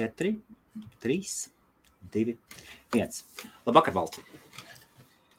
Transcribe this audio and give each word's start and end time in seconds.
4, 0.00 0.34
3, 1.04 1.32
2, 2.14 2.36
1. 2.96 3.24
Labvakar, 3.68 3.94
Valti! 3.94 4.24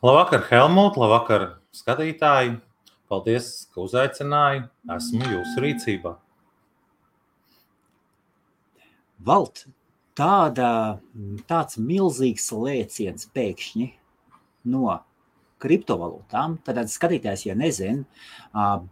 Labvakar, 0.06 0.46
Helmut! 0.52 1.00
Labvakar, 1.02 1.48
skatītāji! 1.74 2.60
Paldies, 3.12 3.48
ka 3.74 3.82
uzaicināji. 3.84 4.62
Esmu 4.96 5.26
jūsu 5.34 5.64
rīcībā. 5.66 6.14
Valt, 9.28 9.66
tāda, 10.16 10.70
tāds 11.50 11.82
milzīgs 11.82 12.48
lēciens 12.54 13.28
pēkšņi 13.36 13.90
no 14.72 14.96
kriptovalūtām. 15.62 16.56
Tad 16.64 16.80
skatītājs, 16.94 17.50
ja 17.50 17.58
nezina, 17.58 18.06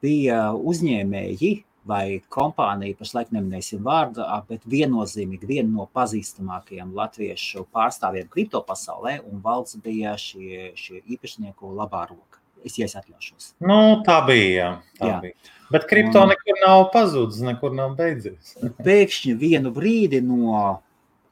bija 0.01 0.49
uzņēmēji 0.57 1.54
vai 1.89 2.19
kompānija, 2.31 2.97
pašlaik 2.99 3.31
neminēsim 3.35 3.83
vārdu, 3.85 4.23
bet 4.49 4.65
viennozīmīgi 4.69 5.49
viena 5.49 5.69
no 5.69 5.88
pazīstamākajiem 5.95 6.91
latviešu 6.97 7.66
pārstāvjiem 7.75 8.30
kripto 8.31 8.61
pasaulē, 8.66 9.20
un 9.25 9.41
valsts 9.45 9.80
bija 9.84 10.16
šie, 10.20 10.71
šie 10.80 11.02
īpašnieku 11.16 11.73
labā 11.77 12.05
roka. 12.09 12.44
Es 12.66 12.75
ies 12.75 12.91
atļaušos. 12.99 13.53
Nu, 13.63 14.02
tā 14.03 14.20
bija. 14.27 14.73
Tā 14.99 15.07
jā. 15.07 15.17
bija. 15.23 15.55
Bet 15.71 15.85
kripto 15.88 16.25
un, 16.25 16.33
nekur 16.33 16.57
nav 16.59 16.89
pazudis, 16.94 17.39
nekur 17.45 17.71
nav 17.77 17.95
beidzies. 17.99 18.58
pēkšņi 18.88 19.35
vienu 19.39 19.71
brīdi 19.75 20.19
no 20.25 20.81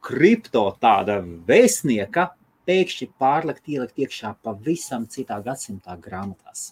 kripto 0.08 0.70
tāda 0.80 1.20
vēstnieka 1.50 2.30
pēkšņi 2.68 3.10
pārlikt, 3.20 3.68
ielikt 3.72 4.00
iekšā 4.04 4.34
pavisam 4.44 5.08
citā 5.12 5.40
gadsimtā 5.44 5.98
grāmatās. 6.04 6.72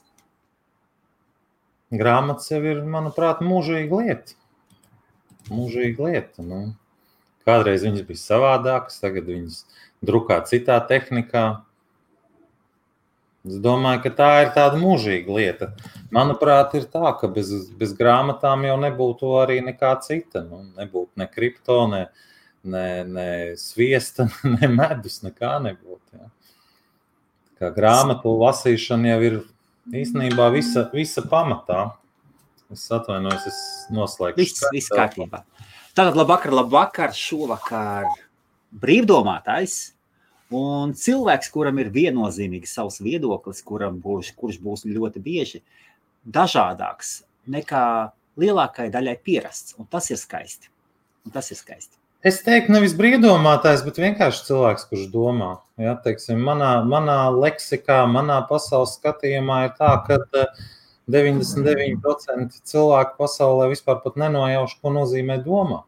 Grāmatas 2.00 2.50
jau 2.52 2.62
ir, 2.64 2.82
manuprāt, 2.90 3.44
mūžīga 3.46 4.02
lieta. 4.02 4.36
Mūžīga 5.52 6.10
lieta. 6.10 6.46
Nu. 6.46 6.62
Kādreiz 7.46 7.86
viņas 7.86 8.06
bija 8.08 8.22
savādākas, 8.22 8.98
tagad 9.04 9.30
viņas 9.30 9.62
drukā 10.06 10.40
citā 10.50 10.80
tehnikā. 10.90 11.46
Es 13.46 13.60
domāju, 13.62 14.02
ka 14.08 14.12
tā 14.18 14.30
ir 14.42 14.54
tāda 14.56 14.80
mūžīga 14.82 15.36
lieta. 15.36 15.68
Manuprāt, 16.16 16.74
ir 16.80 16.88
tā, 16.90 17.12
ka 17.20 17.30
bez, 17.30 17.52
bez 17.78 17.94
grāmatām 17.98 18.66
jau 18.66 18.78
nebūtu 18.82 19.36
arī 19.44 19.60
nekā 19.68 19.92
cita. 20.02 20.42
Nu, 20.48 20.64
nebūtu 20.80 21.22
ne 21.22 21.28
kripto, 21.30 21.84
ne, 21.92 22.08
ne, 22.66 22.88
ne 23.06 23.28
sviesta, 23.62 24.26
ne 24.56 24.72
medus, 24.74 25.22
nekā 25.26 25.60
nebūtu. 25.68 26.18
Ja. 26.18 26.32
Kā 27.62 27.70
grāmatu 27.76 28.34
lasīšana 28.42 29.14
jau 29.14 29.20
ir 29.30 29.38
īstenībā 29.94 30.50
visa, 30.54 30.88
visa 30.94 31.24
pamatā. 31.30 31.90
Es 32.74 32.88
atvainojos, 32.94 33.46
es 33.50 33.58
noslēgšu. 33.94 34.40
Viss, 34.40 34.64
viss 34.74 34.94
kārtībā. 34.94 35.44
Tātad 35.96 36.18
labvakar, 36.18 36.54
labvakar, 36.56 37.14
šovakar 37.16 38.08
brīvdomātājs 38.82 39.76
un 40.56 40.96
cilvēks, 40.98 41.52
kuram 41.54 41.78
ir 41.84 41.92
viennozīmīgi 41.94 42.70
savs 42.70 43.00
viedoklis, 43.06 43.62
kuram 43.66 44.02
būs, 44.02 44.34
kurš 44.36 44.60
būs 44.64 44.86
ļoti 44.90 45.22
bieži 45.24 45.62
dažādāks 46.26 47.20
nekā 47.54 47.86
lielākajai 48.42 48.92
daļai 48.94 49.16
pierasts. 49.24 49.78
Un 49.80 49.88
tas 49.90 50.10
ir 50.12 50.20
skaisti. 50.20 50.72
Un 51.26 51.34
tas 51.34 51.52
ir 51.54 51.62
skaisti. 51.62 51.98
Es 52.26 52.40
teiktu, 52.42 52.74
nevis 52.74 52.96
brīvdomātājs, 52.98 53.84
bet 53.86 54.00
vienkārši 54.02 54.48
cilvēks, 54.48 54.88
kurš 54.90 55.04
domā. 55.14 55.52
Ja, 55.78 55.94
teiksim, 56.02 56.40
manā, 56.42 56.80
manā 56.82 57.20
leksikā, 57.30 58.00
manā 58.10 58.40
pasaules 58.50 58.96
skatījumā 58.98 59.60
ir 59.68 59.76
tā, 59.78 59.92
ka 60.08 60.18
99% 61.14 62.58
cilvēku 62.66 63.20
pasaulē 63.20 63.70
vispār 63.70 64.02
nenojauš, 64.18 64.74
ko 64.82 64.96
nozīmē 64.96 65.38
domāt. 65.46 65.86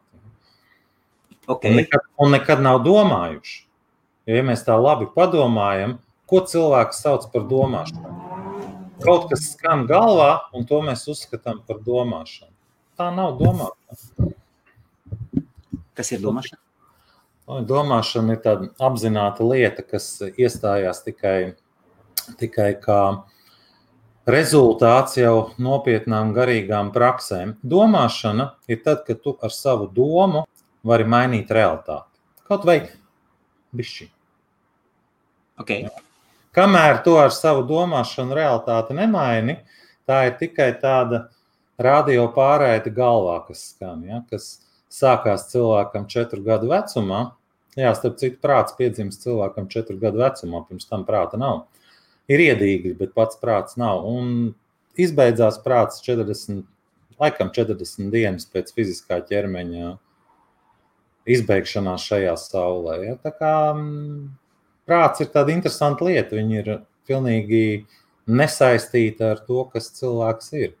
Okay. 1.48 1.72
Un, 1.72 1.80
nekad, 1.80 2.06
un 2.22 2.30
nekad 2.36 2.62
nav 2.62 2.84
domājuši. 2.86 3.58
Ja 4.30 4.44
mēs 4.46 4.62
tā 4.66 4.76
labi 4.78 5.08
padomājam, 5.10 5.96
ko 6.28 6.44
cilvēks 6.46 7.02
sauc 7.02 7.26
par 7.32 7.48
domāšanu? 7.50 8.14
Kaut 9.02 9.26
kas 9.30 9.54
skan 9.56 9.88
galvā, 9.90 10.34
un 10.54 10.68
to 10.68 10.84
mēs 10.86 11.08
uzskatām 11.10 11.64
par 11.66 11.82
domāšanu. 11.82 12.52
Tā 13.00 13.10
nav 13.16 13.40
domāšana. 13.40 14.36
Kas 15.98 16.12
ir 16.14 16.22
domāšana? 16.22 16.60
Domāšana 17.66 18.36
ir 18.36 18.42
tāda 18.44 18.68
apzināta 18.84 19.46
lieta, 19.46 19.82
kas 19.82 20.06
iestājās 20.28 21.00
tikai, 21.02 21.56
tikai 22.38 22.68
kā 22.82 23.00
rezultāts 24.28 25.16
jau 25.18 25.48
nopietnām 25.58 26.34
garīgām 26.36 26.92
praksēm. 26.94 27.56
Domāšana 27.64 28.52
ir 28.70 28.82
tad, 28.84 29.02
kad 29.08 29.24
tu 29.24 29.34
ar 29.42 29.54
savu 29.54 29.88
domu 29.90 30.44
vari 30.86 31.08
mainīt 31.08 31.50
realitāti. 31.50 32.06
Kaut 32.48 32.68
vai 32.68 32.82
bišķi. 33.76 34.10
Okay. 35.58 35.88
Kamēr 36.54 37.02
tu 37.02 37.16
ar 37.18 37.32
savu 37.34 37.64
domāšanu 37.66 38.36
realitāti 38.38 38.94
nemaini, 38.96 39.58
tā 40.08 40.28
ir 40.28 40.38
tikai 40.38 40.70
tāda 40.78 41.26
radio 41.80 42.28
pārēde 42.34 42.92
galvā, 42.94 43.40
kas 43.48 43.70
skan. 43.72 44.04
Ja, 44.06 44.22
kas 44.30 44.67
sākās 44.92 45.48
cilvēkam 45.52 46.06
četru 46.10 46.42
gadu 46.46 46.70
vecumā. 46.72 47.24
Jā, 47.78 47.92
starp 47.94 48.16
citu, 48.18 48.40
prāts 48.42 48.74
piedzimst 48.78 49.22
cilvēkam 49.22 49.68
četru 49.70 49.98
gadu 50.00 50.22
vecumā, 50.24 50.64
pirms 50.66 50.88
tam 50.88 51.04
prāta 51.06 51.38
nav. 51.38 51.66
Ir 52.28 52.42
iedīgi, 52.42 52.96
bet 52.98 53.14
pats 53.16 53.38
prāts 53.40 53.78
nav. 53.80 54.02
Un 54.08 54.52
izbeidzās 54.98 55.60
prāts 55.64 56.02
40, 56.04 56.64
laikam 57.20 57.52
40 57.54 58.10
dienas 58.12 58.48
pēc 58.50 58.74
fiziskā 58.74 59.20
ķermeņa 59.28 59.94
izbeigšanās 61.28 62.04
šajā 62.08 62.34
saulē. 62.40 62.98
Ja? 63.04 63.16
Tā 63.22 63.32
kā 63.36 63.54
mm, 63.76 64.28
prāts 64.88 65.24
ir 65.24 65.30
tāda 65.34 65.54
interesanta 65.54 66.08
lieta. 66.08 66.36
Viņa 66.38 66.60
ir 66.62 66.70
pilnīgi 67.08 67.64
nesaistīta 68.28 69.32
ar 69.34 69.42
to, 69.46 69.62
kas 69.72 69.92
cilvēks 69.96 70.52
ir. 70.58 70.76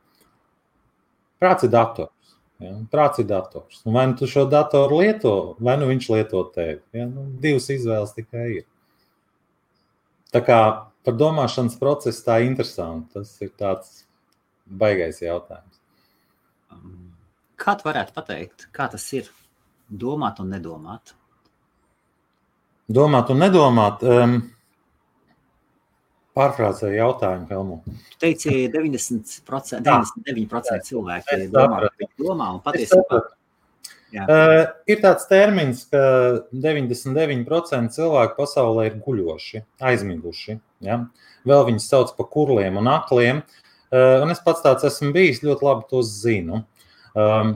Prāts 1.38 1.68
ir 1.68 1.72
dators. 1.72 2.17
Ja? 2.62 2.74
Prāts 2.90 3.22
ir 3.22 3.28
dators. 3.30 3.82
Un 3.86 3.94
vai 3.94 4.06
nu 4.10 4.16
tu 4.18 4.26
šo 4.30 4.44
datoru 4.50 5.00
lieto, 5.02 5.34
vai 5.62 5.76
nu 5.78 5.88
viņš 5.90 6.10
lieto 6.14 6.42
tevi. 6.54 6.80
Ja? 6.96 7.06
Nu, 7.06 7.28
divas 7.42 7.68
izvēles 7.72 8.14
tikai 8.16 8.46
ir. 8.60 8.66
Tā 10.34 10.42
kā 10.44 10.60
par 11.06 11.16
domāšanas 11.16 11.78
procesu 11.80 12.24
tā 12.26 12.40
ir 12.42 12.50
interesanti. 12.50 13.14
Tas 13.14 13.32
ir 13.44 13.54
tāds 13.56 14.02
baisais 14.68 15.22
jautājums. 15.24 15.78
Kā 17.58 17.74
tu 17.78 17.88
varētu 17.88 18.14
pateikt, 18.14 18.68
kā 18.74 18.86
tas 18.92 19.06
ir 19.16 19.30
domāt 19.88 20.42
un 20.42 20.52
nedomāt? 20.52 21.14
Domāt 22.88 23.32
un 23.32 23.42
nedomāt. 23.42 24.04
Um, 24.04 24.36
Pārfrāzēju 26.38 27.00
jautājumu, 27.00 27.48
Helmu. 27.50 27.80
Tu 28.14 28.20
teici, 28.22 28.54
90%, 28.76 29.82
99% 29.82 30.86
cilvēki 30.86 31.48
domā, 31.54 31.82
domā 32.20 32.52
un 32.54 32.62
patiesībā. 32.64 33.24
Uh, 34.08 34.62
ir 34.88 35.02
tāds 35.02 35.26
termins, 35.28 35.82
ka 35.92 36.00
99% 36.54 37.92
cilvēku 37.92 38.38
pasaulē 38.38 38.86
ir 38.88 39.00
guļoši, 39.04 39.60
aizmiguši. 39.84 40.56
Ja? 40.86 41.02
Vēl 41.48 41.66
viņus 41.68 41.88
sauc 41.90 42.14
par 42.16 42.30
kurliem 42.32 42.78
un 42.80 42.88
akliem. 42.88 43.42
Uh, 43.92 44.22
un 44.24 44.32
es 44.32 44.40
pats 44.44 44.64
tāds 44.64 44.86
esmu 44.88 45.12
bijis, 45.12 45.42
ļoti 45.44 45.66
labi 45.66 45.84
to 45.90 46.00
zinu. 46.06 46.62
Um, 47.18 47.54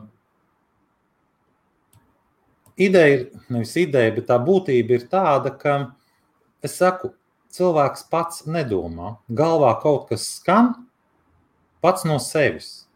ideja 2.77 3.17
ir, 3.17 3.25
nevis 3.53 3.75
ideja, 3.81 4.13
bet 4.17 4.29
tā 4.29 4.39
būtība 4.43 4.99
ir 4.99 5.09
tāda, 5.13 5.55
ka 5.57 5.79
es 6.65 6.77
saku, 6.81 7.15
cilvēks 7.53 8.07
pats 8.13 8.47
nedomā. 8.49 9.17
Galvā 9.29 9.75
kaut 9.83 10.09
kas 10.13 10.27
skan 10.39 10.73
pats 11.83 12.07
no 12.09 12.19
sevis. 12.23 12.87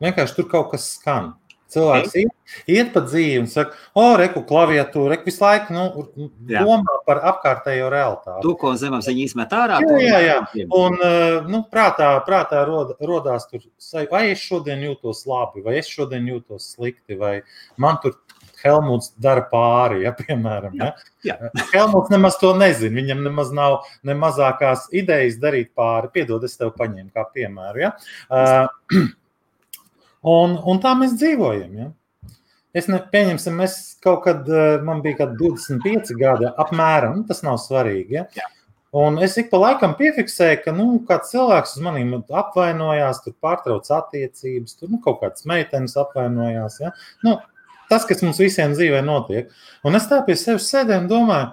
Vienkārši 0.00 0.38
tur 0.38 0.48
kaut 0.48 0.72
kas 0.72 0.88
skan. 0.94 1.34
Cilvēks 1.70 2.16
iet, 2.18 2.30
iet 2.66 2.88
pa 2.90 3.02
dzīvi 3.04 3.44
un 3.44 3.46
saka, 3.50 3.76
o, 3.94 4.08
reku, 4.18 4.40
klaviatūra, 4.46 5.12
reku 5.12 5.28
visu 5.28 5.44
laiku 5.44 5.74
nu, 5.76 5.84
jā. 6.50 6.64
domā 6.66 6.96
par 7.06 7.20
apkārtējo 7.30 7.86
realitāti. 7.92 8.42
To, 8.42 8.56
ko 8.58 8.72
zemes 8.80 9.06
viņi 9.06 9.28
izmet 9.28 9.54
ārā. 9.54 9.78
Jā, 10.02 10.18
jā, 10.24 10.38
jā. 10.58 10.66
Un 10.74 10.98
nu, 11.46 11.62
prātā, 11.70 12.08
prātā 12.26 12.64
rod, 12.66 12.96
rodās 13.06 13.46
tur, 13.52 13.62
vai 14.10 14.24
es 14.32 14.42
šodien 14.42 14.82
jūtos 14.88 15.22
labi, 15.30 15.62
vai 15.62 15.78
es 15.78 15.92
šodien 15.92 16.26
jūtos 16.32 16.72
slikti, 16.74 17.14
vai 17.20 17.36
man 17.78 18.02
tur 18.02 18.18
Helmuts 18.64 19.14
dara 19.22 19.46
pāri, 19.48 20.02
ja, 20.04 20.12
piemēram. 20.16 20.74
Ja? 20.76 20.90
Jā. 21.26 21.36
Helmuts 21.74 22.12
nemaz 22.12 22.38
to 22.40 22.52
nezina. 22.56 22.96
Viņam 23.00 23.24
nemaz 23.26 23.52
nav 23.56 23.80
ne 24.06 24.16
mazākās 24.18 24.88
idejas 24.96 25.38
darīt 25.42 25.72
pāri. 25.76 26.12
Piedod, 26.14 26.44
es 26.46 26.56
tev 26.60 26.72
paņēmu 26.78 27.10
kā 27.16 27.26
piemēru. 27.34 27.82
Ja? 27.84 27.94
Uh, 28.30 29.00
un, 30.38 30.56
un 30.58 30.82
tā 30.82 30.94
mēs 30.98 31.16
dzīvojam. 31.20 31.74
Ja? 31.76 31.90
Es 32.76 32.86
ne, 32.86 33.00
pieņemsim, 33.12 33.58
es 33.66 33.76
kaut 34.02 34.22
kad, 34.28 34.48
man 34.86 35.02
bija 35.02 35.24
kaut 35.24 35.36
25 35.40 36.14
gadi, 36.18 36.46
apmēram, 36.62 37.24
tas 37.28 37.42
nav 37.46 37.58
svarīgi. 37.62 38.20
Ja? 38.20 38.26
Jā. 38.38 38.46
Un 38.90 39.20
es 39.22 39.36
ik 39.38 39.52
pa 39.52 39.58
laikam 39.62 39.92
piefiksēju, 39.98 40.62
ka 40.64 40.72
nu, 40.74 40.86
kāds 41.06 41.30
cilvēks 41.30 41.76
uz 41.76 41.82
maniem 41.84 42.16
apvainojās, 42.18 43.20
tur 43.22 43.36
pārtrauc 43.42 43.86
attiecības, 43.94 44.74
tur 44.80 44.90
nu, 44.90 44.98
kaut 45.04 45.20
kādas 45.20 45.46
meitenes 45.46 45.94
apvainojās. 46.00 46.80
Ja? 46.82 46.90
Nu, 47.26 47.36
tas, 47.90 48.06
kas 48.06 48.22
mums 48.24 48.40
visiem 48.40 48.74
dzīvē 48.76 49.02
notiek. 49.04 49.50
Un 49.86 49.98
es 49.98 50.06
tā 50.10 50.20
pie 50.26 50.36
sevis 50.38 50.70
sēdēju 50.70 51.04
un 51.04 51.10
domāju, 51.10 51.50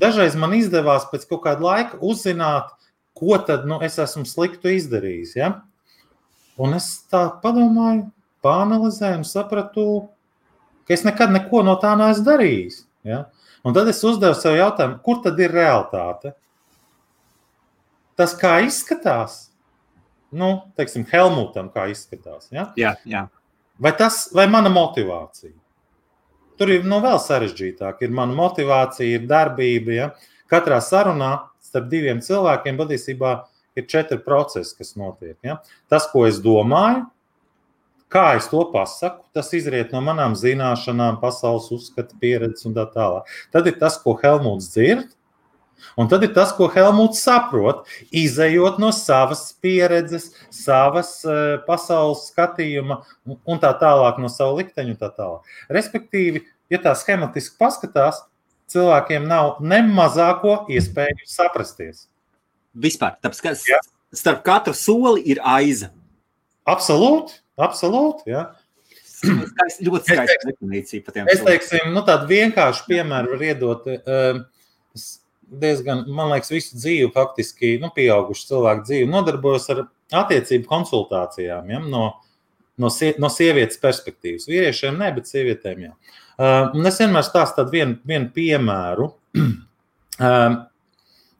dažreiz 0.00 0.36
man 0.38 0.54
izdevās 0.58 1.06
pēc 1.12 1.26
kaut 1.30 1.44
kāda 1.46 1.66
laika 1.66 2.00
uzzināt, 2.04 2.72
ko 3.16 3.36
tad 3.46 3.66
nu, 3.68 3.80
es 3.84 3.98
esmu 4.00 4.24
sliktu 4.28 4.72
izdarījis. 4.74 5.34
Ja? 5.38 5.52
Un 6.60 6.74
es 6.76 6.88
tā 7.10 7.26
padomāju, 7.42 8.08
pāanalizēju 8.44 9.20
un 9.20 9.28
sapratu, 9.28 9.84
ka 10.88 10.96
es 10.96 11.04
nekad 11.06 11.32
neko 11.34 11.62
no 11.66 11.76
tā 11.80 11.92
neesmu 12.00 12.26
darījis. 12.26 12.82
Ja? 13.06 13.24
Un 13.64 13.76
tad 13.76 13.90
es 13.92 14.00
uzdevu 14.06 14.36
sev 14.38 14.56
jautājumu, 14.56 15.00
kur 15.04 15.20
tad 15.24 15.40
ir 15.40 15.52
realitāte? 15.52 16.34
Tas, 18.16 18.32
kā 18.36 18.58
izskatās, 18.64 19.50
nu, 20.32 20.52
teiksim, 20.76 21.06
Helmutam, 21.08 21.70
kā 21.72 21.86
izskatās. 21.92 22.48
Ja? 22.52 22.70
Jā, 22.80 22.94
jā. 23.08 23.26
Vai 23.80 23.92
tas, 23.96 24.26
vai 24.36 24.44
mana 24.52 24.72
motivācija? 24.72 25.54
Tur 26.60 26.68
ir 26.74 26.82
nu, 26.84 26.98
vēl 27.00 27.16
sarežģītāk. 27.24 28.02
Ir 28.04 28.10
mana 28.12 28.36
motivācija, 28.36 29.16
ir 29.16 29.22
darbība. 29.28 29.94
Ja? 29.96 30.08
Katrā 30.52 30.76
sarunā 30.84 31.30
starp 31.64 31.86
diviem 31.88 32.20
cilvēkiem 32.20 32.76
patiesībā 32.76 33.30
ir 33.80 33.86
četri 33.88 34.18
procesi, 34.20 34.74
kas 34.76 34.92
notiek. 35.00 35.38
Ja? 35.46 35.56
Tas, 35.88 36.04
ko 36.12 36.26
es 36.28 36.36
domāju, 36.44 37.06
kā 38.12 38.26
es 38.36 38.50
to 38.52 38.60
pasaku, 38.74 39.24
tas 39.32 39.48
izriet 39.56 39.94
no 39.94 40.02
manām 40.04 40.36
zināšanām, 40.36 41.16
pasaules 41.22 41.70
uzskata, 41.72 42.18
pieredzes 42.20 42.68
un 42.68 42.76
tā 42.76 42.84
tālāk. 42.92 43.32
Tad 43.54 43.70
ir 43.70 43.80
tas, 43.80 43.96
ko 44.02 44.18
Helmuts 44.20 44.68
dzird, 44.74 45.08
Un 45.98 46.08
tad 46.10 46.24
ir 46.26 46.32
tas, 46.36 46.52
ko 46.56 46.68
Helmuts 46.72 47.22
saprot, 47.24 47.84
izējot 48.14 48.80
no 48.82 48.92
savas 48.96 49.48
pieredzes, 49.62 50.30
savas 50.54 51.16
uh, 51.26 51.58
pasaules 51.66 52.26
skatījuma 52.30 53.00
un 53.26 53.62
tā 53.62 53.72
tālāk, 53.80 54.20
no 54.22 54.30
sava 54.32 54.58
likteņa 54.60 54.94
un 54.94 55.00
tā 55.00 55.10
tālāk. 55.16 55.54
Respektīvi, 55.72 56.44
ja 56.72 56.80
tā 56.82 56.94
schematiski 56.98 57.58
paskatās, 57.60 58.22
cilvēkiem 58.70 59.26
nav 59.28 59.58
ne 59.64 59.82
mazāko 59.88 60.64
iespēju 60.70 61.26
saprasties. 61.28 62.06
Vispār, 62.70 63.16
tāpēc, 63.22 63.42
ka 63.42 63.54
ja. 63.66 63.80
starp 64.14 64.44
katru 64.46 64.76
soli 64.78 65.24
ir 65.32 65.40
aiza. 65.42 65.90
Absolūti, 66.70 67.40
absolūti. 67.58 68.30
Ja. 68.30 68.50
Skaisti, 69.20 69.84
ļoti 69.84 70.14
skaista 70.14 70.48
definīcija 70.48 71.04
par 71.04 71.16
tiem. 71.16 71.28
Es 71.28 71.42
teiksim, 71.44 71.90
nu, 71.92 72.00
tādu 72.06 72.30
vienkāršu 72.30 72.86
piemēru 72.88 73.34
var 73.34 73.44
iedot. 73.50 73.90
Uh, 74.00 74.40
diezgan, 75.50 76.04
man 76.14 76.30
liekas, 76.32 76.52
visu 76.52 76.78
dzīvi, 76.78 77.10
faktiski, 77.14 77.74
nu, 77.82 77.90
pieaugušu 77.94 78.46
cilvēku 78.52 78.86
dzīvi, 78.86 79.10
nodarbojos 79.10 79.68
ar 79.74 79.84
attiecību 80.22 80.68
konsultācijām. 80.70 81.70
Ja? 81.72 81.82
No, 81.82 82.04
no, 82.80 82.90
sie, 82.94 83.12
no 83.22 83.30
sievietes 83.32 83.80
perspektīvas. 83.82 84.48
Vīriešiem 84.50 84.98
ne, 85.00 85.12
bet 85.16 85.30
sievietēm 85.30 85.86
jā. 85.88 85.94
Uh, 86.40 86.72
es 86.88 86.98
vienmēr 87.02 87.26
stāstu 87.26 87.60
tādu 87.60 87.74
vienu, 87.74 87.98
vienu 88.08 88.30
piemēru. 88.34 89.10
uh, 90.24 90.58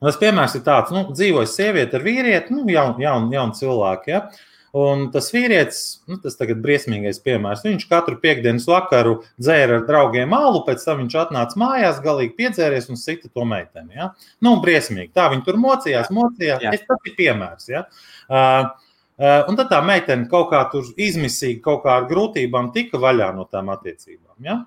Tas 0.00 0.16
piemērs 0.16 0.54
ir 0.56 0.62
tāds, 0.64 0.94
nu, 0.96 1.02
dzīvoja 1.12 1.48
sieviete 1.50 1.98
ar 1.98 2.04
vīrieti, 2.06 2.54
nu, 2.56 2.62
jaunu 2.72 3.02
jaun, 3.04 3.26
jaun 3.34 3.50
cilvēku. 3.52 4.08
Ja? 4.08 4.22
Uh, 4.24 4.46
Un 4.76 5.08
tas 5.10 5.32
vīrietis, 5.34 5.80
nu, 6.06 6.14
tas 6.22 6.36
tagad 6.38 6.60
briesmīgais 6.62 7.18
piemērs, 7.24 7.64
viņš 7.66 7.88
katru 7.90 8.14
piekdienas 8.22 8.68
vakaru 8.70 9.16
dzēra 9.40 9.80
ar 9.80 9.86
draugiem 9.88 10.34
alu, 10.36 10.60
pēc 10.66 10.84
tam 10.86 11.00
viņš 11.02 11.16
atnāca 11.24 11.58
mājās, 11.58 11.98
galīgi 12.04 12.36
piedzēries 12.38 12.86
un 12.92 13.00
sita 13.00 13.26
to 13.26 13.46
meiteni. 13.50 13.98
Ja? 13.98 14.12
Nu, 14.46 14.54
briesmīgi. 14.62 15.10
Tā 15.16 15.26
viņi 15.32 15.42
tur 15.48 15.58
mocījās, 15.58 16.12
mocījās. 16.14 16.62
Jā. 16.62 16.74
Es 16.78 16.86
tas 16.86 17.10
ir 17.10 17.16
piemērs. 17.18 17.66
Ja? 17.72 17.82
Uh, 18.30 18.70
uh, 19.18 19.40
un 19.50 19.58
tad 19.58 19.72
tā 19.74 19.82
meitene 19.82 20.30
kaut 20.30 20.52
kā 20.54 20.62
tur 20.70 20.86
izmisīgi, 20.94 21.58
kaut 21.66 21.82
kā 21.88 21.98
ar 21.98 22.06
grūtībām 22.10 22.70
tika 22.76 23.02
vaļā 23.02 23.32
no 23.34 23.48
tām 23.50 23.74
attiecībām. 23.74 24.36
Ja? 24.46 24.60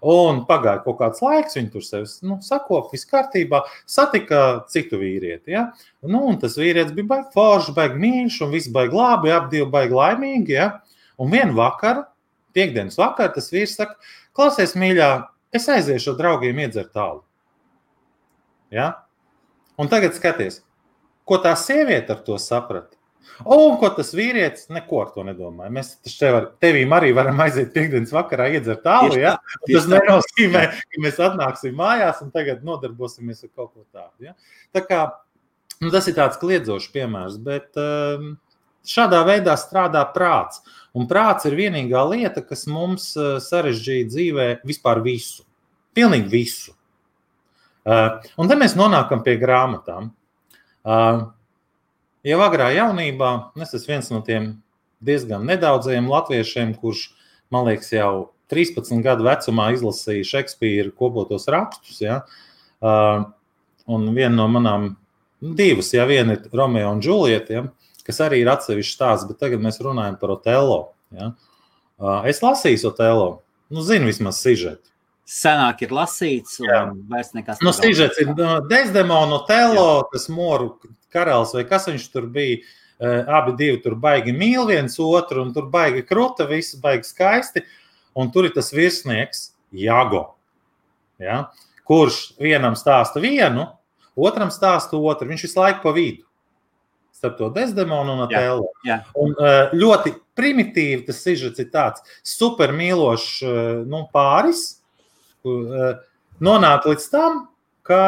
Un 0.00 0.44
pagāja 0.48 0.80
kaut 0.84 0.96
kāds 1.00 1.20
laiks, 1.20 1.56
viņi 1.58 1.70
tur 1.74 1.84
sevi 1.84 2.06
nu, 2.24 2.38
sakopa, 2.44 2.88
viss 2.94 3.08
kārtībā, 3.08 3.60
satika 3.88 4.62
citu 4.72 5.00
vīrieti. 5.00 5.52
Ja? 5.52 5.66
Nu, 6.00 6.22
un 6.30 6.38
tas 6.40 6.56
vīrietis 6.56 6.94
bija 6.96 7.10
baigi 7.10 7.28
foršs, 7.34 7.74
baigi 7.76 8.00
mīļš, 8.00 8.38
un 8.46 8.54
viss 8.54 8.72
baigi 8.72 8.96
labi, 8.96 9.32
abi 9.34 9.52
divi 9.56 9.68
baigi 9.74 9.98
laimīgi. 9.98 10.56
Ja? 10.56 10.70
Un 11.20 11.32
vienu 11.34 11.58
vakaru, 11.58 12.06
piekdienas 12.56 12.96
vakarā, 13.00 13.34
tas 13.34 13.52
vīrs 13.52 13.76
saka, 13.76 13.98
klausies, 14.36 14.72
mīļā, 14.80 15.10
es 15.52 15.68
aiziešu 15.68 16.14
ar 16.14 16.20
draugiem 16.22 16.64
iedzert 16.64 16.94
tālu. 16.96 17.20
Ja? 18.72 18.92
Un 19.80 19.92
tagad 19.92 20.16
skaties, 20.16 20.62
ko 21.28 21.42
tā 21.44 21.52
sieviete 21.60 22.16
ar 22.16 22.24
to 22.24 22.40
saprata. 22.40 22.99
Un 23.40 23.78
ko 23.80 23.88
tas 23.96 24.12
vīrietis 24.16 24.68
neko 24.72 25.00
ar 25.04 25.12
to 25.14 25.24
nedomāja. 25.24 25.72
Mēs 25.72 25.94
tev 26.04 26.36
tevīm 26.62 26.92
arī 26.96 27.12
varam 27.16 27.40
aiziet 27.40 27.72
piekdienas 27.74 28.12
vakarā, 28.12 28.50
iedzert 28.52 28.82
tālu. 28.84 29.16
Ja? 29.20 29.36
Tas 29.64 29.88
nenozīmē, 29.90 30.66
ka 30.84 31.02
mēs 31.04 31.20
atnāksim 31.24 31.76
mājās 31.78 32.20
un 32.24 32.32
tagad 32.34 32.64
nodarbosimies 32.66 33.42
ar 33.46 33.52
kaut 33.54 33.72
ko 33.72 33.86
tādu. 33.88 34.28
Ja? 34.28 34.36
Tā 34.76 34.84
kā, 34.84 35.00
nu, 35.80 35.88
tas 35.94 36.08
ir 36.10 36.18
tāds 36.18 36.40
kliedzošs 36.42 36.90
piemērs, 36.92 37.40
bet 37.44 37.80
um, 37.80 38.34
šādā 38.86 39.22
veidā 39.28 39.56
strādā 39.60 40.04
prāts. 40.14 40.60
Un 40.96 41.08
prāts 41.10 41.48
ir 41.48 41.56
vienīgā 41.58 42.04
lieta, 42.12 42.44
kas 42.44 42.66
mums 42.68 43.12
uh, 43.16 43.38
sarežģīja 43.40 44.12
dzīvē 44.12 44.48
vispār 44.68 45.00
visu. 45.06 45.46
Pilnīgi 45.96 46.32
visu. 46.32 46.76
Uh, 47.88 48.20
un 48.36 48.50
tad 48.50 48.60
mēs 48.60 48.76
nonākam 48.76 49.24
pie 49.24 49.38
grāmatām. 49.40 50.12
Uh, 50.84 51.30
Jau 52.26 52.40
agrā 52.44 52.68
jaunībā 52.74 53.30
es 53.64 53.72
esmu 53.72 53.94
viens 53.94 54.10
no 54.12 54.20
tiem 54.24 54.50
diezgan 55.00 55.46
nedaudziem 55.48 56.08
latviešiem, 56.10 56.74
kurš, 56.76 57.06
man 57.52 57.64
liekas, 57.70 57.94
jau 57.94 58.12
13 58.52 59.00
gadu 59.04 59.24
vecumā 59.24 59.70
izlasīja 59.72 60.26
Šekspīra 60.28 60.92
kopotos 60.96 61.48
rakstus. 61.48 62.02
Ja? 62.02 62.20
Uh, 62.84 63.24
un 63.88 64.10
viena 64.16 64.34
no 64.36 64.48
manām 64.52 64.90
divas, 65.40 65.94
ja 65.96 66.04
viena 66.08 66.36
ir 66.36 66.52
Romeo 66.52 66.92
un 66.92 67.00
Julieta, 67.04 67.56
ja? 67.56 67.64
kas 68.04 68.20
arī 68.26 68.42
ir 68.42 68.52
atsevišķs 68.52 68.98
stāsts, 68.98 69.28
bet 69.30 69.40
tagad 69.40 69.64
mēs 69.64 69.80
runājam 69.80 70.20
par 70.20 70.36
Otello. 70.36 70.80
Ja? 71.16 71.32
Uh, 71.96 72.20
es 72.28 72.44
lasīju 72.44 72.90
Otello, 72.92 73.32
nu, 73.72 73.80
zinu 73.86 74.12
vismaz 74.12 74.42
sižetu. 74.44 74.84
Senāk 75.30 75.84
ir 75.86 75.92
lasīts, 75.94 76.58
un 76.58 77.04
vairs 77.08 77.32
nekas 77.36 77.60
tāds- 77.60 77.64
no 77.66 77.72
sižets 77.72 78.18
ir 78.18 78.32
Desdemona, 78.68 79.38
Otello, 79.38 80.08
tas 80.12 80.26
moru 80.28 80.74
karalis 81.12 81.54
vai 81.56 81.66
kas 81.68 81.88
viņš 81.90 82.06
tur 82.12 82.28
bija. 82.30 82.60
Uh, 83.00 83.24
abi 83.32 83.54
divi 83.56 83.78
tur 83.80 83.94
baigi 83.96 84.34
mīl 84.36 84.66
viens 84.68 84.98
otru, 85.00 85.40
un 85.40 85.54
tur 85.56 85.70
baigi 85.72 86.02
krūta, 86.04 86.44
viss 86.44 86.76
baigi 86.82 87.08
skaisti. 87.08 87.62
Un 88.12 88.28
tur 88.34 88.44
ir 88.44 88.52
tas 88.52 88.68
virsnieks, 88.74 89.54
Jago. 89.72 90.34
Ja? 91.16 91.46
Kurš 91.88 92.34
vienam 92.36 92.76
stāsta 92.76 93.22
vienu, 93.22 93.70
otram 94.20 94.52
stāsta 94.52 95.00
otru. 95.00 95.30
Viņš 95.30 95.46
visu 95.46 95.60
laiku 95.62 95.80
pa 95.86 95.94
vidu. 95.96 96.26
Starp 97.16 97.38
to 97.38 97.48
Desdemonu 97.52 98.18
un 98.18 98.26
Atēlu. 98.26 98.68
Un 99.20 99.32
uh, 99.32 99.72
ļoti 99.76 100.12
primitīvi 100.36 101.06
tas 101.08 101.24
sižets 101.24 101.60
ir 101.60 101.70
tāds 101.72 102.04
super 102.24 102.74
mīlošs 102.76 103.30
uh, 103.44 103.54
nu, 103.88 104.04
pāris. 104.12 104.66
Nonāk 106.40 106.84
līdz 106.88 107.06
tam, 107.12 107.46
ka 107.86 108.02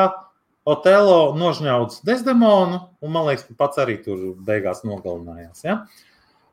Otelo 0.63 1.33
nožņauts 1.35 2.05
Desdemonu, 2.07 2.79
un 3.03 3.11
man 3.15 3.27
liekas, 3.27 3.49
ka 3.49 3.57
pats 3.59 3.81
arī 3.83 3.97
tur 4.05 4.33
beigās 4.47 4.85
nogalinājās. 4.87 5.65
Ja? 5.67 5.81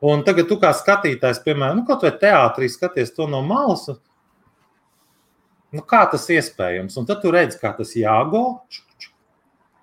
Un 0.02 0.24
tagad, 0.26 0.48
tu 0.50 0.56
kā 0.58 0.72
skatītājs, 0.74 1.42
piemēram, 1.44 1.78
nu, 1.78 1.86
kaut 1.86 2.02
vai 2.06 2.10
teātrī 2.18 2.70
skaties 2.72 3.14
to 3.14 3.28
no 3.30 3.42
malas, 3.46 3.86
nu, 5.70 5.84
kā 5.86 6.02
tas 6.10 6.26
iespējams? 6.32 6.96
Un 6.98 7.06
tad 7.06 7.22
tu 7.22 7.30
redz, 7.34 7.58
kā 7.60 7.70
tas 7.76 7.94
jāgo. 7.94 8.64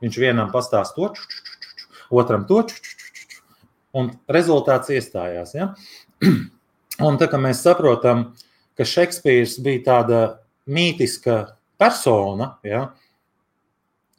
Viņš 0.03 0.19
vienam 0.21 0.51
pastāst 0.51 0.97
to, 0.97 1.07
otram 2.11 2.43
to, 2.49 2.59
un 3.97 4.11
rezultāts 4.29 4.91
iestājās. 4.93 5.55
Ja? 5.57 5.71
Un 7.07 7.17
tā 7.21 7.27
kā 7.29 7.37
mēs 7.37 7.61
saprotam, 7.61 8.31
ka 8.77 8.85
Šekspīrs 8.85 9.59
bija 9.61 9.83
tāda 9.85 10.21
mītiska 10.65 11.35
persona, 11.77 12.55
ja, 12.65 12.87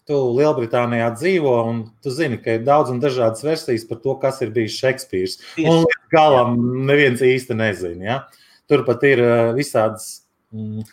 tu 0.08 0.18
Lielbritānijā 0.38 1.10
dzīvo, 1.14 1.54
un 1.70 1.82
tu 2.04 2.12
zini, 2.14 2.38
ka 2.42 2.56
ir 2.56 2.64
daudz 2.66 2.92
un 2.92 3.00
dažādas 3.02 3.44
versijas 3.44 3.84
par 3.88 4.00
to, 4.04 4.14
kas 4.22 4.40
ir 4.44 4.54
bijis 4.54 4.78
Šekspīrs. 4.80 5.36
Un 5.62 5.82
līdz 5.84 6.06
galam 6.14 6.54
neviens 6.88 7.24
īsti 7.24 7.56
nezina. 7.58 8.06
Ja? 8.06 8.20
Tur 8.68 8.86
pat 8.88 9.04
ir 9.08 9.20
uh, 9.24 9.50
visādas 9.56 10.08
mm, 10.54 10.86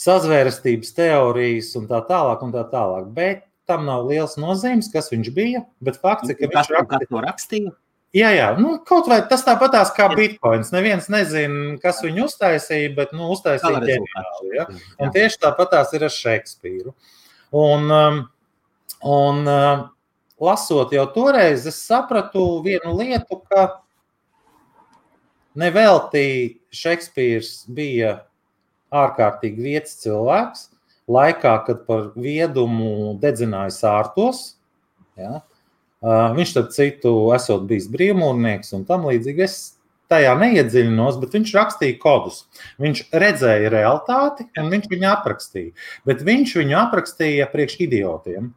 sazvērestības 0.00 0.96
teorijas 0.96 1.70
un 1.78 1.86
tā 1.90 2.02
tālāk. 2.08 2.42
Un 2.46 2.54
tā 2.54 2.64
tālāk. 2.72 3.06
Bet 3.14 3.46
tam 3.70 3.86
nav 3.86 4.08
liels 4.10 4.34
nozīmes, 4.40 4.90
kas 4.92 5.12
viņš 5.12 5.30
bija. 5.36 5.62
Bet 5.84 6.00
fakts 6.02 6.32
ir, 6.32 6.38
ka 6.40 6.50
viņš 6.50 6.74
raksti... 6.74 7.08
to 7.10 7.22
rakstīja. 7.26 7.76
Jā, 8.10 8.32
jā, 8.34 8.48
nu, 8.58 8.72
kaut 8.82 9.06
vai 9.06 9.20
tas 9.30 9.44
tāpatās 9.46 9.92
kā 9.94 10.08
bitkoins. 10.18 10.72
Neviens 10.74 11.06
nezina, 11.12 11.76
kas 11.82 12.00
viņu 12.02 12.24
uztaisīja, 12.26 12.90
bet 12.96 13.12
nu, 13.14 13.28
uztaisīja 13.30 13.84
ģeniāli. 13.84 14.50
Ja? 14.56 14.66
Un 14.98 15.14
tieši 15.14 15.38
tāpatās 15.44 15.94
ir 15.94 16.08
ar 16.08 16.14
Šekspīru. 16.16 16.96
Un, 17.54 17.86
um, 17.86 18.18
Un 19.06 19.46
uh, 19.48 19.86
lasot 20.40 20.92
jau 20.92 21.06
toreiz, 21.14 21.66
es 21.68 21.78
sapratu 21.84 22.62
vienu 22.64 22.96
lietu, 22.98 23.40
ka 23.48 23.80
nevelti 25.58 26.60
Šekspīrs 26.70 27.64
bija 27.74 28.20
ārkārtīgi 28.94 29.64
vietas 29.64 29.98
cilvēks, 30.02 30.68
laikā, 31.10 31.54
kad 31.66 31.84
par 31.88 32.10
viedumu 32.18 33.16
dedzināja 33.22 33.74
sārtos. 33.74 34.44
Ja? 35.18 35.42
Viņš, 36.00 36.54
starp 36.54 36.70
citu, 36.72 37.12
esot 37.36 37.66
bijis 37.68 37.90
brīvmūrnieks 37.92 38.72
un 38.78 38.86
tam 38.88 39.04
līdzīgi. 39.10 39.44
Es 39.44 39.58
tajā 40.10 40.32
neiedziļinos, 40.40 41.18
bet 41.22 41.34
viņš 41.36 41.52
rakstīja 41.58 41.98
kodus. 42.02 42.44
Viņš 42.82 43.02
redzēja 43.12 43.72
realitāti, 43.74 44.48
un 44.58 44.70
viņš 44.72 44.88
viņu 44.90 45.10
aprakstīja. 45.10 45.74
Bet 46.08 46.24
viņš 46.26 46.56
viņu 46.62 46.78
aprakstīja 46.80 47.50
priekš 47.52 47.76
idiotiem. 47.86 48.50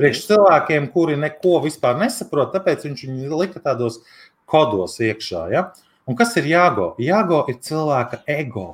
Priekš 0.00 0.24
cilvēkiem, 0.30 0.88
kuri 0.94 1.18
neko 1.20 1.58
vispār 1.66 1.98
nesaprot, 2.00 2.54
tāpēc 2.54 2.86
viņš 2.88 3.04
viņu 3.04 3.40
lika 3.42 3.60
tādos 3.60 4.00
kodos 4.48 4.96
iekšā. 5.04 5.46
Ja? 5.52 5.66
Un 6.08 6.16
kas 6.18 6.32
ir 6.40 6.48
jāgo? 6.50 6.94
Jāgo 7.00 7.44
ir 7.52 7.60
cilvēka 7.62 8.22
ego. 8.30 8.68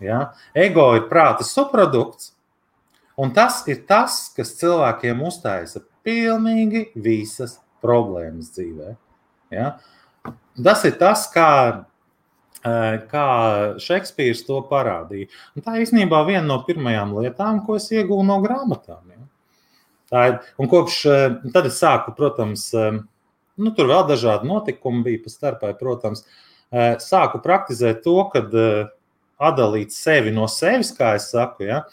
Ja? 0.00 0.30
Ego 0.56 0.92
ir 0.96 1.08
prāta 1.10 1.44
subprodukts, 1.44 2.32
un 3.20 3.34
tas 3.36 3.60
ir 3.68 3.82
tas, 3.88 4.22
kas 4.36 4.54
cilvēkiem 4.60 5.26
uztaisa 5.26 5.82
pilnīgi 6.06 6.86
visas 6.94 7.58
problēmas 7.84 8.54
dzīvē. 8.54 8.94
Ja? 9.52 9.74
Tas 10.60 10.84
ir 10.88 10.96
tas, 11.00 11.26
kā, 11.32 11.50
kā 13.10 13.26
Šekspīrs 13.80 14.44
to 14.48 14.60
parādīja. 14.70 15.28
Un 15.56 15.64
tā 15.66 15.78
īstenībā 15.82 16.22
viena 16.28 16.46
no 16.48 16.60
pirmajām 16.66 17.16
lietām, 17.18 17.62
ko 17.66 17.76
es 17.80 17.88
iegūstu 17.92 18.28
no 18.28 18.40
grāmatām. 18.44 19.19
Tā 20.10 20.26
ir, 20.26 20.38
un 20.58 20.70
kopš 20.70 21.00
tad 21.54 21.68
es 21.68 21.78
sāku, 21.78 22.14
protams, 22.16 22.68
nu, 22.74 23.72
tur 23.76 23.90
vēl 23.90 24.06
dažādi 24.08 24.48
notikumi 24.50 25.04
bija 25.06 25.22
pa 25.22 25.32
starpai, 25.32 25.70
protams, 25.78 26.24
sāku 27.02 27.38
praktizēt 27.44 28.02
to, 28.02 28.16
kad 28.32 28.54
atdalīt 29.40 29.94
sevi 29.94 30.34
no 30.34 30.48
sevis, 30.50 30.92
kā 30.96 31.14
es 31.18 31.30
saku, 31.32 31.68
ja? 31.70 31.84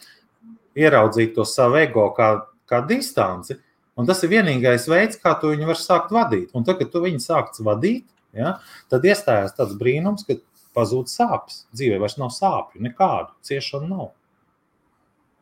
ieraudzīt 0.77 1.33
to 1.37 1.45
savu 1.47 1.79
ego 1.81 2.09
kā, 2.17 2.33
kā 2.69 2.83
distanci. 2.89 3.57
Un 3.97 4.05
tas 4.05 4.19
ir 4.21 4.29
vienīgais 4.35 4.85
veids, 4.91 5.17
kā 5.17 5.33
tu 5.41 5.49
viņu 5.53 5.71
var 5.71 5.79
sākt 5.81 6.11
vadīt. 6.13 6.51
Un 6.53 6.65
tad, 6.67 6.77
kad 6.81 6.91
tu 6.93 7.01
viņu 7.01 7.21
sāc 7.23 7.57
vadīt, 7.65 8.05
ja, 8.37 8.57
tad 8.91 9.07
iestājās 9.07 9.55
tāds 9.57 9.73
brīnums, 9.79 10.27
ka 10.27 10.37
pazūd 10.77 11.09
sāpes. 11.09 11.63
Dzīvē 11.73 11.97
vairs 12.03 12.19
nav 12.21 12.29
sāpju, 12.35 12.83
nekādu 12.85 13.33
ciešanu 13.47 13.89
nav. 13.89 14.11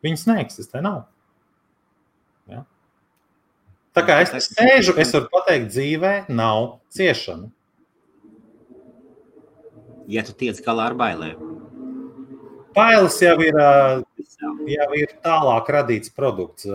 Viņas 0.06 0.24
neeksistē, 0.30 0.80
nav. 0.84 1.04
Ja? 2.50 2.62
Tā 3.96 4.04
kā 4.04 4.18
es 4.24 4.50
sēžu, 4.50 4.94
es 5.00 5.12
varu 5.16 5.30
pateikt, 5.32 5.70
dzīvē 5.72 6.14
nav 6.28 6.78
ciešanu. 6.92 7.48
Ja 10.12 10.22
tu 10.26 10.34
tiec 10.36 10.60
galā 10.62 10.90
ar 10.92 10.96
bailēm. 10.98 11.40
Bailes 12.76 13.16
jau 13.24 13.34
ir, 13.40 13.56
jau 14.68 14.88
ir 15.00 15.14
tālāk 15.24 15.70
radīts 15.72 16.12
produkts. 16.12 16.68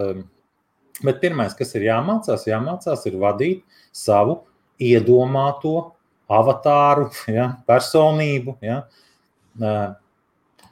Bet 1.02 1.22
pirmais, 1.22 1.54
kas 1.58 1.76
ir 1.78 1.86
jāmācās, 1.86 2.48
jāmācās 2.50 3.06
ir 3.10 3.18
vadīt 3.22 3.62
savu 3.96 4.42
iedomāto 4.82 5.92
avatāru, 6.32 7.10
ja, 7.30 7.52
personību. 7.70 8.58
Ja. 8.66 8.82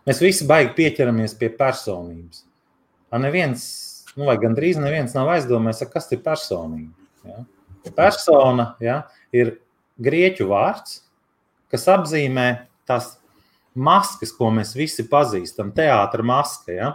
Mēs 0.09 0.21
visi 0.23 0.47
baigi 0.49 0.73
pieķeramies 0.77 1.37
pie 1.37 1.51
personības. 1.53 2.43
Neviens, 3.21 3.63
nu, 4.17 4.25
vai 4.29 4.37
gandrīz 4.41 4.79
neviens 4.81 5.15
nav 5.17 5.29
aizdomājies, 5.35 5.85
kas 5.93 6.09
ir 6.15 6.23
personība. 6.25 6.93
Ja. 7.27 7.43
Persona 7.95 8.73
ja, 8.83 9.01
ir 9.35 9.57
grieķu 10.01 10.49
vārds, 10.49 11.01
kas 11.71 11.87
apzīmē 11.91 12.47
tās 12.89 13.13
maskas, 13.77 14.33
ko 14.35 14.49
mēs 14.53 14.73
visi 14.77 15.05
pazīstam, 15.09 15.71
teātris 15.75 16.25
maska, 16.25 16.73
ja? 16.73 16.89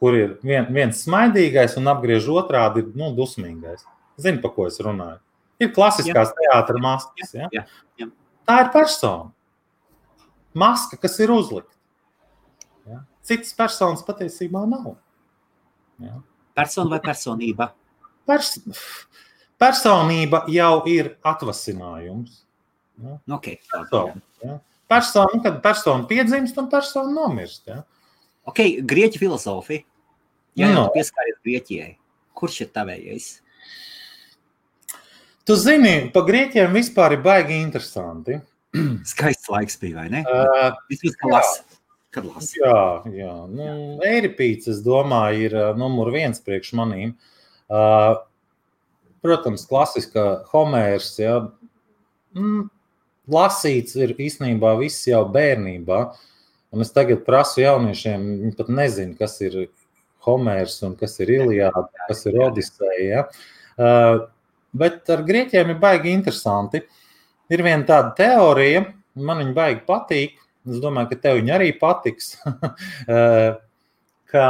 kur 0.00 0.16
ir 0.16 0.38
vien, 0.46 0.64
viens 0.72 1.02
smaidīgais 1.04 1.76
un 1.76 1.90
apgriež 1.92 2.28
otrādi 2.32 2.86
nu, 2.96 3.10
dusmīgais. 3.16 3.84
Zini, 4.20 4.40
par 4.40 4.54
ko 4.56 4.68
es 4.68 4.80
runāju? 4.80 5.20
Ir 5.60 5.74
klasiskās 5.76 6.32
teātris 6.38 6.80
maskas. 6.80 7.34
Ja? 7.36 7.50
Jā, 7.52 7.66
jā. 8.00 8.08
Tā 8.48 8.56
ir 8.64 8.72
persona. 8.72 9.28
Maska, 10.56 10.96
kas 11.00 11.18
ir 11.20 11.32
uzlikta. 11.34 11.76
Ja? 12.88 13.02
Citas 13.26 13.52
personas 13.56 14.04
patiesībā 14.06 14.64
nav. 14.68 14.94
Ja? 16.00 16.16
Persona 16.56 16.94
vai 16.94 17.00
personība? 17.04 17.70
Pers 18.28 18.56
personība 19.60 20.44
jau 20.52 20.74
ir 20.90 21.14
atvasinājums. 21.26 22.42
Ja? 23.00 23.16
Okay, 23.36 23.60
persona, 23.70 24.20
ja? 24.44 24.58
persona, 24.90 25.30
nu, 25.34 25.42
kad 25.44 25.60
persona 25.64 26.08
piedzimst 26.08 26.58
un 26.60 26.68
persona 26.72 27.12
nomirst. 27.14 27.64
Ja? 27.70 27.82
Ok, 28.48 28.64
grieķu 28.88 29.20
filozofija. 29.22 29.84
Jā, 30.58 30.72
no. 30.74 30.88
pieskāries 30.92 31.38
Grieķijai. 31.46 31.92
Kurš 32.36 32.64
ir 32.64 32.70
tavējais? 32.74 33.28
Tu 35.46 35.56
zini, 35.58 35.94
pa 36.14 36.22
grieķiem 36.26 36.74
vispār 36.74 37.16
ir 37.16 37.22
baigi 37.24 37.60
interesanti. 37.60 38.36
Skaists 39.12 39.50
laiks 39.50 39.78
bija, 39.80 40.02
vai 40.02 40.08
ne? 40.12 40.24
Uh, 40.26 40.74
Vismaz 40.90 41.16
kā 41.20 41.30
lasa. 41.30 41.69
Kad 42.10 42.26
lasa. 42.26 42.56
Jā, 42.58 42.80
jā. 43.14 43.34
Nu, 43.50 43.68
Eiripīts, 44.06 44.66
es 44.72 44.80
domāju, 44.82 45.46
ir 45.46 45.54
numur 45.78 46.10
viens 46.14 46.42
priekš 46.42 46.72
manīm. 46.78 47.12
Uh, 47.70 48.16
protams, 49.22 49.62
klasiska 49.70 50.24
Homērs, 50.50 51.12
jā. 51.22 51.36
Mm, 52.34 52.64
lasīts 53.30 53.94
ir 53.98 54.16
īstenībā 54.18 54.74
viss 54.80 55.06
jau 55.06 55.22
bērnībā. 55.30 56.00
Un 56.70 56.82
es 56.82 56.90
tagad 56.94 57.22
prasu 57.26 57.62
jauniešiem, 57.62 58.26
viņi 58.42 58.56
pat 58.58 58.74
nezina, 58.74 59.14
kas 59.18 59.38
ir 59.46 59.62
Homērs 60.26 60.80
un 60.86 60.98
kas 60.98 61.16
ir 61.22 61.30
Ilijāda, 61.38 61.86
kas 62.10 62.26
ir 62.26 62.42
Odiseja. 62.42 63.06
Ja? 63.06 63.24
Uh, 63.80 64.26
bet 64.76 65.08
ar 65.10 65.22
grieķiem 65.26 65.72
ir 65.72 65.80
baigi 65.82 66.12
interesanti. 66.14 66.82
Ir 67.50 67.62
viena 67.66 67.86
tāda 67.86 68.12
teorija, 68.18 68.84
man 69.18 69.42
viņa 69.42 69.56
baigi 69.56 69.82
patīk. 69.86 70.36
Es 70.68 70.80
domāju, 70.82 71.12
ka 71.12 71.20
tev 71.24 71.40
viņa 71.40 71.56
arī 71.56 71.70
patiks. 71.80 72.34
ka 74.30 74.46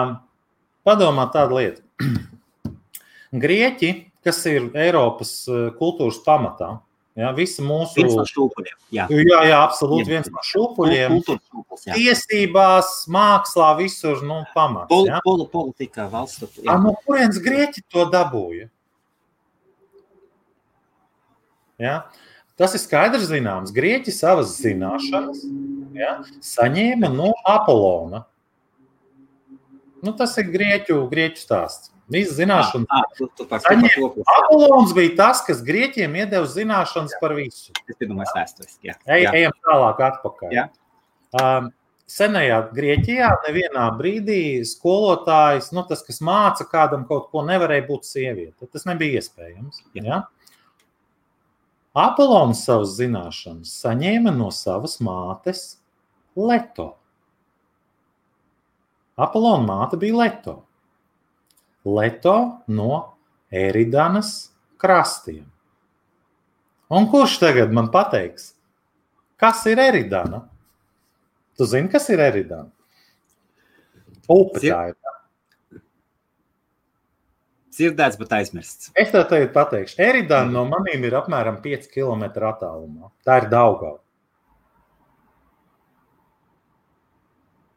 padomā 0.87 1.26
tādu 1.35 1.61
lietu. 1.61 1.85
Grieķi, 3.45 3.93
kas 4.26 4.40
ir 4.50 4.73
Eiropas 4.75 5.35
uh, 5.49 5.69
kultūras 5.79 6.19
pamatā, 6.26 6.79
Ja, 7.19 7.33
visa 7.35 7.62
mūsu 7.67 7.99
viens 7.99 8.14
no 8.14 8.23
šūpuļiem. 8.25 8.76
Jā, 8.95 9.05
jā, 9.11 9.38
jā 9.50 9.57
absolūti 9.59 10.12
viens 10.12 10.29
no 10.31 10.43
šūpuļiem. 10.47 11.17
Šūpuls, 11.26 11.83
Tiesībās, 11.90 12.93
mākslā, 13.11 13.73
visur 13.81 14.23
nu, 14.25 14.38
pamats. 14.55 14.88
Pol, 14.93 15.09
ja? 15.11 15.19
pol, 15.25 15.43
politikā, 15.50 16.07
valsts. 16.12 16.61
A, 16.64 16.79
no 16.81 16.95
kurienes 17.02 17.40
grieķi 17.43 17.83
to 17.90 18.07
dabūja? 18.12 18.71
Ja? 21.83 21.97
Tas 22.61 22.75
ir 22.76 22.83
skaidrs 22.83 23.31
zināms. 23.31 23.73
Grieķi 23.73 24.12
savas 24.12 24.52
zināšanas 24.61 25.47
ja, 25.97 26.19
saņēma 26.45 27.09
no 27.14 27.31
Apollona. 27.49 28.26
Nu, 30.05 30.12
tas 30.17 30.37
ir 30.40 30.49
grieķu, 30.52 31.02
grieķu 31.09 31.40
stāsts. 31.40 31.90
Visas 32.11 32.37
zināšanas. 32.40 32.88
Apollons 34.35 34.95
bija 34.97 35.12
tas, 35.19 35.43
kas 35.47 35.61
grieķiem 35.64 36.17
iedeva 36.21 36.49
zināšanas 36.50 37.14
jā. 37.14 37.21
par 37.23 37.37
visu. 37.38 37.71
Tas 37.76 37.95
ir 37.95 37.99
pirmais 38.00 38.33
vēsturiski. 38.35 38.97
Ej, 39.07 39.29
ejam 39.31 39.55
tālāk 39.69 40.02
atpakaļ. 40.09 40.57
Jā. 40.57 40.67
Um, 41.38 41.71
senajā 42.11 42.59
Grieķijā 42.75 43.29
nevienā 43.45 43.87
brīdī 43.95 44.40
skolotājs, 44.67 45.71
nu, 45.76 45.85
tas, 45.87 46.02
kas 46.07 46.19
māca 46.26 46.67
kādam 46.67 47.07
kaut 47.07 47.31
ko, 47.31 47.45
nevarēja 47.47 47.87
būt 47.87 48.09
sieviete. 48.09 48.67
Tas 48.67 48.88
nebija 48.90 49.23
iespējams. 49.23 49.85
Jā. 49.95 50.05
Ja? 50.09 50.21
Apollons 51.97 52.61
savas 52.62 52.94
zināšanas 53.00 53.73
saņēma 53.82 54.30
no 54.37 54.50
savas 54.54 55.00
mātes 55.02 55.80
Leto. 56.38 56.92
Apollona 59.18 59.66
māte 59.66 59.99
bija 59.99 60.20
Leto. 60.20 60.54
Leto 61.85 62.37
no 62.70 63.16
Eridanas 63.50 64.52
krastiem. 64.78 65.49
Un 66.90 67.11
kurš 67.11 67.40
tagad 67.42 67.75
man 67.75 67.90
pateiks, 67.90 68.52
kas 69.38 69.64
ir 69.66 69.82
Eridana? 69.82 70.44
Tu 71.59 71.66
zini, 71.66 71.90
kas 71.90 72.06
ir 72.11 72.23
Eridana? 72.23 72.70
Upe 74.30 74.62
tā 74.62 74.80
ir. 74.92 75.00
Dzirdēts, 77.71 78.19
bet 78.19 78.33
aizmirsts. 78.35 78.91
Es 78.99 79.12
tev 79.12 79.29
tagad 79.31 79.53
pateikšu, 79.55 80.00
Eridana 80.03 80.50
no 80.50 80.65
maniem 80.67 81.05
ir 81.07 81.15
apmēram 81.21 81.61
5 81.62 81.87
km 81.93 82.27
attālumā. 82.49 83.12
Tā 83.27 83.43
ir 83.43 83.47
Daugava. 83.53 84.00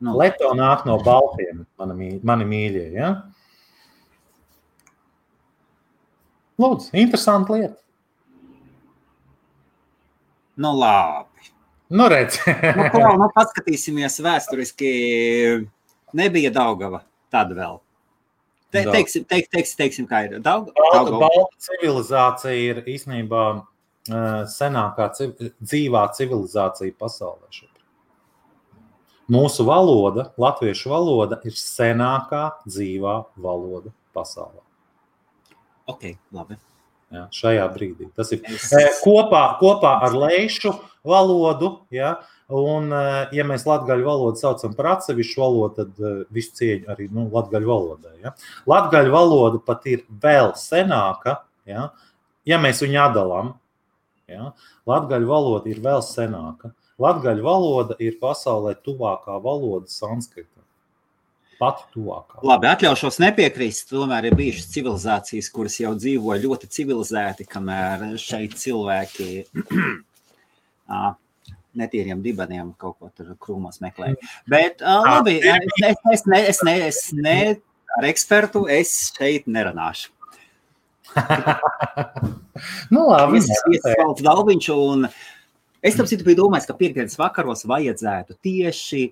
No. 0.03 0.17
Leto 0.19 0.49
nāk 0.57 0.83
no 0.89 0.97
Baltiem, 0.99 1.61
mani, 1.79 2.09
mani 2.27 2.47
mīļie. 2.49 2.87
Ja? 2.97 3.11
Lūdzu, 6.59 6.89
interesanti 6.99 7.55
lieta. 7.55 7.77
Nu, 10.59 10.73
labi. 10.77 11.53
Nu, 11.93 12.09
redz. 12.11 12.41
nu, 12.77 12.89
klau, 12.93 13.13
nu, 13.21 13.29
paskatīsimies 13.37 14.19
vēsturiski. 14.25 14.91
Nebija 16.17 16.51
Daugava 16.53 17.01
tad 17.33 17.53
vēl. 17.57 17.79
Te, 18.73 18.81
teiksim, 18.89 19.27
teik, 19.29 19.51
teiksim, 19.53 19.77
teiksim, 19.77 20.07
kā 20.09 20.23
ir 20.25 20.39
Daugava. 20.41 20.73
Balta, 20.95 21.19
balta 21.21 21.61
civilizācija 21.61 22.55
ir 22.57 22.81
īstenībā 22.89 23.43
uh, 23.53 24.41
senākā 24.49 25.11
civ 25.13 25.35
dzīvā 25.61 26.07
civilizācija 26.17 26.97
pasaulē. 26.97 27.45
Šobrīd. 27.53 27.69
Mūsu 29.33 29.63
valoda, 29.69 30.31
latviešu 30.41 30.91
valoda, 30.91 31.37
ir 31.45 31.55
senākā 31.55 32.47
dzīvā 32.65 33.15
valoda 33.45 33.93
pasaulē. 34.17 34.63
Ok, 35.93 36.13
labi. 36.33 36.57
Ja, 37.13 37.27
šajā 37.29 37.67
brīdī. 37.75 38.07
Tas 38.17 38.31
ir 38.33 38.41
Es, 38.49 38.71
E, 38.73 38.87
kopā, 39.03 39.43
kopā 39.59 39.99
ar 40.01 40.15
leišu 40.17 40.73
valodu. 41.05 41.75
Ja, 41.93 42.15
un, 42.53 42.91
e, 42.93 43.01
ja 43.37 43.45
mēs 43.47 43.65
latviešu 43.67 44.05
valodu 44.05 44.41
saucam 44.41 44.75
par 44.77 44.91
atsevišķu 44.97 45.41
valodu, 45.41 45.73
tad 45.79 46.03
e, 46.03 46.13
visu 46.33 46.53
cieņu 46.59 46.91
arī 46.93 47.09
nu, 47.13 47.25
latviešu 47.33 47.69
valodai. 47.69 48.13
Ja. 48.21 48.33
Latviešu 48.69 49.13
valoda 49.13 49.61
pat 49.65 49.87
ir 49.89 50.05
vēl 50.23 50.53
senāka, 50.59 51.39
ja, 51.69 51.89
ja 52.49 52.61
mēs 52.61 52.83
viņu 52.85 53.01
atdalām. 53.07 53.53
Ja. 54.29 54.51
Latviešu 54.89 55.29
valoda 55.29 55.71
ir 55.71 55.81
vēl 55.83 56.03
senāka. 56.05 56.73
Latviešu 57.01 57.45
valoda 57.45 57.97
ir 58.03 58.19
pasaulē 58.21 58.75
tuvākā 58.85 59.39
valoda 59.41 59.89
sanskrita. 59.89 60.49
Pati 61.57 61.85
tuvākā. 61.93 62.41
Labi, 62.45 62.67
atļaušos 62.67 63.19
nepiekrist. 63.23 63.87
Tomēr 63.91 64.27
ir 64.27 64.37
bijušas 64.37 64.71
civilizācijas, 64.73 65.49
kuras 65.53 65.77
jau 65.79 65.93
dzīvo 65.95 66.35
ļoti 66.43 66.69
civilizēti, 66.75 67.45
kamēr 67.49 68.17
šeit 68.19 68.57
cilvēki 68.59 69.29
netīriem 71.79 72.21
dibeniem 72.23 72.73
kaut 72.79 72.97
ko 72.99 73.11
tur 73.15 73.33
krūmos 73.41 73.81
meklē. 73.83 74.13
Bet 74.49 74.81
ā, 74.81 74.97
labi, 75.07 75.39
es, 75.41 75.77
es, 75.83 76.01
es, 76.13 76.25
ne, 76.29 76.41
es, 76.49 76.63
ne, 76.65 76.75
es 76.89 76.99
ne 77.17 77.37
ar 77.97 78.07
ekspertu 78.09 78.65
es 78.71 78.91
šeit 79.13 79.49
nerunāšu. 79.49 80.11
nu, 82.93 83.03
labi, 83.09 83.41
Es 83.41 83.49
esmu 83.53 84.15
Dalviņš, 84.23 84.69
un 84.73 85.05
es 85.83 85.97
tam 85.99 86.07
citu 86.09 86.25
biju 86.25 86.43
domājis, 86.45 86.69
ka 86.69 86.77
piekdienas 86.79 87.19
vakaros 87.19 87.67
vajadzētu 87.69 88.37
tieši 88.45 89.03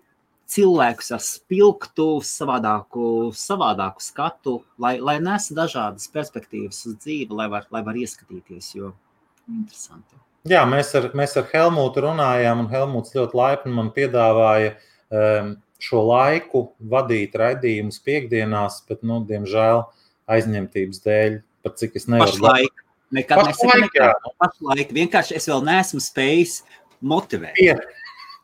cilvēkus 0.52 1.14
ar 1.16 1.22
spilgtu, 1.24 2.08
savādāku, 2.28 3.06
savādāku 3.38 4.04
skatu, 4.04 4.58
lai, 4.82 4.98
lai 5.00 5.20
nesa 5.24 5.56
dažādas 5.62 6.10
perspektīvas 6.12 6.82
uz 6.90 6.98
dzīvi, 6.98 7.32
lai 7.38 7.48
var, 7.54 7.70
lai 7.72 7.86
var 7.86 8.00
ieskatīties, 8.02 8.74
jo 8.80 8.92
interesanti. 9.48 10.18
Jā, 10.50 10.64
mēs 10.66 10.90
ar, 10.98 11.12
mēs 11.18 11.36
ar 11.38 11.46
Helmutu 11.52 12.06
runājām, 12.08 12.64
un 12.64 12.70
Helmuts 12.72 13.14
ļoti 13.14 13.38
laipni 13.38 13.74
man 13.76 13.92
piedāvāja 13.94 14.74
um, 15.14 15.54
šo 15.82 16.02
laiku 16.08 16.64
vadīt 16.94 17.38
raidījumus 17.38 18.02
piekdienās, 18.06 18.82
bet, 18.90 19.04
nu, 19.06 19.22
diemžēl, 19.30 19.84
aizņemtības 20.32 21.04
dēļ, 21.06 21.40
pat 21.66 21.78
cik 21.82 21.98
es 22.02 22.10
nevaru. 22.10 22.34
Pašlaik, 22.34 22.86
nekad 23.14 23.44
Pašlaik, 23.44 23.58
nesaku 23.62 23.82
nekad. 23.86 24.30
Pašlaik, 24.42 24.94
vienkārši 24.98 25.38
es 25.38 25.50
vēl 25.52 25.66
neesmu 25.70 26.02
spējis 26.02 26.56
motivēt. 27.14 27.58
Pie, 27.58 27.76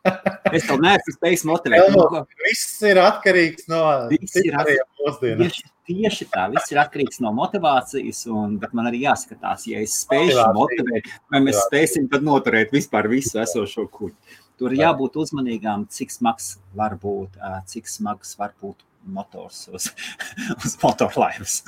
Es 0.56 0.66
vēl 0.68 0.80
neesmu 0.82 1.14
spējis 1.16 1.44
motivēt. 1.48 1.90
Nu, 1.94 2.22
viss 2.44 2.78
ir 2.86 3.00
atkarīgs 3.02 3.68
no 3.70 3.82
citiem 4.12 4.56
mūsdienām. 5.02 5.50
Tieši, 5.88 6.26
tā, 6.28 6.42
viss 6.52 6.68
ir 6.68 6.82
atkarīgs 6.82 7.22
no 7.24 7.30
motivācijas, 7.32 8.26
un, 8.28 8.58
bet 8.60 8.74
man 8.76 8.90
arī 8.90 9.06
jāskatās, 9.06 9.64
ja 9.70 9.80
es 9.80 9.94
spēšu 10.02 10.50
motivēt, 10.52 11.08
vai 11.32 11.40
mēs 11.46 11.62
spēsim 11.64 12.10
tad 12.12 12.26
noturēt 12.26 12.74
vispār 12.76 13.08
visu 13.08 13.40
esošo 13.40 13.86
kuģi. 13.94 14.36
Tur 14.60 14.74
jābūt 14.74 15.16
uzmanīgām, 15.22 15.86
cik 15.94 16.12
smags 16.12 16.56
var 16.76 16.98
būt, 17.00 17.40
cik 17.72 17.88
smags 17.88 18.34
var 18.36 18.52
būt 18.60 18.84
motors 19.08 19.64
uz, 19.72 19.88
uz 20.60 20.76
motorlaivas. 20.82 21.62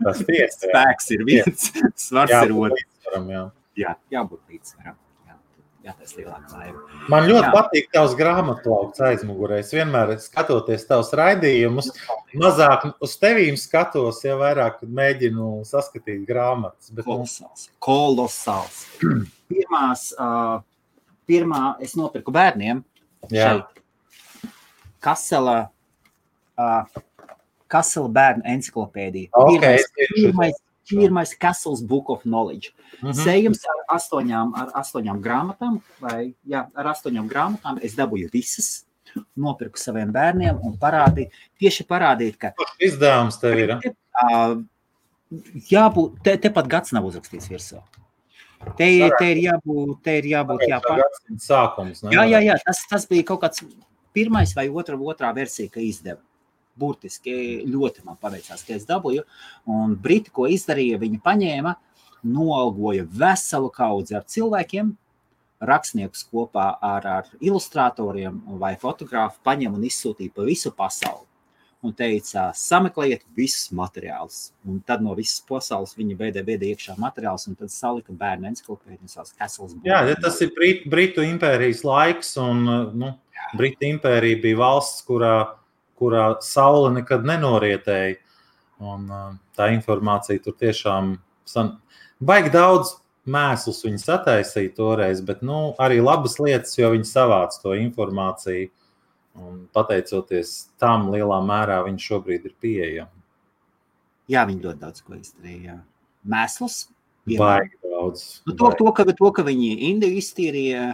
Tas 0.00 0.24
tiesa. 0.24 0.64
Spēks 0.64 1.10
ir 1.12 1.28
viens, 1.28 1.70
svars 2.00 2.32
Jā, 2.32 2.44
ir 2.48 2.56
otrs. 2.56 3.50
Jā, 3.76 3.96
jābūt 4.14 4.40
līdzsvaram. 4.48 4.96
Jā, 5.84 5.92
jātaisa 5.92 6.16
lielāka 6.16 6.56
laiva. 6.56 6.82
Man 7.12 7.26
ļoti 7.28 7.44
Jā. 7.44 7.50
patīk 7.52 7.90
tavs 7.92 8.14
grāmatplaukts 8.16 9.02
aizmugurē. 9.04 9.58
Es 9.60 9.72
vienmēr 9.74 10.14
skatoties 10.22 10.86
tavus 10.88 11.10
raidījumus, 11.12 11.90
mazāk 12.40 12.86
uz 13.04 13.16
tevīm 13.20 13.58
skatos, 13.60 14.22
ja 14.24 14.38
vairāk 14.40 14.80
mēģinu 14.88 15.58
saskatīt 15.68 16.24
grāmatas. 16.28 16.88
Bet, 16.88 17.04
nu, 17.04 17.18
Kolosāls. 17.18 17.68
Kolosāls. 17.84 18.80
Pirmās, 19.52 20.06
uh, 20.16 20.62
pirmā 21.28 21.74
es 21.84 21.92
nopirku 22.00 22.32
bērniem 22.32 22.80
jā, 23.28 23.50
šeit. 23.50 23.84
Kasela, 25.04 25.58
uh, 26.56 27.02
Kasela 27.68 28.08
bērnu 28.08 28.48
encyklopēdija. 28.54 29.34
Ok, 29.36 29.68
Pirmais, 30.16 30.56
es 30.56 30.63
tieši 30.84 31.00
pirmais, 31.00 31.34
pirmais 31.34 31.34
Kasels 31.40 31.82
Book 31.82 32.10
of 32.10 32.22
Knowledge. 32.22 32.72
Mhm. 33.02 33.12
Sējums 33.12 33.62
ar 33.68 33.96
astoņām, 33.98 34.52
ar 34.56 34.72
astoņām 34.82 35.20
grāmatām, 35.24 35.80
vai 36.00 36.34
jā, 36.46 36.66
ar 36.74 36.84
astoņām 36.94 37.28
grāmatām 37.28 37.78
es 37.82 37.94
dabūju 37.94 38.30
visas, 38.32 38.84
nopirku 39.36 39.78
saviem 39.78 40.10
bērniem 40.12 40.58
un 40.62 40.76
parādīju, 40.78 41.30
tieši 41.60 41.84
parādīt, 41.86 42.36
ka 42.38 42.52
izdevums 42.82 43.36
tev 43.38 43.58
ir? 43.58 43.76
jābūt, 45.70 46.18
te, 46.24 46.36
tepat 46.38 46.68
gads 46.70 46.92
nav 46.94 47.06
uzrakstīts 47.08 47.48
virsū. 47.50 47.80
Te, 48.78 48.86
ir- 48.88 49.12
te 49.18 49.26
ir 49.34 49.40
jābūt, 49.44 49.98
te 50.02 50.18
ir 50.18 50.24
jābūt, 50.32 50.62
jā, 50.68 50.78
Tā 50.80 50.96
gadsimta 51.00 51.44
sākums. 51.44 52.02
ne? 52.02 52.10
Jā, 52.16 52.22
jā, 52.32 52.40
jā 52.48 52.54
tas, 52.64 52.80
tas 52.88 53.06
bija 53.06 53.24
kaut 53.24 53.42
kāds 53.42 53.60
pirmais 54.14 54.54
vai 54.56 54.68
otra, 54.68 54.96
otrā 54.96 55.34
versija, 55.34 55.70
ka 55.70 55.80
izdeva. 55.80 56.20
Burtiski 56.78 57.62
ļoti 57.70 58.04
man 58.06 58.18
paveicās, 58.20 58.64
ka 58.66 58.74
es 58.76 58.86
dabūju. 58.88 59.24
Un 59.70 59.94
Briti, 60.00 60.32
ko 60.34 60.48
izdarīja, 60.50 61.00
viņi 61.02 61.20
paņēma, 61.24 61.74
noalgoja 62.24 63.04
veselu 63.10 63.70
kaudzi 63.74 64.16
ar 64.18 64.24
cilvēkiem, 64.30 64.94
rakstniekus 65.64 66.24
kopā 66.28 66.74
ar, 66.82 67.06
ar 67.06 67.30
ilustratoriem 67.40 68.40
vai 68.60 68.74
fotografu, 68.80 69.40
paņēma 69.46 69.78
un 69.78 69.86
izsūtīja 69.88 70.34
pa 70.34 70.48
visu 70.48 70.74
pasauli. 70.74 71.26
Un 71.84 71.92
teica, 71.92 72.46
sameklējiet 72.56 73.26
visus 73.36 73.68
materiālus. 73.76 74.54
Un 74.64 74.78
tad 74.88 75.02
no 75.04 75.12
visas 75.18 75.42
pasaules 75.44 75.92
viņi 75.98 76.14
beidza 76.16 76.40
beidza 76.46 76.70
iekšā 76.70 76.94
materiālus, 76.96 77.44
un 77.50 77.58
tad 77.60 77.68
salika 77.68 78.14
bērnu 78.16 78.54
savas 78.56 79.34
Castles. 79.36 79.74
Jā, 79.84 80.00
tas 80.16 80.40
ir 80.40 80.54
Brit, 80.56 80.86
Britu 80.88 81.20
impērijas 81.20 81.82
laiks, 81.84 82.38
un 82.40 82.64
nu, 82.96 83.12
Britu 83.60 83.84
impērija 83.90 84.40
bija 84.40 84.62
valsts, 84.62 85.04
kurā, 85.04 85.34
kurā 85.98 86.34
saule 86.44 86.92
nekad 86.98 87.26
nenorietēja. 87.28 88.18
Un, 88.84 89.06
tā 89.56 89.70
informācija 89.72 90.42
tur 90.42 90.56
tiešām 90.60 91.14
san... 91.48 91.76
baigi 92.18 92.50
daudz 92.52 92.96
mēslus 93.24 93.84
viņi 93.86 94.00
sataisīja 94.02 94.74
toreiz, 94.76 95.22
bet 95.24 95.44
nu, 95.46 95.72
arī 95.80 96.00
labas 96.02 96.36
lietas, 96.42 96.74
jo 96.76 96.90
viņi 96.92 97.06
savāca 97.08 97.62
to 97.62 97.76
informāciju. 97.78 98.70
Un 99.34 99.64
pateicoties 99.74 100.50
tam, 100.78 101.08
lielā 101.10 101.40
mērā 101.42 101.80
viņi 101.88 102.04
šobrīd 102.04 102.44
ir 102.46 102.52
pieejami. 102.62 103.22
Jā, 104.30 104.44
viņi 104.46 104.62
ļoti 104.62 104.80
daudz 104.80 105.02
ko 105.02 105.16
izdarīja. 105.18 105.80
Mēslus. 106.30 106.84
Baigi 107.26 107.80
daudz. 107.82 108.22
Nu, 108.46 108.54
to, 108.60 108.70
to, 108.78 108.92
ka, 108.94 109.06
to, 109.08 109.30
ka 109.34 109.44
viņi 109.46 109.72
Indiju 109.90 110.20
iztīrīja, 110.20 110.84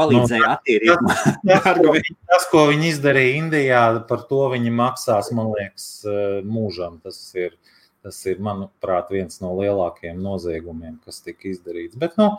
palīdzēja 0.00 0.46
Nu, 0.46 0.52
attīrīt. 0.56 1.04
Tas, 1.46 1.78
viņi- 1.96 2.16
tas, 2.32 2.46
ko 2.52 2.66
viņi 2.72 2.90
izdarīja 2.94 3.36
Indijā, 3.42 3.82
par 4.08 4.24
to 4.30 4.42
viņi 4.54 4.72
maksās, 4.74 5.30
man 5.36 5.52
liekas, 5.54 5.88
eh, 6.04 6.40
mūžam. 6.46 6.98
Tas 7.04 7.20
ir, 7.38 7.56
tas 8.02 8.18
ir, 8.26 8.40
manuprāt, 8.40 9.10
viens 9.12 9.40
no 9.44 9.52
lielākajiem 9.60 10.20
noziegumiem, 10.24 10.98
kas 11.04 11.20
tika 11.24 11.50
izdarīts. 11.52 11.98
Bet 12.00 12.16
nu, 12.20 12.32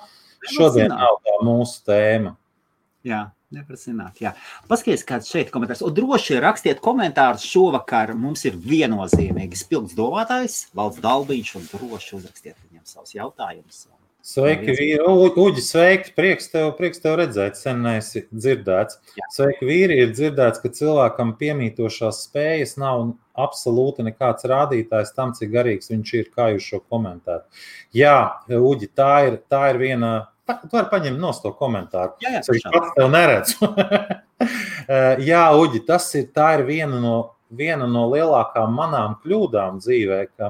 šodien 0.55 0.89
nav 0.89 1.21
tā 1.25 1.37
mūsu 1.45 1.83
tēma. 1.87 2.35
Jā, 3.05 3.31
nevar 3.51 3.77
zināt. 3.81 4.19
Jā. 4.21 4.35
Paskaties, 4.69 5.03
kāds 5.09 5.29
šeit 5.29 5.47
ir 5.49 5.53
komentārs. 5.53 5.81
Un 5.85 5.93
droši 5.97 6.37
rakstiet 6.43 6.81
komentārus 6.85 7.45
šovakar. 7.49 8.13
Mums 8.17 8.45
ir 8.45 8.53
viennozīmīgi 8.61 9.57
spilgts 9.57 9.97
domātājs, 9.97 10.67
valsts 10.77 11.01
dalbīņš, 11.01 11.55
un 11.57 11.65
droši 11.71 12.19
uzrakstiet 12.19 12.55
viņam 12.67 12.85
savus 12.85 13.15
jautājumus. 13.17 13.87
Sveiki, 14.21 14.69
vīri! 14.77 14.99
Uģi, 15.41 15.61
sveiki! 15.65 16.11
Prieks 16.13 16.51
tev, 16.53 16.67
prieks 16.77 17.01
tev 17.01 17.15
redzēt, 17.17 17.55
sen 17.57 17.79
neesi 17.81 18.21
dzirdēts. 18.29 18.99
Jā. 19.17 19.25
Sveiki, 19.33 19.65
vīri! 19.65 19.97
Ir 20.03 20.13
dzirdēts, 20.13 20.61
ka 20.61 20.69
cilvēkam 20.77 21.31
piemītošās 21.39 22.19
spējas 22.27 22.75
nav 22.77 23.15
absolūti 23.33 24.05
nekāds 24.05 24.45
rādītājs 24.51 25.15
tam, 25.17 25.33
cik 25.33 25.49
garīgs 25.55 25.89
viņš 25.89 26.13
ir, 26.19 26.29
kā 26.37 26.51
jūs 26.53 26.69
šo 26.69 26.83
komentētu. 26.85 27.65
Jā, 27.97 28.15
Uģi, 28.61 28.91
tā 28.93 29.11
ir, 29.31 29.41
tā 29.49 29.63
ir 29.73 29.81
viena. 29.81 30.13
Tu 30.51 30.69
vari 30.69 30.91
paņemt 30.93 31.21
no 31.21 31.33
to 31.41 31.55
komentāru. 31.57 32.13
Jā, 32.21 32.37
jā, 32.37 32.45
Es 32.45 32.65
pats 32.69 32.97
tev 32.97 33.13
neredzu. 33.13 33.71
Eh, 34.41 35.19
Jā, 35.21 35.43
Uģi, 35.53 35.83
tas 35.85 36.07
ir, 36.17 36.23
tā 36.33 36.47
ir 36.57 36.63
viena 36.65 36.97
no, 36.99 37.17
viena 37.53 37.85
no 37.87 38.07
lielākām 38.09 38.73
manām 38.73 39.13
kļūdām 39.21 39.77
dzīvē, 39.77 40.17
ka 40.33 40.49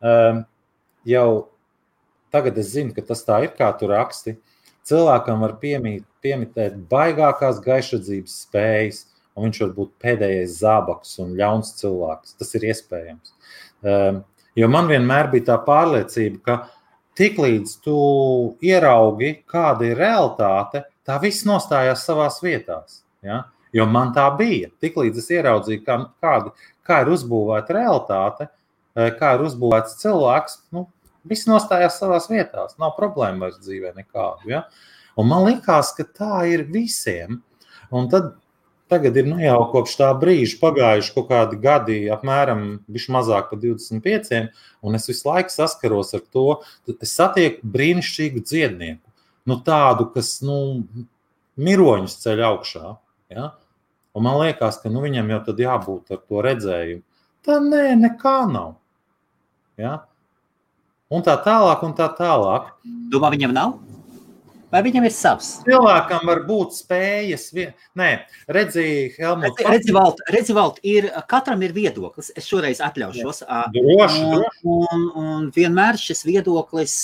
um, 0.00 0.38
jau 1.04 1.28
tagad 2.34 2.58
es 2.60 2.72
zinu, 2.74 2.94
ka 2.96 3.04
tas 3.10 3.24
tā 3.26 3.42
ir, 3.46 3.52
kā 3.58 3.70
tu 3.78 3.90
raksti. 3.90 4.38
cilvēkam 4.88 5.42
var 5.44 5.58
piemīt, 5.60 6.04
piemitēt 6.24 6.78
baigākās 6.88 7.60
gaišredzības 7.60 8.36
spējas, 8.46 9.04
un 9.36 9.44
viņš 9.44 9.60
var 9.60 9.74
būt 9.76 9.90
pēdējais 10.00 10.58
zābaks 10.62 11.18
un 11.22 11.36
ļauns 11.36 11.74
cilvēks. 11.80 12.38
Tas 12.40 12.54
ir 12.56 12.68
iespējams. 12.70 13.34
Um, 13.84 14.22
jo 14.56 14.68
man 14.72 14.88
vienmēr 14.90 15.28
bija 15.30 15.50
tā 15.52 15.58
pārliecība, 15.66 16.40
ka 16.42 16.56
tiklīdz 17.18 17.76
tu 17.84 17.98
ieraugi, 18.64 19.34
kāda 19.50 19.90
ir 19.90 20.00
realitāte, 20.00 20.84
tā 21.06 21.18
viss 21.22 21.46
nostājās 21.48 22.04
savās 22.06 22.40
vietās. 22.42 23.02
Ja? 23.24 23.44
Jo 23.74 23.86
man 23.90 24.12
tā 24.16 24.26
bija. 24.38 24.70
Tiklīdz 24.82 25.20
es 25.20 25.30
ieraudzīju, 25.36 25.82
kā, 25.86 25.98
kāda, 26.22 26.54
kā 26.86 27.02
ir 27.04 27.12
uzbūvēta 27.14 27.76
realitāte, 27.76 28.48
eh, 28.96 29.10
kā 29.18 29.34
ir 29.36 29.44
uzbūvēts 29.48 29.98
cilvēks, 30.02 30.62
nu, 30.76 30.86
viss 31.28 31.48
nostājās 31.50 32.00
savās 32.00 32.28
vietās. 32.30 32.76
Nav 32.80 32.96
problēma 32.98 33.46
vairs 33.46 33.60
dzīvē 33.62 33.94
nekādu. 33.96 34.52
Ja? 34.52 34.64
Un 35.18 35.30
man 35.30 35.46
liekas, 35.48 35.94
ka 35.96 36.06
tā 36.06 36.44
ir 36.50 36.66
visiem. 36.72 37.42
Un 37.94 38.10
tad 38.12 38.34
Tagad 38.88 39.16
ir 39.20 39.26
nu, 39.28 39.36
jau 39.36 39.58
kopš 39.68 39.98
tā 40.00 40.06
brīža 40.16 40.56
pagājuši 40.62 41.10
kaut 41.12 41.26
kādi 41.28 41.58
gadi, 41.60 41.96
apmēram 42.08 42.62
mazāk 42.88 43.50
par 43.50 43.60
25, 43.60 44.38
un 44.80 44.96
es 44.96 45.04
visu 45.10 45.28
laiku 45.28 45.52
saskaros 45.52 46.14
ar 46.16 46.22
to. 46.32 46.46
Es 46.96 47.12
satieku 47.12 47.68
brīnišķīgu 47.68 48.40
dziednieku, 48.48 49.04
nu, 49.44 49.58
tādu, 49.66 50.08
kas 50.14 50.38
nu, 50.40 50.56
miroņus 51.60 52.16
ceļ 52.22 52.44
augšā. 52.48 52.94
Ja? 53.36 53.50
Un 54.16 54.24
man 54.24 54.40
liekas, 54.40 54.80
ka 54.80 54.88
nu, 54.88 55.04
viņam 55.04 55.34
jau 55.34 55.42
tad 55.50 55.60
jābūt 55.66 56.16
ar 56.16 56.24
to 56.24 56.48
redzējumu. 56.48 57.04
Tā 57.44 57.60
nē, 57.68 57.84
nekā 58.06 58.38
nav. 58.48 58.72
Ja? 59.76 59.98
Un 61.08 61.22
tā 61.24 61.38
tālāk, 61.40 61.84
un 61.86 61.94
tā 61.96 62.10
tālāk. 62.18 62.72
Domā, 63.08 63.30
viņam 63.32 63.54
nav? 63.56 63.78
Vai 64.68 64.82
viņam 64.84 65.06
ir 65.08 65.12
savs? 65.16 65.46
Cilvēkam 65.64 66.26
var 66.28 66.42
būt 66.44 66.74
spējas. 66.76 67.46
Vien... 67.56 67.70
Nē, 67.96 68.10
redziet, 68.52 69.16
Helmut. 69.16 69.62
Redzi, 69.64 69.94
Valt, 69.96 70.20
redzi, 70.28 70.52
Valt, 70.56 70.82
ir, 70.84 71.08
katram 71.30 71.64
ir 71.64 71.72
viedoklis. 71.72 72.28
Es 72.36 72.44
šoreiz 72.50 72.82
atļaušos. 72.84 73.40
Droši, 73.72 74.20
un, 74.28 74.44
un, 74.74 75.08
un 75.22 75.48
vienmēr 75.56 75.96
šis 76.00 76.20
viedoklis 76.28 76.98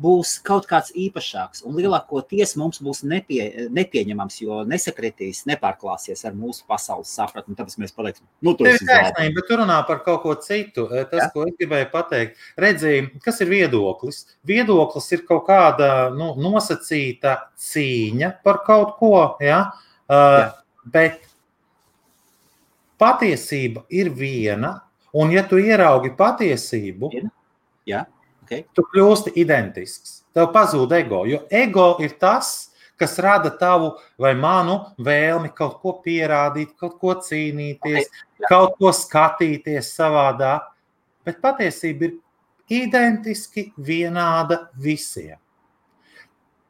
būs 0.00 0.38
kaut 0.42 0.66
kāds 0.66 0.90
īpašāks. 0.98 1.62
Un 1.68 1.76
lielākoties 1.78 2.56
mums 2.58 2.80
būs 2.82 3.04
nepie, 3.06 3.68
nepieņemams, 3.74 4.40
jo 4.42 4.62
nesakritīs, 4.68 5.44
nepārklāsies 5.46 6.24
ar 6.26 6.34
mūsu 6.38 6.64
pasaules 6.70 7.12
sapratni. 7.14 7.54
Tāpēc 7.58 7.76
mēs 7.82 7.94
paliksim. 7.94 8.26
Nu, 8.44 8.56
tas 8.58 8.80
ir 8.80 8.88
taisnība, 8.88 9.36
bet 9.38 9.48
tu 9.50 9.58
runā 9.60 9.78
par 9.86 10.02
kaut 10.06 10.24
ko 10.24 10.34
citu. 10.42 10.88
Eh, 10.90 11.06
tas, 11.10 11.26
ja? 11.26 11.28
ko 11.34 11.46
es 11.46 11.54
gribēju 11.60 11.90
pateikt, 11.92 12.42
redzēji, 12.60 13.06
kas 13.24 13.38
ir 13.44 13.52
viedoklis? 13.52 14.24
Viedoklis 14.46 15.10
ir 15.14 15.22
kaut 15.28 15.46
kāda 15.46 15.92
nu, 16.14 16.32
nosacīta 16.42 17.36
cīņa 17.60 18.34
par 18.46 18.64
kaut 18.66 18.96
ko, 18.98 19.14
ja? 19.44 19.62
Uh, 20.04 20.40
ja. 20.42 20.48
bet 20.92 21.22
patiesība 23.00 23.86
ir 23.94 24.10
viena, 24.12 24.74
un 25.16 25.30
ja 25.32 25.46
tu 25.48 25.56
ieraugi 25.62 26.10
patiesību, 26.18 27.12
ja? 27.88 28.04
Okay. 28.44 28.66
Tu 28.76 28.84
kļūsti 28.92 29.32
identisks. 29.40 30.20
Tev 30.36 30.50
pazūd 30.52 30.92
ego. 30.98 31.22
Jo 31.28 31.40
ego 31.48 31.94
ir 32.04 32.18
tas, 32.20 32.74
kas 33.00 33.16
rada 33.22 33.50
tavu 33.56 33.94
vai 34.20 34.34
manu 34.36 34.76
vēlmi 35.00 35.50
kaut 35.56 35.78
ko 35.80 35.96
pierādīt, 36.04 36.74
kaut 36.80 36.98
ko 37.00 37.14
cīnīties, 37.24 38.10
okay. 38.10 38.48
kaut 38.50 38.76
ko 38.80 38.92
skatīties 38.94 39.94
savādāk. 39.96 40.68
Bet 41.24 41.40
patiesība 41.40 42.10
ir 42.10 42.18
identiski 42.84 43.70
vienāda 43.80 44.66
visiem. 44.76 45.38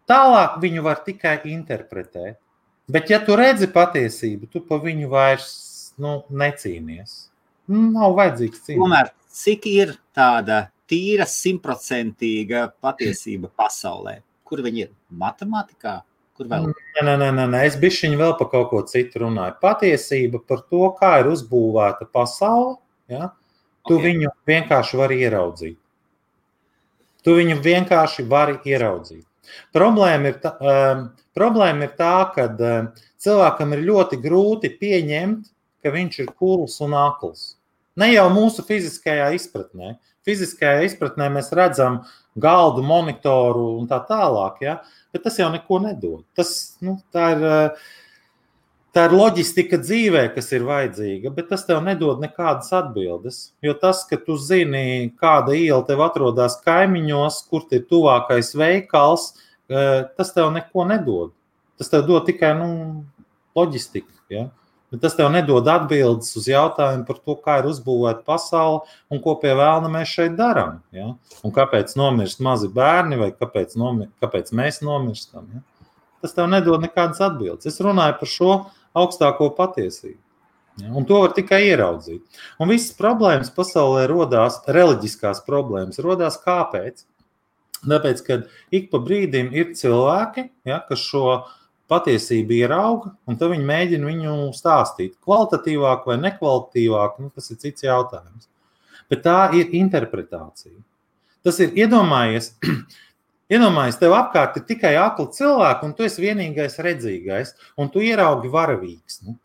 Tālāk 0.07 0.59
viņu 0.63 0.85
var 0.85 1.01
tikai 1.03 1.39
interpretēt. 1.51 2.39
Bet, 2.85 3.09
ja 3.09 3.17
tu 3.25 3.33
redzi 3.41 3.65
patiesību, 3.73 4.51
tu 4.53 4.61
pa 4.61 4.77
viņu 4.77 5.09
vairs 5.09 5.49
nu, 5.97 6.19
necīnies. 6.29 7.31
Nav 7.73 8.13
vajadzīgs 8.19 8.61
cīnīties. 8.67 8.83
Tomēr, 8.85 9.13
cik 9.33 9.69
ir 9.71 9.95
tāda 10.15 10.67
tīra, 10.91 11.27
simtprocentīga 11.29 12.67
patiesība 12.83 13.51
pasaulē. 13.57 14.19
Kur 14.45 14.63
viņi 14.65 14.85
ir? 14.87 14.91
Matemātikā? 15.11 16.01
Kur 16.35 16.49
vēl? 16.51 16.67
Nē, 16.99 17.15
nē, 17.17 17.31
nē, 17.31 17.47
nē. 17.53 17.63
es 17.69 17.79
bišķiņu 17.81 18.19
vēl 18.21 18.35
par 18.41 18.51
kaut 18.53 18.69
ko 18.73 18.83
citu 18.91 19.23
runāju. 19.23 19.57
Patiesība 19.63 20.43
par 20.43 20.65
to, 20.67 20.89
kā 20.99 21.15
ir 21.23 21.31
uzbūvēta 21.31 22.09
pasaule, 22.13 22.77
ja? 23.11 23.31
tu 23.87 23.99
okay. 23.99 24.11
viņu 24.11 24.33
vienkārši 24.49 25.01
vari 25.01 25.21
ieraudzīt. 25.23 25.79
Tu 27.25 27.37
viņu 27.39 27.61
vienkārši 27.65 28.27
vari 28.29 28.59
ieraudzīt. 28.69 29.25
Problēma 29.77 30.33
ir, 30.33 30.39
tā, 30.43 30.55
um, 30.59 31.05
problēma 31.37 31.87
ir 31.87 31.93
tā, 31.99 32.17
ka 32.35 32.49
um, 32.53 32.89
cilvēkam 33.21 33.77
ir 33.77 33.85
ļoti 33.89 34.19
grūti 34.21 34.73
pieņemt, 34.81 35.51
ka 35.85 35.93
viņš 35.93 36.19
ir 36.25 36.33
kurls 36.33 36.81
un 36.85 36.97
akls. 36.99 37.55
Ne 38.01 38.11
jau 38.11 38.27
mūsu 38.33 38.65
fiziskajā 38.67 39.31
izpratnē, 39.37 39.95
fiziskajā 40.27 40.85
izpratnē 40.89 41.29
mēs 41.33 41.53
redzam 41.57 42.03
galdu, 42.41 42.83
monitoru 42.83 43.75
un 43.79 43.89
tā 43.91 44.01
tālāk, 44.09 44.63
ja? 44.65 44.79
bet 45.15 45.25
tas 45.27 45.37
jau 45.39 45.51
neko 45.53 45.79
nedod. 45.85 46.25
Tas, 46.37 46.51
nu, 46.83 46.97
tā, 47.15 47.29
ir, 47.37 47.77
tā 48.95 49.07
ir 49.09 49.15
loģistika 49.15 49.79
dzīvē, 49.83 50.25
kas 50.35 50.51
ir 50.57 50.67
vajadzīga, 50.67 51.31
bet 51.37 51.49
tas 51.53 51.67
tev 51.69 51.85
nedod 51.87 52.23
nekādas 52.25 52.73
atbildes. 52.75 53.41
Jo 53.65 53.77
tas, 53.79 54.03
ka 54.11 54.19
tu 54.19 54.39
zini, 54.41 55.13
kāda 55.21 55.55
iela 55.59 55.85
tev 55.87 56.03
atrodas 56.07 56.59
kaimiņos, 56.67 57.45
kur 57.51 57.69
ir 57.75 57.87
tuvākais 57.91 58.55
veikals, 58.59 59.33
eh, 59.71 60.03
tas 60.19 60.35
tev 60.35 60.51
neko 60.57 60.89
nedod. 60.91 61.35
Tas 61.79 61.91
tev 61.91 62.07
dod 62.07 62.27
tikai 62.27 62.55
nu, 62.59 62.69
loģistiku. 63.55 64.11
Ja? 64.31 64.49
Bet 64.95 65.03
tas 65.05 65.17
tev 65.19 65.29
nedod 65.35 65.69
atbildes 65.71 66.31
uz 66.39 66.49
jautājumu 66.49 67.05
par 67.09 67.21
to, 67.21 67.37
kā 67.45 67.59
ir 67.61 67.69
uzbūvēta 67.73 68.25
pasaule 68.27 68.85
un 69.11 69.21
ko 69.25 69.37
pie 69.43 69.53
vēlna 69.59 69.91
mēs 69.93 70.15
šeit 70.15 70.39
darām. 70.39 70.81
Ja? 70.95 71.13
Un 71.45 71.55
kāpēc 71.55 71.97
nomirst 71.99 72.43
mazi 72.45 72.71
bērni 72.73 73.21
vai 73.21 73.33
kāpēc, 73.35 73.75
nomir, 73.81 74.13
kāpēc 74.23 74.55
mēs 74.57 74.81
nomirstam. 74.87 75.51
Ja? 75.53 75.89
Tas 76.25 76.37
tev 76.37 76.49
nedod 76.49 76.81
nekādas 76.81 77.21
atbildes. 77.27 77.69
Es 77.69 77.83
runāju 77.85 78.21
par 78.23 78.31
šo 78.31 78.53
augstāko 78.97 79.51
patiesību. 79.59 80.21
Ja, 80.83 80.91
un 80.91 81.05
to 81.07 81.21
var 81.23 81.35
tikai 81.37 81.61
ieraudzīt. 81.69 82.23
Un 82.59 82.73
visas 82.73 82.95
problēmas 82.99 83.53
pasaulē 83.55 84.09
radās, 84.11 84.57
reliģiskās 84.75 85.45
problēmas 85.47 86.01
radās 86.03 86.41
kāpēc? 86.43 87.05
Tāpēc, 87.85 88.23
ka 88.27 88.39
ik 88.75 88.89
pa 88.91 88.99
brīdim 89.05 89.53
ir 89.55 89.75
cilvēki, 89.77 90.49
ja, 90.67 90.81
kas 90.89 91.05
šo 91.05 91.43
patiesību 91.95 92.59
ierauga, 92.59 93.15
un 93.31 93.39
tad 93.39 93.55
viņi 93.55 93.69
mēģina 93.69 94.11
viņu 94.11 94.35
stāstīt. 94.57 95.15
Kvalitatīvāk 95.25 96.09
vai 96.11 96.19
nekvalitatīvāk, 96.27 97.23
nu, 97.23 97.31
tas 97.35 97.49
ir 97.55 97.61
cits 97.63 97.87
jautājums. 97.87 98.51
Bet 99.11 99.23
tā 99.25 99.39
ir 99.55 99.73
interpretācija. 99.79 100.77
Tas 101.45 101.61
ir 101.61 101.75
iedomājies, 101.77 102.55
iedomājies 103.55 104.01
tev 104.01 104.17
apkārt 104.17 104.59
ir 104.59 104.67
tikai 104.69 104.95
akli 104.99 105.29
cilvēki, 105.37 105.87
un 105.87 105.97
tu 105.97 106.07
esi 106.07 106.25
vienīgais 106.25 106.81
redzīgais, 106.83 107.55
un 107.79 107.91
tu 107.93 108.03
ieraugi 108.05 108.53
varavīksni. 108.53 109.37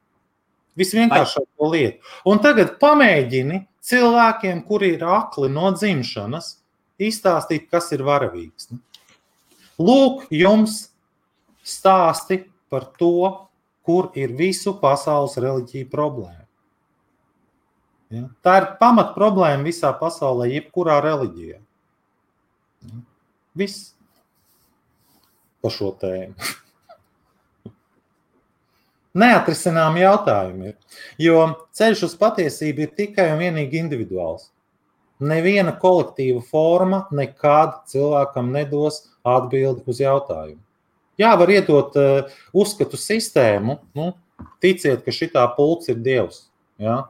Visvienkāršāko 0.79 1.71
lietu. 1.73 2.13
Un 2.31 2.39
tagad 2.43 2.77
pamēģini 2.79 3.65
cilvēkiem, 3.83 4.63
kuri 4.67 4.93
ir 4.95 5.03
akli 5.03 5.49
no 5.51 5.73
dzimšanas, 5.75 6.53
izstāstīt, 6.99 7.67
kas 7.71 7.91
ir 7.95 8.05
varavīksni. 8.07 8.79
Lūk, 9.79 10.25
jums 10.35 10.89
stāsti 11.69 12.43
par 12.69 12.89
to, 12.99 13.49
kur 13.85 14.11
ir 14.17 14.35
visu 14.37 14.75
pasaules 14.81 15.37
reliģiju 15.41 15.89
problēma. 15.89 16.45
Ja? 18.13 18.27
Tā 18.45 18.55
ir 18.61 18.67
pamat 18.81 19.13
problēma 19.15 19.65
visā 19.65 19.91
pasaulē, 19.97 20.49
jebkurā 20.53 20.99
reliģijā. 21.05 21.59
Ja? 22.85 23.01
Viss 23.57 23.91
par 25.61 25.73
šo 25.73 25.91
tēmu. 26.01 26.37
Neatrisinām 29.19 29.97
jautājumi 29.97 30.71
ir, 30.71 30.77
jo 31.17 31.41
ceļš 31.75 32.05
uz 32.11 32.15
patiesību 32.19 32.85
ir 32.85 32.95
tikai 32.97 33.31
un 33.33 33.41
vienīgi 33.41 33.81
individuāls. 33.81 34.51
Neviena 35.19 35.73
kolektīva 35.75 36.39
forma 36.45 37.01
nekad 37.11 37.81
cilvēkam 37.91 38.53
nedos 38.53 39.01
atbildi 39.27 39.83
uz 39.89 39.99
jautājumu. 39.99 40.61
Jā, 41.19 41.33
var 41.35 41.51
iedot 41.51 41.95
uh, 41.99 42.35
uzskatu 42.55 42.97
sistēmu, 42.99 43.79
nu, 43.97 44.11
ticiet, 44.63 45.01
ka 45.03 45.11
šī 45.11 45.31
pults 45.57 45.91
ir 45.91 45.99
dievs. 45.99 46.45
Ja? 46.79 47.09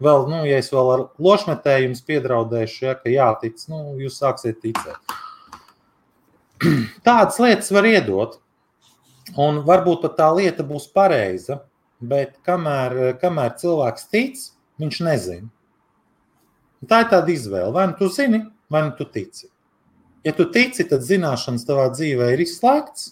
Vēl, 0.00 0.28
nu, 0.30 0.44
ja 0.48 0.60
es 0.62 0.70
vēl 0.72 0.92
ar 0.94 1.02
lošmetēju 1.20 1.88
jums 1.88 2.04
piedraudēšu, 2.06 2.84
ja, 2.86 2.94
ka 2.94 3.10
jātic, 3.10 3.58
nu, 3.68 3.98
jūs 4.00 4.20
sāksiet 4.22 4.62
ticēt. 4.62 5.16
Tādas 7.06 7.40
lietas 7.42 7.72
var 7.74 7.88
iedot, 7.90 8.38
un 9.36 9.60
varbūt 9.66 10.06
pat 10.06 10.16
tā 10.20 10.30
lieta 10.36 10.64
būs 10.66 10.88
pareiza, 10.94 11.60
bet 12.00 12.38
kamēr, 12.46 13.16
kamēr 13.20 13.56
cilvēks 13.60 14.08
tic, 14.08 14.40
viņš 14.80 15.00
nezina. 15.04 15.50
Tā 16.88 17.02
ir 17.04 17.10
tāda 17.12 17.32
izvēle. 17.34 17.72
Vai 17.76 17.90
nu 17.90 17.96
tu 17.98 18.08
zini, 18.08 18.40
vai 18.72 18.86
nu 18.86 18.94
tu 18.96 19.04
tici. 19.04 19.50
Ja 20.24 20.32
tu 20.36 20.46
tici, 20.52 20.84
tad 20.88 21.04
zināšanas 21.04 21.66
tavā 21.68 21.90
dzīvē 21.92 22.30
ir 22.32 22.44
izslēgts, 22.44 23.10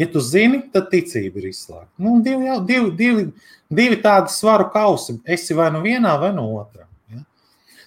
Ja 0.00 0.06
tu 0.08 0.20
zini, 0.24 0.62
tad 0.72 0.88
ticība 0.88 1.42
ir 1.42 1.50
izslēgta. 1.50 1.90
Nu, 2.00 2.16
divi, 2.24 2.48
divi, 2.64 2.90
divi, 2.96 3.24
divi 3.68 3.98
tādi 4.00 4.32
svaru 4.32 4.70
kausi. 4.72 5.18
Esi 5.28 5.56
vai 5.56 5.68
nu 5.74 5.82
vienā, 5.84 6.14
vai 6.22 6.30
no 6.32 6.46
otrā. 6.56 6.86
Ja? 7.12 7.20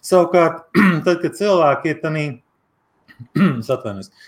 Savukārt, 0.06 0.68
tad, 1.08 1.24
kad 1.24 1.40
cilvēki 1.40 1.90
ir 1.90 2.02
tādā 2.04 2.26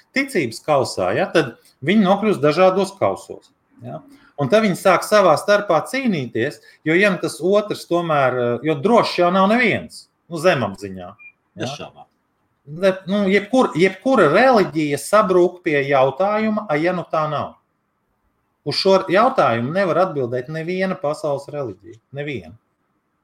ticības 0.18 0.64
kausā, 0.66 1.12
ja, 1.18 1.28
tad 1.30 1.60
viņi 1.86 2.08
nokļūst 2.08 2.42
dažādos 2.42 2.96
kausos. 2.98 3.52
Ja? 3.86 4.00
Un 4.42 4.50
tad 4.52 4.66
viņi 4.66 4.80
sāk 4.80 5.06
savā 5.06 5.36
starpā 5.40 5.78
cīnīties, 5.92 6.58
jo 6.88 6.96
ja 6.98 7.12
tas 7.22 7.38
otrs 7.38 7.86
tomēr, 7.88 8.40
jo 8.66 8.76
droši 8.82 9.22
jau 9.22 9.30
nav 9.36 9.46
neviens 9.52 10.08
nu, 10.26 10.42
zemapziņā. 10.42 11.12
Ja? 11.62 11.92
Nu, 12.66 13.22
jebkur, 13.30 13.76
jebkura 13.78 14.26
reliģija 14.34 14.98
sabrūk 14.98 15.62
pie 15.68 15.78
jautājuma, 15.86 16.66
ja 16.82 16.96
nu 16.98 17.06
tā 17.12 17.28
nav. 17.30 17.54
Uz 18.66 18.80
šo 18.80 18.96
jautājumu 19.14 19.74
nevar 19.76 20.02
atbildēt 20.08 20.50
neviena 20.54 20.98
pasaules 20.98 21.46
reliģija. 21.54 22.00
Neviena. 22.18 22.56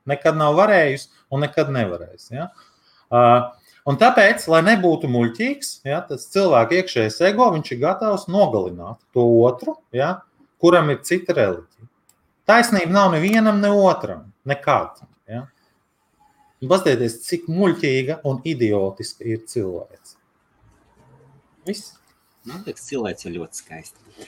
Nekad 0.10 0.38
nav 0.38 0.58
varējusi 0.58 1.10
un 1.34 1.44
nekad 1.46 1.72
nevarēs. 1.74 2.28
Ja? 2.34 2.50
Uh, 3.12 3.50
un 3.90 3.98
tāpēc, 4.02 4.46
lai 4.54 4.62
nebūtu 4.66 5.10
muļķīgs, 5.12 5.72
ja, 5.90 6.02
tas 6.06 6.28
cilvēks 6.34 6.78
iekšējais 6.78 7.22
ego, 7.32 7.50
ir 7.58 7.82
gatavs 7.82 8.28
nogalināt 8.30 9.02
to 9.14 9.26
otru, 9.42 9.78
ja, 9.94 10.20
kuram 10.62 10.94
ir 10.94 11.02
cita 11.06 11.38
reliģija. 11.38 11.90
Taisnība 12.50 12.94
nav 12.94 13.16
nevienam, 13.16 13.62
ne 13.62 13.70
otram. 13.72 14.28
Nekad. 14.46 15.04
Ja? 15.30 15.46
Paskatieties, 16.62 17.22
cik 17.26 17.48
muļķīga 17.50 18.20
un 18.30 18.42
idiotiska 18.46 19.26
ir 19.26 19.42
cilvēks. 19.50 20.18
Viss. 21.66 22.01
Man 22.50 22.64
liekas, 22.66 22.88
cilvēks 22.90 23.28
ir 23.28 23.36
ļoti 23.38 23.60
skaists. 23.60 24.26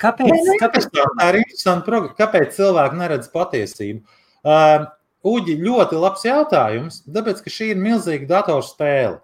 Kāpēc, 0.00 0.30
ne, 0.30 0.40
ne, 0.46 0.56
kāpēc 0.60 0.86
tā 0.94 1.04
ir 1.32 1.40
interesanta 1.40 1.86
programma? 1.86 2.16
Kāpēc 2.18 2.54
cilvēki 2.54 2.98
neredz 3.00 3.30
patiesību? 3.32 4.18
Uh, 4.46 4.86
Uģi, 5.20 5.58
ļoti 5.60 5.98
labs 6.00 6.22
jautājums, 6.24 7.02
tāpēc, 7.04 7.42
ka 7.44 7.50
šī 7.52 7.74
ir 7.74 7.80
milzīga 7.80 8.24
datorspēle. 8.30 9.18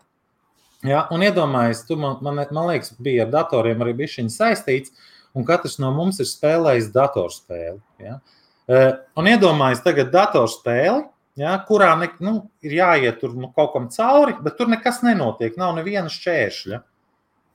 Ja, 0.84 1.06
un 1.14 1.22
iedomājieties, 1.24 1.86
tu 1.88 1.96
man, 1.96 2.18
man, 2.20 2.42
man 2.52 2.68
liekas, 2.68 2.92
bija 3.00 3.24
ar 3.24 3.30
datoriem 3.32 3.80
arī 3.80 3.94
bišķiņi 4.02 4.34
saistīts, 4.34 4.92
un 5.32 5.46
katrs 5.48 5.78
no 5.80 5.88
mums 5.96 6.20
ir 6.20 6.28
spēlējis 6.28 6.90
datorspēli. 6.92 7.80
Ja. 8.04 8.18
Uh, 8.68 8.90
un 9.16 9.30
iedomājieties 9.30 9.86
tagad 9.86 10.12
datorspēli, 10.12 11.06
ja, 11.40 11.54
kurā 11.64 11.94
ne, 12.02 12.10
nu, 12.20 12.36
ir 12.66 12.76
jāiet 12.76 13.22
tur 13.22 13.32
nu, 13.32 13.48
kaut 13.56 13.72
kam 13.72 13.88
cauri, 13.94 14.36
bet 14.44 14.60
tur 14.60 14.68
nekas 14.68 15.00
nenotiek, 15.06 15.56
nav 15.56 15.78
neviena 15.78 16.12
šķēršļa. 16.12 16.82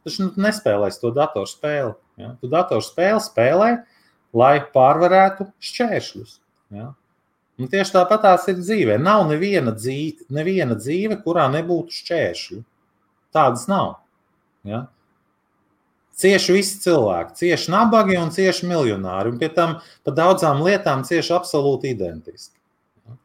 Taču 0.06 0.26
nu, 0.26 0.32
nespēlēs 0.42 0.98
to 1.02 1.12
datorspēli. 1.14 1.94
Ja? 2.22 2.34
Tu 2.42 2.50
datorspēli 2.50 3.22
spēlē, 3.22 3.70
lai 4.38 4.56
pārvarētu 4.74 5.52
šķēršļus. 5.62 6.34
Ja? 6.78 6.92
Un 7.62 7.70
tieši 7.70 7.94
tāpat 7.94 8.24
tās 8.26 8.48
ir 8.50 8.58
dzīvē. 8.58 8.98
Nav 9.02 9.28
neviena 9.30 9.74
dzīve, 9.76 10.26
neviena 10.34 10.78
dzīve, 10.80 11.20
kurā 11.22 11.46
nebūtu 11.54 11.94
šķēršļu. 12.00 12.64
Tādas 13.36 13.68
nav. 13.70 14.00
Ja? 14.68 14.86
Cieši 16.22 16.56
visi 16.56 16.82
cilvēki, 16.84 17.38
cieši 17.40 17.72
nabagi 17.74 18.18
un 18.20 18.34
cieši 18.34 18.68
miljonāri. 18.70 19.32
Un 19.34 19.40
pie 19.42 19.52
tam 19.54 19.78
par 20.06 20.18
daudzām 20.18 20.64
lietām 20.66 21.06
cieši 21.08 21.36
absolūti 21.38 21.94
identiski. 21.94 22.58
Ja? 23.06 23.18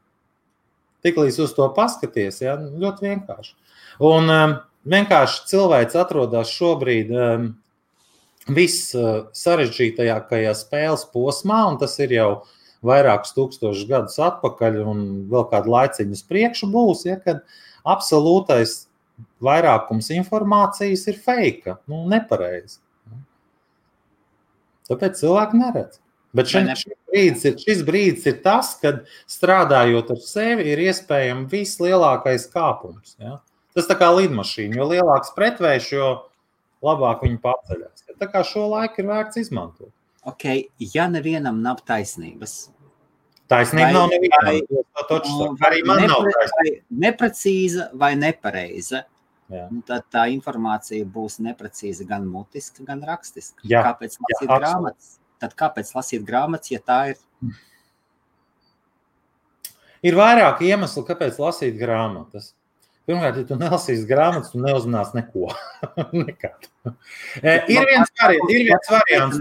Tiklīdz 1.09 1.41
uz 1.47 1.57
to 1.57 1.71
paskaties, 1.77 2.43
ja? 2.45 2.59
ļoti 2.61 3.09
vienkārši. 3.09 3.57
Un, 4.05 4.29
um, 4.29 4.57
vienkārši 4.87 5.47
cilvēks 5.51 5.99
atrodas 5.99 6.53
šobrīd 6.55 7.13
um, 7.13 7.49
viss 8.47 8.95
uh, 8.95 9.27
spēles 10.57 11.07
posmā, 11.13 11.65
un 11.71 11.79
tas 11.83 11.99
ir 12.03 12.15
jau 12.17 12.31
vairākus 12.87 13.35
tūkstošus 13.37 13.87
gadus 13.91 14.19
atpakaļ, 14.23 14.81
un 14.87 15.05
vēl 15.31 15.47
kādu 15.51 15.73
laiciņu 15.75 16.17
uz 16.17 16.25
priekšu 16.29 16.71
būs, 16.71 17.07
ja, 17.09 17.19
kad 17.23 17.43
absolūtais 17.87 18.85
vairākums 19.43 20.11
informācijas 20.15 21.07
ir 21.11 21.21
fake, 21.23 21.79
nu, 21.91 22.05
nepareizi. 22.11 22.79
Tāpēc 24.87 25.19
cilvēki 25.19 25.59
neredz. 25.59 26.01
Bet 26.37 26.51
šis, 26.51 26.69
šis, 26.83 26.97
brīdis 27.09 27.45
ir, 27.49 27.55
šis 27.63 27.83
brīdis 27.87 28.27
ir 28.29 28.37
tas, 28.45 28.75
kad 28.83 29.05
strādājot 29.31 30.13
ar 30.13 30.21
sevi, 30.23 30.67
ir 30.69 30.83
iespējams 30.85 31.49
vislielākais 31.51 32.45
kāpums. 32.53 33.17
Ja? 33.23 33.39
Tas 33.77 33.89
tā 33.91 33.97
kā 34.01 34.09
lidmašīna, 34.17 34.79
jo 34.79 34.87
lielāks 34.89 35.35
pretvējš, 35.37 35.91
jo 35.93 36.07
labāk 36.87 37.27
viņi 37.27 37.43
paceļas. 37.43 38.07
Tā 38.17 38.29
kā 38.33 38.41
šo 38.47 38.65
laiku 38.73 39.03
ir 39.03 39.11
vērts 39.11 39.43
izmantot. 39.43 39.93
Ok, 40.27 40.47
ja 40.95 41.07
nevienam 41.13 41.61
nav 41.63 41.83
taisnības. 41.87 42.57
Taisnība 43.47 43.93
vai, 43.93 43.93
nav 43.95 44.09
nevienam. 44.11 44.57
Nu, 45.29 45.51
arī 45.69 45.83
man 45.87 46.01
nepre, 46.03 46.09
nav 46.11 46.33
taisnība. 46.39 46.81
Neprecīza 47.05 47.91
vai 48.01 48.15
nepareiza. 48.19 49.05
Jā. 49.53 49.69
Tad 49.87 50.09
tā 50.11 50.25
informācija 50.35 51.07
būs 51.07 51.39
neprecīza 51.45 52.09
gan 52.09 52.27
mutiska, 52.27 52.83
gan 52.89 53.05
rakstiska. 53.07 53.63
Jā. 53.63 53.85
Kāpēc 53.87 54.17
lasīt 54.19 54.49
jā, 54.49 54.59
grāmatas? 54.59 55.13
Tad 55.43 55.55
kāpēc 55.61 55.93
lasīt 55.95 56.27
grāmatas, 56.27 56.73
ja 56.73 56.81
tā 56.83 56.99
ir? 57.13 57.21
Ir 60.07 60.19
vairāk 60.19 60.65
iemeslu, 60.67 61.05
kāpēc 61.07 61.39
lasīt 61.39 61.79
grāmatas. 61.79 62.51
Pirmkārt, 63.07 63.37
ja 63.39 63.47
tu 63.47 63.57
nelasīsi 63.61 64.07
grāmatas, 64.09 64.51
tu 64.51 64.61
neuzzināsi 64.63 65.21
neko. 65.21 65.51
Nekad. 66.27 66.67
E, 67.39 67.53
ir 67.71 67.87
viens 67.87 68.11
variants, 68.19 68.51
ir 68.51 68.65
viens 68.67 68.91
variants. 68.91 69.39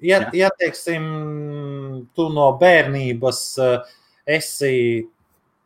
Ja, 0.00 0.22
ja 0.34 0.48
teiksim, 0.58 1.04
tu 2.16 2.26
no 2.34 2.48
bērnības 2.58 3.42
e, 3.62 3.70
esi 4.38 4.74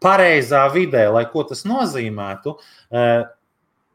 pareizā 0.05 0.67
vidē, 0.75 1.07
lai 1.15 1.25
ko 1.33 1.47
tas 1.49 1.65
nozīmētu, 1.69 2.59
e, 2.93 3.07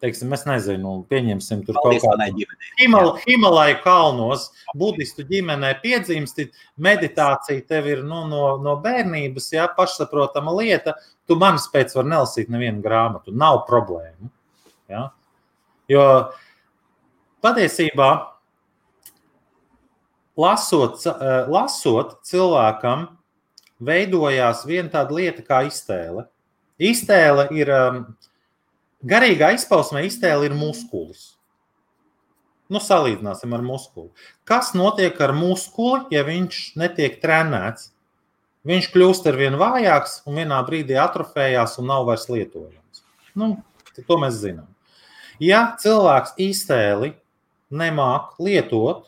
teiksim, 0.03 0.31
es 0.35 0.45
nezinu, 0.47 0.93
pieņemsim 1.11 1.61
tur 1.67 1.77
Paldies, 1.81 2.05
kaut 2.05 2.21
kādu 2.21 2.57
Himal, 2.79 3.13
Himalaju 3.25 3.77
kalnos, 3.83 4.49
budistu 4.79 5.25
ģimenē 5.27 5.73
piedzimsti, 5.83 6.49
meditācija 6.79 7.65
tev 7.67 7.89
ir 7.91 8.03
nu, 8.07 8.23
no, 8.31 8.43
no 8.63 8.75
bērnības, 8.83 9.51
jā, 9.55 9.67
pašsaprotama 9.77 10.55
lieta, 10.59 10.95
tu 11.27 11.37
manis 11.39 11.67
pēc 11.71 11.95
var 11.97 12.07
nelasīt 12.07 12.51
nevienu 12.51 12.83
grāmatu, 12.85 13.35
nav 13.35 13.63
problēmu. 13.69 14.31
Ja? 14.89 15.09
Jo 15.89 16.05
patiesībā 17.43 18.09
lasot, 20.39 21.03
lasot 21.51 22.19
cilvēkam 22.27 23.07
veidojās 23.79 24.65
viena 24.67 24.91
tāda 24.91 25.15
lieta 25.15 25.43
kā 25.45 25.63
iztēle. 25.67 26.27
Iztēle 26.79 27.49
ir 27.55 27.71
um, 27.75 28.03
Garīgā 29.07 29.53
izpausmē 29.55 30.03
iztēle 30.07 30.49
ir 30.49 30.55
muskulis. 30.57 31.35
Nu, 32.69 32.81
salīdzināsim 32.83 33.53
ar 33.55 33.63
muskuli. 33.65 34.11
Kas 34.45 34.75
notiek 34.77 35.15
ar 35.25 35.31
muskuli, 35.33 36.03
ja 36.13 36.21
viņš 36.27 36.59
netiek 36.77 37.15
trenēts? 37.23 37.89
Viņš 38.69 38.89
kļūst 38.93 39.29
ar 39.31 39.39
vien 39.39 39.55
vājāks 39.57 40.19
un 40.29 40.37
vienā 40.37 40.59
brīdī 40.67 40.99
atrofējās 40.99 41.79
un 41.81 41.87
nav 41.89 42.05
vairs 42.09 42.27
lietojams. 42.29 43.01
Nu, 43.39 43.55
to 43.95 44.19
mēs 44.21 44.37
zinām. 44.43 44.67
Ja 45.41 45.63
cilvēks 45.79 46.35
iztēli 46.43 47.13
nemāk 47.71 48.35
lietot, 48.43 49.07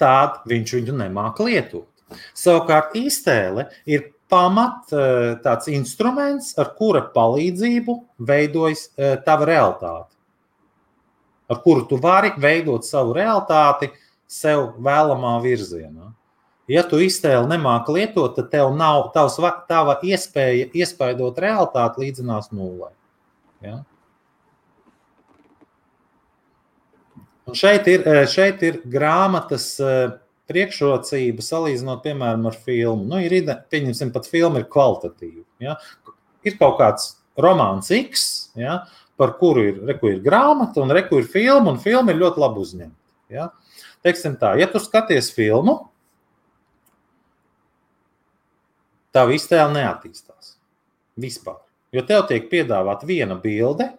tad 0.00 0.42
viņš 0.50 0.74
viņu 0.80 0.96
nemāk 0.98 1.40
lietot. 1.46 1.88
Savukārt 2.36 2.92
iztēle 2.98 3.68
ir 3.88 4.10
pamat 4.34 4.90
eh, 4.92 5.36
tāds 5.44 5.70
instruments, 5.70 6.54
ar 6.58 6.72
kura 6.78 7.04
palīdzību 7.14 7.94
veidojas 8.26 8.88
eh, 8.98 9.14
tava 9.26 9.46
realitāte. 9.48 10.10
Ar 11.50 11.60
kuru 11.62 11.84
tu 11.86 12.00
vari 12.00 12.32
veidot 12.40 12.86
savu 12.86 13.14
realitāti 13.14 13.92
sev 14.26 14.72
vēlamā 14.82 15.36
virzienā. 15.44 16.10
Ja 16.72 16.80
tu 16.88 16.96
iztēli 17.04 17.44
nemāki 17.50 17.92
lietot, 17.92 18.34
tad 18.38 18.48
tev 18.50 18.72
nav 18.74 19.10
tavs, 19.14 19.36
tava 19.68 19.98
iespēja 20.02 20.70
iespaidot 20.72 21.38
realitāti 21.44 22.06
līdzinās 22.06 22.48
nulē. 22.56 22.88
Ja? 23.62 23.82
Un 27.44 27.58
šeit 27.60 27.86
ir, 27.92 28.08
eh, 28.08 28.24
šeit 28.26 28.64
ir 28.64 28.80
grāmatas 28.88 29.76
priekšrocība 30.50 31.44
salīdzinot, 31.44 32.02
piemēram, 32.04 32.48
ar 32.50 32.58
filmu. 32.66 33.06
Nu, 33.08 33.20
ir, 33.22 33.36
pieņemsim, 33.72 34.12
pat 34.14 34.28
filma 34.30 34.60
ir 34.60 34.68
kvalitatīva. 34.72 35.44
Ja? 35.64 35.78
Ir 36.44 36.58
kaut 36.60 36.76
kāds 36.80 37.14
romāns 37.40 37.90
X, 37.94 38.26
ja? 38.58 38.82
par 39.20 39.36
kuru 39.38 39.64
ir, 39.70 39.80
reku 39.88 40.10
ir 40.10 40.20
grāmata, 40.24 40.82
un 40.82 40.92
reku 40.94 41.20
ir 41.22 41.28
filma, 41.30 41.72
un 41.72 41.80
filma 41.82 42.12
ir 42.12 42.20
ļoti 42.20 42.42
labi 42.42 42.62
uzņemta. 42.64 43.00
Ja? 43.32 43.48
Teiksim 44.04 44.36
tā, 44.40 44.52
ja 44.60 44.68
tu 44.70 44.82
skaties 44.82 45.30
filmu, 45.34 45.78
tā 49.14 49.24
iztēle 49.32 49.70
neattīstās 49.78 50.56
vispār. 51.20 51.62
Jo 51.94 52.02
tev 52.04 52.26
tiek 52.26 52.50
piedāvāta 52.50 53.06
viena 53.06 53.38
bilde, 53.38 53.92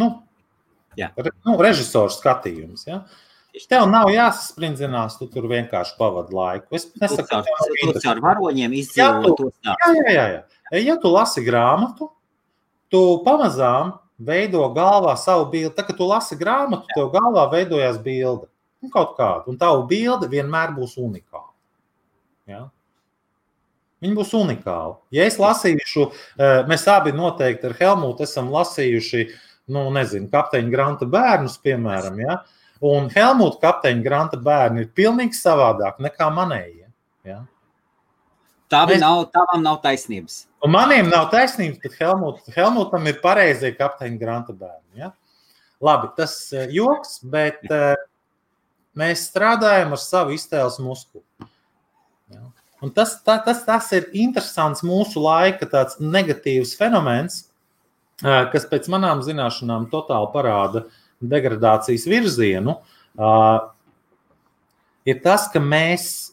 nu, 0.00 0.14
Jā. 0.98 1.10
Re, 1.16 1.32
nu, 1.46 1.56
režisors 1.62 2.18
skatījums. 2.20 2.86
Ja? 2.88 3.02
Tev 3.68 3.84
nav 3.90 4.08
jāsasprindzinās, 4.08 5.18
tu 5.20 5.26
tur 5.28 5.44
vienkārši 5.50 5.96
pavadi 5.98 6.32
laiku. 6.32 6.72
Es 6.78 6.86
nesaku, 6.96 7.26
ka 7.28 7.36
nav 7.36 7.44
Tu 7.44 7.74
interesanti. 7.82 8.04
caur 8.06 8.20
varoņiem 8.24 8.72
Jā, 8.72 8.78
izdzīvo 8.80 9.26
tu- 9.26 9.34
to 9.36 9.50
stāstu. 9.50 9.76
Jā, 9.82 10.04
jā, 10.06 10.12
jā, 10.16 10.26
jā. 10.72 10.84
Ja 10.86 10.96
tu 10.96 11.08
lasi 11.12 11.44
grāmatu, 11.44 12.08
tu 12.90 13.22
pamazām 13.26 13.98
veido 14.18 14.62
galvā 14.74 15.16
savu 15.18 15.50
bildi. 15.52 15.74
Tad, 15.76 15.86
kad 15.86 15.96
tu 15.98 16.04
lasi 16.08 16.34
grāmatu, 16.36 16.86
tev 16.96 17.10
galvā 17.12 17.44
veidojās 17.52 17.98
bilde. 18.02 18.48
Nu, 18.80 18.88
kaut 18.90 19.16
kāda. 19.18 19.44
Un 19.48 19.58
tava 19.58 19.84
bilde 19.86 20.26
vienmēr 20.32 20.72
būs 20.74 20.96
unikāla. 20.96 21.50
Ja? 22.48 22.70
Viņa 24.02 24.14
būs 24.16 24.32
unikāla. 24.34 24.96
Ja 25.14 25.24
es 25.24 25.36
lasīšu, 25.38 26.08
eh, 26.38 26.64
mēs 26.66 26.88
abi 26.88 27.12
noteikti 27.12 27.64
ar 27.68 27.74
Helmutu 27.74 28.22
esam 28.22 28.48
lasījuši, 28.50 29.28
nu, 29.68 29.90
nezinu, 29.90 30.28
kapteiņa 30.30 30.70
Granta 30.72 31.04
bērnus, 31.06 31.58
piemēram, 31.62 32.18
ja? 32.18 32.40
Un 32.82 33.08
Helmuta 33.14 33.60
kapteiņa 33.62 34.02
Granta 34.04 34.38
bērni 34.42 34.84
ir 34.84 34.92
pilnīgi 34.96 35.38
savādāk 35.38 36.00
nekā 36.02 36.28
manējie. 36.34 36.88
Ja? 37.24 37.42
Tām 38.72 38.88
Mēs- 38.88 39.00
nav, 39.00 39.26
tām 39.30 39.62
nav 39.62 39.82
taisnības. 39.82 40.46
Un 40.64 40.70
maniem 40.70 41.10
nav 41.10 41.30
taisnības, 41.30 41.80
bet 41.82 41.98
Helmut, 42.00 42.40
Helmutam 42.56 43.06
ir 43.06 43.20
pareizie 43.22 43.72
kapteiņa 43.76 44.18
Granta 44.18 44.52
bērni. 44.52 44.96
Ja? 44.96 45.12
Labi, 45.82 46.08
tas 46.16 46.34
ir 46.52 46.70
joks, 46.70 47.20
bet 47.22 47.62
uh, 47.70 47.94
mēs 48.96 49.28
strādājam 49.30 49.92
ar 49.92 50.00
savu 50.00 50.34
iztēles 50.34 50.78
muskuli. 50.82 51.24
Ja? 52.32 52.42
Un 52.82 52.90
tas, 52.90 53.16
tā, 53.22 53.36
tas, 53.44 53.64
tas 53.66 53.92
ir 53.92 54.08
interesants 54.12 54.82
mūsu 54.82 55.22
laika 55.22 55.66
tāds 55.70 56.00
negatīvs 56.00 56.74
fenomens, 56.78 57.44
uh, 58.24 58.48
kas 58.50 58.66
pēc 58.66 58.88
manām 58.90 59.22
zināšanām 59.22 59.90
totāli 59.90 60.32
parāda 60.32 60.86
degradācijas 61.30 62.06
virzienu. 62.10 62.76
Uh, 63.12 63.58
ir 65.08 65.20
tas, 65.24 65.48
ka 65.52 65.62
mēs 65.62 66.32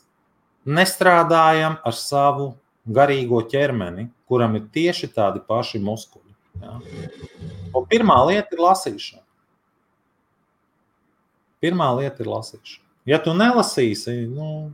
nestrādājam 0.70 1.78
ar 1.86 1.96
savu 1.96 2.52
garīgo 2.90 3.42
ķermeni, 3.50 4.10
kuram 4.30 4.58
ir 4.60 4.68
tieši 4.74 5.12
tādi 5.16 5.42
paši 5.46 5.82
muskuļi. 5.84 6.36
Ja? 6.64 6.78
Pirmā 7.90 8.20
lieta 8.30 8.56
ir 8.56 8.64
lasīšana. 8.64 9.24
Pirmā 11.64 11.90
lieta 12.00 12.24
ir 12.24 12.30
lasīšana. 12.32 12.86
Ja 13.10 13.20
tu 13.24 13.34
nelasīsi, 13.34 14.14
nu, 14.30 14.72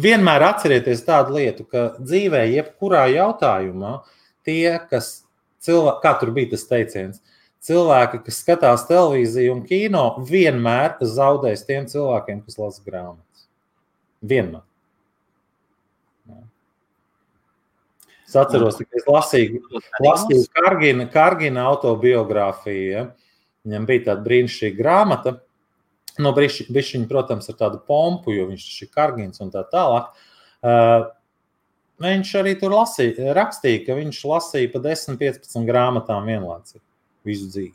vienmēr 0.00 0.44
atcerieties 0.50 1.02
tādu 1.06 1.38
lietu, 1.38 1.64
ka 1.70 1.94
dzīvē, 1.98 2.44
jebkurā 2.56 3.06
jautājumā, 3.14 4.00
tie, 4.46 4.76
kas 4.90 5.22
cilvēki, 5.64 6.02
kā 6.04 6.14
tur 6.20 6.32
bija 6.36 6.52
tas 6.54 6.66
teiciens, 6.68 7.22
cilvēki, 7.64 8.22
kas 8.24 8.40
skatās 8.42 8.86
televīziju 8.88 9.54
un 9.54 9.62
kino, 9.68 10.04
vienmēr 10.28 10.96
zaudēs 11.04 11.66
tiem 11.68 11.86
cilvēkiem, 11.90 12.42
kas 12.46 12.58
lasa 12.60 12.84
grāmatas. 12.86 13.46
Vienmēr. 14.20 14.64
Es 18.30 18.36
atceros, 18.38 18.76
ka 18.78 18.98
es 19.00 19.06
lasīju, 19.10 19.60
lasīju 20.04 20.44
Kargina, 20.54 21.08
Kargina 21.10 21.64
autobiogrāfiju. 21.72 22.90
Ja? 22.92 23.06
Viņam 23.66 23.88
bija 23.88 24.04
tāda 24.12 24.22
brīnišķīga 24.28 24.78
grāmata. 24.78 25.32
No 26.20 26.30
brīšķiņa, 26.36 27.08
protams, 27.10 27.48
ar 27.50 27.56
tādu 27.58 27.80
pompu, 27.86 28.34
jo 28.36 28.44
viņš 28.50 28.68
ir 28.84 28.90
Kargins 28.94 29.42
un 29.42 29.50
tā 29.50 29.64
tālāk. 29.72 30.12
Uh, 30.60 31.08
viņš 32.02 32.30
arī 32.38 32.54
tur 32.60 32.76
lasīja, 32.76 33.32
rakstīja, 33.34 33.82
ka 33.88 33.98
viņš 33.98 34.22
lasīja 34.30 34.70
pa 34.76 34.82
10, 34.84 35.18
15 35.18 35.66
grāmatām 35.66 36.30
vienlaicīgi 36.30 36.84
visu 37.26 37.50
dzīvi. 37.50 37.74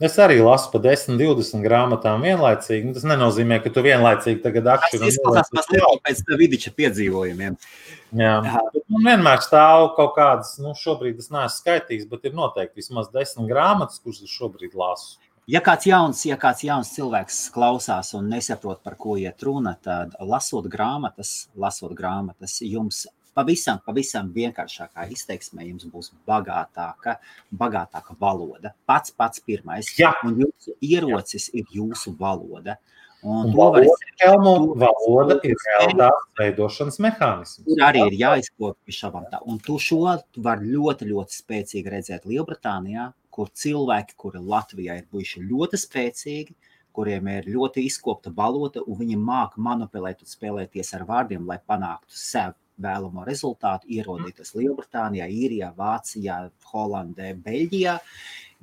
Es 0.00 0.14
arī 0.16 0.38
lasu 0.40 0.70
pa 0.72 0.78
10, 0.80 1.18
20 1.20 1.60
grāmatām 1.60 2.22
vienlaicīgi. 2.24 2.94
Tas 2.96 3.04
nenozīmē, 3.04 3.58
ka 3.60 3.68
tu 3.68 3.82
vienlaicīgi 3.84 4.40
tagad 4.40 4.64
Tas 4.70 4.86
aktīvi 4.86 5.10
izklausās 5.12 5.50
mazliet 5.52 6.00
pēc 6.06 6.22
vidiča 6.40 6.72
piedzīvojumiem. 6.78 7.58
Jā, 8.16 8.30
Jā. 8.46 8.62
bet 8.72 8.86
man 8.88 9.04
vienmēr 9.10 9.42
stāv 9.44 9.90
kaut 9.98 10.14
kādas, 10.16 10.54
nu, 10.62 10.72
šobrīd 10.72 11.20
es 11.20 11.28
neesmu 11.28 11.52
skaitījis, 11.52 12.08
bet 12.08 12.24
ir 12.24 12.38
noteikti 12.38 12.80
vismaz 12.80 13.12
desmit 13.12 13.52
grāmatas, 13.52 14.00
kuras 14.00 14.24
es 14.24 14.32
šobrīd 14.32 14.72
lasu. 14.72 15.18
Ja 15.50 15.60
kāds 15.66 15.84
jauns, 15.84 16.24
ja 16.24 16.40
kāds 16.40 16.64
jauns 16.64 16.94
cilvēks 16.96 17.42
klausās 17.52 18.14
un 18.16 18.32
nesaprot, 18.32 18.80
par 18.86 18.96
ko 18.96 19.18
iet 19.20 19.44
runa, 19.44 19.74
tad 19.84 20.16
lasot 20.24 20.64
grāmatas, 20.72 21.50
lasot 21.60 21.92
grāmatas, 21.98 22.60
jums 22.64 23.04
pavisam, 23.34 23.80
pavisam 23.86 24.30
vienkāršākā 24.34 25.06
izteiksmē 25.14 25.66
jums 25.68 25.84
būs 25.92 26.10
bagātāka, 26.28 27.16
bagātāka 27.56 28.16
valoda. 28.20 28.72
Pats 28.86 29.10
pats 29.16 29.40
pirmais. 29.40 29.90
Jā. 29.98 30.12
Un 30.24 30.38
jūsu 30.44 30.74
ierocis 30.82 31.50
ir 31.54 31.64
jūsu 31.74 32.16
valoda. 32.18 32.76
Un 33.22 33.50
Un 33.50 33.52
valoda, 33.52 33.84
Helmut, 34.22 34.70
to- 34.70 34.74
valoda 34.80 35.34
ir 35.44 35.54
realitātes 35.66 36.30
veidošanas 36.38 36.96
mehānisms. 37.04 37.64
Tur 37.66 37.82
arī 37.84 38.06
ir 38.06 38.16
jāizkopja 38.22 38.78
pie 38.86 38.92
šabām. 38.96 39.26
tā. 39.30 39.40
Un 39.46 39.58
tu 39.58 39.76
šo 39.78 40.22
tu 40.32 40.40
var 40.40 40.58
ļoti, 40.58 41.04
ļoti 41.12 41.36
spēcīgi 41.42 41.92
redzēt 41.92 42.24
Lielbritānijā, 42.24 43.12
kur 43.30 43.48
cilvēki, 43.48 44.16
kuri 44.16 44.38
Latvijā 44.38 44.96
ir 44.98 45.06
bijuši 45.12 45.44
ļoti 45.50 45.76
spēcīgi, 45.76 46.54
kuriem 46.92 47.28
ir 47.28 47.44
ļoti 47.44 47.84
izkopta 47.86 48.32
valoda, 48.34 48.80
un 48.86 48.96
viņi 48.96 49.16
māca 49.16 49.56
manipulēt 49.58 50.22
un 50.24 50.26
spēlēties 50.26 50.94
ar 50.94 51.04
vārdiem, 51.04 51.46
lai 51.46 51.58
panāktu 51.68 52.08
sev 52.08 52.54
vēlamo 52.82 53.24
rezultātu, 53.28 53.88
ierodīties 53.92 54.54
Lielbritānijā, 54.58 55.28
Īrijā, 55.30 55.70
Vācijā, 55.76 56.40
Holandē, 56.72 57.34
Beļģijā. 57.44 57.98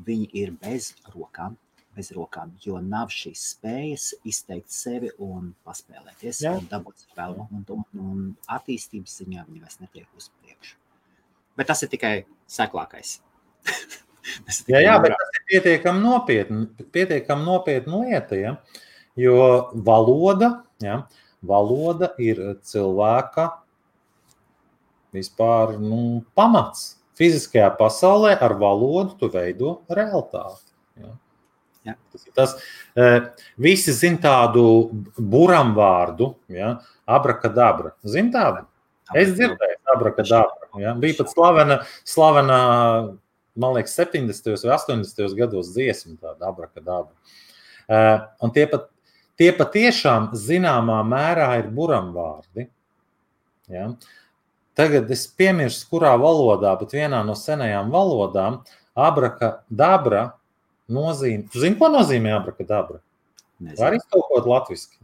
Viņi 0.08 0.28
ir 0.42 0.52
bez 0.62 0.92
rokām. 1.14 1.56
Bez 1.98 2.12
rokām, 2.14 2.52
jo 2.62 2.78
nav 2.78 3.10
šīs 3.10 3.42
spējas 3.56 4.12
izteikt 4.30 4.70
sevi 4.70 5.10
un 5.26 5.48
paspēlēties. 5.66 6.44
Jā. 6.46 6.52
Un 6.60 6.68
dabūt 6.70 7.08
vēlamo, 7.18 7.48
un, 7.58 7.64
un, 7.74 7.86
un 8.04 8.20
attīstības 8.54 9.16
ziņā 9.24 9.48
viņi 9.48 9.64
vairs 9.64 9.80
netiek 9.82 10.06
uz 10.20 10.28
priekšu. 10.44 10.76
Bet 11.58 11.72
tas 11.72 11.82
ir 11.82 11.90
tikai 11.90 12.14
seklākais. 12.46 13.16
Tas 14.46 14.58
ir 14.60 14.68
Jā, 14.68 14.78
tikai 14.78 14.82
jā, 14.84 14.94
bet 15.00 15.14
murā. 15.14 15.18
tas 15.24 15.38
ir 15.40 15.44
pietiekami 15.50 16.02
nopietni, 16.04 16.66
pietiekami 16.94 17.46
nopietna 17.48 18.02
lieta. 18.04 18.36
Ja? 18.36 18.52
Jo 19.16 19.36
valoda, 19.88 20.50
ja? 20.84 20.98
valoda 21.48 22.10
ir 22.20 22.42
cilvēka 22.68 23.46
vispār 25.18 25.78
nu, 25.82 26.22
pamats. 26.38 26.96
Fiziskajā 27.18 27.72
pasaulē 27.80 28.36
ar 28.46 28.54
valodu 28.60 29.16
tu 29.18 29.30
veido 29.34 29.80
realitāti. 29.90 30.70
Ja? 31.02 31.14
Jā. 31.88 31.96
Tas 32.14 32.26
ir 32.28 32.34
tas, 32.38 32.56
eh, 33.00 33.30
visi 33.58 33.94
zina 33.96 34.22
tādu 34.22 34.66
buram 35.18 35.74
vārdu, 35.78 36.36
ja? 36.54 36.76
abrakadabra. 37.08 37.96
Zini 38.06 38.34
tādu? 38.34 38.68
Es 39.16 39.32
dzirdēju, 39.34 39.80
abrakadabra. 39.94 40.70
Ja? 40.82 40.94
Bija 41.00 41.22
pat 41.22 41.32
slavena, 41.32 41.80
slavena, 42.06 42.60
man 43.56 43.76
liekas, 43.78 43.96
70. 43.98 44.52
vai 44.66 44.76
80. 44.76 45.36
gados 45.38 45.72
dziesma, 45.74 46.18
tāda 46.22 46.52
abrakadabra. 46.52 47.16
Uh, 47.88 48.26
un 48.44 48.52
tie, 48.52 48.66
pat, 48.68 48.90
tie 49.40 49.54
patiešām 49.56 50.34
zināmā 50.36 51.00
mērā 51.08 51.54
ir 51.62 51.70
buramvārdi. 51.72 52.68
Ja? 53.72 53.94
Tagad 54.78 55.10
es 55.14 55.26
piemirstu, 55.34 55.88
kurā 55.90 56.14
valodā, 56.22 56.76
bet 56.78 56.94
vienā 56.94 57.24
no 57.26 57.34
senajām 57.38 57.90
valodām 57.94 58.60
abrakadabra 58.94 60.28
nozīmē. 60.94 61.48
Tu 61.54 61.64
zini, 61.64 61.78
ko 61.80 61.90
nozīmē 61.94 62.36
abrakadabra? 62.38 63.02
Var 63.78 63.98
iztulkot 63.98 64.46
latviešu. 64.46 65.02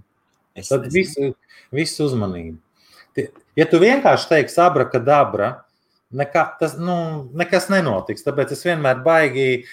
Tad 0.54 0.86
nezinu. 0.86 0.94
visu, 0.94 1.32
visu 1.74 2.06
uzmanību. 2.06 2.60
Ja 3.58 3.66
tu 3.70 3.80
vienkārši 3.82 4.30
teiksi 4.30 4.62
abrakadabra, 4.62 5.50
nekā, 6.18 6.44
tas 6.60 6.76
nu, 6.80 6.96
nekas 7.38 7.70
nenotiks. 7.74 8.24
Tāpēc 8.26 8.54
es 8.56 8.64
vienmēr 8.66 9.02
baigi 9.06 9.46
e, 9.54 9.64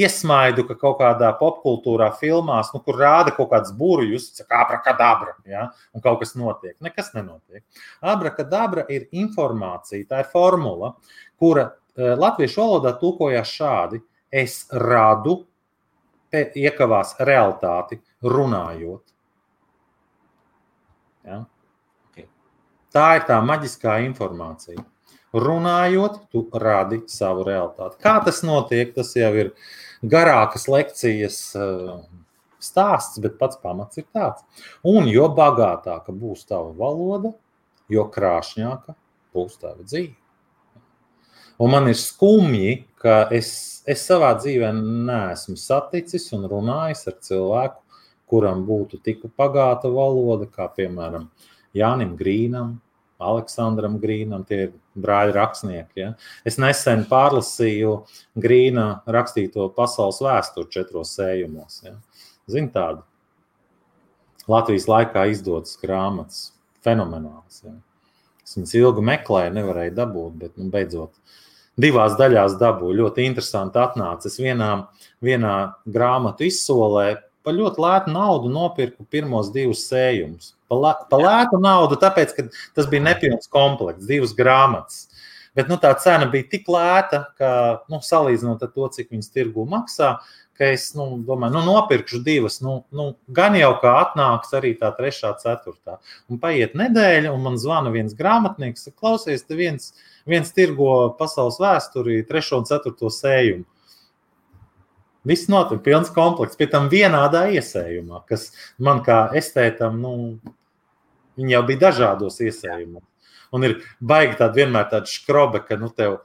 iesmaidu, 0.00 0.64
ka 0.68 0.76
kaut 0.80 0.98
kādā 1.00 1.30
popkultūrā, 1.38 2.10
filmās, 2.20 2.72
nu, 2.74 2.82
kur 2.84 2.98
rāda 3.00 3.34
kaut 3.36 3.50
kādas 3.52 3.72
burbuļus, 3.76 4.30
kā 4.44 4.62
abrakadabra, 4.64 5.36
ja, 5.48 5.68
un 5.94 6.04
kaut 6.04 6.20
kas 6.22 6.34
notiek. 6.38 6.76
Nekas 6.84 7.12
nenotiek. 7.16 7.62
Abrakadabra 8.00 8.86
ir 8.92 9.08
informācija, 9.12 10.08
tā 10.10 10.24
ir 10.24 10.30
formula, 10.32 10.94
kura 11.40 11.70
e, 11.70 12.12
latviešu 12.18 12.62
valodā 12.62 12.94
tulkojās 13.00 13.54
šādi: 13.60 14.02
Es 14.30 14.68
radu, 14.70 15.40
pe- 16.30 16.52
iekavās 16.54 17.16
realitāti, 17.26 17.98
runājot. 18.22 19.02
Ja? 21.26 21.40
Ok. 22.06 22.22
Tā 22.94 23.08
ir 23.18 23.26
tā 23.26 23.40
maģiskā 23.42 23.98
informācija. 24.06 24.84
Runājot, 25.30 26.16
tu 26.32 26.48
radi 26.58 27.04
savu 27.10 27.44
realitāti. 27.46 28.00
Kā 28.02 28.16
tas 28.24 28.40
notiek, 28.42 28.90
tas 28.96 29.12
jau 29.14 29.30
ir 29.38 29.52
garākas 30.02 30.66
lekcijas 30.66 31.38
eh, 31.54 31.92
stāsts, 32.58 33.20
bet 33.22 33.38
pats 33.38 33.60
pamats 33.62 34.00
ir 34.00 34.08
tāds. 34.10 34.42
Un 34.86 35.06
jo 35.10 35.28
bagātāka 35.36 36.14
būs 36.14 36.48
tava 36.48 36.72
valoda, 36.74 37.30
jo 37.90 38.08
krāšņāka 38.10 38.96
būs 39.36 39.60
tava 39.62 39.86
dzīve. 39.86 40.16
Un 41.60 41.74
man 41.74 41.90
ir 41.90 41.98
skumji, 42.00 42.86
ka 42.98 43.26
es, 43.36 43.82
es 43.88 44.02
savā 44.08 44.32
dzīvē 44.38 44.72
neesmu 44.80 45.58
saticis 45.60 46.30
un 46.32 46.46
runājis 46.48 47.04
ar 47.10 47.18
cilvēku, 47.20 47.82
kuram 48.30 48.62
būtu 48.64 49.00
tik 49.04 49.26
pagāta 49.36 49.90
valoda, 49.92 50.48
kā 50.48 50.70
piemēram 50.72 51.28
Jānim 51.76 52.14
Grīnam, 52.16 52.78
Aleksandram 53.20 53.98
Grīnam, 54.02 54.44
tie 54.48 54.62
ir 54.66 54.72
brāļi 54.98 55.34
rakstnieki. 55.36 56.00
Ja? 56.00 56.12
Es 56.46 56.56
nesen 56.60 57.04
pārlasīju 57.10 57.94
Grīna 58.40 58.88
rakstīto 59.10 59.68
pasaules 59.76 60.22
vēsturi 60.24 60.72
četros 60.72 61.14
sējumos. 61.18 61.82
Ja? 61.86 61.94
Zini 62.50 62.72
tādu. 62.74 63.04
Latvijas 64.50 64.88
laikā 64.90 65.28
izdotas 65.30 65.76
grāmatas. 65.82 66.50
Fenomenāls. 66.84 67.60
Ja? 67.66 67.76
Es 68.44 68.56
viņas 68.56 68.74
ilgi 68.80 69.04
meklēju, 69.04 69.54
nevarēju 69.58 69.96
dabūt, 69.98 70.36
bet 70.40 70.56
nu, 70.58 70.70
beidzot 70.72 71.12
divās 71.80 72.16
daļās 72.18 72.56
dabūju. 72.60 72.98
Ļoti 73.02 73.26
interesanti 73.28 73.80
atnāca. 73.80 74.28
Es 74.30 74.40
vienā, 74.40 74.70
vienā 75.24 75.56
grāmatu 75.86 76.48
izsolē 76.48 77.20
par 77.46 77.56
ļoti 77.56 77.84
lētu 77.84 78.14
naudu 78.14 78.50
nopirku 78.52 79.06
pirmos 79.10 79.52
divus 79.54 79.86
sējumus. 79.88 80.54
Pa 80.70 81.18
lētu 81.18 81.58
naudu, 81.62 81.98
tāpēc, 82.00 82.36
ka 82.36 82.46
tas 82.78 82.86
bija 82.90 83.08
nepilns 83.08 83.50
komplekts, 83.50 84.06
divas 84.08 84.36
grāmatas. 84.38 85.08
Bet 85.56 85.66
nu, 85.66 85.80
tā 85.82 85.90
cena 85.98 86.28
bija 86.30 86.46
tik 86.52 86.68
lēta, 86.70 87.24
ka, 87.38 87.48
nu, 87.90 87.98
salīdzinot 88.06 88.62
ar 88.62 88.70
to, 88.70 88.86
cik 88.94 89.10
viņas 89.10 89.32
tirgu 89.34 89.64
maksā, 89.68 90.12
ka 90.60 90.68
es 90.70 90.90
nu, 90.94 91.06
domāju, 91.26 91.56
nu, 91.56 91.64
nopirkšu 91.66 92.20
divas. 92.22 92.60
Nu, 92.62 92.76
nu, 92.94 93.08
gan 93.34 93.56
jau 93.58 93.72
kā 93.82 93.96
atnāks 94.04 94.54
arī 94.56 94.74
tā 94.78 94.92
trešā, 94.94 95.32
ceturtā. 95.42 95.98
Un 96.30 96.38
paiet 96.42 96.76
nedēļa, 96.78 97.32
un 97.34 97.42
man 97.48 97.58
zvana 97.58 97.90
viens 97.94 98.14
grāmatnieks, 98.16 98.92
klausies, 98.94 99.42
te 99.48 99.58
viens, 99.58 99.90
viens 100.28 100.54
tirgo 100.54 101.16
pasaules 101.18 101.58
vēsturi, 101.62 102.20
trešo 102.28 102.60
un 102.60 102.70
ceturto 102.70 103.10
sējumu. 103.10 103.66
Viss 105.28 105.50
notiek, 105.52 105.82
pilns 105.84 106.12
komplekts, 106.14 106.56
pie 106.56 106.70
tam 106.72 106.86
vienādā 106.92 107.46
iesējumā, 107.56 108.22
kas 108.28 108.46
man 108.80 109.02
kā 109.04 109.26
estētam, 109.36 109.98
nu, 110.00 110.14
viņi 111.40 111.56
jau 111.56 111.62
bija 111.68 111.84
dažādos 111.88 112.40
iesējumos. 112.44 113.06
Un 113.56 113.66
ir 113.66 113.80
baigi 113.98 114.38
tāda 114.38 114.60
vienmēr 114.60 114.90
tāda 114.92 115.10
skrobe, 115.10 115.62
ka, 115.66 115.78
nu, 115.80 115.90
tev 115.94 116.20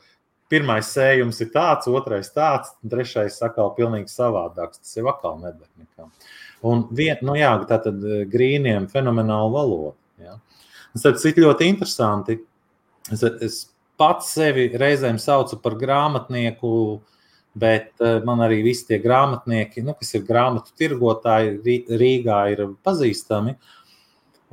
pirmais 0.51 0.91
sējums 0.93 1.41
ir 1.41 1.49
tāds, 1.55 1.89
otrais 1.89 2.29
tāds, 2.35 2.75
trešais 2.85 3.39
atkal 3.47 3.71
pilnīgi 3.77 4.11
savādāks. 4.13 4.83
Tas 4.83 4.99
jau 4.99 5.07
atkal 5.09 5.39
nedara 5.41 5.71
nekā. 5.81 6.09
Un 6.69 6.85
vien, 6.95 7.17
nu 7.25 7.37
jā, 7.37 7.55
tā 7.69 7.79
tad 7.81 8.03
eh, 8.05 8.25
grīniem 8.29 8.85
fenomenāla 8.91 9.49
valoda. 9.53 9.95
Ja. 10.21 10.37
Tas 11.01 11.25
ir 11.27 11.41
ļoti 11.41 11.67
interesanti. 11.69 12.37
Es, 13.13 13.25
es 13.25 13.57
pats 13.97 14.29
sevi 14.37 14.69
reizēm 14.77 15.17
saucu 15.21 15.57
par 15.63 15.75
grāmatnieku, 15.81 16.71
uh, 16.93 17.15
Bet 17.55 18.01
eh, 18.03 18.19
man 18.27 18.43
arī 18.43 18.59
visi 18.65 18.89
tie 18.89 18.97
grāmatnieki, 18.99 19.83
nu, 19.87 19.95
kas 19.95 20.11
ir 20.17 20.25
grāmatu 20.27 20.73
tirgotāji, 20.75 21.79
Rīgā 21.87 22.39
ir 22.51 22.65
pazīstami. 22.83 23.55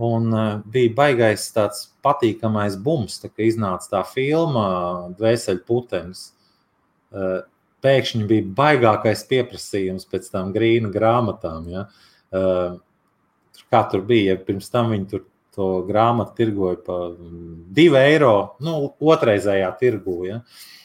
Un 0.00 0.32
eh, 0.32 0.52
bija 0.72 0.94
baigais 0.96 1.48
tāds 1.54 1.86
patīkamais 2.04 2.78
bums, 2.80 3.18
tā, 3.20 3.28
kad 3.32 3.44
iznāca 3.44 3.90
tā 3.90 4.04
filma 4.08 4.66
Dvēseli 5.18 5.64
putenis. 5.68 6.30
Eh, 7.12 7.42
pēkšņi 7.82 8.28
bija 8.30 8.46
baigākais 8.56 9.26
pieprasījums 9.28 10.08
pēc 10.08 10.30
tam 10.30 10.54
grīna 10.54 10.92
grāmatām. 10.94 11.64
Ja? 11.66 11.80
Kā 13.74 13.80
tur 13.90 14.04
bija, 14.06 14.36
ja 14.36 14.44
pirms 14.46 14.70
tam 14.70 14.92
viņi 14.94 15.08
tur 15.10 15.24
to 15.56 15.66
grāmatu 15.88 16.36
tirgoja 16.38 16.78
par 16.86 17.16
2 17.18 17.98
eiro, 18.04 18.36
nu, 18.62 18.76
otrreizējā 19.02 19.72
tirgū. 19.82 20.14
Ja? 20.28 20.38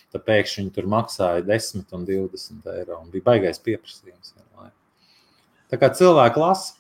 Tad 0.10 0.26
pēkšņi 0.26 0.64
viņi 0.64 0.74
tur 0.74 0.89
maksāja 0.89 1.45
10 1.45 1.93
un 1.93 2.10
20 2.10 2.74
eiro. 2.74 2.97
Un 3.03 3.14
bija 3.14 3.30
baigais 3.30 3.62
pieprasījums. 3.62 4.34
Tā 5.68 5.76
kā 5.80 5.89
cilvēki 5.91 6.39
lasa, 6.39 6.76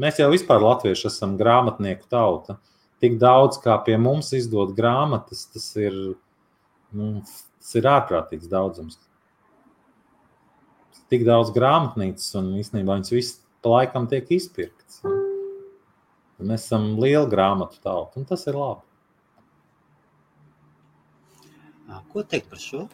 mēs 0.00 0.20
jau 0.20 0.28
vispār 0.32 0.62
latvieši 0.62 1.08
esam 1.10 1.36
grāmatnieku 1.40 2.08
tauta. 2.10 2.58
Tik 3.02 3.18
daudz, 3.18 3.58
kā 3.62 3.76
pie 3.82 3.96
mums 3.98 4.30
izdod 4.36 4.76
grāmatas, 4.76 5.46
tas 5.50 5.66
ir, 5.80 5.96
nu, 6.94 7.08
tas 7.58 7.74
ir 7.78 7.88
ārprātīgs 7.90 8.50
daudzums. 8.50 9.00
Tik 11.12 11.26
daudz 11.28 11.50
grāmatnīcas, 11.52 12.30
un 12.38 12.54
īstenībā 12.62 13.00
viņas 13.00 13.34
pa 13.62 13.74
laikam 13.74 14.06
tiek 14.08 14.30
izpirktas. 14.32 15.02
Mēs 16.42 16.64
esam 16.66 16.94
liela 16.98 17.28
grāmatu 17.30 17.78
tauta, 17.82 18.18
un 18.18 18.26
tas 18.26 18.46
ir 18.50 18.58
labi. 18.58 18.86
Ko 22.12 22.24
teikt 22.28 22.48
par 22.50 22.60
šo? 22.60 22.86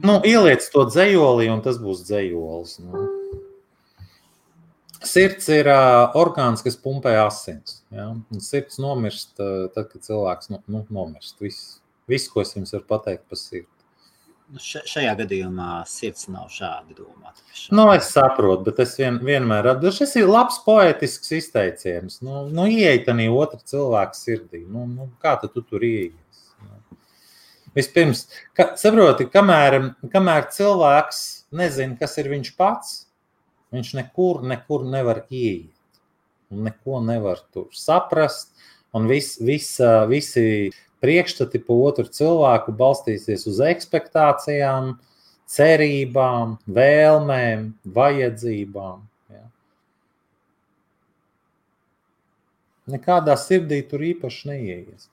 Nu, 0.00 0.20
ieliec 0.24 0.64
to 0.72 0.86
dzējolī, 0.88 1.48
un 1.52 1.60
tas 1.64 1.80
būs 1.80 2.04
dzējolis. 2.08 2.78
Nu. 2.84 3.08
Sirds 5.00 5.48
ir 5.52 5.68
uh, 5.72 6.12
orgāns, 6.20 6.62
kas 6.64 6.76
pumpē 6.80 7.14
asins. 7.22 7.80
Ja? 7.92 8.10
Un 8.12 8.44
sirds 8.44 8.80
nomirst, 8.80 9.32
uh, 9.40 9.68
tad, 9.74 9.88
kad 9.92 10.04
cilvēks 10.04 10.52
nu, 10.52 10.60
nu, 10.68 10.84
nomirst. 10.92 11.38
Viss, 11.40 11.78
viss, 12.10 12.28
ko 12.32 12.44
es 12.44 12.52
jums 12.56 12.74
varu 12.76 12.86
pateikt 12.88 13.24
par 13.28 13.40
sirdi. 13.40 13.68
Nu, 14.50 14.58
šajā 14.60 15.12
gadījumā 15.20 15.84
sirds 15.86 16.26
nav 16.32 16.48
šādi 16.50 16.96
domāta. 16.98 17.44
Nu, 17.70 17.84
es 17.94 18.08
saprotu, 18.10 18.64
bet 18.66 18.80
es 18.82 18.96
vien, 18.98 19.20
vienmēr 19.24 19.68
atbildēju, 19.72 19.98
šis 20.00 20.16
ir 20.18 20.30
labs 20.30 20.58
poetisks 20.64 21.36
izteiciens. 21.38 22.18
Nu, 22.26 22.44
nu 22.50 22.66
ieiet 22.68 23.08
arī 23.12 23.28
otra 23.30 23.60
cilvēka 23.72 24.18
sirdī. 24.18 24.64
Nu, 24.66 24.88
nu, 24.90 25.06
kā 25.22 25.36
tu, 25.40 25.52
tu 25.54 25.62
tur 25.62 25.86
ieies? 25.86 26.29
Vispirms, 27.76 28.24
ka, 28.58 28.72
saproti, 28.80 29.28
kamēr, 29.30 29.76
kamēr 30.10 30.48
cilvēks 30.50 31.20
nezina, 31.54 31.94
kas 32.00 32.16
ir 32.18 32.30
viņš 32.32 32.54
pats, 32.58 32.94
viņš 33.74 33.92
nekur, 34.00 34.42
nekur 34.46 34.86
nevar 34.90 35.24
ieiet. 35.28 35.70
Neko 36.50 36.98
nevar 37.06 37.38
tur 37.54 37.68
saprast. 37.78 38.50
Un 38.90 39.06
vis, 39.06 39.36
vis, 39.38 39.76
visi 40.10 40.72
priekšstati 40.98 41.60
par 41.62 41.84
otru 41.90 42.10
cilvēku 42.10 42.74
balstīsies 42.74 43.46
uz 43.46 43.60
expectācijām, 43.62 44.96
cerībām, 45.50 46.56
vēlmēm, 46.66 47.68
vajadzībām. 47.94 49.04
Ja. 49.30 49.44
Nekādā 52.96 53.38
sirdī 53.38 53.80
tur 53.86 54.02
īpaši 54.10 54.50
neieies. 54.50 55.06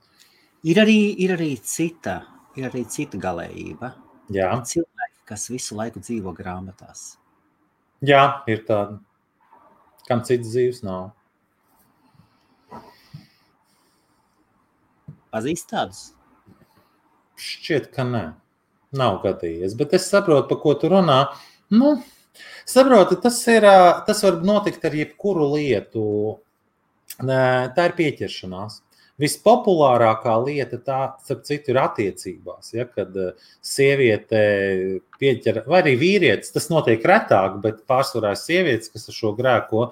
Ir 0.65 0.81
arī, 0.81 0.99
ir 1.21 1.37
arī 1.37 1.53
cita, 1.61 2.19
ir 2.57 2.67
arī 2.69 2.83
cita 2.89 3.19
galējība. 3.21 3.91
Jā. 4.33 4.49
Cilvēki, 4.67 5.21
kas 5.29 5.47
visu 5.53 5.77
laiku 5.77 6.01
dzīvo 6.03 6.33
grāmatās. 6.35 7.15
Jā, 8.05 8.43
ir 8.49 8.65
tāda. 8.67 8.99
Kam 10.07 10.21
cits 10.27 10.47
dzīves 10.47 10.83
nav? 10.87 11.11
Pazīst 15.33 15.67
tādus? 15.69 16.03
Šķiet, 17.37 17.89
ka 17.93 18.05
nē. 18.07 18.23
Nav 18.97 19.19
gadījies, 19.25 19.75
bet 19.77 19.93
es 19.97 20.07
saprotu, 20.09 20.47
par 20.49 20.61
ko 20.63 20.73
tu 20.79 20.89
runā. 20.93 21.17
Nu, 21.75 21.97
saprotu, 22.65 23.17
tas, 23.21 23.41
ir, 23.51 23.67
tas 24.07 24.23
var 24.23 24.39
notikt 24.47 24.85
ar 24.87 24.95
jebkuru 24.95 25.49
lietu. 25.57 26.05
Tā 27.19 27.89
ir 27.89 27.97
pieķeršanās. 27.97 28.79
Vispopulārākā 29.17 30.35
lieta, 30.45 30.77
tā, 30.77 30.99
starp 31.25 31.41
citu, 31.47 31.71
ir 31.73 31.79
attiecībās. 31.81 32.69
Ja, 32.75 32.85
kad 32.85 33.15
sieviete 33.65 34.41
pieķer, 35.17 35.63
vai 35.65 35.81
arī 35.81 35.95
vīrietis, 35.97 36.53
tas 36.53 36.69
notiek 36.69 37.01
retāk, 37.01 37.57
bet 37.63 37.81
pārsvarā 37.89 38.35
ir 38.35 38.41
sievietes, 38.43 38.91
kas 38.93 39.09
ar 39.09 39.17
šo 39.17 39.33
grēko, 39.39 39.87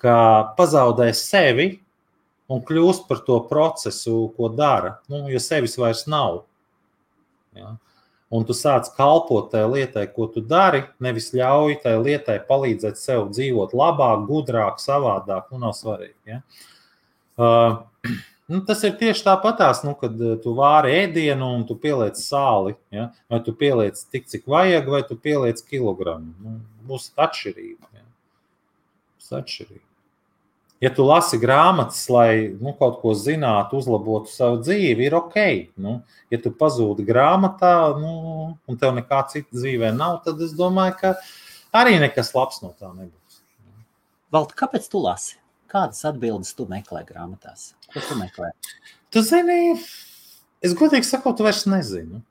ka 0.00 0.14
pazaudē 0.58 1.10
sevi 1.18 1.72
un 2.50 2.62
kļūst 2.66 3.08
par 3.10 3.24
to 3.26 3.40
procesu, 3.50 4.30
ko 4.36 4.52
dara. 4.54 4.96
Nu, 5.10 5.24
jo 5.30 5.42
sevis 5.42 5.74
vairs 5.78 6.06
nav. 6.10 6.44
Ja? 7.58 7.74
Un 8.30 8.46
tu 8.46 8.54
sāc 8.54 8.86
kalpot 8.94 9.50
tajā 9.50 9.66
lietai, 9.66 10.06
ko 10.14 10.28
tu 10.30 10.42
dari, 10.46 10.84
nevis 11.02 11.32
ļauj 11.34 11.80
tai 11.82 11.96
lietai 11.98 12.38
palīdzēt 12.46 12.98
sev 13.02 13.26
dzīvot 13.34 13.74
labāk, 13.74 14.26
gudrāk, 14.30 14.78
savādāk. 14.78 15.50
Nu, 15.50 15.58
nav 15.66 15.74
svarīgi. 15.78 16.14
Ja? 16.30 16.42
Uh, 17.40 17.80
nu, 18.50 18.62
tas 18.66 18.82
ir 18.86 18.96
tieši 19.00 19.24
tāpatās, 19.26 19.84
nu, 19.86 19.94
kad 19.98 20.16
uh, 20.20 20.36
tu 20.42 20.54
vāri 20.58 20.92
ēdienu 21.04 21.52
un 21.56 21.66
tu 21.68 21.78
pieliec 21.80 22.18
sāli. 22.20 22.76
Ja? 22.94 23.10
Vai 23.30 23.42
tu 23.46 23.54
pieliec 23.56 24.00
tik, 24.10 24.26
cik 24.30 24.48
vajag, 24.50 24.90
vai 24.92 25.04
tu 25.06 25.16
pieliec 25.16 25.62
kilogramu. 25.64 26.34
Nu, 26.42 26.58
būs 26.90 27.12
atšķirība. 27.14 27.94
Ja? 27.94 28.04
Būs 29.16 29.38
atšķirība 29.40 29.86
ja 30.80 30.90
tu 30.94 31.04
lasi 31.04 31.38
grāmatas, 31.40 32.02
lai 32.12 32.56
nu, 32.56 32.72
kaut 32.78 33.00
ko 33.02 33.12
zinātu, 33.16 33.80
uzlabotu 33.80 34.32
savu 34.32 34.60
dzīvi, 34.64 35.06
ir 35.06 35.16
ok. 35.18 35.38
Nu, 35.80 35.98
ja 36.32 36.40
tu 36.40 36.52
pazūdi 36.56 37.04
grāmatā, 37.06 37.74
nu, 38.00 38.14
un 38.64 38.80
tev 38.80 38.96
nekā 38.96 39.22
cita 39.32 39.52
dzīvē 39.56 39.92
nav, 39.96 40.22
tad 40.24 40.40
es 40.44 40.56
domāju, 40.56 40.96
ka 41.02 41.14
arī 41.82 41.98
nekas 42.02 42.32
labs 42.36 42.62
no 42.64 42.72
tā 42.72 42.92
nebūs. 42.94 43.42
Valda, 44.32 44.56
kāpēc 44.56 44.88
tu 44.88 45.02
lasi? 45.04 45.36
Kādas 45.70 46.02
atbildes 46.08 46.50
tu 46.58 46.66
meklē 46.70 47.04
grāmatās? 47.06 47.72
Ko 47.92 48.02
tu 48.02 48.16
meklē? 48.18 48.50
Tu 49.14 49.22
zini, 49.26 49.76
es 50.62 50.74
godīgi 50.78 51.06
sakot, 51.06 51.42
vairs 51.46 51.62
nezinu. 51.70 52.22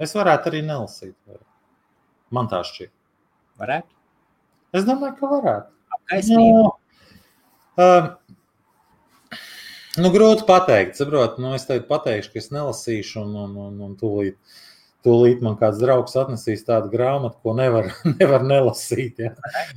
Es 0.00 0.16
varētu 0.16 0.48
arī 0.48 0.62
nelasīt. 0.64 1.14
Man 2.32 2.48
tā 2.48 2.62
šķiet. 2.64 2.92
Varētu? 3.60 3.92
Es 4.76 4.86
domāju, 4.88 5.16
ka 5.18 5.28
varētu. 5.34 5.72
Apgaismība. 5.96 6.62
Nu, 6.64 7.84
uh, 7.84 8.08
nu, 10.00 10.12
grūti 10.14 10.46
pateikt. 10.48 10.96
Saprot, 10.96 11.36
nu, 11.42 11.52
es 11.58 11.68
tev 11.68 11.82
pateikšu, 11.90 12.32
ka 12.32 12.40
es 12.40 12.48
nelasīšu, 12.54 13.26
un, 13.26 13.36
un, 13.44 13.56
un, 13.66 13.80
un 13.88 13.96
tūlīt, 14.00 14.38
tūlīt 15.06 15.44
man 15.44 15.56
kāds 15.60 15.80
draugs 15.80 16.16
atnesīs 16.18 16.66
tādu 16.66 16.90
grāmatu, 16.92 17.38
ko 17.44 17.54
nevar, 17.56 17.90
nevar 18.18 18.44
nelasīt. 18.46 19.22
Ja. 19.24 19.32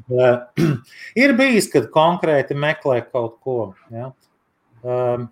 Uh, 0.10 0.74
ir 1.24 1.36
bijis, 1.40 1.70
kad 1.72 1.92
konkrēti 1.94 2.58
meklē 2.58 3.02
kaut 3.08 3.40
ko. 3.44 3.58
Ja. 3.94 4.12
Uh, 4.84 5.26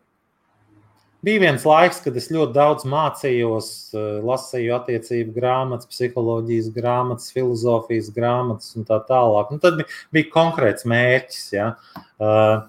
bija 1.26 1.44
viens 1.44 1.66
laiks, 1.68 2.00
kad 2.06 2.16
es 2.18 2.32
ļoti 2.32 2.56
daudz 2.56 2.88
mācījos, 2.90 3.72
uh, 3.96 4.10
lasīju 4.26 4.76
attiecību 4.80 5.36
grāmatas, 5.36 5.90
psiholoģijas 5.92 6.72
grāmatas, 6.76 7.32
filozofijas 7.36 8.12
grāmatas 8.16 8.76
un 8.80 8.88
tā 8.88 9.02
tālāk. 9.10 9.52
Nu, 9.52 9.62
tad 9.64 9.82
bija, 9.82 9.92
bija 10.16 10.32
konkrēts 10.34 10.88
mērķis. 10.88 11.46
Ja. 11.58 11.74
Uh, 12.22 12.64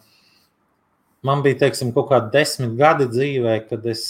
man 1.23 1.47
bija 1.47 1.63
teiksim, 1.65 1.95
kaut 1.95 2.11
kādi 2.11 2.35
desmit 2.35 2.75
gadi 2.79 3.07
dzīvē, 3.11 3.61
kad 3.71 3.87
es 3.95 4.07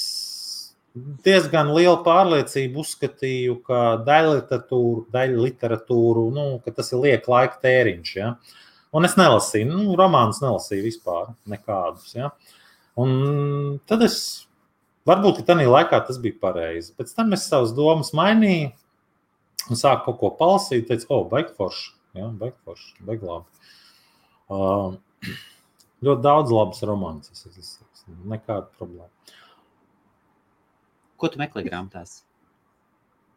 diezgan 0.94 1.72
lielu 1.72 1.98
pārliecību 2.04 2.82
uzskatīju, 2.82 3.58
ka 3.66 3.80
daļa 4.06 4.34
literatūru, 4.36 5.06
daļa 5.12 5.44
literatūru 5.46 6.26
nu, 6.36 6.46
ka 6.64 6.74
tas 6.76 6.92
ir 6.92 7.00
lieka 7.04 7.32
laika 7.32 7.60
tēriņš. 7.62 8.12
Ja? 8.18 8.32
Un 8.92 9.08
es 9.08 9.16
nelasīju, 9.16 9.70
nu, 9.70 9.96
romānus 9.98 10.42
nelasīju 10.44 10.84
vispār, 10.84 11.32
nekādus. 11.48 12.12
Ja? 12.18 12.32
Un 13.00 13.78
tad 13.88 14.04
es, 14.04 14.18
varbūt 15.08 15.40
tādā 15.48 15.64
laikā 15.68 16.02
tas 16.08 16.20
bija 16.22 16.36
pareizi. 16.42 16.92
Pēc 16.98 17.14
tam 17.16 17.32
es 17.36 17.48
savas 17.48 17.72
domas 17.76 18.12
mainīju 18.16 18.72
un 19.70 19.80
sāku 19.80 20.10
kaut 20.10 20.20
ko 20.20 20.34
palasīt. 20.42 20.90
Teicu, 20.90 21.08
oh, 21.14 21.24
baigforši, 21.32 21.88
ja? 22.20 22.28
baigforši, 22.42 22.92
baiglābi. 23.08 23.72
Uh, 24.52 25.00
Ļoti 26.02 26.24
daudz 26.24 26.50
labas 26.50 26.82
romances. 26.82 27.46
Es 27.46 27.56
izsaka, 27.56 28.16
nekāda 28.28 28.66
problēma. 28.76 29.08
Ko 31.22 31.28
tu 31.30 31.38
meklē 31.38 31.62
grāmatās? 31.62 32.24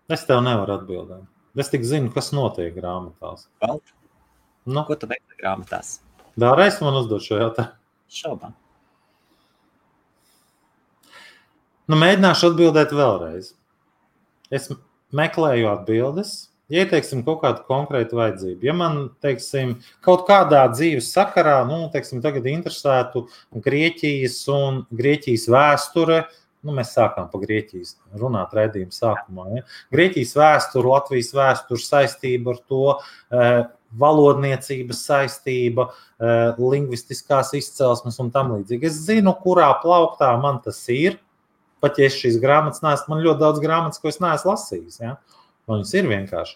Es 0.09 0.23
tev 0.25 0.39
nevaru 0.41 0.73
atbildēt. 0.79 1.25
Es 1.61 1.69
tikai 1.69 1.85
zinu, 1.85 2.09
kas 2.15 2.31
notiek 2.33 2.73
grāmatās. 2.73 3.45
Vēl? 3.61 3.77
Nu, 4.65 4.81
Ko 4.87 4.97
tu 4.97 5.05
meklē 5.11 5.37
grāmatās? 5.37 5.99
Vēlreiz 6.41 6.79
man 6.81 6.97
uzdod 6.97 7.21
šo 7.21 7.37
jautājumu. 7.43 7.77
Šaubām. 8.15 8.55
Nu, 11.85 11.97
mēģināšu 12.01 12.49
atbildēt 12.49 12.93
vēlreiz. 12.97 13.51
Es 14.49 14.65
meklēju 15.13 15.69
atbildes, 15.69 16.31
ja 16.73 16.81
ieteiksim 16.81 17.21
kaut 17.27 17.43
kādu 17.43 17.61
konkrētu 17.67 18.17
vajadzību. 18.17 18.65
Ja 18.65 18.73
man, 18.77 18.97
teiksim, 19.21 19.75
kaut 20.05 20.25
kādā 20.25 20.63
dzīves 20.73 21.11
sakarā, 21.13 21.59
nu, 21.69 21.83
teiksim, 21.93 22.23
tagad 22.25 22.49
interesētu 22.49 23.27
Grieķijas 23.67 24.39
un 24.53 24.81
Grieķijas 24.89 25.45
vēsture, 25.53 26.23
nu, 26.65 26.73
mēs 26.75 26.93
sākām 26.95 27.29
par 27.31 27.41
Grieķijas 27.43 27.95
runāt 28.19 28.53
redzējumu 28.57 28.95
sākumā. 28.95 29.47
Ja? 29.55 29.65
Grieķijas 29.93 30.33
vēsture, 30.39 30.91
Latvijas 30.91 31.31
vēsture 31.35 31.85
saistība 31.85 32.55
ar 32.55 32.61
to. 32.69 32.85
Eh, 33.31 33.63
valodniecības 33.95 35.05
saistība, 35.07 35.85
eh, 36.19 36.57
lingvistiskās 36.59 37.53
izcelsmes 37.55 38.19
un 38.19 38.31
tam 38.31 38.51
līdzīgi. 38.51 38.89
Es 38.89 38.99
zinu, 39.05 39.31
kurā 39.39 39.69
plauktā 39.81 40.33
man 40.41 40.59
tas 40.61 40.81
ir. 40.89 41.19
Pat 41.81 41.97
ja 41.97 42.09
es 42.09 42.17
šīs 42.17 42.41
grāmatas 42.41 42.81
neesmu, 42.81 43.09
man 43.09 43.23
ļoti 43.23 43.39
daudz 43.39 43.59
grāmatas, 43.63 44.01
ko 44.01 44.09
es 44.09 44.19
neesmu 44.19 44.51
lasījis. 44.51 44.99
Ja? 44.99 45.17
Viņas 45.69 45.93
ir 45.93 46.09
vienkārši. 46.09 46.55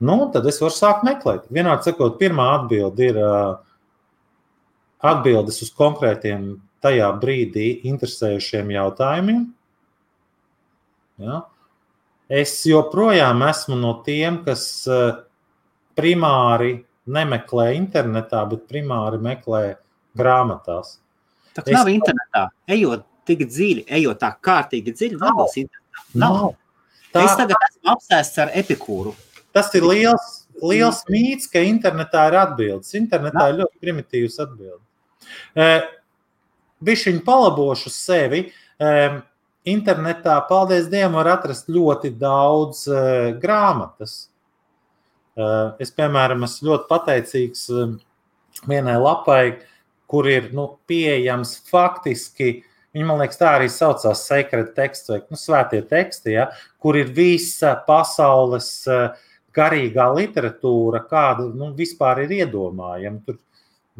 Nu, 0.00 0.30
tad 0.32 0.46
es 0.46 0.58
varu 0.58 0.74
sākt 0.74 1.04
meklēt. 1.06 1.46
Vienādi 1.52 1.84
sakot, 1.84 2.18
pirmā 2.18 2.48
atbilde 2.56 3.04
ir 3.06 3.18
uh, 3.22 3.60
atbildes 4.98 5.60
uz 5.62 5.70
konkrētiem 5.76 6.56
tajā 6.82 7.08
brīdī 7.22 7.66
interesējušiem 7.88 8.72
jautājumiem. 8.74 9.42
Ja? 11.22 11.42
Es 12.32 12.54
joprojām 12.66 13.44
esmu 13.44 13.76
no 13.78 13.92
tiem, 14.06 14.40
kas 14.46 14.64
uh, 14.90 15.22
primāri 15.98 16.78
nemeklē 17.12 17.72
internetā, 17.76 18.42
bet 18.48 18.66
primāri 18.70 19.20
meklē 19.22 19.62
grāmatās. 20.18 20.96
Tā 21.56 21.64
nav 21.68 21.90
es... 21.90 21.96
internetā. 21.98 22.46
Ejot 22.72 23.04
tik 23.28 23.44
dziļi, 23.48 23.86
ejot 24.00 24.20
tā 24.22 24.32
kārtīgi 24.42 24.94
dziļi, 24.96 25.18
nebūs 25.20 25.58
internetā. 25.62 26.06
Nav. 26.14 26.38
nav. 26.38 26.54
Tā, 27.12 27.26
es 27.26 27.34
tagad 27.36 27.66
esmu 27.68 27.92
apsēsts 27.92 28.40
ar 28.40 28.52
epikūru. 28.56 29.12
Tas 29.52 29.68
ir 29.76 29.84
liels, 29.84 30.28
liels 30.64 31.02
mīts, 31.12 31.50
ka 31.52 31.60
internetā 31.68 32.24
ir 32.30 32.38
atbildes. 32.40 32.94
Internetā 32.96 33.50
ir 33.50 33.58
ļoti 33.60 33.82
primitīvas 33.84 34.38
atbildes. 34.46 34.86
Bišķiņu 36.84 37.22
palabošu 37.26 37.92
sevi. 37.92 38.46
Internetā, 39.72 40.40
paldies 40.48 40.88
Dievam, 40.90 41.20
var 41.20 41.30
atrast 41.36 41.70
ļoti 41.70 42.10
daudz 42.18 42.84
grāmatas. 43.42 44.16
Es, 45.80 45.92
piemēram, 45.94 46.42
esmu 46.48 46.72
ļoti 46.72 46.88
pateicīgs 46.90 47.68
vienai 48.68 48.98
lapai, 49.00 49.42
kur 50.10 50.26
ir 50.28 50.50
nu, 50.56 50.66
pieejams 50.90 51.56
faktiski 51.70 52.58
Viņi, 52.92 53.06
man 53.08 53.22
liekas, 53.22 53.38
tā 53.40 53.54
arī 53.56 53.70
saucās 53.72 54.26
secret 54.28 54.74
teksts, 54.76 55.08
vai 55.08 55.22
nu, 55.32 55.38
svētie 55.40 55.80
teksti, 55.88 56.34
ja, 56.34 56.50
kur 56.82 56.98
ir 57.00 57.08
visa 57.16 57.72
pasaules 57.86 58.68
garīgā 59.56 60.10
literatūra, 60.18 61.00
kāda 61.08 61.46
nu, 61.56 61.70
vispār 61.76 62.26
ir 62.26 62.34
iedomājama. 62.42 63.22
Tur, 63.24 63.38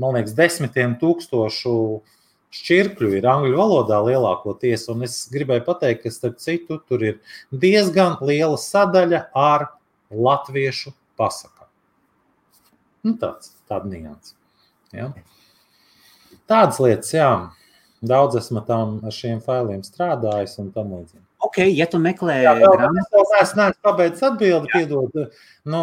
man 0.00 0.18
liekas, 0.18 0.36
desmitiem 0.36 0.98
tūkstošu 1.00 1.74
šķirkļu 2.52 3.14
ir 3.18 3.28
angļu 3.28 3.56
valodā 3.58 3.98
lielākoties. 4.06 4.88
Un 4.92 5.06
es 5.06 5.16
gribēju 5.32 5.64
pateikt, 5.68 6.04
ka 6.04 6.12
starp 6.12 6.38
citu 6.42 6.78
tur 6.88 7.04
ir 7.06 7.18
diezgan 7.52 8.18
liela 8.20 8.60
sadaļa 8.60 9.24
ar 9.38 9.70
latviešu 10.12 10.92
pasakām. 11.20 11.68
Nu, 13.02 13.16
tāds 13.18 13.54
tāds 13.70 13.88
nianses. 13.90 14.36
Ja? 14.92 15.10
Tādas 16.50 16.78
lietas, 16.82 17.12
jā. 17.16 17.32
Daudz 18.02 18.36
esmu 18.40 18.64
tam 18.66 18.96
ar 19.06 19.14
šiem 19.14 19.38
failiem 19.44 19.84
strādājis 19.86 20.56
un 20.58 20.72
tam 20.74 20.90
līdzīgi. 20.96 21.22
Ok, 21.42 21.58
ja 21.70 21.86
tu 21.90 21.98
meklē 22.02 22.40
grāmatu, 22.58 23.22
es 23.40 23.54
neesmu 23.58 23.78
pabeidzis 23.86 24.26
atbildi, 24.26 24.70
piedod. 24.74 25.16
Nu, 25.66 25.82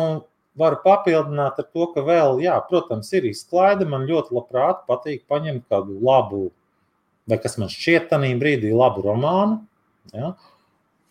varu 0.60 0.80
papildināt 0.84 1.60
ar 1.62 1.68
to, 1.68 1.88
ka 1.94 2.04
vēl, 2.04 2.42
jā, 2.44 2.58
protams, 2.70 3.12
ir 3.16 3.28
izklaide. 3.32 3.88
Man 3.88 4.08
ļoti 4.10 4.36
labprāt 4.36 4.84
patīk 4.90 5.24
paņemt 5.32 5.66
kādu 5.72 6.00
labu, 6.04 6.50
vai 7.30 7.40
kas 7.42 7.58
man 7.62 7.72
šķiet 7.72 8.10
tādā 8.12 8.30
brīdī, 8.40 8.72
labu 8.76 9.04
romānu. 9.06 9.62
Ja? 10.14 10.34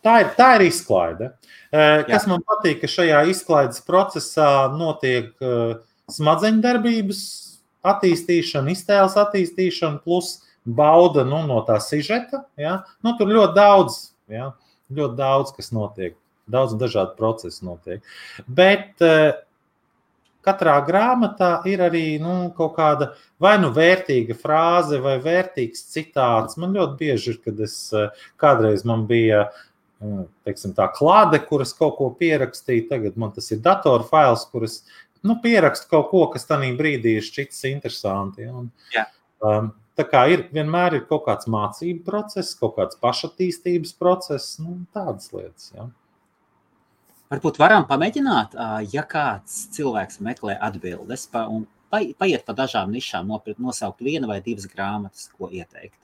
Tā 0.05 0.21
ir, 0.23 0.33
tā 0.39 0.49
ir 0.59 0.69
izklaide. 0.69 1.33
Kas 1.71 2.25
jā. 2.25 2.31
man 2.31 2.45
patīk, 2.47 2.81
ka 2.83 2.91
šajā 2.91 3.25
izklaides 3.33 3.83
procesā 3.87 4.51
notiek 4.75 5.33
smadzeņu 6.12 6.62
darbības 6.64 7.23
attīstīšana, 7.89 8.73
iztēles 8.75 9.19
attīstīšana, 9.21 10.01
plus 10.05 10.39
bauda 10.64 11.25
nu, 11.29 11.43
no 11.49 11.61
tā 11.66 11.79
sižeta. 11.83 12.45
Ja? 12.61 12.83
Nu, 13.05 13.14
tur 13.19 13.31
ļoti 13.33 13.57
daudz, 13.59 14.01
ja? 14.33 14.53
ļoti 14.95 15.19
daudz 15.19 15.53
kas 15.57 15.73
notiek. 15.75 16.16
Daudz 16.49 16.79
dažādu 16.81 17.12
procesu 17.19 17.66
notiek. 17.69 18.01
Bet 18.49 19.03
uh, 19.05 19.35
katrā 20.47 20.76
grāmatā 20.86 21.51
ir 21.68 21.82
arī 21.84 22.05
nu, 22.22 22.51
kaut 22.57 22.76
kāda 22.76 23.12
vai 23.43 23.57
nu 23.62 23.72
vērtīga 23.74 24.36
frāze, 24.39 25.01
vai 25.05 25.16
vērtīgs 25.24 25.86
citāts. 25.95 26.59
Man 26.61 26.76
ļoti 26.76 26.99
bieži 27.01 27.34
ir, 27.34 27.41
kad 27.45 27.61
es 27.64 27.80
uh, 27.97 28.12
kādreiz 28.41 28.86
man 28.89 29.09
bija. 29.11 29.49
Teiksim, 30.47 30.76
tā 30.76 30.84
klāte, 30.95 31.41
kuras 31.43 31.72
kaut 31.74 31.97
ko 31.97 32.12
pierakstīju, 32.14 32.84
tagad 32.86 33.16
man 33.18 33.32
tas 33.34 33.49
ir 33.51 33.59
datorfails, 33.64 34.45
kuras 34.53 34.76
nu, 35.26 35.34
pierakstu 35.43 35.89
kaut 35.91 36.12
ko, 36.12 36.20
kas 36.30 36.47
tajā 36.47 36.68
brīdī 36.78 37.16
ir 37.18 37.26
šķits 37.26 37.64
interesanti. 37.72 38.47
Un, 38.47 38.68
yeah. 38.95 39.11
um, 39.43 39.72
Tā 39.99 40.05
kā 40.07 40.20
ir 40.30 40.45
vienmēr 40.55 40.95
ir 40.95 41.07
kaut 41.11 41.24
kāds 41.26 41.49
mācību 41.51 42.05
process, 42.07 42.53
kaut 42.59 42.76
kāds 42.76 42.99
pašattīstības 43.03 43.97
process, 43.99 44.53
nu, 44.62 44.76
tādas 44.95 45.32
lietas. 45.34 45.72
Ja. 45.74 45.89
Varbūt 47.29 47.59
varam 47.61 47.85
pamēģināt, 47.89 48.57
ja 48.93 49.05
kāds 49.05 49.66
cilvēks 49.76 50.22
meklē 50.24 50.57
atbildes 50.64 51.26
un 51.45 51.66
paiet 51.93 52.45
pa 52.47 52.55
dažām 52.57 52.93
nišām, 52.95 53.29
nosaukt 53.61 54.01
vienu 54.05 54.31
vai 54.31 54.41
divas 54.45 54.68
grāmatas, 54.70 55.29
ko 55.37 55.51
ieteikt. 55.53 55.97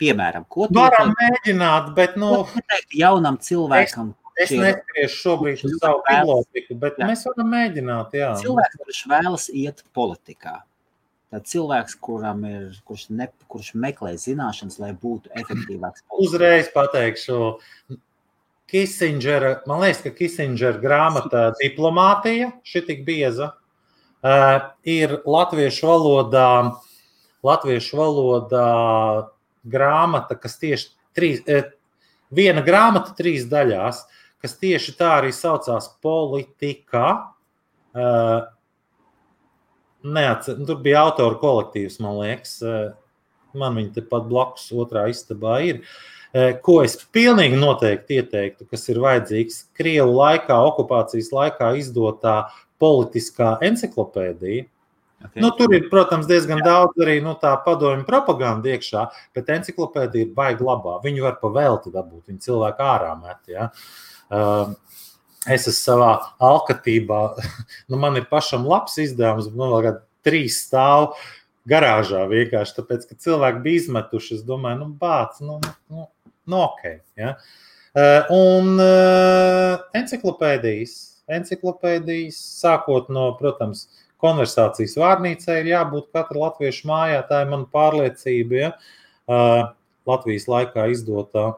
Piemēram, 0.00 0.48
ko 0.48 0.66
tu 0.66 0.80
varam 0.80 1.12
ieteikt? 1.12 1.20
mēģināt, 1.20 1.92
bet 1.98 2.16
nu, 2.18 2.32
jaunam 2.96 3.36
cilvēkam. 3.36 4.14
Es, 4.32 4.48
es 4.48 4.58
neskriešu 4.58 5.18
šobrīd 5.20 5.62
uz 5.68 5.76
savu 5.76 6.00
biblioteku, 6.08 6.76
bet 6.80 6.96
jā. 6.96 7.06
mēs 7.12 7.26
varam 7.28 7.52
mēģināt. 7.52 8.14
Jā. 8.16 8.30
Cilvēks, 8.40 8.78
kurš 8.80 9.02
vēlas 9.12 9.48
iet 9.52 9.84
politikā, 9.92 10.62
Tad 11.32 11.46
cilvēks, 11.48 11.94
kuram 12.04 12.42
ir, 12.44 12.64
kurš, 12.84 13.06
ne, 13.16 13.30
kurš 13.48 13.70
meklē 13.80 14.10
zināšanas, 14.20 14.74
lai 14.82 14.90
būtu 14.92 15.30
efektīvāks. 15.40 16.04
Uzreiz 16.20 16.68
pateikšu, 16.74 17.38
Kisingera, 18.72 19.58
man 19.68 19.82
liekas, 19.84 20.00
ka 20.06 20.14
Kisingera 20.16 20.80
grāmata 20.80 21.50
diplomātija, 21.58 22.50
šī 22.64 22.84
tik 22.86 23.04
bieza, 23.04 23.50
uh, 24.24 24.56
ir 24.88 25.18
latviešu 25.28 25.90
valodā, 25.90 26.48
latviešu 27.44 28.00
valodā 28.00 28.70
grāmata, 29.68 30.38
kas 30.40 30.56
tieši 30.62 30.88
trīs, 31.16 31.44
uh, 31.44 31.68
viena 32.32 32.64
grāmata 32.64 33.12
trīs 33.18 33.44
daļās, 33.50 34.06
kas 34.42 34.56
tieši 34.58 34.96
tā 34.98 35.12
arī 35.20 35.36
saucās 35.36 35.92
politika. 36.02 37.06
Uh, 37.92 38.48
Neatcer, 40.02 40.58
nu, 40.58 40.66
tur 40.66 40.80
bija 40.82 41.04
autoru 41.06 41.38
kolektīvs, 41.38 42.00
man 42.02 42.18
liekas. 42.18 42.56
Eh, 42.66 42.90
man 43.58 43.76
viņa 43.78 43.94
tepat 44.00 44.26
blakus, 44.30 44.66
otrā 44.74 45.06
istabā 45.12 45.60
ir. 45.68 45.82
Eh, 45.82 46.21
ko 46.64 46.78
es 46.80 46.96
pilnīgi 47.12 47.58
noteikti 47.60 48.20
ieteiktu, 48.22 48.66
kas 48.70 48.86
ir 48.88 49.00
vajadzīgs 49.04 49.58
Krievu 49.76 50.14
laikā, 50.16 50.56
okupācijas 50.72 51.28
laikā 51.34 51.72
izdotā 51.80 52.36
politiskā 52.80 53.58
encyklopēdija. 53.68 54.68
Okay. 55.22 55.42
Nu, 55.44 55.52
tur 55.54 55.70
ir, 55.70 55.84
protams, 55.90 56.26
diezgan 56.26 56.58
Jā. 56.64 56.66
daudz 56.66 57.02
arī 57.04 57.20
nu, 57.22 57.36
tā 57.38 57.52
padomju 57.62 58.02
propaganda 58.08 58.72
iekšā, 58.72 59.04
bet 59.36 59.52
encyklopēdija 59.54 60.26
ir 60.26 60.32
baigta 60.34 60.66
labā. 60.66 60.96
Viņu 61.04 61.28
var 61.28 61.36
pavēlti 61.42 61.92
dabūt, 61.94 62.24
viņa 62.30 62.42
cilvēku 62.48 62.82
ārā 62.82 63.12
met. 63.20 63.38
Ja? 63.52 63.68
Uh, 64.32 64.72
es 65.46 65.68
esmu 65.68 65.76
savā 65.78 66.10
alkatībā, 66.42 67.20
nu, 67.92 68.00
man 68.02 68.18
ir 68.18 68.26
pašam 68.32 68.66
labs 68.66 68.98
izdevums, 69.04 69.52
man 69.54 69.76
vēl 69.76 69.86
kādā 69.86 70.02
trīs 70.26 70.58
stāv 70.66 71.12
garāžā 71.68 72.24
vienkārši 72.30 72.76
tāpēc, 72.78 73.06
ka 73.08 73.18
cilvēki 73.24 73.62
bija 73.64 73.82
izmetuši. 73.82 74.38
Es 74.38 74.46
domāju, 74.46 74.82
nu, 74.82 74.88
bāc, 75.00 75.38
nu, 75.44 75.58
nu, 75.92 76.06
nu 76.50 76.60
ok. 76.62 76.86
Ja? 77.20 77.34
Uh, 77.92 78.30
un 78.34 78.80
uh, 78.80 79.82
encyklopēdijas, 79.98 80.96
encyklopēdijas, 81.32 82.38
sākot 82.62 83.12
no, 83.12 83.28
protams, 83.38 83.86
konversācijas 84.22 84.96
vārnīcai, 85.00 85.60
ir 85.60 85.72
jābūt 85.72 86.10
katra 86.14 86.46
latviešu 86.46 86.88
mājā. 86.90 87.22
Tā 87.28 87.42
ir 87.44 87.52
mana 87.52 87.68
pārliecība, 87.74 88.58
ja? 88.58 88.72
uh, 89.30 89.70
Latvijas 90.08 90.48
laikā 90.50 90.88
izdotā. 90.90 91.52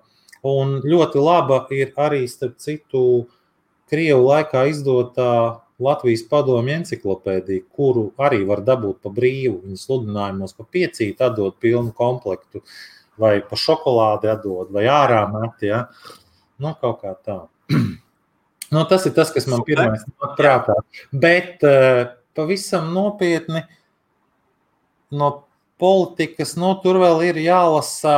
Un 0.44 0.80
ļoti 0.84 1.20
laba 1.24 1.62
ir 1.72 1.94
arī, 2.00 2.26
starp 2.28 2.58
citu, 2.60 3.24
Krievu 3.88 4.26
laikā 4.26 4.64
izdotā 4.68 5.63
Latvijas 5.82 6.22
padomju 6.30 6.70
encyklopēdija, 6.76 7.64
kuru 7.74 8.04
arī 8.22 8.44
var 8.46 8.62
dabūt 8.66 9.00
pa 9.02 9.10
brīvu. 9.14 9.56
Viņa 9.64 9.80
sludinājumos 9.80 10.54
pa 10.54 10.66
piecīti 10.76 11.24
atdod 11.26 11.56
pilnu 11.62 11.90
komplektu, 11.96 12.62
vai 13.18 13.40
pa 13.42 13.58
šokolādi 13.58 14.30
atdod, 14.30 14.70
vai 14.74 14.86
ārā 14.90 15.24
met. 15.32 15.64
Ja? 15.66 15.84
Nu, 16.62 16.76
kaut 16.78 17.02
kā 17.02 17.16
tā. 17.18 17.40
nu, 18.74 18.84
tas 18.90 19.08
ir 19.08 19.16
tas, 19.16 19.34
kas 19.34 19.50
man 19.50 19.66
pirmais 19.66 20.06
nāk 20.06 20.36
prātā. 20.38 20.78
Bet 21.10 21.66
uh, 21.66 22.04
pavisam 22.38 22.92
nopietni 22.94 23.64
no 25.14 25.32
politikas, 25.82 26.54
nu, 26.60 26.70
tur 26.84 27.02
vēl 27.02 27.26
ir 27.32 27.42
jālasa 27.48 28.14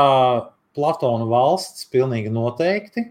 Platona 0.77 1.25
valsts, 1.25 1.87
pilnīgi 1.89 2.29
noteikti. 2.29 3.09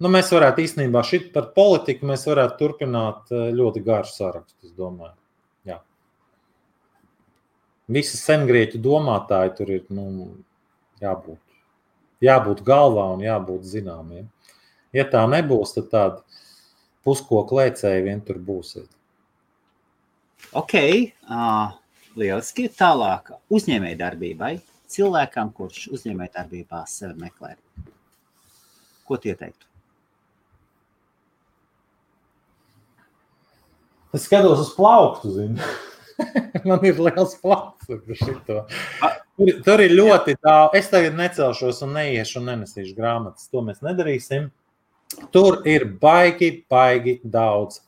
Nu, 0.00 0.08
mēs 0.08 0.30
varētu 0.32 0.62
īstenībā 0.64 1.02
šit 1.04 1.28
par 1.34 1.50
politiku 1.52 2.08
mēs 2.08 2.24
varētu 2.28 2.56
turpināt 2.56 3.32
eh, 3.34 3.50
ļoti 3.52 3.82
garu 3.84 4.08
sarakstu, 4.08 4.56
es 4.64 4.72
domāju. 4.72 5.12
Jā. 5.68 5.76
Visi 7.92 8.16
sengrieķu 8.16 8.80
domātāji 8.80 9.52
tur 9.58 9.72
ir 9.76 9.82
nu, 9.92 10.06
jābūt, 11.04 11.40
jābūt 12.24 12.62
galvā 12.64 13.10
un 13.12 13.26
jābūt 13.26 13.68
zināmiem. 13.68 14.30
Ja 14.96 15.04
tā 15.06 15.26
nebūs, 15.28 15.76
tad 15.76 15.92
tādi 15.92 16.40
puskoku 17.04 17.60
lēcēji 17.60 18.06
vien 18.08 18.24
tur 18.24 18.40
būsiet. 18.42 18.88
Ok, 20.56 20.74
uh, 21.28 21.76
lieliski. 22.18 22.70
Tālāk 22.72 23.34
uzņēmēji 23.52 23.98
darbībai. 24.00 24.54
Cilvēkam, 24.90 25.52
kurš 25.54 25.90
uzņēmēji 25.94 26.34
darbībā 26.34 26.82
sevi 26.90 27.20
meklē. 27.20 27.52
Ko 29.06 29.20
tie 29.20 29.36
Es 34.14 34.26
skatos 34.26 34.58
uz 34.58 34.72
plauktu, 34.74 35.30
zinu. 35.36 35.70
Man 36.68 36.82
ir 36.84 36.98
liels 37.00 37.36
plaukts 37.40 37.86
par 37.86 38.00
šo. 38.18 38.64
Tur, 39.40 39.52
tur 39.64 39.82
ir 39.84 39.94
ļoti 39.94 40.34
daudz. 40.42 40.74
Es 40.76 40.90
tagad 40.92 41.14
necelšos 41.16 41.78
un 41.86 41.94
neiešu 41.96 42.40
un 42.40 42.50
nenesīšu 42.50 42.96
grāmatas. 42.98 43.46
To 43.52 43.62
mēs 43.64 43.80
nedarīsim. 43.86 44.50
Tur 45.34 45.60
ir 45.68 45.86
baigi, 46.02 46.50
baigi 46.70 47.16
daudz. 47.22 47.80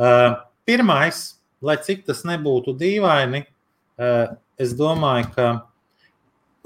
Uh, 0.00 0.34
pirmais, 0.68 1.22
lai 1.62 1.78
cik 1.82 2.04
tas 2.08 2.22
nebūtu 2.26 2.74
dīvaini, 2.78 3.44
uh, 3.46 4.36
es 4.60 4.74
domāju, 4.78 5.30
ka 5.34 5.48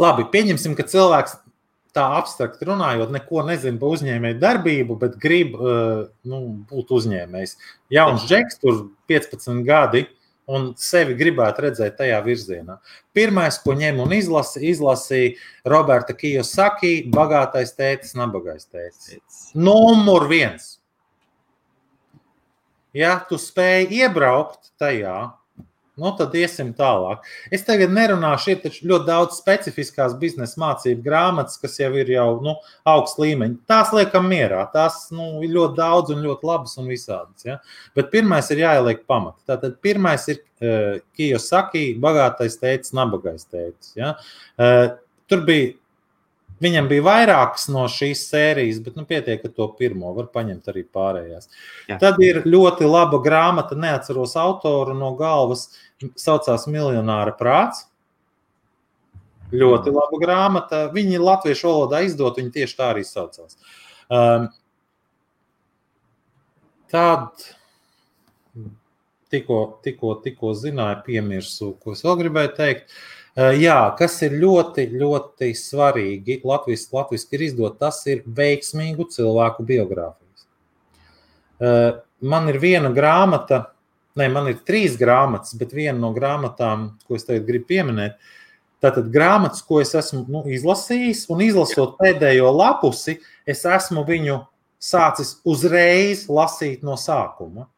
labi, 0.00 0.26
pieņemsim, 0.32 0.74
ka 0.78 0.86
cilvēks 0.88 1.38
tā 1.94 2.04
abstrakt 2.18 2.62
runājot, 2.66 3.12
neko 3.14 3.44
nezinu 3.48 3.80
par 3.80 3.94
uzņēmēju 3.94 4.40
darbību, 4.42 4.98
bet 5.00 5.16
grib 5.22 5.54
uh, 5.58 6.04
nu, 6.28 6.42
būt 6.70 6.92
uzņēmējs. 6.98 7.56
Jauns 7.94 8.26
džeks, 8.28 8.60
tur 8.62 8.86
15 9.10 9.62
gadi, 9.66 10.04
un 10.50 10.72
sevi 10.80 11.16
gribētu 11.16 11.64
redzēt 11.64 11.96
tajā 12.00 12.18
virzienā. 12.24 12.78
Pirmais, 13.16 13.56
ko 13.62 13.76
ņem 13.78 14.02
un 14.04 14.12
izlasa, 14.16 14.60
izlasīja 14.60 15.36
Roberta 15.70 16.16
Kijosaki, 16.16 16.96
bagātais 17.14 17.72
tētis, 17.78 18.16
nabagais 18.18 18.66
tētis. 18.68 19.46
Numur 19.56 20.28
viens. 20.30 20.74
Ja 22.94 23.16
tu 23.28 23.40
spēj 23.40 23.88
iebraukt 23.90 24.70
tajā, 24.78 25.32
Nu, 25.94 26.10
tad 26.18 26.32
iesim 26.34 26.72
tālāk. 26.74 27.22
Es 27.54 27.62
tagad 27.66 27.92
nerunāšu, 27.94 28.56
ir 28.56 28.78
ļoti 28.90 29.06
daudz 29.06 29.36
specifiskās 29.38 30.16
biznesa 30.18 30.58
mācību 30.58 31.04
grāmatas, 31.04 31.60
kas 31.62 31.78
jau 31.78 31.92
ir 32.00 32.10
jau 32.10 32.26
nu, 32.42 32.56
augsts 32.90 33.20
līmeņa. 33.22 33.60
Tās 33.70 33.92
liekam 33.94 34.26
mierā, 34.30 34.64
tās 34.72 35.04
nu, 35.14 35.28
ir 35.46 35.54
ļoti 35.54 35.78
daudz 35.78 36.10
un 36.10 36.26
ļoti 36.26 36.50
labas 36.50 36.74
un 36.82 36.90
visādas. 36.90 37.46
Ja? 37.46 37.60
Bet 37.94 38.10
pirmais 38.10 38.50
ir 38.50 38.64
jāieliek 38.64 39.06
pamati. 39.06 39.38
Tātad 39.46 39.78
pirmais 39.86 40.26
ir 40.34 40.42
uh, 40.42 40.98
Kijosaki, 41.14 41.86
bagātais 42.02 42.58
teicis, 42.58 42.96
nabagais 42.98 43.46
teicis. 43.46 43.94
Ja? 44.00 44.16
Uh, 44.58 44.96
tur 45.30 45.46
bija 45.46 45.76
Viņam 46.62 46.86
bija 46.88 47.02
vairākas 47.02 47.66
no 47.72 47.84
šīs 47.90 48.22
sērijas, 48.30 48.78
bet 48.84 48.94
nu, 48.98 49.04
pietiek 49.08 49.42
ar 49.44 49.52
to 49.56 49.66
pirmo. 49.78 50.12
Var 50.14 50.28
paņemt 50.34 50.70
arī 50.70 50.84
pārējās. 50.86 51.48
Jā. 51.90 51.98
Tad 52.00 52.20
ir 52.22 52.44
ļoti 52.46 52.86
laba 52.86 53.18
grāmata, 53.24 53.76
neatceros 53.78 54.36
autoru 54.40 54.94
no 54.96 55.10
galvas. 55.18 55.66
Saucās 56.18 56.66
Miljonāra 56.70 57.34
prāts. 57.38 57.84
Ļoti 59.54 59.92
laba 59.94 60.20
grāmata. 60.20 60.80
Viņi 60.94 61.20
latviešu 61.22 61.68
valodā 61.68 62.02
izdot, 62.06 62.40
viņi 62.40 62.54
tieši 62.56 62.78
tā 62.78 62.90
arī 62.94 63.04
saucās. 63.06 63.58
Um, 64.10 64.48
tad 66.90 67.44
tikko, 69.32 69.60
tikko, 69.84 70.16
tikko 70.24 70.54
zināju, 70.58 71.04
piemirsu, 71.06 71.74
ko 71.82 71.94
es 71.94 72.02
vēl 72.06 72.18
gribēju 72.24 72.54
teikt. 72.58 72.98
Uh, 73.34 73.52
jā, 73.58 73.78
kas 73.98 74.18
ir 74.26 74.34
ļoti, 74.42 74.88
ļoti 74.98 75.52
svarīgi, 75.58 76.40
Latvijas, 76.46 76.88
Latvijas 76.94 77.26
ir 77.34 77.46
izdot, 77.48 77.78
tas 77.82 78.02
ir 78.10 78.26
veiksmīgu 78.26 79.08
cilvēku 79.14 79.66
biogrāfijas. 79.70 80.24
Eh, 81.60 81.94
man 82.20 82.48
ir 82.50 82.58
viena 82.58 82.90
grāmata, 82.94 83.60
ne, 84.18 84.28
man 84.30 84.48
ir 84.50 84.62
trīs 84.66 84.96
grāmatas, 85.00 85.54
bet 85.58 85.74
viena 85.74 85.96
no 85.98 86.12
grāmatām, 86.14 86.92
ko 87.06 87.18
es 87.18 87.26
tagad 87.26 87.46
gribu 87.48 87.68
pieminēt, 87.72 88.16
tātad 88.84 89.10
grāmatas, 89.12 89.62
ko 89.64 89.80
es 89.82 89.94
esmu 89.96 90.24
nu, 90.28 90.44
izlasījis, 90.54 91.26
un 91.32 91.42
izlasot 91.44 91.96
pēdējo 92.00 92.50
lapusi, 92.54 93.18
es 93.48 93.64
esmu 93.64 94.04
viņu 94.08 94.40
sācis 94.84 95.38
uzreiz 95.48 96.26
lasīt 96.28 96.84
no 96.84 96.98
sākuma. 97.00 97.68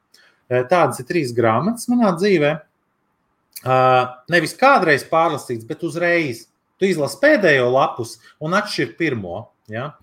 Eh, 0.51 0.65
tādas 0.71 1.01
ir 1.03 1.09
trīs 1.09 1.35
grāmatas 1.35 1.89
manā 1.91 2.13
dzīvēm. 2.19 2.63
Nevis 4.31 4.53
kādreiz 4.55 5.03
pārlasīts, 5.09 5.67
bet 5.67 5.81
uzreiz. 5.83 6.45
Tu 6.79 6.91
izlasi 6.93 7.17
pēdējo 7.23 7.71
lapus 7.73 8.19
un 8.39 8.55
atšķir 8.55 8.93
pirmo. 8.99 9.47
Ja? 9.73 9.95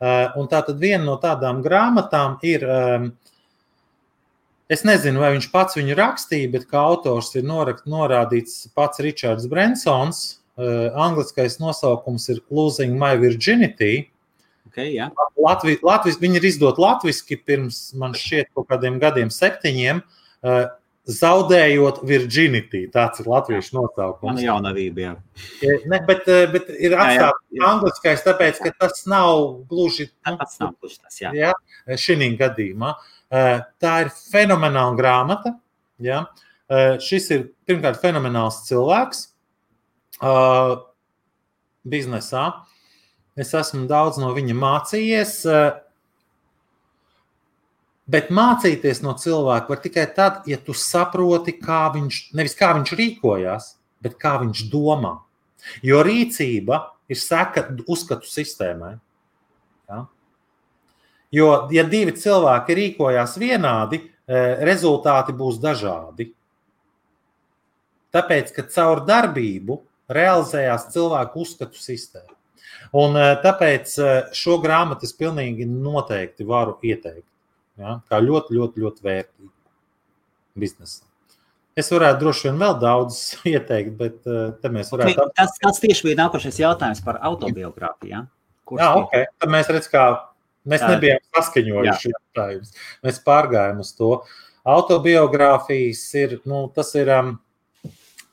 Un 0.00 0.48
tā 0.50 0.62
tad 0.66 0.80
viena 0.80 1.04
no 1.04 1.18
tādām 1.22 1.60
grāmatām 1.62 2.40
ir. 2.42 2.64
Es 4.72 4.84
nezinu, 4.88 5.20
vai 5.20 5.32
viņš 5.34 5.48
pats 5.52 5.76
viņu 5.76 5.96
rakstīja, 5.98 6.50
bet 6.52 6.68
kā 6.70 6.80
autors 6.92 7.32
ir 7.36 7.44
norādīts 7.44 8.70
pats 8.76 9.02
Ričards 9.04 9.48
Brensons. 9.50 10.22
Angliskais 10.58 11.58
nosaukums 11.60 12.28
ir 12.32 12.42
Losing 12.52 12.96
My 13.00 13.16
Virginity. 13.20 14.08
Okay, 14.70 14.94
ja. 14.94 15.10
Latvi, 15.36 15.76
Latvis, 15.84 16.16
viņi 16.20 16.38
ir 16.40 16.46
izdoti 16.48 16.80
latviešu 16.80 17.40
pirms 17.44 17.80
man 17.98 18.14
šķiet 18.16 18.54
kaut 18.56 18.70
kādiem 18.70 18.96
gadiem, 19.02 19.32
septiņiem. 19.32 20.00
zaudējot 21.10 22.02
virginity. 22.06 22.84
Tāds 22.92 23.22
ir 23.22 23.26
latviešu 23.30 23.74
nosaukums. 23.74 24.28
Man 24.28 24.38
jaunavība, 24.42 25.02
jā. 25.02 25.14
Ne, 25.90 25.98
bet, 26.06 26.28
eh, 26.30 26.46
bet 26.52 26.70
ir 26.78 26.94
atstāts 26.94 27.64
angliskais, 27.66 28.22
tāpēc, 28.22 28.60
ka 28.62 28.70
tas 28.78 29.06
nav 29.10 29.66
gluži. 29.70 30.10
Nu, 30.26 30.36
tas 30.38 30.58
gluži 30.60 31.00
tas, 31.02 31.18
jā. 31.20 31.52
šī 31.88 32.36
gadījumā. 32.38 32.94
Eh, 32.94 33.18
tā 33.32 33.92
ir 34.04 34.10
fenomenāla 34.12 34.96
grāmata. 34.98 35.54
Jā. 36.02 36.26
Eh, 36.72 36.98
šis 37.02 37.30
ir 37.34 37.46
pirmkārt 37.68 38.00
fenomenāls 38.02 38.62
cilvēks 38.68 39.28
biznesā. 41.82 42.42
Es 43.34 43.50
esmu 43.58 43.88
daudz 43.90 44.20
no 44.22 44.28
viņa 44.36 44.54
mācījies. 44.54 45.32
Bet 48.12 48.30
mācīties 48.34 49.00
no 49.02 49.16
cilvēka 49.18 49.72
var 49.72 49.80
tikai 49.82 50.04
tad, 50.14 50.42
ja 50.46 50.58
tu 50.60 50.74
saproti, 50.76 51.56
kā 51.58 51.86
viņš, 51.94 52.20
nevis 52.38 52.54
kā 52.58 52.72
viņš 52.76 52.94
rīkojās, 52.98 53.68
bet 54.04 54.18
kā 54.20 54.36
viņš 54.42 54.66
domā. 54.70 55.16
Jo 55.86 56.02
rīcība 56.06 56.80
ir 57.10 57.18
seka 57.18 57.68
uzskatu 57.86 58.28
sistēmai. 58.28 58.96
Jo, 61.32 61.48
ja 61.72 61.84
divi 61.88 62.12
cilvēki 62.12 62.74
rīkojās 62.76 63.38
vienādi, 63.40 64.02
e, 64.28 64.40
rezultāti 64.68 65.32
būs 65.36 65.56
dažādi. 65.62 66.28
Tāpēc, 68.12 68.50
ka 68.52 68.66
caur 68.74 69.00
darbību 69.08 69.78
realizējās 70.12 70.90
cilvēku 70.92 71.40
uzskatu 71.40 71.80
sistēma. 71.80 72.36
Un 73.00 73.16
e, 73.16 73.30
tāpēc 73.40 73.94
e, 73.96 74.10
šo 74.36 74.58
grāmatu 74.60 75.08
es 75.08 75.16
pilnīgi 75.16 75.64
noteikti 75.70 76.44
varu 76.44 76.74
ieteikt. 76.84 77.24
Ja? 77.80 77.96
Kā 78.12 78.20
ļoti, 78.20 78.58
ļoti, 78.58 78.84
ļoti 78.84 79.06
vērtīgu 79.06 79.48
biznesu. 80.60 81.00
Es 81.80 81.88
varētu 81.88 82.20
droši 82.20 82.50
vien 82.50 82.60
vēl 82.60 82.76
daudz 82.82 83.22
ieteikt, 83.54 83.96
bet 83.96 84.20
te 84.60 84.72
mēs 84.74 84.92
varētu. 84.92 85.30
Tas, 85.40 85.56
tas 85.64 85.80
tieši 85.80 86.10
bija 86.10 86.20
nākošais 86.26 86.60
jautājums 86.60 87.00
par 87.08 87.22
autobiogrāfiju. 87.30 88.12
Ja? 88.12 88.22
Kurš 88.68 88.84
Jā, 88.84 88.90
ok. 89.00 89.16
Tad 89.40 89.54
mēs 89.56 89.72
redzam, 89.72 89.94
kā 89.96 90.04
mēs 90.68 90.84
Jā. 90.84 90.90
nebijām 90.94 91.22
saskaņojuši 91.36 92.12
jautājumus. 92.12 92.76
Mēs 93.06 93.22
pārgājām 93.26 93.80
uz 93.82 93.94
to. 93.98 94.12
Autobiogrāfijas 94.72 96.02
ir, 96.20 96.36
nu, 96.46 96.64
tas 96.74 96.92
ir, 96.98 97.10
um, 97.16 97.34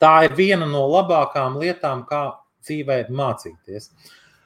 tā 0.02 0.14
ir 0.28 0.36
viena 0.38 0.68
no 0.70 0.86
labākām 0.92 1.58
lietām, 1.62 2.06
kā 2.10 2.28
dzīvē 2.68 3.02
mācīties. 3.10 3.90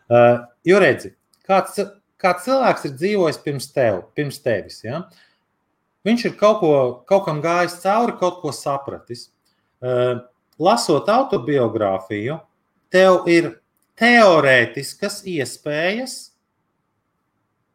Uh, 0.08 0.46
jo 0.68 0.80
redzi, 0.84 1.14
kāds 1.48 1.80
kā 2.24 2.34
cilvēks 2.40 2.88
ir 2.88 2.96
dzīvojis 2.96 3.40
pirms, 3.44 3.70
tev, 3.76 4.02
pirms 4.16 4.40
tevis. 4.44 4.80
Ja? 4.86 5.04
Viņš 6.08 6.28
ir 6.30 6.38
kaut, 6.40 6.62
ko, 6.62 6.76
kaut 7.10 7.26
kam 7.28 7.42
gājis 7.44 7.82
cauri, 7.84 8.16
kaut 8.20 8.40
ko 8.44 8.54
sapratis. 8.56 9.28
Uh, 9.84 10.24
lasot 10.64 11.10
autobiogrāfiju, 11.12 12.38
tev 12.94 13.28
ir 13.32 13.58
teorētiskas 14.00 15.22
iespējas 15.28 16.33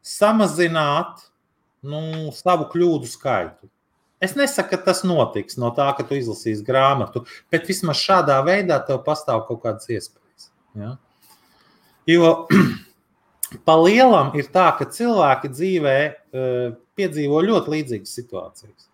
samazināt 0.08 1.26
nu, 1.84 2.30
savu 2.34 2.68
kļūdu 2.72 3.08
skaitu. 3.10 3.68
Es 4.18 4.34
nesaku, 4.34 4.72
ka 4.72 4.80
tas 4.88 5.04
notiks 5.06 5.58
no 5.60 5.70
tā, 5.74 5.86
ka 5.94 6.02
tu 6.06 6.16
izlasīsi 6.18 6.64
grāmatu, 6.66 7.22
bet 7.52 7.68
vismaz 7.70 8.00
šādā 8.02 8.40
veidā 8.46 8.80
tev 8.86 9.04
pastāv 9.06 9.44
kaut 9.46 9.62
kādas 9.62 9.86
iespējas. 9.86 10.48
Ja? 10.78 10.96
Jo 12.08 12.32
pa 13.68 13.78
lielam 13.78 14.32
ir 14.38 14.50
tā, 14.54 14.72
ka 14.78 14.88
cilvēki 14.90 15.52
dzīvē 15.54 15.96
uh, 16.08 16.76
piedzīvo 16.98 17.44
ļoti 17.46 17.74
līdzīgas 17.76 18.18
situācijas. 18.18 18.88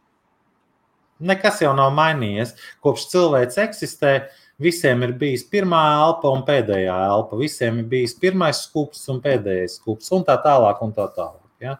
Nekas 1.24 1.62
jau 1.62 1.72
nav 1.78 1.94
mainījies. 1.96 2.52
Kopš 2.84 3.06
cilvēks 3.14 3.60
eksistē, 3.64 4.14
visiem 4.60 5.02
ir 5.06 5.14
bijis 5.18 5.46
pirmā 5.50 5.82
elpa 6.02 6.30
un 6.34 6.44
pēdējā 6.46 6.98
elpa. 7.08 7.38
Visiem 7.40 7.80
ir 7.82 7.88
bijis 7.90 8.14
pirmais 8.20 8.64
skūps 8.66 9.06
un 9.12 9.22
pēdējais 9.24 9.80
skūps, 9.80 10.12
un 10.16 10.26
tā 10.28 10.38
tālāk. 10.44 10.82
Un 10.84 10.94
tā 10.96 11.08
tālāk 11.16 11.44
ja? 11.64 11.78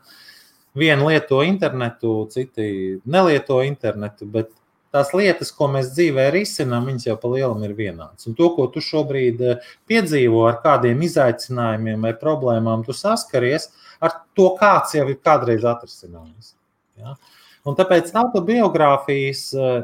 Vieni 0.75 1.07
lieto 1.07 1.43
internetu, 1.47 2.27
citi 2.31 3.01
nelieto 3.07 3.61
internetu, 3.63 4.27
bet 4.27 4.51
tās 4.95 5.13
lietas, 5.15 5.53
ko 5.55 5.69
mēs 5.71 5.93
dzīvē 5.95 6.29
risinām, 6.35 6.89
viņas 6.91 7.09
jau 7.09 7.17
pa 7.21 7.31
lielam 7.31 7.63
ir 7.67 7.77
vienādas. 7.79 8.27
Un 8.31 8.37
to, 8.39 8.51
ko 8.57 8.67
tu 8.75 8.83
šobrīd 8.83 9.43
eh, 9.43 9.71
piedzīvo, 9.91 10.45
ar 10.51 10.61
kādiem 10.65 11.03
izaicinājumiem 11.07 12.07
vai 12.09 12.13
problēmām 12.19 12.85
tu 12.87 12.95
saskaries, 12.97 13.71
ar 14.03 14.21
to 14.39 14.51
kāds 14.59 14.95
jau 14.99 15.07
ir 15.11 15.19
kādreiz 15.23 15.67
atrisinājis. 15.67 16.55
Ja? 16.99 17.17
Un 17.67 17.79
tāpēc 17.79 18.11
autobiogrāfijas 18.23 19.45
eh, 19.55 19.75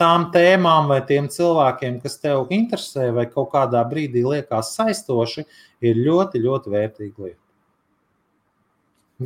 tām 0.00 0.28
tēmām 0.32 0.90
vai 0.90 1.00
tiem 1.08 1.28
cilvēkiem, 1.32 1.98
kas 2.02 2.18
tev 2.20 2.52
interesē 2.54 3.08
vai 3.16 3.26
kaut 3.30 3.50
kādā 3.54 3.82
brīdī 3.88 4.22
liekas 4.26 4.74
saistoši, 4.76 5.46
ir 5.84 6.00
ļoti, 6.00 6.42
ļoti 6.44 6.72
vērtīga 6.72 7.26
lieta. 7.26 7.42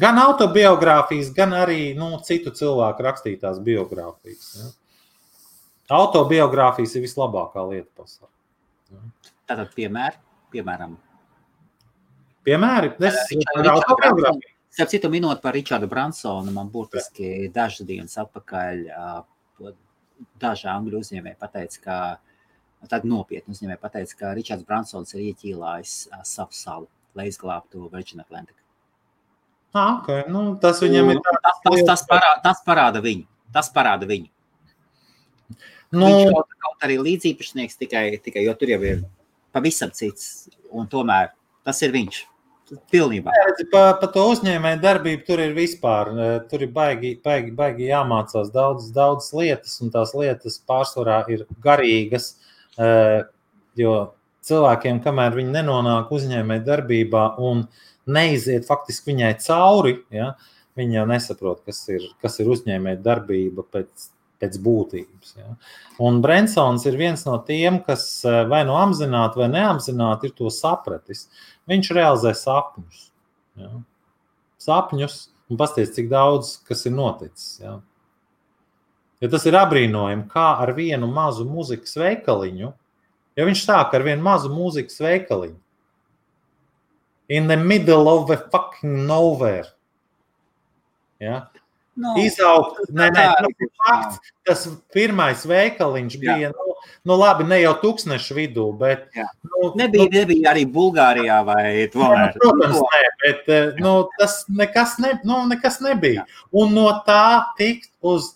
Gan 0.01 0.21
autobiogrāfijas, 0.23 1.33
gan 1.35 1.55
arī 1.59 1.97
nu, 1.99 2.13
citu 2.23 2.53
cilvēku 2.55 3.03
rakstītās 3.03 3.59
biogrāfijas. 3.67 4.51
Ja? 4.61 4.69
Autobiogrāfijas 5.99 6.95
ir 6.95 7.07
vislabākā 7.09 7.65
lieta 7.73 7.91
pasaulē. 7.99 8.31
Tātad, 9.51 9.73
piemēri, 9.75 10.21
piemēram, 10.55 10.95
piemēri 12.47 12.95
es 13.11 13.19
autobiogrāfiju. 13.59 14.55
Starp 14.71 14.93
citu, 14.93 15.09
minot 15.11 15.41
par 15.43 15.57
Richardu 15.59 15.89
Bransonu, 15.91 16.53
man 16.55 16.69
burtiski 16.71 17.49
dažas 17.51 17.83
dienas 17.89 18.15
atpakaļ 18.23 18.85
daži 20.41 20.69
angļu 20.71 21.01
uzņēmēji 21.01 21.39
pateica, 21.41 21.83
ka 21.85 22.89
tad 22.91 23.05
nopietni 23.09 23.55
uzņēmēji 23.55 23.83
pateica, 23.83 24.17
ka 24.21 24.33
Richards 24.39 24.67
Bransons 24.69 25.15
ir 25.17 25.31
ieķīlājis 25.31 25.95
savu 26.29 26.57
salu, 26.57 26.89
lai 27.19 27.29
izglābtu 27.31 27.89
Virgin 27.93 28.25
Atlantic. 28.25 28.57
Ah, 29.73 30.01
okay. 30.01 30.25
nu, 30.27 30.57
tas 30.59 30.81
viņam 30.83 31.13
ir 31.13 31.21
tāds. 31.23 31.43
Tas, 31.47 31.59
tas, 31.63 31.83
tas, 31.87 32.07
parāda, 32.11 32.39
tas 32.43 32.63
parāda 32.67 33.03
viņu. 33.05 33.27
Tas 33.55 33.69
parāda 33.75 34.09
viņu. 34.09 34.31
Nu, 35.91 36.07
Viņš 36.07 36.31
kaut, 36.31 36.57
kaut 36.65 36.87
arī 36.87 36.97
līdzīpašnieks 37.03 37.79
tikai, 37.79 38.05
tikai, 38.23 38.45
jo 38.47 38.55
tur 38.59 38.71
jau 38.71 38.81
ir 38.87 39.05
pavisam 39.55 39.91
cits. 39.95 40.49
Un 40.71 40.87
tomēr 40.91 41.33
tas 41.67 41.83
ir 41.87 41.95
viņš. 41.95 42.21
Pilnībā. 42.93 43.33
Pa, 43.73 43.83
pa 43.99 44.09
to 44.15 44.23
uzņēmēju 44.31 44.79
darbību 44.83 45.25
tur 45.27 45.43
ir 45.43 45.57
vispār. 45.57 46.11
E, 46.13 46.29
tur 46.51 46.63
ir 46.63 46.71
baigi, 46.75 47.17
baigi, 47.25 47.51
baigi 47.57 47.89
jāmācās 47.89 48.53
daudzas 48.55 48.93
daudz 48.95 49.33
lietas, 49.35 49.75
un 49.83 49.91
tās 49.95 50.15
lietas 50.15 50.61
pārsvarā 50.71 51.25
ir 51.35 51.45
garīgas. 51.65 52.33
E, 52.79 52.91
jo 53.81 53.97
cilvēkiem, 54.47 55.03
kamēr 55.05 55.35
viņi 55.37 55.55
nenonāk 55.59 56.13
uzņēmēju 56.15 56.67
darbībā 56.69 57.25
un 57.43 57.67
neiziet 58.11 58.69
faktiski 58.69 59.13
viņai 59.13 59.35
cauri, 59.43 59.99
ja, 60.15 60.33
viņi 60.79 61.01
jau 61.01 61.07
nesaprot, 61.11 61.61
kas 61.67 61.83
ir, 61.93 62.07
kas 62.23 62.39
ir 62.41 62.51
uzņēmēju 62.55 63.03
darbība 63.05 63.67
pēc 63.67 64.11
pēc 64.41 64.57
būtības. 64.65 65.35
Ja. 65.39 65.55
Un 66.03 66.21
Brensons 66.25 66.87
ir 66.89 66.97
viens 67.01 67.23
no 67.27 67.37
tiem, 67.47 67.81
kas 67.85 68.07
eh, 68.25 68.43
vai 68.51 68.63
nu 68.69 68.77
apzināti 68.81 69.41
vai 69.41 69.51
neapzināti 69.53 70.31
ir 70.31 70.35
to 70.39 70.51
sapratis. 70.55 71.27
Viņš 71.71 71.93
realizē 71.97 72.33
sapņus. 72.37 73.07
Ja. 73.61 73.71
Sapņus, 74.61 75.21
un 75.51 75.61
pasties, 75.61 75.93
cik 75.97 76.11
daudz 76.11 76.57
kas 76.69 76.85
ir 76.89 76.97
noticis. 76.97 77.61
Ja. 77.63 77.79
Ja 79.21 79.29
tas 79.29 79.45
ir 79.45 79.57
apbrīnojami, 79.61 80.31
kā 80.33 80.47
ar 80.65 80.73
vienu 80.77 81.09
mazu 81.13 81.45
mūzikas 81.45 81.99
veikaliņu, 82.01 82.71
ja 83.37 83.49
viņš 83.49 83.65
sāk 83.67 83.93
ar 83.97 84.07
vienu 84.07 84.25
mazu 84.25 84.49
mūzikas 84.53 84.97
veikaliņu. 85.05 85.59
In 87.31 87.47
the 87.47 87.57
middle 87.57 88.09
of 88.09 88.33
a 88.33 88.39
fucking 88.51 89.05
nowhere. 89.07 89.69
Ja? 91.21 91.51
No, 92.01 92.15
nu, 92.17 92.23
Izaugt, 92.25 92.79
nē, 92.97 93.11
nē, 93.13 93.25
tas 93.37 93.65
ir 93.67 93.71
fakts. 93.83 94.33
Tas 94.49 94.63
pirmais 94.95 95.43
veikaliņš 95.47 96.17
jā. 96.17 96.21
bija, 96.23 96.51
nu, 96.57 96.77
nu 97.11 97.19
labi, 97.21 97.45
ne 97.51 97.59
jau 97.61 97.75
tūkstnešu 97.83 98.37
vidū, 98.39 98.67
bet. 98.81 99.05
Jā. 99.17 99.27
Nu, 99.45 99.73
nebija, 99.77 100.07
nu, 100.07 100.15
nebija 100.15 100.55
arī 100.55 100.65
Bulgārijā 100.73 101.39
vai 101.45 101.65
tomēr. 101.93 102.33
Protams, 102.41 102.81
nē, 102.81 103.03
bet 103.25 103.53
eh, 103.53 103.69
nu, 103.85 103.95
tas 104.17 104.41
nekas, 104.49 104.97
ne, 105.05 105.13
nu, 105.29 105.43
nekas 105.51 105.81
nebija. 105.85 106.25
Jā. 106.25 106.45
Un 106.63 106.73
no 106.79 106.89
tā 107.07 107.53
tikt 107.61 107.93
uz 108.01 108.33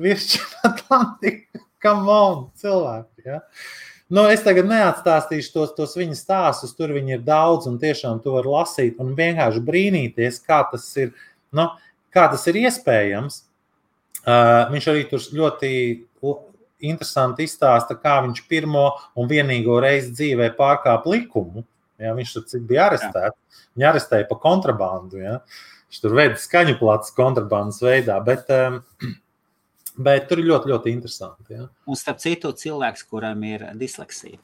virsmu 0.00 0.44
Atlantiku, 0.72 1.62
come 1.82 2.10
on, 2.10 2.44
cilvēki. 2.60 3.28
Ja? 3.28 3.40
Nu, 4.14 4.26
es 4.30 4.42
tagad 4.44 4.66
neatstāstīšu 4.68 5.54
tos, 5.54 5.72
tos 5.78 5.94
viņa 5.98 6.18
stāstus, 6.18 6.74
tur 6.76 6.92
viņi 6.94 7.16
ir 7.16 7.24
daudz, 7.24 7.70
un 7.70 7.78
tiešām 7.82 8.20
to 8.24 8.34
var 8.36 8.50
lasīt 8.50 8.98
un 9.02 9.14
vienkārši 9.16 9.62
brīnīties, 9.64 10.42
kā 10.44 10.60
tas 10.70 10.90
ir. 11.00 11.14
Nu, 11.54 11.70
Kā 12.14 12.28
tas 12.30 12.46
ir 12.50 12.60
iespējams? 12.62 13.42
Uh, 14.24 14.70
viņš 14.72 14.86
arī 14.92 15.04
tur 15.10 15.24
ļoti 15.36 15.70
interesanti 16.84 17.44
izstāsta, 17.44 17.96
kā 18.00 18.18
viņš 18.24 18.44
pirmo 18.48 18.86
un 19.18 19.28
vienīgo 19.28 19.76
reizi 19.82 20.14
dzīvē 20.14 20.52
pārkāpa 20.58 21.12
likumu. 21.12 21.64
Ja, 22.00 22.14
viņš 22.16 22.32
tur 22.36 22.64
bija 22.68 22.88
arestēts. 22.88 23.60
Viņu 23.74 23.88
arestēja 23.90 24.26
par 24.30 24.40
kontrabandu. 24.42 25.20
Ja. 25.22 25.36
Viņš 25.90 26.00
tur 26.02 26.16
veids 26.18 26.46
skaņu 26.48 26.78
plats 26.80 27.14
kontrabandas 27.14 27.82
veidā. 27.84 28.18
Bet, 28.24 28.50
um, 28.54 28.80
Bet 29.94 30.24
tur 30.26 30.40
ir 30.42 30.48
ļoti, 30.48 30.72
ļoti 30.72 30.90
interesanti. 30.90 31.54
Ja. 31.54 31.68
Un 31.86 31.98
starp 31.98 32.18
citu, 32.18 32.50
cilvēks, 32.58 33.04
kuram 33.06 33.44
ir 33.46 33.62
disleksija. 33.78 34.40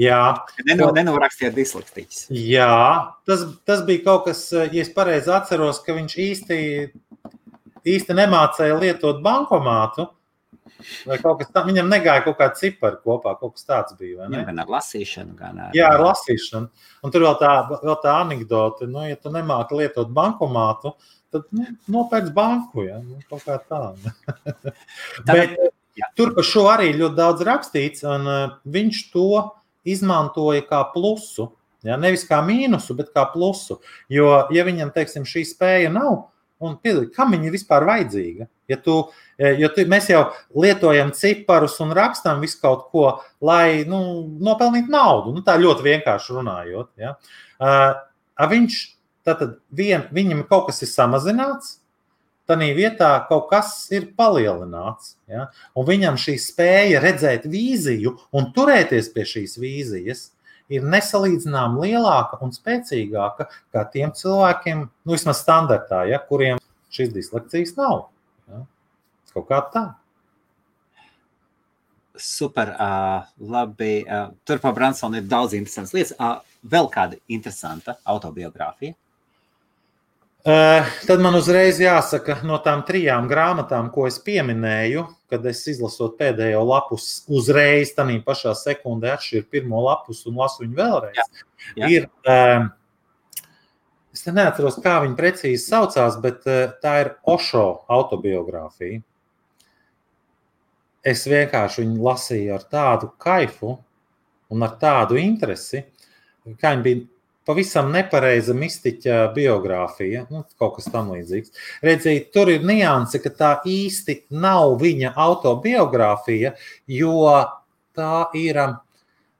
Jā, 0.00 0.20
Neno, 0.64 0.88
nenorakstiet 0.96 1.52
disleksijas. 1.56 2.24
Jā, 2.32 3.12
tas, 3.28 3.42
tas 3.68 3.82
bija 3.84 4.04
kaut 4.06 4.30
kas, 4.30 4.46
ja 4.52 4.80
es 4.80 4.88
pareizi 4.94 5.32
atceros, 5.34 5.82
ka 5.84 5.96
viņš 5.96 6.14
īsti, 6.24 6.56
īsti 7.84 8.16
nemācīja 8.16 8.78
lietot 8.80 9.20
bankomātu. 9.24 10.08
Vai 11.04 11.18
kaut 11.20 11.42
kas 11.42 11.50
tāds, 11.52 11.68
viņam 11.68 11.90
negāja 11.92 12.24
kaut 12.24 12.38
kāda 12.38 12.56
cipara 12.56 12.96
kopā, 13.04 13.34
kaut 13.40 13.58
kas 13.58 13.66
tāds 13.68 13.96
bija. 13.98 14.24
Viņam 14.24 14.46
gan 14.48 14.62
ar 14.62 14.72
lasīšanu, 14.78 15.36
gan 15.36 15.60
ar. 15.66 15.76
Jā, 15.76 15.90
ar 15.92 16.04
lasīšanu. 16.06 16.86
Un 17.04 17.12
tur 17.12 17.26
vēl 17.26 17.36
tā, 17.42 17.52
vēl 17.74 17.98
tā 18.00 18.16
anekdote, 18.22 18.88
nu, 18.88 19.02
ja 19.08 19.18
tu 19.20 19.32
nemāki 19.34 19.76
lietot 19.82 20.12
bankomātu, 20.16 20.94
tad 21.34 21.44
nu, 21.56 21.68
nopērc 21.92 22.32
banku. 22.36 22.86
Ja? 22.88 23.02
Nu, 23.04 23.20
kaut 23.28 23.44
kā 23.44 23.58
tā. 23.68 23.82
Bet, 25.28 25.56
Jā. 25.98 26.08
tur 26.16 26.32
par 26.36 26.46
šo 26.46 26.68
arī 26.72 26.92
ļoti 26.96 27.18
daudz 27.18 27.44
rakstīts, 27.44 28.06
un 28.08 28.28
uh, 28.30 28.58
viņš 28.64 29.04
to 29.12 29.28
izmantoja 29.84 30.64
kā 30.66 30.82
plusu. 30.92 31.50
Ja? 31.86 31.96
Nevis 32.00 32.26
kā 32.28 32.40
mīnusu, 32.44 32.96
bet 32.98 33.12
kā 33.14 33.24
plusu. 33.32 33.80
Jo, 34.12 34.46
ja 34.54 34.66
viņam 34.66 34.92
teiksim, 34.94 35.24
šī 35.28 35.46
spēja 35.48 35.92
nav, 35.94 36.26
un 36.60 36.76
piedod, 36.82 37.08
kam 37.14 37.32
viņa 37.32 37.52
vispār 37.54 37.86
vajadzīga? 37.88 38.46
Ja 38.70 38.76
tu, 38.78 39.00
eh, 39.40 39.56
jo 39.58 39.70
tu, 39.74 39.82
mēs 39.88 40.10
jau 40.12 40.26
lietojam 40.54 41.10
ciparus 41.16 41.78
un 41.80 41.94
rakstām 41.96 42.42
visu 42.44 42.60
kaut 42.62 42.86
ko, 42.92 43.06
lai 43.40 43.82
nu, 43.88 44.28
nopelnītu 44.38 44.92
naudu. 44.92 45.34
Nu, 45.34 45.42
tā 45.46 45.56
ļoti 45.58 45.86
vienkārši 45.88 46.36
runājot. 46.36 46.92
Ja? 47.00 47.16
Uh, 47.60 47.96
viņš 48.50 48.78
tātad 49.26 49.58
vien, 49.74 50.06
viņam 50.14 50.44
kaut 50.48 50.68
kas 50.70 50.82
ir 50.84 50.90
samazināts, 50.92 51.80
tādā 52.50 52.68
vietā 52.76 53.12
kaut 53.28 53.48
kas 53.52 53.72
ir 53.94 54.10
palielināts. 54.18 55.14
Ja? 55.30 55.48
Un 55.78 55.86
viņam 55.88 56.18
šī 56.20 56.36
spēja 56.42 57.00
redzēt 57.02 57.46
vīziju 57.50 58.16
un 58.36 58.50
turēties 58.56 59.12
pie 59.14 59.26
šīs 59.28 59.56
vīzijas 59.62 60.26
ir 60.70 60.86
nesalīdzināmāk 60.86 61.86
lielāka 61.86 62.38
un 62.44 62.52
spēcīgāka 62.54 63.48
nekā 63.50 63.86
tiem 63.94 64.12
cilvēkiem, 64.14 64.84
nu, 64.86 65.14
vismaz 65.14 65.42
standartā, 65.42 66.04
ja, 66.10 66.20
kuriem 66.28 66.60
šīs 66.94 67.10
disleksijas 67.14 67.74
nav. 67.78 68.04
Ja? 68.50 68.62
Kaut 69.34 69.48
kā 69.50 69.62
tā. 69.72 69.84
Super. 72.20 72.74
Uh, 72.76 73.28
labi. 73.40 74.02
Uh, 74.04 74.34
tur 74.44 74.60
par 74.60 74.74
Bransonu 74.76 75.20
ir 75.20 75.28
daudz 75.30 75.54
interesantas 75.56 75.94
lietas. 75.96 76.16
Uh, 76.20 76.42
vēl 76.68 76.90
kāda 76.92 77.16
interesanta 77.32 77.96
autobiogrāfija. 78.04 78.92
Uh, 80.40 80.86
tad 81.04 81.20
man 81.20 81.34
uzreiz 81.36 81.76
jāsaka, 81.82 82.38
no 82.48 82.56
tām 82.64 82.80
trijām 82.88 83.26
grāmatām, 83.28 83.90
ko 83.92 84.06
es 84.08 84.16
pieminēju, 84.24 85.02
kad 85.28 85.44
es 85.44 85.58
izlasot 85.68 86.14
pēdējo 86.16 86.62
lapus, 86.64 87.08
uzreiz 87.28 87.92
tādā 87.92 88.16
pašā 88.24 88.54
sekundē 88.56 89.10
atšķiru 89.18 89.44
pirmo 89.52 89.82
lapus 89.84 90.22
un 90.30 90.40
lasu 90.40 90.64
viņu 90.64 90.78
vēlreiz. 90.78 91.20
Jā, 91.20 91.26
jā. 91.82 91.90
Ir, 91.92 92.08
uh, 92.24 93.44
es 94.16 94.24
neatceros, 94.32 94.80
kā 94.80 94.96
viņa 95.04 95.18
precīzi 95.20 95.60
saucās, 95.66 96.16
bet 96.24 96.48
uh, 96.48 96.72
tā 96.80 96.96
ir 97.02 97.12
Ošo 97.28 97.66
autobiogrāfija. 97.92 99.04
Es 101.04 101.28
vienkārši 101.28 101.84
viņu 101.84 102.04
lasīju 102.08 102.56
ar 102.56 102.68
tādu 102.72 103.12
kaifu 103.20 103.76
un 104.48 104.64
ar 104.64 104.80
tādu 104.80 105.20
interesi, 105.20 105.84
kā 106.56 106.72
viņa 106.72 106.88
bija 106.88 107.04
pavisam 107.48 107.90
nepareiza 107.94 108.54
mistiķa 108.56 109.22
biogrāfija, 109.34 110.26
nu, 110.32 110.44
kaut 110.60 110.76
kas 110.78 110.90
tamlīdzīgs. 110.92 111.54
Redziet, 111.84 112.30
tur 112.34 112.52
ir 112.52 112.66
nianse, 112.66 113.20
ka 113.22 113.32
tā 113.34 113.50
īsti 113.68 114.20
nav 114.30 114.76
viņa 114.82 115.14
autobiogrāfija, 115.18 116.54
jo 116.90 117.24
tā 117.96 118.14
ir 118.38 118.60
um, 118.62 118.76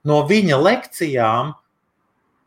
no 0.09 0.23
viņa 0.29 0.61
lekcijām. 0.61 1.55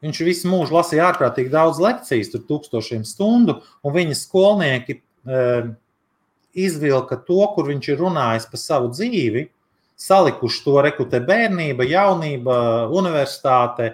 Viņš 0.03 0.19
visu 0.27 0.49
mūžu 0.51 0.75
lasīja 0.75 1.05
ārkārtīgi 1.13 1.53
daudz 1.53 1.79
lekcijas, 1.79 2.33
tur 2.33 2.43
tūkstošiem 2.49 3.05
stundu, 3.07 3.61
un 3.87 3.93
viņa 3.95 4.17
skolnieki 4.19 4.97
e, 4.99 5.43
izvilka 6.59 7.15
to, 7.23 7.39
kur 7.55 7.69
viņš 7.69 7.87
ir 7.93 8.01
runājis 8.01 8.49
par 8.51 8.59
savu 8.59 8.91
dzīvi, 8.91 9.45
salikuši 10.03 10.63
to 10.65 10.77
rekrutē 10.83 11.21
bērnība, 11.23 11.85
jaunība, 11.87 12.55
universitāte, 12.91 13.93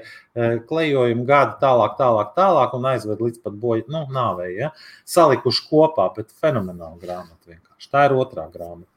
klejojuma 0.70 1.26
gadi, 1.28 1.58
tālāk, 1.62 1.98
tālāk, 2.00 2.32
tālāk 2.38 2.78
un 2.78 2.88
aizved 2.94 3.22
līdz 3.26 3.42
pat 3.46 3.58
boja, 3.62 3.86
nu, 3.94 4.06
nāvei. 4.14 4.54
Ja? 4.58 4.72
Salikuši 5.10 5.68
kopā, 5.70 6.08
bet 6.16 6.34
fenomenāla 6.42 6.98
grāmata 7.02 7.52
vienkārši. 7.54 7.92
Tā 7.94 8.08
ir 8.10 8.18
otrā 8.18 8.48
grāmata. 8.54 8.90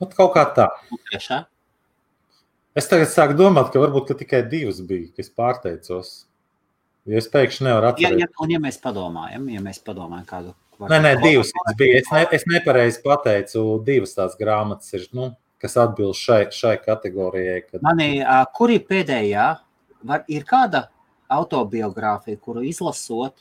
Ot, 0.00 0.12
kaut 0.16 0.34
kā 0.34 0.44
tā. 0.56 0.70
Trešā. 1.10 1.44
Es 2.76 2.88
tagad 2.90 3.08
sāku 3.08 3.36
domāt, 3.38 3.70
ka 3.72 3.80
varbūt 3.80 4.10
ka 4.10 4.18
tikai 4.20 4.42
divas 4.52 4.82
bija, 4.84 5.08
kas 5.16 5.32
pārteicos. 5.32 6.10
Jo 7.08 7.20
es 7.20 7.28
pēkšņi 7.32 7.64
nevaru 7.64 7.86
Ja, 7.86 7.92
atcerēties. 7.94 8.20
ja, 8.24 8.28
un 8.44 8.52
ja 8.52 8.60
mēs 8.60 8.76
padomājam, 8.82 9.46
ja 9.48 9.62
mēs 9.64 9.78
padomājam 9.86 10.26
kādu. 10.28 10.52
Nē, 10.76 10.98
nē, 11.00 11.12
divas 11.22 11.52
bija. 11.78 12.00
Es, 12.02 12.10
ne, 12.12 12.26
es 12.36 12.44
nepareizi 12.50 13.00
pateicu, 13.04 13.64
divas 13.86 14.12
tās 14.16 14.36
grāmatas 14.36 14.92
ir, 14.96 15.06
nu, 15.16 15.30
kas 15.62 15.76
atbilst 15.80 16.20
šai, 16.26 16.42
šai 16.52 16.74
kategorijai. 16.84 17.62
Kad... 17.64 17.80
Mani, 17.86 18.10
ā, 18.20 18.42
kur 18.56 18.72
ir 18.74 18.84
pēdējā, 18.88 19.46
var, 20.06 20.26
ir 20.28 20.44
kāda 20.48 20.86
autobiogrāfija, 21.32 22.40
kuru 22.42 22.64
izlasot, 22.68 23.40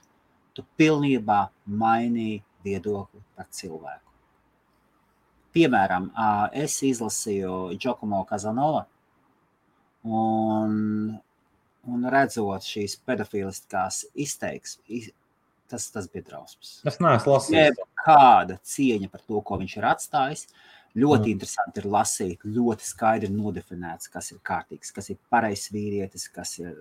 tu 0.55 0.63
pilnībā 0.79 1.41
mainīji 1.67 2.39
viedokli 2.65 3.21
par 3.35 3.49
cilvēku. 3.51 4.01
Piemēram, 5.55 6.09
es 6.55 6.75
izlasīju 6.83 7.77
Giacomo 7.79 8.23
Kazanova 8.27 8.85
un, 10.03 10.73
un 11.87 12.09
redzot 12.11 12.65
šīs 12.67 12.97
pedofiliskās 13.07 14.03
izteiksmes, 14.25 15.11
tas, 15.69 15.89
tas 15.91 16.07
bija 16.11 16.23
drausmas. 16.29 16.81
Es 16.85 16.99
neesmu 17.03 17.33
lasījis. 17.35 17.79
Kāda 18.05 18.59
cieņa 18.61 19.09
par 19.11 19.21
to, 19.27 19.41
ko 19.41 19.57
viņš 19.61 19.77
ir 19.77 19.87
atstājis. 19.91 20.47
Ļoti 20.95 21.25
Mm. 21.27 21.31
interesanti 21.35 21.81
ir 21.81 21.87
lasīt, 21.91 22.43
ļoti 22.47 22.85
skaidri 22.87 23.27
nodefinēts, 23.29 24.07
kas 24.09 24.31
ir 24.31 24.37
kārtīgs, 24.47 24.93
kas 24.95 25.09
ir 25.11 25.17
pareizs 25.31 25.67
vīrietis, 25.73 26.29
kas 26.31 26.53
ir 26.59 26.71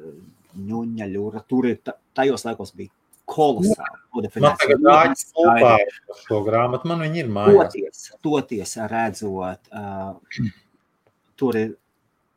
ņūņa, 0.56 1.08
ļura. 1.10 1.42
Tur 1.48 1.66
ir 1.66 1.80
ta- 1.82 1.96
tajos 2.14 2.44
laikos 2.46 2.70
bija 2.76 2.90
kolosāli 3.26 3.74
Man 3.74 4.00
nodefinēts. 4.14 4.58
tagad 4.62 4.78
ļoti 4.84 5.08
āķis 5.08 5.24
skaidri. 5.24 5.62
kopā 5.64 5.72
ar 5.74 6.20
šo 6.28 6.38
grāmatu. 6.46 6.84
Man 6.84 6.98
viņa 7.00 7.16
ir 7.16 7.26
mājās. 7.26 7.72
Toties, 7.72 8.10
toties 8.22 8.76
redzot, 8.92 9.60
uh, 9.72 10.14
tur 11.36 11.56
ir 11.56 11.74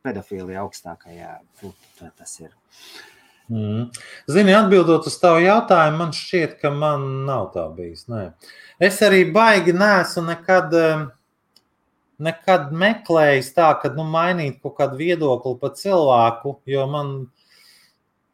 pedofīlija 0.03 0.63
augstākajā. 0.65 1.35
Tas 2.17 2.39
ir. 2.39 2.49
Mm. 3.47 3.85
Zini, 4.27 4.51
atbildot 4.57 5.05
uz 5.07 5.15
tavu 5.21 5.39
jautājumu, 5.39 5.97
man 6.01 6.09
šķiet, 6.15 6.57
ka 6.61 6.71
man 6.73 7.05
nav 7.27 7.51
tā 7.53 7.63
bijis. 7.75 8.07
Nē. 8.11 8.25
Es 8.83 8.99
arī 9.05 9.21
baigi 9.33 9.71
neesmu 9.75 10.25
nekad, 10.27 10.75
nekad 12.27 12.73
meklējis 12.75 13.53
tā, 13.55 13.69
ka 13.81 13.93
nu, 13.95 14.03
mainīt 14.03 14.59
kaut 14.63 14.75
kādu 14.81 14.99
viedokli 14.99 15.55
par 15.61 15.73
cilvēku, 15.79 16.57
jo 16.67 16.85
man 16.91 17.15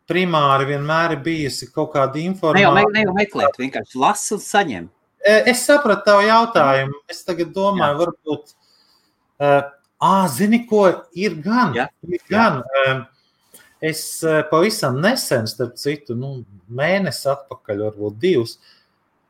primāri 0.10 0.68
vienmēr 0.74 1.16
ir 1.16 1.24
bijusi 1.24 1.70
kaut 1.72 1.94
kāda 1.94 2.18
Ne 2.18 2.26
jau, 2.26 2.34
informācija. 2.34 2.90
ne 2.94 3.06
jau 3.06 3.14
meklēt, 3.16 3.62
vienkārši 3.62 4.02
lasu 4.02 4.36
un 4.40 4.44
saņem. 4.44 4.90
E, 5.24 5.38
Es 5.54 5.64
sapratu 5.66 6.04
tavu 6.10 6.26
jautājumu. 6.28 7.00
Es 7.08 7.24
tagad 7.24 7.54
domāju, 7.56 8.02
varbūt. 8.02 8.54
Uh, 9.44 9.62
à, 10.04 10.28
zini, 10.28 10.66
ko 10.68 10.88
ir 11.16 11.38
gan? 11.44 11.72
Jā, 11.76 11.88
ir 12.08 12.22
gan 12.30 12.60
uh, 12.64 13.06
es 13.84 14.04
uh, 14.24 14.42
pavisam 14.50 15.02
nesen, 15.04 15.48
starp 15.50 15.76
citu, 15.82 16.16
nu, 16.16 16.38
mēnesi 16.72 17.28
atpakaļ, 17.34 17.88
varbūt 17.90 18.20
divus, 18.22 18.58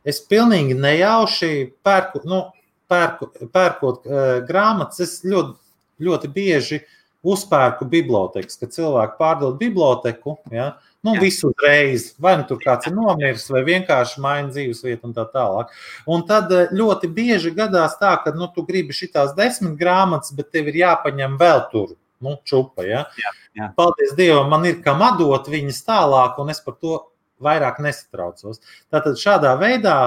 es 0.06 0.22
pilnīgi 0.30 0.78
nejauši 0.78 1.54
pērku, 1.86 2.24
nu, 2.30 2.44
pērku, 2.92 3.32
pērkot 3.54 4.10
uh, 4.10 4.26
grāmatas. 4.48 5.02
Es 5.04 5.22
ļoti, 5.26 5.58
ļoti 6.04 6.32
bieži 6.34 6.84
uzpērku 7.24 7.88
bibliotekas, 7.88 8.58
kad 8.60 8.74
cilvēki 8.76 9.16
pārdod 9.20 9.56
biblioteku. 9.60 10.36
Ja? 10.52 10.74
Nu, 11.04 11.16
visu 11.20 11.50
uzreiz, 11.52 12.14
vai 12.20 12.36
nu 12.40 12.46
tur 12.48 12.60
kāds 12.64 12.88
ir 12.88 12.94
nomiris, 12.96 13.50
vai 13.52 13.64
vienkārši 13.68 14.22
maina 14.24 14.52
dzīvesvietu 14.52 15.10
un 15.10 15.16
tā 15.16 15.26
tālāk. 15.32 15.72
Un 16.08 16.24
tad 16.28 16.52
eh, 16.56 16.72
ļoti 16.72 17.10
bieži 17.12 17.52
gadās 17.56 17.98
tā, 18.00 18.14
ka 18.24 18.32
nu, 18.36 18.48
tu 18.56 18.64
gribi 18.68 18.96
šīs 18.96 19.36
desmit 19.36 19.76
grāmatas, 19.80 20.32
bet 20.36 20.52
tev 20.56 20.72
ir 20.72 20.80
jāpaņem 20.84 21.36
vēl 21.40 21.66
tur, 21.74 21.90
nu, 22.24 22.38
čupa. 22.48 22.86
Ja? 22.88 23.06
Jā, 23.20 23.34
jā. 23.60 23.72
Paldies 23.78 24.16
Dievam, 24.18 24.50
man 24.54 24.68
ir 24.70 24.80
kam 24.86 25.04
atdot 25.06 25.50
viņas 25.52 25.84
tālāk, 25.88 26.40
un 26.42 26.54
es 26.54 26.64
par 26.64 26.80
to 26.80 27.00
vairāk 27.44 27.82
nesatraucos. 27.84 28.62
Tātad 28.94 29.20
šādā 29.20 29.54
veidā 29.60 29.98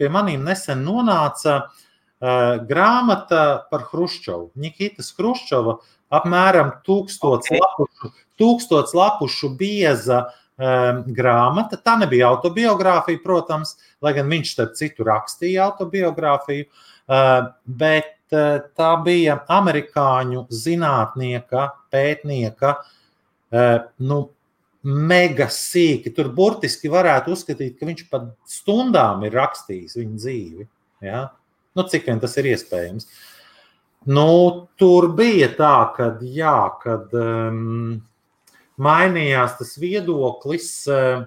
pie 0.00 0.10
maniem 0.12 0.42
nesen 0.46 0.82
nonāca 0.86 1.56
uh, 1.68 2.58
grāmata 2.66 3.44
par 3.70 3.86
Hruščovu. 3.90 4.50
Nikitas 4.60 5.12
Hruščova 5.16 5.78
apmēram 6.20 6.78
tūkstots 6.86 7.52
Ok. 7.52 7.58
lapušu, 7.60 8.12
tūkstots 8.40 8.96
lapušu 8.96 9.52
bieza 9.60 10.24
um, 10.26 11.02
grāmata. 11.14 11.78
Tā 11.78 11.98
nebija 12.00 12.30
autobiogrāfija, 12.32 13.22
protams, 13.24 13.76
lai 14.02 14.14
gan 14.16 14.30
viņš 14.32 14.54
starp 14.56 14.78
citu 14.80 15.06
rakstīja 15.06 15.68
autobiogrāfiju, 15.68 16.66
uh, 16.66 17.52
bet 17.66 18.16
tā 18.30 18.90
bija 19.04 19.40
amerikāņu 19.50 20.46
zinātnieka, 20.54 21.66
pētnieka. 21.92 22.76
Uh, 23.50 23.80
nu, 24.06 24.22
Mega 24.80 25.44
sīki. 25.52 26.08
Tur 26.16 26.30
burtiski 26.32 26.88
varētu 26.88 27.34
uzskatīt, 27.34 27.74
ka 27.76 27.84
viņš 27.84 28.06
pat 28.08 28.30
stundām 28.48 29.26
ir 29.28 29.34
rakstījis 29.36 29.98
viņa 29.98 30.20
dzīvi. 30.22 30.64
Ja? 31.04 31.26
Nu, 31.76 31.84
cik 31.84 32.08
vien 32.08 32.22
tas 32.22 32.38
ir 32.40 32.48
iespējams. 32.54 33.04
Nu, 34.08 34.30
tur 34.80 35.10
bija 35.12 35.50
tā, 35.58 35.74
ka, 35.96 36.06
jā, 36.24 36.56
kad 36.80 37.12
um, 37.12 38.00
mainījās 38.80 39.58
tas 39.58 39.74
viedoklis. 39.82 40.70
Uh, 40.88 41.26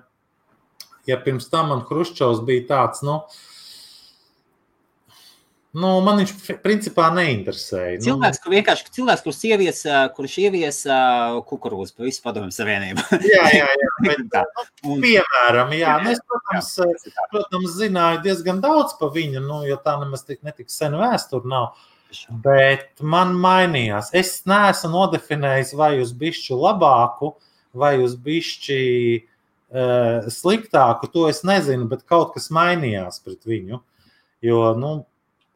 ja 1.05 1.19
pirms 1.21 1.51
tam 1.53 1.69
man 1.69 1.85
Hruščovs 1.85 2.41
bija 2.47 2.65
tāds, 2.71 3.03
nu, 3.05 3.19
nu, 5.73 5.91
man 6.05 6.19
viņš 6.21 6.33
principā 6.61 7.07
neinteresēja. 7.15 7.97
Nu. 7.97 8.05
Cilvēks, 8.05 8.39
nu, 8.39 8.43
kur 8.43 8.53
vienkārši 8.53 8.91
cilvēks, 8.97 9.23
kurš 9.25 9.39
ievies, 9.49 9.79
kurš 10.17 10.35
ievies 10.43 10.81
kukurūzu 11.49 11.95
pa 11.97 12.07
visu 12.07 12.21
padomu 12.25 12.53
savienību. 12.53 13.05
jā, 13.33 13.47
jā, 13.57 13.69
jā. 13.81 13.93
Bet, 14.07 14.37
nu, 14.83 14.97
piemēram, 15.03 15.73
jā, 15.77 15.95
nu, 16.03 16.13
es, 16.13 16.21
protams, 16.29 16.69
jā, 17.09 17.25
protams, 17.31 17.73
zināju 17.79 18.21
diezgan 18.25 18.61
daudz 18.63 18.97
pa 18.99 19.09
viņu, 19.13 19.41
nu, 19.45 19.63
jo 19.69 19.79
tā 19.81 19.95
nemaz 20.01 20.25
tik, 20.27 20.43
netik 20.45 20.69
sen 20.73 20.97
vēstur 20.99 21.47
nav. 21.49 21.73
Bet 22.43 23.01
man 23.01 23.33
mainījās. 23.41 24.11
Es 24.13 24.43
neesmu 24.49 24.91
nodefinējis, 24.93 25.73
vai 25.77 25.95
uz 26.03 26.11
bišķu 26.17 26.59
labāku, 26.59 27.31
vai 27.73 27.95
uz 28.03 28.13
bišķi 28.21 28.83
uh, 29.73 30.29
sliktāku. 30.29 31.09
To 31.15 31.25
es 31.31 31.41
nezinu, 31.47 31.87
bet 31.89 32.05
kaut 32.09 32.35
kas 32.35 32.51
mainījās 32.53 33.17
pret 33.25 33.49
viņu. 33.49 33.81
Jo, 34.43 34.61
nu, 34.77 34.93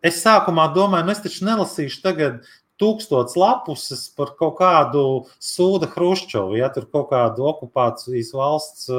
es 0.05 0.21
sākumā 0.23 0.67
domāju, 0.75 1.07
nu, 1.07 1.13
es 1.15 1.21
taču 1.23 1.45
nelasīšu 1.47 2.01
tagad 2.03 2.41
tūkstotis 2.81 3.37
lapuses 3.39 4.03
par 4.17 4.35
kaut 4.39 4.59
kādu 4.59 5.03
sūdu 5.41 5.89
Hruščovu, 5.93 6.57
ja 6.59 6.69
tur 6.73 6.85
kaut 6.91 7.09
kādu 7.13 7.47
okupācijas 7.51 8.33
valsts. 8.37 8.91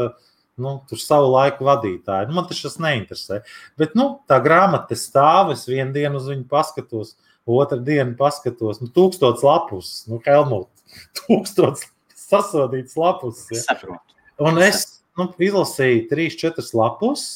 Nu, 0.59 0.73
tur 0.91 0.99
savu 0.99 1.29
laiku 1.31 1.63
vadītāju. 1.69 2.27
Nu, 2.27 2.35
man 2.35 2.49
tas 2.49 2.81
neinteresē. 2.83 3.45
Bet 3.79 3.93
nu, 3.95 4.09
tā 4.27 4.41
grāmata 4.43 4.97
stāv. 4.99 5.53
Es 5.55 5.69
vienu 5.71 5.95
dienu 5.95 6.19
uz 6.19 6.27
viņu 6.27 6.49
paskatos, 6.51 7.13
otru 7.47 7.79
dienu 7.87 8.17
paskatos. 8.19 8.81
Nu, 8.83 8.91
tūkstots 8.91 9.47
lapus, 9.47 9.93
nu, 10.11 10.19
Helmut, 10.27 10.67
tūkstots 11.21 11.87
sasodīts 12.19 12.99
lapus. 12.99 13.45
Ja. 13.55 13.63
Saprotu. 13.69 14.19
Un 14.43 14.59
es 14.63 14.83
nu, 15.15 15.29
izlasīju 15.39 16.09
trīs, 16.11 16.35
četras 16.43 16.75
lapus 16.75 17.29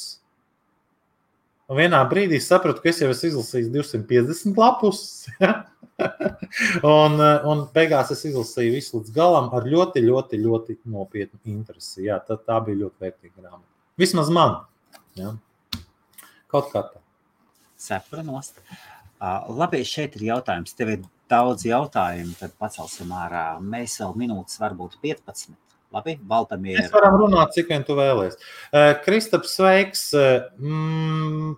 Un 1.72 1.78
vienā 1.78 2.02
brīdī 2.04 2.36
sapratu, 2.44 2.82
ka 2.84 2.90
es 2.90 2.98
jau 3.00 3.06
esmu 3.08 3.30
izlasījis 3.30 3.70
250 3.72 4.58
lapus. 4.60 4.98
un, 6.84 7.14
un 7.48 7.62
beigās 7.72 8.10
es 8.12 8.26
izlasīju 8.28 8.74
visu 8.74 8.98
līdz 8.98 9.14
galam 9.16 9.48
ar 9.56 9.64
ļoti, 9.72 10.02
ļoti, 10.04 10.40
ļoti 10.42 10.76
nopietnu 10.92 11.40
interesi. 11.48 12.02
Jā, 12.10 12.18
tā, 12.26 12.36
tā 12.36 12.58
bija 12.66 12.82
ļoti 12.82 13.06
vērtīga 13.06 13.38
grāmata. 13.38 13.64
Vismaz 14.02 14.28
man. 14.36 14.58
Jā. 15.16 15.32
Kaut 16.52 16.68
kā 16.74 16.84
tā. 16.90 17.00
Sapranost. 17.80 18.60
Uh, 19.22 19.48
labi, 19.56 19.80
šeit 19.88 20.20
ir 20.20 20.28
jautājums. 20.28 20.76
Tev 20.76 20.92
ir 20.92 21.08
daudz 21.32 21.64
jautājumu, 21.64 22.36
tad 22.36 22.52
pacelsim 22.60 23.16
ārā. 23.16 23.46
Mēs 23.64 23.96
vēl 24.02 24.12
minūtes, 24.26 24.60
varbūt 24.60 25.00
15. 25.00 25.56
Labi, 25.92 26.18
Baltamīra. 26.20 26.84
Mēs 26.84 26.92
varam 26.92 27.16
runāt, 27.20 27.56
cik 27.56 27.72
vien 27.72 27.88
tu 27.88 27.96
vēlies. 27.96 28.36
Uh, 28.68 28.92
Kristaps, 29.04 29.56
sveiks. 29.56 30.10
Mm, 30.60 31.56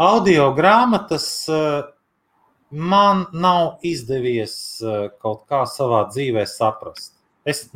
audio 0.00 0.50
grāmatas 0.56 1.26
uh, 1.52 1.84
man 2.70 3.26
nav 3.36 3.82
izdevies 3.86 4.54
uh, 4.84 5.08
kaut 5.20 5.44
kā 5.50 5.64
savā 5.68 6.06
dzīvē 6.08 6.46
saprast. 6.48 7.14
Es, 7.44 7.66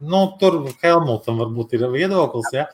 nu, 0.00 0.20
tur 0.40 0.60
Helmutam 0.82 1.40
varbūt 1.40 1.74
ir 1.76 1.86
viedoklis. 1.92 2.50
Ja? 2.52 2.68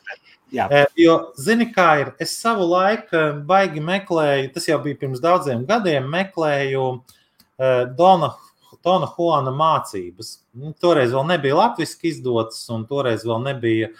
Jā. 0.51 0.67
Jo, 0.99 1.17
zini, 1.39 1.69
kā 1.71 1.87
ir, 2.01 2.13
es 2.19 2.35
savu 2.39 2.65
laiku 2.67 3.21
baigi 3.47 3.83
meklēju, 3.83 4.51
tas 4.55 4.67
jau 4.67 4.79
bija 4.83 4.99
pirms 4.99 5.23
daudziem 5.23 5.63
gadiem, 5.67 6.09
meklēju 6.11 6.87
uh, 6.91 7.83
Dona 7.97 8.33
Tona 8.81 9.07
Juana 9.13 9.51
mācības. 9.53 10.31
Nu, 10.57 10.71
toreiz 10.81 11.11
vēl 11.13 11.27
nebija 11.29 11.57
latviešu 11.57 12.07
izdotas, 12.09 12.63
un 12.73 12.87
toreiz 12.89 13.25
vēl 13.27 13.43
nebija. 13.45 13.91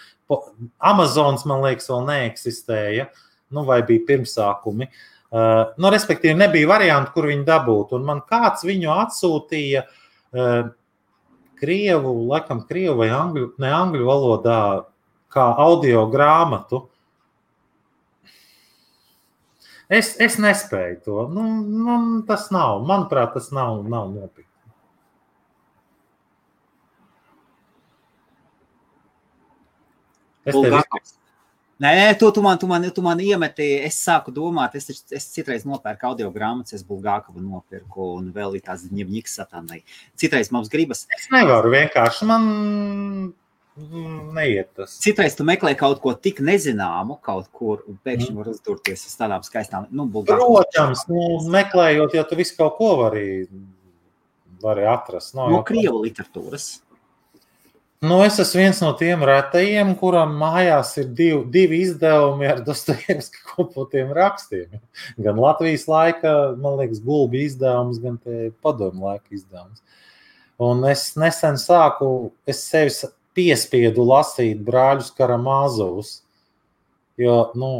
Amazonas, 0.82 1.44
man 1.46 1.62
liekas, 1.62 1.90
vēl 1.92 2.06
neeksistēja, 2.08 3.06
nu, 3.54 3.64
vai 3.68 3.80
bija 3.86 4.06
pirmsākumi. 4.08 4.88
Uh, 5.32 5.72
nu, 5.80 5.88
respektīvi, 5.92 6.36
nebija 6.36 6.68
variantu, 6.68 7.14
kur 7.14 7.30
viņu 7.30 7.44
dabūt. 7.48 7.94
Un 7.96 8.06
man 8.08 8.20
kāds 8.28 8.66
viņu 8.68 8.90
atsūtīja 8.92 9.86
uh, 9.86 10.72
krievu, 11.62 12.14
laikam, 12.28 12.64
krievu 12.68 12.98
vai 13.00 13.10
angļu, 13.16 13.52
ne 13.62 13.70
angļu 13.72 14.08
valodā, 14.08 14.62
kā 15.32 15.46
audio 15.64 16.04
grāmatu. 16.12 16.86
Es, 19.92 20.14
es 20.24 20.38
nespēju 20.40 21.00
to. 21.04 21.26
Nu, 21.32 21.44
nu, 21.62 21.98
tas 22.28 22.48
nav, 22.54 22.80
manuprāt, 22.88 23.34
tas 23.36 23.50
nav, 23.52 23.82
nav 23.88 24.08
nopietni. 24.12 24.48
Es 30.44 30.56
tevi... 30.56 30.70
Nē, 30.74 30.82
nē, 31.82 31.92
tu, 32.20 32.30
tu, 32.34 32.42
man, 32.44 32.60
tu, 32.60 32.68
man, 32.70 32.86
tu 32.94 33.04
man 33.04 33.20
iemeti, 33.22 33.68
es 33.88 33.98
sāku 34.06 34.34
domāt, 34.34 34.78
es, 34.78 34.88
es 35.12 35.28
citreiz 35.34 35.66
nopērku 35.68 36.12
audio 36.12 36.30
grāmatas, 36.34 36.78
es 36.78 36.86
Bulgākavu 36.86 37.42
nopirku 37.42 38.14
un 38.20 38.32
vēl 38.34 38.58
ir 38.58 38.66
tās 38.66 38.86
ņemņiks 38.88 39.38
satānai. 39.40 39.82
Citreiz 40.18 40.52
mums 40.54 40.70
gribas. 40.72 41.06
Es 41.18 41.28
nevaru 41.34 41.72
vienkārši, 41.74 42.28
man 42.30 42.50
neiet 44.36 44.74
tas. 44.76 44.98
Citreiz 45.00 45.36
tu 45.36 45.46
meklē 45.48 45.72
kaut 45.78 46.00
ko 46.04 46.12
tik 46.14 46.42
nezināmu 46.44 47.18
kaut 47.24 47.48
kur 47.52 47.82
un 47.88 47.96
pēkšņi 48.04 48.30
mm. 48.32 48.38
var 48.38 48.50
uzdurties 48.52 49.06
uz 49.08 49.14
tādām 49.16 49.44
skaistām, 49.46 49.86
nu, 49.90 50.06
Bulgākavu. 50.12 50.60
Protams, 50.60 51.06
nu, 51.08 51.22
meklējot, 51.52 52.16
jo 52.18 52.24
tu 52.28 52.36
visu 52.36 52.56
kaut 52.58 52.76
ko 52.76 52.90
vari, 53.00 53.26
vari 54.62 54.84
atrast. 54.88 55.34
No, 55.38 55.48
no 55.52 55.62
Krievu 55.66 56.04
literatūras. 56.04 56.81
Nu, 58.02 58.16
es 58.26 58.34
esmu 58.42 58.58
viens 58.58 58.80
no 58.82 58.88
tiem 58.98 59.20
retajiem, 59.22 59.92
kuram 59.94 60.32
mājās 60.34 60.88
ir 60.98 61.12
divi, 61.14 61.36
divi 61.54 61.84
izdevumi 61.84 62.48
ar 62.50 62.64
Dostojevska 62.66 63.44
kopotiem 63.52 64.10
rakstiem. 64.16 64.80
Gan 65.22 65.38
Latvijas 65.38 65.86
laika, 65.86 66.32
man 66.58 66.80
liekas, 66.80 66.98
gulbi 67.04 67.44
izdevums, 67.46 68.02
gan 68.02 68.18
padomu 68.58 69.06
laika 69.06 69.30
izdevums. 69.30 69.84
Un 70.58 70.82
es 70.90 71.12
nesen 71.14 71.60
sāku, 71.62 72.32
es 72.42 72.66
sevi 72.66 72.90
piespiedu 73.38 74.02
lasīt 74.10 74.66
brāļus 74.66 75.14
Karamāzovus. 75.14 76.16
Jo, 77.22 77.38
nu, 77.54 77.72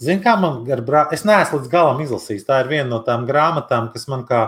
zin 0.00 0.24
kā 0.24 0.38
man 0.40 0.62
ar 0.72 0.86
brāļu, 0.88 1.20
es 1.20 1.28
neesmu 1.28 1.60
līdz 1.60 1.72
galam 1.76 2.00
izlasījis. 2.00 2.48
Tā 2.48 2.64
ir 2.64 2.72
viena 2.72 2.94
no 2.96 3.04
tām 3.04 3.28
grāmatām, 3.28 3.92
kas 3.92 4.08
man 4.08 4.24
kā 4.24 4.46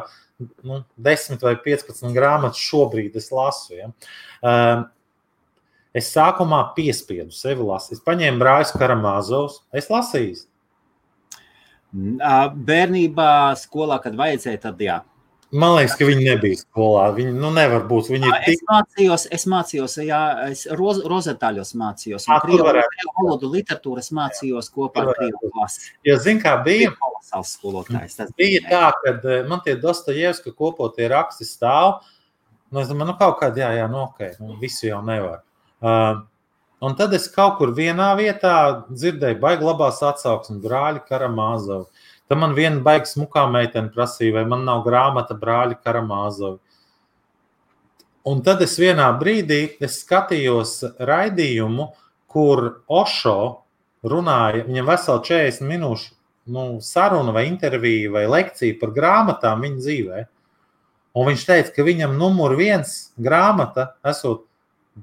nu, 0.65 0.87
10 0.97 1.45
vai 1.45 1.59
15 1.69 2.15
grāmatas 2.17 2.65
šobrīd 2.65 3.21
es 3.21 3.29
lasu. 3.29 3.77
Ja? 3.77 3.93
Um, 4.41 4.89
Es 5.99 6.13
sākumā 6.15 6.63
piespiedu 6.77 7.35
sevi 7.35 7.67
lasīt. 7.67 7.99
Es 7.99 8.05
paņēmu 8.07 8.43
brāļus 8.43 8.75
Karamāzovs, 8.79 9.61
es 9.77 9.91
lasīju. 9.93 10.43
Bērnībā, 12.69 13.31
skolā, 13.59 13.97
kad 14.05 14.19
vajadzēja, 14.19 14.61
tad 14.67 14.83
jā. 14.85 15.01
Man 15.49 15.79
liekas, 15.79 15.95
ka 15.97 16.05
viņi 16.05 16.25
nebija 16.27 16.59
skolā. 16.61 17.07
Viņi 17.17 17.31
nu, 17.33 17.49
nevar 17.57 17.87
būt. 17.89 18.11
Viņi 18.13 18.29
ir 18.29 18.35
tik... 18.45 18.59
Es 18.59 18.67
mācījos, 18.69 19.23
es 19.33 19.47
mācījos, 19.49 19.95
jā, 20.05 20.21
es 20.53 20.67
roz, 20.77 21.01
rozetāļos 21.09 21.73
mācījos. 21.81 22.27
Un 22.29 22.43
krievu 22.45 22.67
valodu 23.23 23.49
literatūras 23.55 24.13
mācījos 24.19 24.69
kopā 24.75 25.07
ar 25.07 25.15
krievu 25.17 25.49
klasi. 25.55 25.95
Jo, 26.05 26.19
zin 26.21 26.43
kā 26.43 26.53
bija? 26.67 26.93
Kolosāls 27.01 27.55
skolotājs. 27.57 28.19
Tas 28.21 28.37
bija 28.37 28.61
tā, 28.69 28.85
ka 29.01 29.41
man 29.49 29.65
tie 29.65 29.79
Dostojevska 29.81 30.53
kopotie 30.53 31.09
raksti 31.15 31.49
stāv. 31.49 32.03
Nu, 32.69 32.83
es 32.83 32.93
domāju, 32.93 33.15
nu 33.15 33.17
kaut 33.17 33.41
kādā, 33.41 33.65
jā, 33.65 33.73
jā, 33.81 33.89
nu 33.89 34.05
ok, 34.05 34.27
nu, 34.45 34.61
visu 34.61 34.91
jau 34.91 35.01
nevar. 35.01 35.41
Uh, 35.79 36.23
un 36.83 36.97
tad 36.99 37.15
es 37.15 37.29
kaut 37.31 37.59
kur 37.61 37.75
vienā 37.77 38.11
vietā 38.19 38.55
dzirdēju, 38.89 39.39
baigi 39.43 39.67
labās 39.67 40.01
atsauksmes, 40.03 40.63
brāļi 40.65 41.05
Karamāzovi. 41.07 41.87
Tad 42.29 42.41
man 42.43 42.57
viena 42.57 42.83
baigta 42.85 43.15
smukā 43.15 43.47
meitene 43.51 43.93
prasīja, 43.95 44.35
vai 44.41 44.45
man 44.49 44.67
nav 44.69 44.83
grāmata 44.85 45.37
brāļi 45.39 45.79
Karamāzovi. 45.85 46.59
Un 48.29 48.43
tad 48.45 48.61
es 48.61 48.75
vienā 48.77 49.07
brīdī 49.17 49.63
es 49.81 50.03
skatījos 50.03 50.83
raidījumu, 50.99 51.89
kur 52.29 52.83
Ošo 52.93 53.39
runāja, 54.05 54.67
viņam 54.67 54.91
veseli 54.91 55.25
40 55.31 55.65
minūšu 55.71 56.11
nu, 56.53 56.81
saruna 56.85 57.33
vai 57.33 57.47
intervija 57.49 58.11
vai 58.13 58.27
lekcija 58.29 58.77
par 58.81 58.93
grāmatām 58.97 59.65
viņa 59.65 59.81
dzīvē. 59.85 60.25
Un 61.19 61.31
viņš 61.31 61.45
teica, 61.49 61.73
ka 61.75 61.87
viņam 61.87 62.19
numur 62.21 62.55
viens 62.59 63.13
grāmata 63.17 63.93
esot 64.07 64.45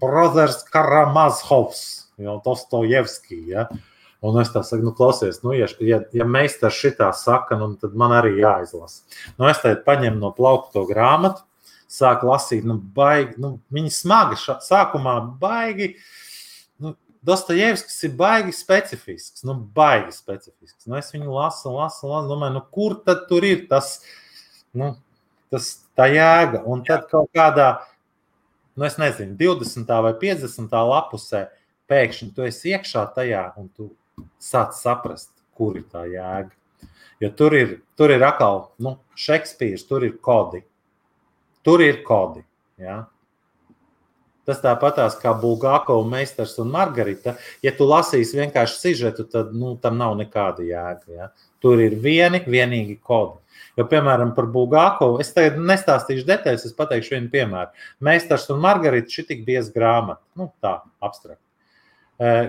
Brothers 0.01 0.63
Karamazhovs. 0.71 1.83
jau 2.17 2.39
Dostojevski. 2.45 3.41
Ja? 3.51 3.67
Un 4.25 4.39
es 4.41 4.49
tā 4.53 4.63
saku, 4.65 4.81
nu, 4.85 4.93
klausies, 4.95 5.41
nu, 5.43 5.53
ja, 5.53 5.67
ja, 5.83 5.99
ja 6.15 6.25
meistars 6.25 6.77
šitā 6.79 7.11
saka, 7.13 7.57
nu, 7.59 7.73
tad 7.79 7.93
man 7.99 8.15
arī 8.15 8.39
jāizlasa. 8.39 9.03
Nu, 9.37 9.45
es 9.49 9.59
tagad 9.61 9.83
paņemu 9.85 10.21
no 10.21 10.31
plaukta 10.33 10.79
to 10.79 10.85
grāmatu, 10.89 11.43
sāku 11.91 12.31
lasīt, 12.31 12.65
nu, 12.65 12.79
baigi, 12.95 13.35
nu, 13.41 13.55
viņi 13.75 13.93
smagi, 13.93 14.39
šā, 14.41 14.57
sākumā 14.65 15.17
baigi. 15.41 15.93
Nu, 16.81 16.95
Dostojevskis 17.25 17.99
ir 18.07 18.15
baigi 18.17 18.55
specifisks, 18.55 19.45
nu, 19.45 19.57
baigi 19.75 20.15
specifisks. 20.15 20.87
Nu, 20.87 20.97
es 20.97 21.11
viņu 21.13 21.29
lasu, 21.35 21.75
lasu, 21.75 22.07
lasu, 22.09 22.29
domāju, 22.31 22.57
nu, 22.57 22.63
kur 22.73 22.97
tad 23.05 23.27
tur 23.29 23.45
ir 23.45 23.67
tas, 23.69 23.99
nu, 24.73 24.95
tas 25.53 25.69
tā 25.97 26.09
jēga. 26.15 26.63
Un 26.65 26.81
tad 26.87 27.05
kaut 27.11 27.29
kādā, 27.35 27.75
nu, 28.75 28.85
es 28.85 28.97
nezinu, 29.01 29.35
20. 29.39 29.95
vai 30.05 30.13
50. 30.21 30.75
lapusē 30.91 31.45
pēkšņi 31.89 32.31
tu 32.35 32.45
esi 32.45 32.73
iekšā 32.75 33.05
tajā 33.15 33.45
un 33.61 33.69
tu 33.75 33.89
sāc 34.41 34.75
saprast, 34.77 35.31
kur 35.55 35.77
ir 35.79 35.87
tā 35.91 36.05
jēga. 36.09 36.51
Jo 37.23 37.31
tur 37.31 37.55
ir, 37.55 37.77
tur 37.95 38.11
ir 38.11 38.23
atkal, 38.27 38.65
nu, 38.83 38.97
Šekspīrs, 39.15 39.85
tur 39.87 40.03
ir 40.03 40.17
kodi. 40.23 40.65
Tur 41.63 41.81
ir 41.81 42.01
kodi. 42.03 42.43
Ja? 42.81 43.05
Tas 44.45 44.59
tāpatās 44.61 45.15
kā 45.21 45.33
Bulgākovs, 45.41 46.09
Meistars 46.09 46.57
un 46.61 46.69
Margarita. 46.73 47.35
Ja 47.65 47.73
tu 47.75 47.87
lasīsi 47.89 48.37
vienkārši 48.37 48.77
sižetu, 48.81 49.25
tad 49.31 49.55
nu, 49.57 49.73
tam 49.81 49.97
nav 50.01 50.13
nekāda 50.19 50.65
jēga. 50.65 51.05
Ja? 51.09 51.31
Tur 51.63 51.81
ir 51.81 51.97
vieni, 52.01 52.43
vienīgi 52.45 52.99
kodi. 53.01 53.41
Jo, 53.75 53.87
piemēram, 53.91 54.35
par 54.37 54.45
Bulgākovu 54.51 55.17
es 55.23 55.33
tagad 55.35 55.57
nestāstīšu 55.59 56.27
detaļas, 56.29 56.67
es 56.67 56.75
pateikšu 56.77 57.17
vienu 57.17 57.31
piemēru. 57.33 57.87
Meistars 58.07 58.45
un 58.53 58.61
Margarita 58.63 59.11
šī 59.11 59.25
tik 59.31 59.41
bieza 59.47 59.73
grāmata. 59.75 60.21
Nu, 60.39 60.51
tā, 60.63 60.77
abstrakt. 61.03 61.41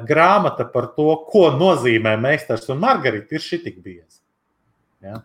Grāmata 0.07 0.69
par 0.71 0.93
to, 0.95 1.09
ko 1.27 1.49
nozīmē 1.57 2.15
meistars 2.23 2.69
un 2.71 2.79
margarita, 2.79 3.35
ir 3.35 3.43
šī 3.43 3.59
tik 3.65 3.81
bieza. 3.83 4.21
Ja? 5.03 5.23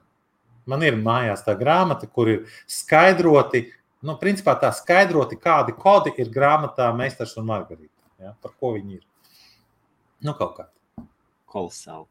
Man 0.65 0.81
ir 0.85 0.97
mājās 0.97 1.43
tā 1.45 1.53
grāmata, 1.57 2.09
kur 2.09 2.29
ir 2.29 2.39
skaidroti, 2.69 3.67
nu, 4.05 4.15
principā 4.21 4.55
tā 4.59 4.71
skaidroti, 4.75 5.39
kādi 5.41 5.75
kodi 5.77 6.13
ir 6.21 6.31
grāmatā 6.33 6.89
meistars 6.97 7.35
un 7.39 7.47
margarita. 7.49 7.93
Ja? 8.21 8.33
Par 8.41 8.53
ko 8.57 8.73
viņi 8.75 8.99
ir. 8.99 9.05
Nu, 10.21 10.35
kaut 10.37 10.57
kā. 10.57 10.67
Kolosāli. 11.51 12.07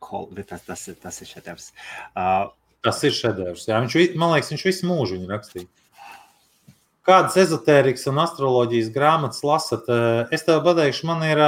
Kol, 0.00 0.30
tas, 0.48 0.64
tas, 0.64 0.86
tas 1.02 1.20
ir 1.20 1.28
šedevrs. 1.28 1.70
Uh, 2.16 2.48
tas 2.84 3.02
ir 3.04 3.14
šedevrs. 3.14 3.66
Jā. 3.68 3.80
Viņš, 3.84 4.16
man 4.20 4.34
liekas, 4.34 4.50
viņš 4.54 4.64
visu 4.66 4.88
mūžu 4.88 5.20
rakstīja. 5.28 5.68
Kādas 7.06 7.36
ezotērijas 7.40 8.06
un 8.10 8.20
astroloģijas 8.22 8.90
grāmatas 8.94 9.44
lasat? 9.46 9.86
Es 10.32 10.44
tev 10.46 10.60
pateikšu, 10.66 11.06
man 11.08 11.24
ir 11.26 11.40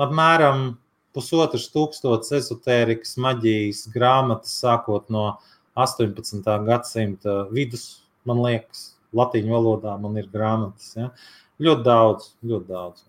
apmēram 0.00 0.70
pusotrs 1.14 1.68
tūkstots 1.74 2.32
ezotērijas 2.38 3.16
maģijas 3.20 3.84
grāmatas, 3.92 4.54
sākot 4.62 5.10
no 5.12 5.34
18. 5.78 6.42
gadsimta 6.66 7.42
vidus, 7.52 8.02
man 8.30 8.42
liekas, 8.46 8.84
latīņu 9.16 9.54
valodā 9.54 9.96
man 10.00 10.16
ir 10.20 10.30
grāmatas. 10.32 10.94
Ja? 10.96 11.10
Ļoti 11.60 11.86
daudz, 11.86 12.30
ļoti 12.46 12.70
daudz. 12.70 13.04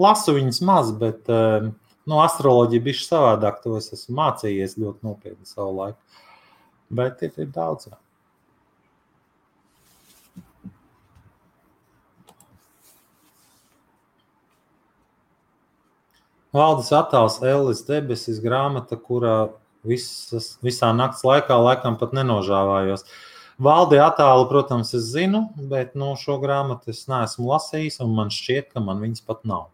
Lasu 0.00 0.34
viņas 0.36 0.60
maz, 0.64 0.92
bet 0.96 1.28
eh, 1.30 1.70
no 2.10 2.20
astroloģija 2.24 2.84
bija 2.84 3.00
savādāk. 3.04 3.62
To 3.64 3.78
es 3.78 3.90
esmu 3.96 4.18
mācījies 4.20 4.78
ļoti 4.80 5.06
nopietni 5.06 5.48
savu 5.48 5.74
laiku. 5.78 6.22
Bet 6.90 7.22
ir, 7.22 7.34
ir 7.38 7.50
daudz. 7.54 7.90
Jā. 7.90 7.98
Valdes 16.50 16.88
attēls, 16.90 17.38
Ellis 17.46 17.84
debesis 17.86 18.40
grāmata, 18.42 18.96
kurā 18.98 19.52
visas, 19.86 20.56
visā 20.64 20.90
naktas 20.96 21.22
laikā 21.22 21.54
laikam 21.62 21.98
pat 22.00 22.16
nenožāvājos. 22.16 23.04
Valdi 23.60 23.98
attēlu, 24.00 24.46
protams, 24.48 24.94
es 24.96 25.10
zinu, 25.12 25.42
bet 25.70 25.92
no 25.98 26.14
nu, 26.14 26.20
šo 26.20 26.38
grāmatu 26.40 26.94
es 26.94 27.04
neesmu 27.10 27.50
lasījis, 27.50 28.00
un 28.04 28.14
man 28.16 28.32
šķiet, 28.32 28.70
ka 28.72 28.80
man 28.84 29.02
viņas 29.04 29.26
pat 29.26 29.44
nav. 29.48 29.68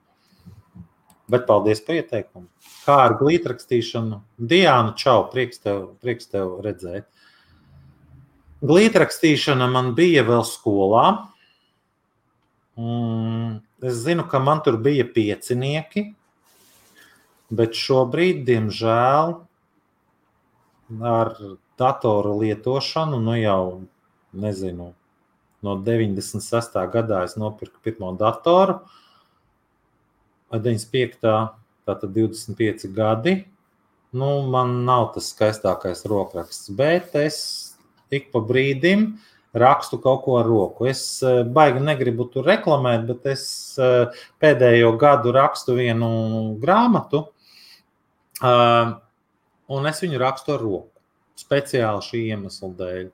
Bet 1.31 1.47
paldies 1.47 1.83
par 1.87 2.01
ieteikumu. 2.01 2.49
Kā 2.87 2.99
ar 3.05 3.17
glītrakstīšanu? 3.21 4.21
Diana, 4.39 4.95
čau, 4.99 5.25
prieks 5.31 5.63
tev, 5.63 5.97
prieks 6.03 6.31
tev 6.31 6.59
redzēt. 6.67 7.07
Glītrakstīšana 8.67 9.71
man 9.71 9.95
bija 9.99 10.27
vēl 10.27 10.43
skolā. 10.47 11.07
Mm, 12.79 13.59
es 13.87 13.99
zinu, 14.03 14.27
ka 14.31 14.43
man 14.43 14.63
tur 14.67 14.79
bija 14.83 15.07
piecinieki, 15.07 16.09
Bet 17.47 17.79
šobrīd, 17.79 18.41
diemžēl, 18.47 19.37
ar 21.07 21.29
datoru 21.79 22.39
lietošanu, 22.41 23.21
nu 23.21 23.37
jau 23.39 23.83
nezinu, 24.37 24.93
no 25.63 25.77
96. 25.85 26.79
gadā 26.93 27.23
es 27.27 27.37
nopirku 27.41 27.83
pirmo 27.85 28.13
datoru, 28.19 28.81
95. 30.55 31.21
tātad 31.87 32.11
25 32.15 32.89
gadi. 32.95 33.37
Nu, 34.17 34.47
man 34.49 34.85
nav 34.87 35.11
tas 35.17 35.33
skaistākais 35.35 36.05
rokraksts, 36.09 36.71
bet 36.73 37.17
es 37.19 37.39
ik 38.15 38.31
pa 38.33 38.41
brīdim 38.41 39.17
rakstu 39.57 39.99
kaut 40.01 40.23
ko 40.25 40.37
ar 40.41 40.47
roku. 40.47 40.87
Es 40.89 41.03
eh, 41.27 41.43
baigi 41.43 41.83
negribu 41.83 42.29
tur 42.31 42.47
reklamēt, 42.47 43.05
bet 43.11 43.27
es 43.35 43.47
eh, 43.83 44.23
pēdējo 44.41 44.95
gadu 45.01 45.35
rakstu 45.35 45.77
vienu 45.77 46.09
grāmatu 46.63 47.27
Uh, 48.37 48.99
un 49.73 49.89
es 49.89 50.03
viņu 50.05 50.21
rakstu 50.21 50.53
ar 50.57 50.61
roku. 50.61 50.96
Speciāli 51.37 52.05
šī 52.05 52.23
iemesla 52.33 52.71
dēļ. 52.79 53.05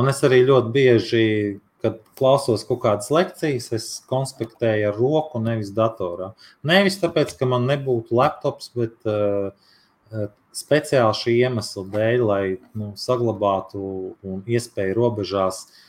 Un 0.00 0.08
es 0.08 0.22
arī 0.24 0.40
ļoti 0.48 0.72
bieži, 0.72 1.26
kad 1.84 1.98
klausos 2.16 2.64
kaut 2.64 2.80
kādas 2.84 3.10
lekcijas, 3.12 3.68
es 3.76 3.88
konspektēju 4.08 4.88
ar 4.88 4.96
roku, 4.96 5.42
nevis 5.42 5.72
datorā. 5.74 6.30
Nevis 6.64 6.96
tāpēc, 7.02 7.34
ka 7.36 7.48
man 7.50 7.66
nebūtu 7.68 8.16
laptops, 8.16 8.70
bet 8.78 8.96
uh, 9.10 9.50
speciāli 10.56 11.18
šī 11.18 11.36
iemesla 11.42 11.84
dēļ, 11.92 12.26
lai 12.28 12.42
nu, 12.78 12.92
saglabātu 12.96 13.82
un 14.22 14.44
iespēju 14.48 14.96
robežās 14.96 15.66
uh, 15.66 15.80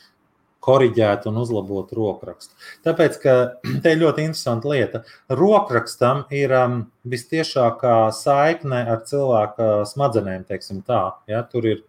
korģēt 0.64 1.26
un 1.28 1.38
uzlabot 1.42 1.90
rokrakstu. 1.96 2.56
Tāpēc, 2.86 3.18
ka 3.22 3.34
te 3.84 3.94
ir 3.94 4.00
ļoti 4.00 4.24
interesanta 4.28 4.70
lieta. 4.72 5.02
Rokrakstam 5.32 6.24
ir 6.34 6.54
um, 6.56 6.78
vistiešākā 7.10 7.96
saikne 8.16 8.84
ar 8.94 9.02
cilvēka 9.08 9.72
smadzenēm, 9.90 10.46
teiksim 10.48 10.80
tā. 10.86 11.02
Ja? 11.30 11.44
Tur 11.50 11.68
ir 11.68 11.82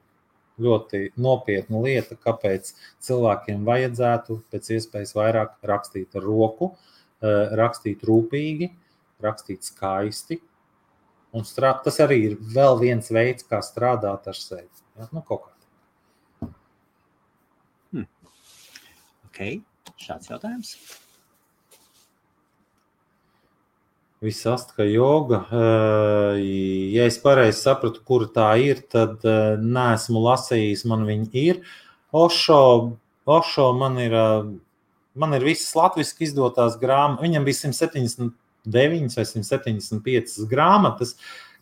ļoti 0.62 1.10
nopietna 1.20 1.82
lieta, 1.84 2.16
kāpēc 2.20 2.72
cilvēkiem 3.04 3.66
vajadzētu 3.68 4.40
pēc 4.52 4.72
iespējas 4.78 5.16
vairāk 5.18 5.56
rakstīt 5.68 6.16
ar 6.16 6.28
roku, 6.28 6.74
uh, 6.76 7.56
rakstīt 7.60 8.04
rūpīgi, 8.08 8.72
rakstīt 9.24 9.68
skaisti. 9.68 10.42
Un 11.36 11.44
strā, 11.44 11.74
tas 11.84 12.00
arī 12.00 12.22
ir 12.30 12.38
vēl 12.56 12.80
viens 12.80 13.12
veids, 13.12 13.44
kā 13.48 13.60
strādāt 13.64 14.30
ar 14.32 14.40
sevi. 14.40 14.70
Ja? 14.96 15.10
Nu, 15.12 15.24
kaut 15.24 15.44
kā 15.44 15.55
Ok, 19.36 19.58
šāds 20.00 20.30
jautājums. 20.32 20.70
Viss 24.24 24.46
astka 24.48 24.86
joga. 24.88 25.42
Eh, 25.52 26.38
ja 26.96 27.04
es 27.04 27.18
pareizi 27.20 27.60
sapratu, 27.60 28.00
kur 28.08 28.30
tā 28.32 28.54
ir, 28.64 28.80
tad 28.88 29.26
eh, 29.28 29.58
neesmu 29.60 30.22
lasījis, 30.24 30.86
man 30.88 31.04
viņa 31.10 31.28
ir. 31.36 31.60
Ošo, 32.16 32.62
Ošo 33.28 33.66
man 33.76 34.00
ir, 34.00 34.16
eh, 34.16 34.48
man 35.20 35.36
ir 35.36 35.44
visas 35.44 35.76
latviešu 35.76 36.30
izdotās 36.30 36.80
grāmatas. 36.80 37.26
Viņam 37.28 37.50
bija 37.50 37.60
179 37.60 39.20
vai 39.20 39.28
175 39.34 40.48
grāmatas. 40.48 41.18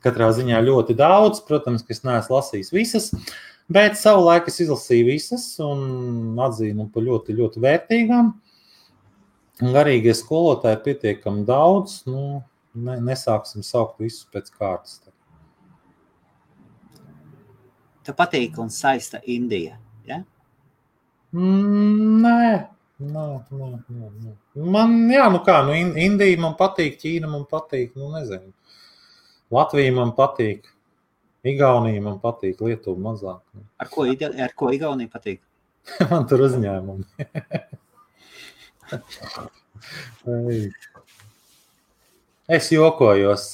Katrā 0.06 0.30
ziņā 0.36 0.62
ļoti 0.62 0.94
daudz, 1.00 1.42
protams, 1.48 1.82
ka 1.82 1.98
es 1.98 2.06
neesmu 2.06 2.38
lasījis 2.38 2.72
visas. 2.76 3.10
Uh, 3.16 3.34
Bet 3.72 3.96
savulaik 3.96 4.50
es 4.52 4.60
izlasīju 4.66 5.08
visas 5.08 5.46
un 5.64 6.40
atzīnu 6.44 6.90
par 6.92 7.06
ļoti, 7.06 7.36
ļoti 7.38 7.64
vērtīgām. 7.64 8.34
Garīgie 9.64 10.14
skolotāji 10.18 10.76
ir 10.76 10.84
pietiekami 10.88 11.46
daudz. 11.48 12.02
Nu, 12.10 12.42
ne, 12.76 12.98
nesāksim 13.08 13.64
saukt 13.64 14.02
visus 14.04 14.28
pēc 14.34 14.52
kārtas. 14.58 15.00
Tev 18.04 18.18
patīk 18.20 18.58
un 18.60 18.72
saista 18.74 19.22
Indija. 19.32 19.78
Ja? 20.10 20.20
Mm, 21.32 22.20
nē, 22.26 22.50
nē, 23.00 23.28
nē, 23.48 23.70
nē, 23.88 24.10
nē. 24.26 24.34
Man, 24.76 24.98
jā, 25.14 25.30
nu 25.32 25.40
kā, 25.46 25.62
nu, 25.64 25.78
Indija 25.78 26.42
man 26.42 26.58
patīk, 26.60 27.00
Ķīna 27.00 27.32
man 27.32 27.48
patīk, 27.48 27.96
nu 27.96 28.12
nezinu. 28.18 28.52
Latvija 29.54 29.96
man 29.96 30.12
patīk. 30.18 30.68
Igaunija 31.44 32.02
man 32.04 32.20
patīk, 32.24 32.62
Lietuva 32.64 33.12
mazāk. 33.12 33.42
Ar 33.82 33.92
ko, 33.92 34.08
ar 34.08 34.56
ko 34.56 34.72
Igaunija 34.76 35.12
patīk? 35.12 35.42
man 36.12 36.28
tur 36.30 36.46
uzņēmumi. 36.46 37.04
Es 42.54 42.70
jokojos. 42.72 43.46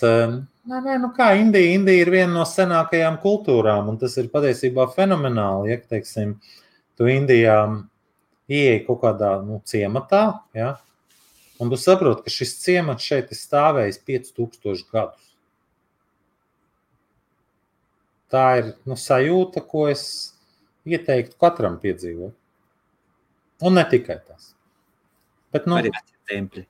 Nē, 0.69 0.79
nē, 0.85 0.97
nu 1.01 1.09
kā 1.15 1.31
Indija, 1.39 1.73
Indija 1.73 2.03
ir 2.03 2.11
viena 2.13 2.33
no 2.35 2.43
senākajām 2.45 3.17
kultūrām, 3.23 3.87
un 3.89 3.97
tas 4.01 4.17
ir 4.21 4.29
patiesībā 4.33 4.85
fenomenāli. 4.93 5.71
Ja, 5.71 5.79
teiksim, 5.95 6.35
tu 6.99 7.09
Indijā 7.09 7.57
ieej 8.49 8.83
kaut 8.85 9.01
kādā 9.01 9.31
nu, 9.45 9.61
ciematā, 9.65 10.23
ja, 10.57 10.75
un 11.61 11.73
tu 11.73 11.79
saproti, 11.79 12.25
ka 12.25 12.33
šis 12.33 12.53
ciemats 12.61 13.05
šeit 13.05 13.33
ir 13.33 13.39
stāvējis 13.39 14.01
5000 14.09 14.85
gadus. 14.93 15.28
Tā 18.29 18.43
ir 18.59 18.73
nu, 18.85 18.97
sajūta, 18.99 19.63
ko 19.65 19.87
es 19.89 20.03
ieteiktu 20.89 21.37
katram 21.41 21.79
piedzīvot. 21.81 22.35
Un 23.65 23.75
ne 23.75 23.83
tikai 23.89 24.19
tas. 24.21 24.53
Bet, 25.53 25.65
nu, 25.65 25.79
Arī 25.79 25.91
templi. 26.29 26.65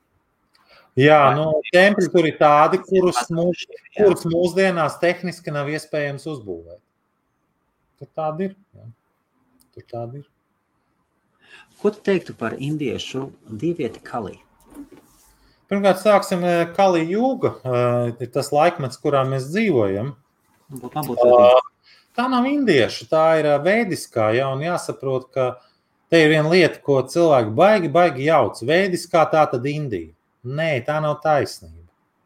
Jā, 0.99 1.19
nu, 1.35 1.51
templi 1.71 2.09
tur 2.11 2.25
ir 2.27 2.39
tādi, 2.39 2.79
kurus, 2.83 3.19
mūs, 3.31 3.67
kurus 3.95 4.25
mūsdienās 4.27 4.97
tehniski 5.03 5.53
nav 5.53 5.69
iespējams 5.71 6.25
uzbūvēt. 6.31 6.79
Tur 7.99 8.09
tādi 8.15 8.49
ir. 8.49 8.57
Jā. 8.75 8.87
Tur 9.75 9.87
tādi 9.93 10.23
ir. 10.23 10.27
Ko 11.79 11.91
tu 11.95 12.01
teiktu 12.03 12.35
par 12.35 12.57
indiešu 12.59 13.29
divieti 13.61 14.01
kalī? 14.03 14.37
Pirmkārt, 15.69 16.01
sāksim 16.01 16.41
Kalī 16.73 17.05
jūga. 17.11 17.53
Ir 18.17 18.31
tas 18.33 18.49
laikmets, 18.55 18.99
kurā 18.99 19.21
mēs 19.29 19.51
dzīvojam. 19.51 20.15
Būt, 20.69 20.93
man 20.93 21.07
būtu 21.07 21.25
uh, 21.25 21.57
tā 22.17 22.27
nav 22.29 22.45
indiešu, 22.45 23.07
tā 23.09 23.25
ir 23.41 23.49
veidiskā. 23.65 24.29
Ja, 24.37 24.51
un 24.53 24.61
jāsaprot, 24.63 25.29
ka 25.33 25.49
te 26.11 26.21
ir 26.21 26.33
viena 26.33 26.51
lieta, 26.51 26.81
ko 26.85 27.01
cilvēki 27.09 27.53
baigi, 27.57 27.91
baigi 27.93 28.27
jauc. 28.29 28.61
Veidiskā 28.65 29.25
tā 29.31 29.45
tad 29.49 29.65
Indija. 29.69 30.13
Nē, 30.45 30.71
tā 30.87 30.99
nav 31.03 31.17
taisnība. 31.23 31.75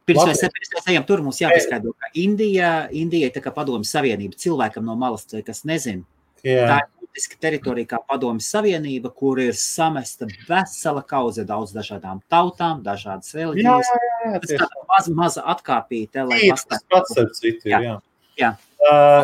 Pirms 0.03 0.27
mēs, 0.27 0.41
pirms 0.43 0.73
mēs 0.75 0.89
ejam 0.91 1.05
tur, 1.07 1.21
mums 1.23 1.39
jāpaskaidro, 1.39 1.93
ka 1.95 2.09
Indija, 2.19 2.73
Indija 2.91 3.29
ir 3.29 3.35
tā 3.35 3.41
kā 3.43 3.53
padomju 3.55 3.87
savienība 3.87 4.35
cilvēkam 4.39 4.83
no 4.83 4.97
malas, 4.99 5.23
kas 5.47 5.63
nezina. 5.67 6.03
Jā. 6.43 6.65
Tā 6.67 6.77
ir 6.83 6.89
būtiska 6.99 7.39
teritorija 7.39 7.93
kā 7.93 8.01
padomju 8.11 8.43
savienība, 8.43 9.13
kur 9.15 9.39
ir 9.39 9.55
samesta 9.55 10.27
vesela 10.49 11.05
kauze 11.07 11.45
daudz 11.47 11.71
dažādām 11.71 12.19
tautām, 12.27 12.83
dažādas 12.83 13.31
Jā, 13.31 13.39
reliģijas. 13.39 13.91
jā, 13.93 13.99
jā, 14.03 14.33
jā, 14.33 14.41
Tas 14.43 14.55
tāda 14.65 14.87
maza, 14.91 15.13
maza 15.21 15.45
atkāpīte, 15.55 16.27
lai 16.27 16.41
Tīri 16.41 16.67
Tas 16.67 16.83
pats 16.91 17.21
ar 17.23 17.31
citu 17.39 17.71
ir. 17.71 17.71
Jā. 17.71 17.81
Jā. 17.87 17.95
Jā. 18.39 18.53
Uh, 18.83 19.23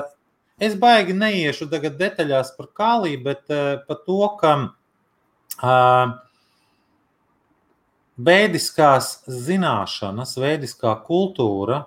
es 0.61 0.75
baigi 0.79 1.15
neiešu 1.17 1.69
tagad 1.71 1.97
detaļās 1.99 2.53
par 2.57 2.69
kālī, 2.77 3.15
bet 3.23 3.45
uh, 3.51 3.79
par 3.87 4.01
to, 4.05 4.19
ka 4.39 4.55
uh, 5.59 6.17
vēdiskās 8.19 9.13
zināšanas, 9.27 10.35
vēdiskā 10.39 10.93
kultūra, 11.07 11.85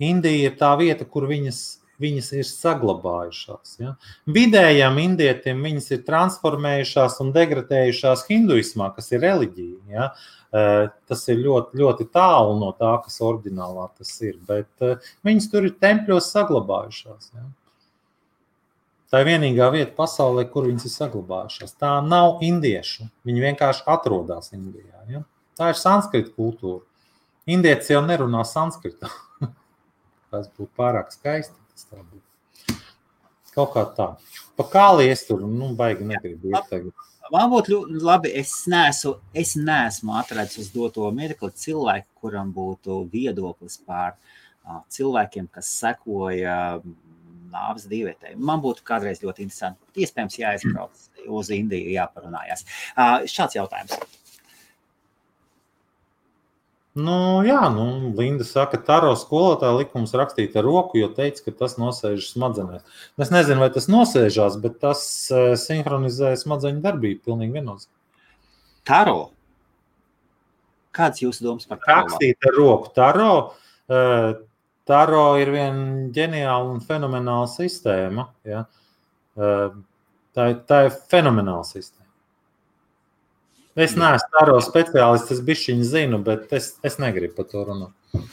Indija 0.00 0.48
ir 0.48 0.54
tā 0.56 0.70
vieta, 0.80 1.04
kur 1.04 1.26
viņas, 1.28 1.79
viņas 2.00 2.32
ir 2.38 2.48
saglabājušās. 2.48 3.76
Ja? 3.82 3.94
Vidējam 4.30 4.98
indietim 5.02 5.62
viņas 5.66 5.90
ir 5.94 6.02
transformējušās 6.08 7.20
un 7.24 7.32
degradējušās 7.36 8.26
hinduismā, 8.30 8.90
kas 8.96 9.12
ir 9.14 9.24
reliģija. 9.26 9.80
Ja? 9.92 10.10
Uh, 10.50 10.88
tas 11.06 11.22
ir 11.30 11.38
ļoti, 11.44 11.78
ļoti 11.78 12.08
tālu 12.10 12.56
no 12.58 12.72
tā, 12.78 12.96
kas 13.04 13.20
oriģinālā 13.22 13.86
tas 14.00 14.12
ir. 14.26 14.36
Bet 14.48 14.70
uh, 14.86 15.12
viņas 15.26 15.48
tur 15.52 15.68
ir 15.68 15.78
tempļos 15.82 16.32
saglabājušās. 16.34 17.32
Ja? 17.36 17.46
Tā 19.10 19.24
ir 19.24 19.26
vienīgā 19.26 19.66
vieta 19.74 19.90
pasaulē, 19.96 20.44
kur 20.52 20.68
viņas 20.68 20.86
ir 20.86 20.94
saglabājušās. 20.94 21.74
Tā 21.82 21.96
nav 22.06 22.44
indiešu. 22.46 23.08
Viņi 23.26 23.42
vienkārši 23.42 23.82
atrodas 23.90 24.52
Indijā. 24.54 25.02
Ja? 25.10 25.24
Tā 25.58 25.72
ir 25.72 25.80
sanskrita 25.80 26.30
kultūra. 26.36 26.84
Indietis 27.50 27.90
jau 27.90 28.04
nerunā 28.06 28.44
sanskritā. 28.46 29.10
Tas 30.30 30.46
būtu 30.54 30.70
pārāk 30.78 31.10
skaisti. 31.10 31.59
Tā 31.88 32.00
būtu. 32.02 32.78
Kaut 33.54 33.72
kā 33.74 33.84
tā. 33.96 34.08
Pa 34.58 34.66
kāli 34.70 35.08
es 35.10 35.24
tur 35.26 35.42
nu, 35.42 35.72
baigi 35.78 36.06
negribu 36.06 36.52
iet 36.52 36.68
tagad. 36.70 37.06
Man 37.30 37.50
būtu 37.52 37.72
ļoti 37.72 38.00
labi, 38.02 38.30
es 38.40 38.52
neesmu, 38.70 39.14
es 39.38 39.54
neesmu 39.58 40.16
atradzis 40.18 40.64
uz 40.64 40.70
doto 40.74 41.06
mirkli 41.14 41.50
cilvēku, 41.62 42.08
kuram 42.24 42.50
būtu 42.54 43.04
viedoklis 43.12 43.78
par 43.86 44.16
uh, 44.16 44.80
cilvēkiem, 44.90 45.46
kas 45.54 45.70
sekoja 45.78 46.56
nāves 47.50 47.86
divētēm. 47.90 48.38
Man 48.50 48.62
būtu 48.62 48.82
kādreiz 48.86 49.22
ļoti 49.22 49.46
interesanti. 49.46 50.02
Iespējams, 50.02 50.38
jāizbrauc 50.42 51.06
uz 51.38 51.52
Indiju, 51.54 51.92
jāparunājās. 51.94 52.66
Uh, 52.96 53.20
šāds 53.30 53.58
jautājums. 53.58 53.94
Nu, 57.00 57.16
jā, 57.46 57.60
nu, 57.72 57.84
Linda 58.18 58.44
saka, 58.46 58.78
ka 58.78 58.86
Taro 58.86 59.12
skolotāja 59.18 59.78
likums 59.78 60.12
rakstīt 60.16 60.56
ar 60.58 60.66
roku, 60.66 60.98
jo 61.00 61.08
teica, 61.14 61.44
ka 61.46 61.54
tas 61.62 61.76
nosēž 61.80 62.26
smadzenēs. 62.32 62.82
Es 63.20 63.30
nezinu, 63.32 63.62
vai 63.62 63.68
tas 63.74 63.86
nosēžās, 63.92 64.58
bet 64.62 64.80
tas 64.82 65.02
uh, 65.32 65.52
sinhronizē 65.60 66.32
smadzeņu 66.40 66.82
darbību. 66.84 67.22
Pilnīgi 67.28 67.56
viennozīmīgi. 67.58 67.96
Taro. 68.90 69.30
Kāds 70.96 71.22
jūsu 71.22 71.46
domas 71.46 71.68
par 71.70 71.78
taro? 71.84 72.08
Rakstīt 72.08 72.50
ar 72.50 72.58
roku. 72.58 72.90
Taro, 72.96 73.30
uh, 73.92 74.32
taro 74.88 75.24
ir 75.38 75.54
viena 75.54 76.10
ģeniāla 76.16 76.74
un 76.74 76.82
fenomenāla 76.84 77.46
sistēma. 77.52 78.26
Ja? 78.48 78.66
Uh, 79.38 79.78
tā, 80.34 80.50
tā 80.66 80.84
ir 80.88 81.00
fenomenāla 81.12 81.66
sistēma. 81.68 81.99
Es 83.78 83.94
neesmu 83.94 84.32
taro 84.34 84.56
speciālists, 84.64 85.30
es 85.36 85.42
bišķiņu 85.46 85.84
zinu, 85.86 86.18
bet 86.26 86.50
es, 86.56 86.72
es 86.86 86.98
negribu 87.02 87.36
par 87.38 87.46
to 87.52 87.62
runāt. 87.68 88.24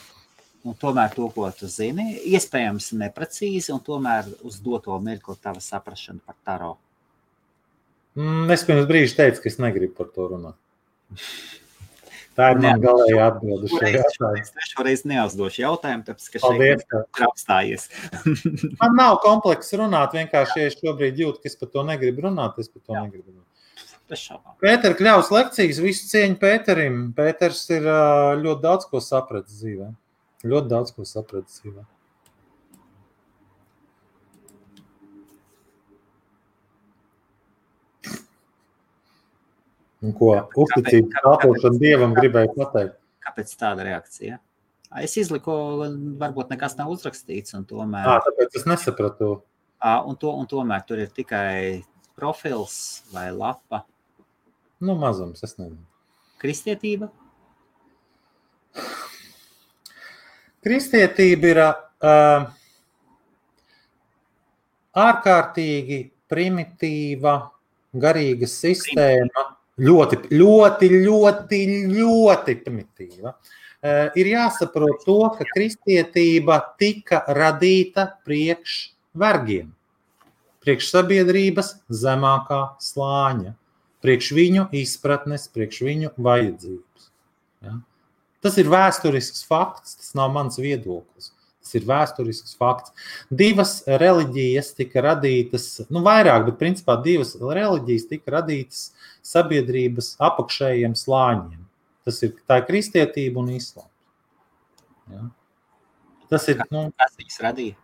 Un 0.67 0.75
tomēr 0.81 1.13
to, 1.13 1.27
ko 1.31 1.47
tu 1.55 1.69
zini, 1.71 2.17
iespējams 2.33 2.89
neprecīzi, 2.99 3.71
un 3.75 3.79
tomēr 3.85 4.27
uz 4.47 4.57
doto 4.63 4.97
mirkli 4.99 5.37
tava 5.39 5.61
saprašana 5.63 6.19
par 6.25 6.35
taro. 6.43 6.73
Mm, 8.17 8.49
Es 8.51 8.65
pirms 8.65 8.89
brīža 8.89 9.21
teicu, 9.21 9.43
ka 9.43 9.51
es 9.51 9.61
negribu 9.61 9.93
par 9.99 10.09
to 10.15 10.27
runāt. 10.33 10.57
Tā 12.37 12.51
ir 12.53 12.59
mana 12.61 12.77
galējā 12.77 13.21
atbilde. 13.31 13.69
Es 13.97 14.51
trešo 14.53 14.83
reizi 14.85 15.09
neuzdošu 15.09 15.63
jautājumu, 15.63 16.03
tāpēc, 16.05 16.27
ka 16.35 16.41
Paldies! 16.43 16.83
šeit 16.83 17.21
ir 17.21 17.25
apstājies. 17.25 17.87
Man 18.77 18.93
nav 18.99 19.17
komplekss 19.23 19.73
runāt. 19.79 20.13
Vienkārši, 20.13 20.59
ja 20.61 20.69
es 20.69 20.77
šobrīd 20.77 21.17
jūtu, 21.23 21.41
ka 21.41 21.49
es 21.49 21.57
par 21.57 21.71
to 21.73 21.85
negribu 21.87 22.27
runāt, 22.27 22.59
es 22.61 22.69
par 22.69 22.83
to 22.83 22.93
Jā. 22.93 23.07
negribu 23.07 23.31
runāt. 23.31 23.46
Pēters 24.63 24.97
kļaus 24.99 25.31
lekcijas, 25.35 25.79
visu 25.83 26.07
cieņu 26.11 26.37
Pēterim. 26.39 26.99
Pēters 27.17 27.65
ir 27.75 27.87
ļoti 28.43 28.61
daudz 28.63 28.87
ko 28.91 29.01
sapratis 29.03 29.59
dzīvē. 29.61 29.89
Ļoti 30.47 30.71
daudz 30.71 30.93
ko 30.95 31.03
sapratis 31.07 31.59
dzīvē. 31.61 31.83
Un 40.05 40.13
ko 40.13 40.29
uzticības 40.61 41.09
kāpēc- 41.09 41.23
kalpošana 41.25 41.79
dievam 41.81 42.13
gribēja 42.17 42.51
pateikt? 42.55 42.97
Kāpēc 43.25 43.53
tāda 43.57 43.85
reakcija? 43.87 44.39
Es 45.03 45.17
izliku, 45.19 45.51
varbūt 46.21 46.49
nekas 46.53 46.77
nav 46.77 46.91
uzrakstīts, 46.93 47.53
un 47.57 47.65
tomēr, 47.65 48.05
À, 48.05 48.21
tāpēc 48.23 48.55
es 48.55 48.63
nesapratu. 48.65 49.41
Ā, 49.83 50.05
un 50.07 50.15
to, 50.15 50.31
un 50.31 50.47
tomēr 50.47 50.85
tur 50.87 50.97
ir 50.99 51.07
tikai 51.07 51.83
profils 52.15 53.03
vai 53.11 53.31
lapa. 53.31 53.83
Nu, 54.79 54.93
mazums, 54.95 55.41
es 55.43 55.55
nezinu. 55.57 55.81
Kristietība. 56.37 57.09
Kristietība 60.61 61.49
ir 61.49 61.61
uh, 61.63 62.45
ārkārtīgi 64.97 65.99
primitīva, 66.29 67.37
garīga 67.97 68.49
sistēma. 68.51 69.47
Ļoti, 69.77 70.23
ļoti, 70.33 70.89
ļoti, 71.05 71.61
ļoti 71.93 72.57
primitīva. 72.65 73.33
Uh, 73.33 74.07
ir 74.17 74.29
jāsaprot 74.33 75.05
to, 75.05 75.19
ka 75.37 75.45
kristietība 75.55 76.59
tika 76.81 77.23
radīta 77.33 78.11
priekš 78.25 78.79
vergiem, 79.17 79.69
priekš 80.65 80.89
sabiedrības 80.93 81.75
zemākā 81.89 82.61
slāņa, 82.81 83.53
priekš 84.05 84.31
viņu 84.37 84.67
izpratnes, 84.77 85.47
priekš 85.53 85.81
viņu 85.87 86.11
vajadzības. 86.17 87.09
Ja? 87.65 87.79
Tas 88.45 88.59
ir 88.61 88.69
vēsturisks 88.71 89.45
fakts, 89.47 89.97
tas 89.99 90.13
nav 90.17 90.31
mans 90.35 90.59
viedoklis. 90.61 91.31
Tas 91.63 91.75
ir 91.75 91.87
vēsturisks 91.89 92.55
fakts. 92.55 92.93
Divas 93.27 93.81
reliģijas 93.87 94.71
tika 94.77 95.03
radītas, 95.03 95.65
nu, 95.91 95.99
vairāk, 96.05 96.45
bet 96.47 96.59
principā 96.61 96.95
divas 97.03 97.33
reliģijas 97.41 98.07
tika 98.07 98.37
radītas 98.37 98.83
sabiedrības 99.25 100.13
apakšējiem 100.23 100.95
slāņiem. 100.95 101.65
Tas 102.07 102.21
ir 102.23 102.37
tā 102.47 102.61
ir 102.61 102.69
kristietība 102.69 103.41
un 103.41 103.51
islāms. 103.57 103.91
Ja? 105.11 105.27
Tas 106.31 106.47
ir. 106.51 106.63
Nu, 106.71 106.87
Kas 106.95 107.19
viņas 107.19 107.43
radīja? 107.43 107.75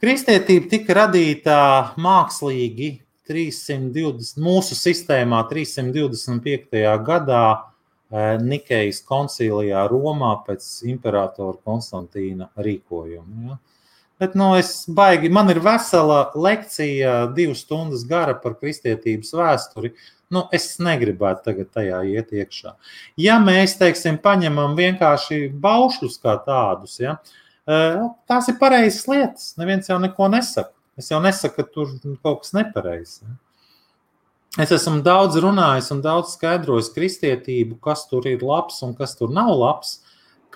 Kristietība 0.00 0.68
tika 0.72 0.96
radīta 0.96 1.58
mākslīgi 2.00 2.90
320, 3.28 4.38
mūsu 4.42 4.76
sistēmā 4.78 5.42
325. 5.50 6.82
gadā 7.06 7.46
Nikejas 8.42 9.00
koncilijā 9.02 9.82
Romā 9.90 10.36
pēc 10.46 10.66
imperatora 10.86 11.58
Konstantīna 11.66 12.52
rīkojuma. 12.54 13.48
Ja? 13.48 13.56
Bet, 14.16 14.36
nu, 14.38 14.52
es 14.56 14.86
baigi, 14.88 15.28
man 15.28 15.50
ir 15.52 15.58
vesela 15.60 16.30
lekcija, 16.32 17.16
divas 17.36 17.64
stundas 17.66 18.06
gara 18.08 18.32
par 18.40 18.54
kristietības 18.56 19.34
vēsturi. 19.36 19.90
Nu, 20.32 20.46
es 20.56 20.70
negribētu 20.82 21.50
tagad 21.50 21.68
tajā 21.74 21.98
iet 22.14 22.32
iekšā. 22.32 22.72
Ja 23.20 23.36
mēs, 23.42 23.76
teiksim, 23.78 24.16
paņemam 24.22 24.78
vienkārši 24.78 25.50
baušļus 25.60 26.16
kā 26.22 26.38
tādus, 26.46 26.96
ja, 27.02 27.18
tās 27.66 28.48
ir 28.48 28.56
pareizas 28.62 29.04
lietas. 29.10 29.52
Neviens 29.60 29.90
jau 29.90 30.00
neko 30.02 30.30
nesaka. 30.32 30.72
Es 30.96 31.10
jau 31.12 31.20
nesaku, 31.20 31.60
ka 31.60 31.68
tur 31.74 31.92
kaut 32.24 32.42
kas 32.44 32.54
nepareizs. 32.56 33.20
Ja. 33.22 33.36
Es 34.64 34.72
esmu 34.72 35.02
daudz 35.04 35.36
runājis 35.42 35.90
un 35.92 36.00
daudz 36.04 36.32
skaidrojis 36.38 36.88
kristietību, 36.94 37.76
kas 37.84 38.06
tur 38.08 38.24
ir 38.28 38.44
labs 38.44 38.80
un 38.86 38.94
kas 38.96 39.12
tur 39.18 39.32
nav 39.34 39.52
labs 39.52 39.98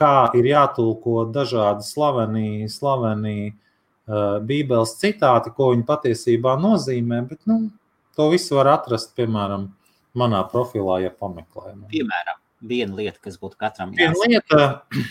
kā 0.01 0.31
ir 0.39 0.49
jātulko 0.51 1.27
dažādi 1.35 1.85
slaveni, 1.87 2.69
slaveni 2.73 3.51
uh, 3.51 4.39
Bībeles 4.47 4.97
citāti, 5.01 5.53
ko 5.57 5.73
viņi 5.75 5.87
patiesībā 5.89 6.57
nozīmē. 6.61 7.23
Bet, 7.29 7.43
nu, 7.51 7.62
to 8.17 8.31
visu 8.33 8.57
var 8.59 8.73
atrast, 8.79 9.12
piemēram, 9.19 9.69
manā 10.19 10.43
profilā, 10.53 11.03
ja 11.05 11.12
pameklē. 11.12 11.75
Nu. 11.77 11.89
Piemēram, 11.93 12.41
viena 12.73 13.03
lieta, 13.03 13.19
kas 13.27 13.37
būtu 13.41 13.61
katram 13.61 13.93
jāsaka. 13.97 14.17
Viena 14.17 14.31
lieta, 14.33 15.11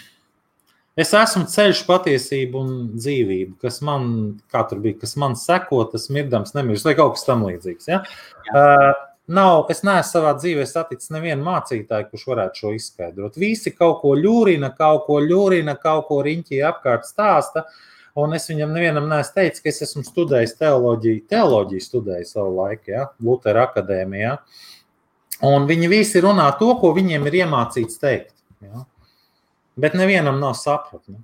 es 0.99 1.13
esmu 1.15 1.45
ceļš, 1.49 1.83
patiesība 1.87 2.61
un 2.61 2.71
dzīvība, 2.95 3.57
kas 3.65 3.79
man, 3.85 4.09
tur 4.51 4.81
bija, 4.83 4.99
kas 5.03 5.15
man 5.21 5.37
seko, 5.39 5.83
tas 5.91 6.09
mirdams 6.13 6.55
nemirst, 6.57 6.87
vai 6.87 6.95
kaut 6.99 7.17
kas 7.17 7.27
tam 7.27 7.45
līdzīgs. 7.47 7.91
Ja? 7.91 8.01
Jā. 8.49 8.63
Uh, 8.63 9.05
Nav, 9.29 9.67
es 9.69 9.83
neesmu 9.85 10.09
savā 10.09 10.31
dzīvē 10.39 10.63
saticis 10.65 11.11
nevienu 11.13 11.43
mācītāju, 11.45 12.07
kurš 12.09 12.23
varētu 12.31 12.63
šo 12.63 12.71
izskaidrot. 12.73 13.35
Visi 13.37 13.69
kaut 13.75 13.99
ko 14.01 14.15
ļūrina, 14.17 14.71
kaut 14.73 15.03
ko 15.05 15.19
ļūrina, 15.21 15.75
kaut 15.77 16.07
ko 16.07 16.17
riņķī 16.25 16.63
apkārt 16.65 17.05
stāsta. 17.05 17.67
Un 18.17 18.33
es 18.33 18.49
viņam 18.49 18.73
nevienam 18.73 19.05
neesmu 19.11 19.35
teicis, 19.35 19.61
ka 19.61 19.69
es 19.69 19.83
esmu 19.85 20.01
studējis 20.07 20.57
teoloģiju, 20.57 21.21
teoloģiju 21.29 21.85
studēju 21.85 22.25
savu 22.25 22.55
laiku, 22.57 22.89
ja, 22.95 23.05
Lutera 23.21 23.67
akadēmijā. 23.69 24.33
Un 25.45 25.69
viņi 25.69 25.91
visi 25.93 26.25
runā 26.25 26.49
to, 26.57 26.71
ko 26.81 26.89
viņiem 26.97 27.29
ir 27.29 27.43
iemācīts 27.43 28.01
teikt. 28.01 28.33
Ja. 28.65 28.81
Bet 29.79 29.95
nevienam 29.97 30.39
nav 30.41 30.55
sapratni. 30.59 31.17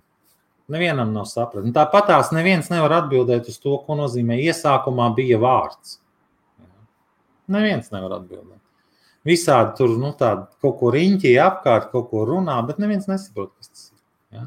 Nevienam 0.72 1.11
nav 1.14 1.27
sapratni. 1.30 1.73
Tāpat 1.76 2.07
tās 2.10 2.32
neviens 2.34 2.72
nevar 2.72 3.02
atbildēt 3.02 3.49
uz 3.52 3.60
to, 3.61 3.76
ko 3.86 3.98
nozīmē 3.99 4.40
iesākumā 4.48 5.11
bija 5.18 5.38
vārds. 5.41 5.99
Neviens 7.52 7.91
nevar 7.94 8.18
atbildēt. 8.19 8.61
Visādi 9.26 9.73
tur 9.77 9.94
nu, 9.98 10.11
kaut 10.18 10.76
ko 10.80 10.91
riņķī 10.94 11.34
apkārt, 11.41 11.90
kaut 11.94 12.11
ko 12.11 12.26
runā, 12.30 12.60
bet 12.65 12.77
neviens 12.82 13.07
nesaprot, 13.10 13.52
kas 13.57 13.72
tas 13.72 13.86
ir. 13.90 13.99
Ja? 14.38 14.44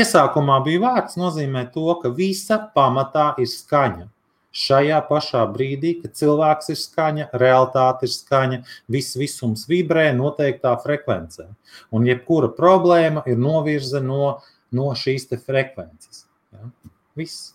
Iesākumā 0.00 0.58
bija 0.66 0.82
vārds, 0.82 1.18
nozīmē 1.18 1.68
to, 1.74 1.86
ka 2.02 2.10
visa 2.14 2.58
pamatā 2.74 3.32
ir 3.42 3.50
skaņa. 3.50 4.08
Šajā 4.56 5.02
pašā 5.08 5.42
brīdī, 5.52 5.96
kad 6.00 6.14
cilvēks 6.16 6.70
ir 6.72 6.78
skaņa, 6.80 7.26
realitāte 7.42 8.08
ir 8.08 8.12
skaņa, 8.14 8.60
viss 8.92 9.18
visums 9.20 9.66
vibrē 9.68 10.06
noteiktā 10.16 10.72
frekvencē. 10.80 11.50
Un 11.92 12.06
jebkura 12.08 12.48
problēma 12.56 13.26
ir 13.28 13.36
novirze 13.36 14.00
no, 14.00 14.38
no 14.72 14.88
šīs 14.96 15.28
frekvences. 15.44 16.24
Ja? 16.56 16.70
Viss. 17.16 17.52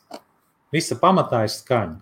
Visa 0.72 0.96
pamatā 0.96 1.42
ir 1.48 1.52
skaņa. 1.52 1.98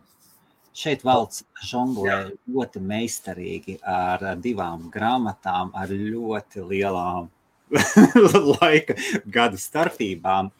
Šeit 0.79 1.01
valsts 1.03 1.41
žonglē 1.65 2.19
ļoti 2.47 2.79
meistarīgi 2.85 3.79
ar 3.81 4.21
divām 4.39 4.85
grāmatām, 4.93 5.71
ar 5.73 5.89
ļoti 5.89 6.61
lielām 6.69 7.31
laika 8.61 8.95
gadu 9.25 9.59
starpībām. 9.59 10.51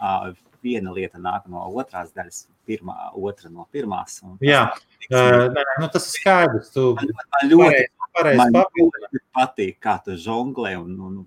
Viena 0.65 0.91
lieta 0.91 1.21
nāk 1.21 1.45
no 1.47 1.61
otrās 1.69 2.09
daļas, 2.17 2.47
pirmā, 2.69 2.95
otra 3.17 3.49
no 3.49 3.65
pirmās. 3.73 4.21
Jā, 4.45 4.67
uh, 5.09 5.47
nē, 5.55 5.65
nu 5.81 5.89
tas 5.91 6.05
ir 6.07 6.15
skaidrs. 6.19 6.71
Tu 6.75 6.85
man, 6.97 7.11
man 7.35 7.51
ļoti, 7.53 7.83
pareiz, 8.15 8.39
man 8.39 8.55
ļoti 8.55 9.25
patīk, 9.35 9.77
kā 9.83 9.97
tu 10.05 10.17
žonglē. 10.19 10.77
Un, 10.79 10.95
un, 11.09 11.19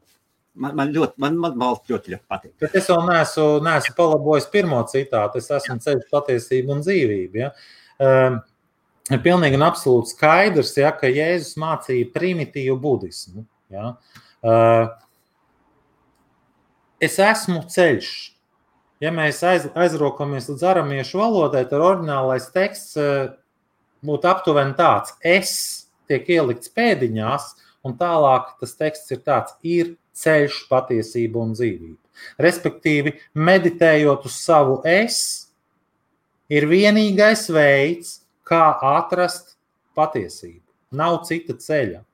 Man, 0.53 0.75
man 0.77 0.91
ļoti, 0.93 1.17
man, 1.23 1.37
man 1.41 1.55
ļoti, 1.57 1.95
ļoti, 1.95 2.13
ļoti 2.13 2.27
patīk. 2.29 2.51
Bet 2.61 2.75
es 2.77 2.89
vēl 2.91 3.07
neesmu, 3.09 3.45
neesmu 3.65 3.95
palabojis 3.97 4.51
pirmo 4.53 4.83
citātu. 4.85 5.41
Es 5.41 5.47
esmu 5.57 5.79
ceļš 5.81 6.11
patiesību 6.13 6.75
un 6.75 6.83
dzīvību. 6.85 7.41
Ja? 7.41 7.49
Um, 7.97 8.37
ir 9.09 9.23
pilnīgi 9.25 9.57
un 9.57 9.65
absolūti 9.65 10.13
skaidrs, 10.13 10.75
ja, 10.77 10.91
ka 10.93 11.09
Jēzus 11.09 11.57
mācīja 11.61 12.11
primitīvu 12.13 12.77
budismu. 12.85 13.47
Ja. 13.73 13.95
Uh, 14.45 14.93
es 17.01 17.17
esmu 17.17 17.65
ceļš. 17.73 18.13
Ja 19.03 19.11
mēs 19.11 19.41
aiz, 19.43 19.65
aizrokamies 19.75 20.47
līdz 20.47 20.63
aramiešu 20.71 21.19
valodai, 21.19 21.65
tad 21.67 21.83
oriģinālais 21.83 22.45
teksts 22.55 22.99
uh, 23.01 23.33
būtu 24.07 24.31
aptuveni 24.31 24.77
tāds: 24.79 25.17
es 25.27 25.55
tiek 26.11 26.29
ielikts 26.31 26.71
pēdiņās, 26.77 27.49
un 27.83 27.97
tālāk 27.99 28.53
tas 28.61 28.77
teksts 28.79 29.11
ir 29.17 29.25
tāds: 29.27 29.57
ir 29.67 29.97
ceļš, 30.15 30.61
patiesība 30.71 31.43
un 31.43 31.57
dzīvība. 31.57 31.99
Respektīvi, 32.47 33.17
meditējot 33.35 34.29
uz 34.29 34.39
savu 34.39 34.79
es, 34.87 35.19
ir 36.53 36.69
vienīgais 36.71 37.49
veids, 37.51 38.21
kā 38.47 38.69
atrast 38.93 39.57
patiesību. 39.99 40.63
Nav 40.95 41.23
cita 41.27 41.57
ceļa. 41.59 42.05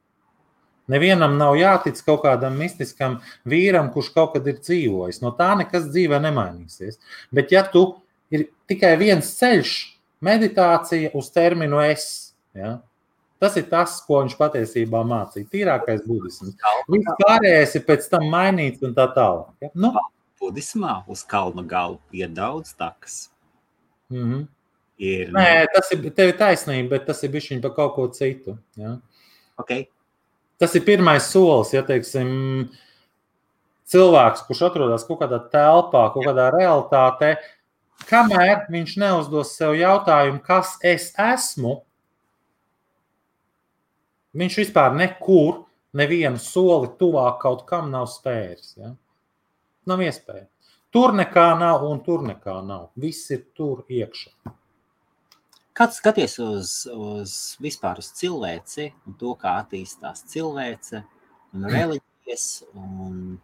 Nevienam 0.88 1.36
nav 1.40 1.56
jātic 1.58 2.00
kaut 2.06 2.22
kādam 2.24 2.58
mistiskam 2.60 3.18
vīram, 3.48 3.90
kurš 3.92 4.10
kaut 4.14 4.34
kad 4.34 4.48
ir 4.48 4.58
dzīvojis. 4.60 5.20
No 5.24 5.34
tā 5.36 5.52
nekas 5.60 5.88
dzīvē 5.92 6.20
nemainīsies. 6.24 7.00
Bet, 7.34 7.52
ja 7.54 7.64
tu 7.68 7.84
ir 8.34 8.48
tikai 8.70 8.94
viens 9.00 9.30
ceļš, 9.38 9.76
meditācija 10.24 11.12
uz 11.18 11.30
terminu 11.34 11.80
es, 11.84 12.08
ja, 12.56 12.78
tas 13.38 13.56
ir 13.60 13.68
tas, 13.70 14.00
ko 14.06 14.22
viņš 14.24 14.36
patiesībā 14.40 15.04
mācīja. 15.06 15.48
Tīrākais 15.52 16.04
budisms. 16.08 16.56
Viss 16.90 17.16
pārējais 17.22 17.78
ir 17.78 17.88
pēc 17.88 18.10
tam 18.12 18.28
mainīts 18.32 18.84
un 18.84 18.96
tā 18.96 19.10
tālāk. 19.16 19.52
Ja? 19.64 19.74
Nu. 19.74 19.94
Budismā 20.38 21.00
uz 21.10 21.24
kalnu 21.26 21.64
galu 21.66 21.96
ir 22.14 22.30
daudz 22.30 22.70
takas. 22.78 23.26
Mm 24.08 24.22
-hmm 24.22 24.46
ir. 24.98 25.30
Nē, 25.34 25.66
tas 25.72 25.90
ir 25.94 26.08
tev 26.16 26.32
taisnība, 26.38 26.96
bet 26.96 27.06
tas 27.08 27.22
ir 27.24 27.32
bijis 27.32 27.62
par 27.62 27.74
kaut 27.76 27.94
ko 27.96 28.08
citu. 28.14 28.58
Ja? 28.78 28.96
Okay. 29.58 29.88
Tas 30.58 30.74
ir 30.74 30.82
pirmais 30.86 31.28
solis, 31.30 31.70
ja 31.74 31.84
teiksim, 31.86 32.30
cilvēks, 33.88 34.42
kurš 34.48 34.64
atrodas 34.68 35.06
kaut 35.06 35.22
kādā 35.22 35.38
telpā, 35.52 36.08
kaut 36.14 36.26
kādā 36.26 36.48
realitātē, 36.54 37.36
kamēr 38.08 38.66
viņš 38.72 38.96
neuzdos 39.00 39.54
sev 39.54 39.76
jautājumu, 39.78 40.42
kas 40.44 40.74
es 40.82 41.12
esmu, 41.14 41.78
viņš 44.38 44.60
vispār 44.64 44.98
nekur, 44.98 45.64
nevienu 45.98 46.40
soli 46.42 46.90
tuvāk 47.00 47.40
kaut 47.42 47.64
kam 47.68 47.92
nav 47.94 48.10
spēris. 48.10 48.74
Ja? 48.78 48.92
Nav 49.88 50.02
iespēja. 50.04 50.48
Tur 50.92 51.14
nekā 51.16 51.50
nav, 51.60 51.84
un 51.84 52.00
tur 52.04 52.22
nekā 52.24 52.58
nav. 52.64 52.90
Viss 52.96 53.30
ir 53.34 53.46
tur 53.56 53.84
iekšā. 53.88 54.32
Kā 55.78 55.86
tu 55.86 55.94
skaties 55.94 56.32
uz, 56.42 56.70
uz 56.90 57.32
vispār 57.62 58.00
uz 58.02 58.08
cilvēci 58.18 58.88
un 59.06 59.14
to, 59.20 59.36
kā 59.38 59.60
attīstās 59.60 60.24
cilvēce 60.26 61.04
un 61.54 61.60
mm. 61.62 61.68
reliģijas, 61.70 62.46
un 62.74 63.36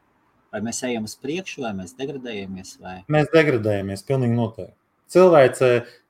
vai 0.50 0.62
mēs 0.66 0.80
ejam 0.88 1.06
uz 1.06 1.14
priekšu, 1.22 1.62
vai 1.62 1.70
mēs 1.78 1.94
degradējamies? 1.98 2.72
Vai... 2.82 2.96
Mēs 3.14 3.30
degradējamies, 3.30 4.02
pilnīgi 4.08 4.34
noteikti. 4.34 4.74
Cilvēce, 5.14 5.68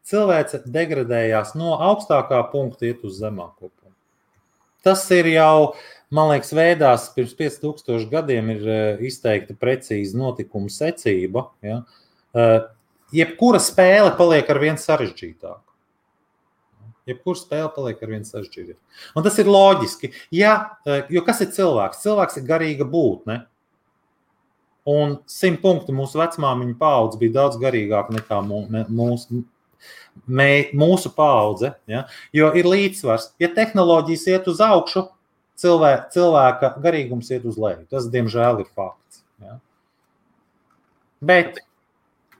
cilvēce 0.09 0.63
degradējās 0.73 1.53
no 1.61 1.75
augstākā 1.91 2.41
punkta, 2.55 2.89
iet 2.89 3.05
uz 3.05 3.19
zemāko 3.21 3.69
punktu. 3.69 3.93
Tas 4.85 5.05
ir 5.17 5.29
jau, 5.33 5.75
man 6.13 6.33
liekas, 6.33 6.55
veidās 6.57 7.07
pirms 7.13 7.37
5000 7.37 8.09
gadiem 8.13 8.49
ir 8.53 8.65
eh, 8.65 9.05
izteikta 9.09 9.57
precīza 9.61 10.17
notikuma 10.21 10.73
secība. 10.73 11.51
Ja? 11.65 11.83
Eh, 12.33 12.59
jebkura 13.17 13.61
spēle 13.61 14.13
paliek 14.17 14.49
ar 14.53 14.61
vien 14.65 14.81
sarežģītāku. 14.81 15.64
Jebkurā 17.09 17.37
spēlē 17.37 17.71
paliek 17.75 18.01
ar 18.01 18.13
vienu 18.15 18.25
sarežģītu. 18.29 18.77
Un 19.17 19.25
tas 19.27 19.37
ir 19.41 19.51
loģiski. 19.51 20.13
Ja, 20.33 20.55
eh, 20.87 21.05
jo 21.13 21.21
kas 21.27 21.43
ir 21.45 21.51
cilvēks? 21.53 22.01
Cilvēks 22.05 22.39
ir 22.41 22.47
garīga 22.49 22.87
būtne. 22.89 23.43
Un 24.89 25.19
simt 25.27 25.63
punktu 25.63 25.93
mūsu 25.97 26.21
vecmāmiņa 26.21 26.77
paudze 26.81 27.21
bija 27.21 27.39
daudz 27.39 27.57
garīgāka 27.61 28.13
nekā 28.13 28.41
mūsu, 28.45 29.45
mē, 30.29 30.73
mūsu 30.77 31.13
paudze. 31.17 31.75
Ja? 31.89 32.07
Jo 32.33 32.51
ir 32.57 32.69
līdzsvars. 32.69 33.31
Ja 33.41 33.49
tehnoloģijas 33.53 34.27
iet 34.33 34.51
uz 34.53 34.61
augšu, 34.65 35.07
cilvēka, 35.61 36.11
cilvēka 36.17 36.75
garīgums 36.85 37.31
iet 37.33 37.45
uz 37.49 37.61
leju. 37.61 37.87
Tas, 37.93 38.09
diemžēl, 38.13 38.65
ir 38.65 38.73
fakts. 38.77 39.23
Ja? 39.45 39.59
Bet 41.25 41.61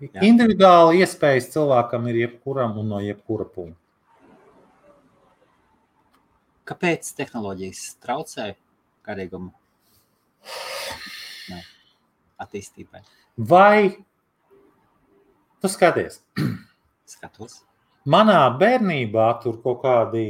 Jā. 0.01 0.25
individuāli 0.27 1.01
iespējas 1.05 1.53
cilvēkam 1.53 2.09
ir 2.13 2.25
jebkuram 2.27 2.77
un 2.81 2.93
no 2.93 3.01
jebkura 3.01 3.49
punkta. 3.49 3.81
Kāpēc 6.65 7.11
tehnoloģijas 7.19 7.83
traucē 8.01 8.55
garīgumu? 9.05 9.53
jā, 11.51 11.61
attīstībai. 12.41 13.03
Vai 13.37 14.05
tu 15.61 15.71
skaties? 15.73 16.23
Skatos. 17.15 17.61
Manā 18.09 18.41
bērnībā, 18.61 19.27
tur 19.41 19.59
kaut 19.65 19.81
kādi 19.85 20.25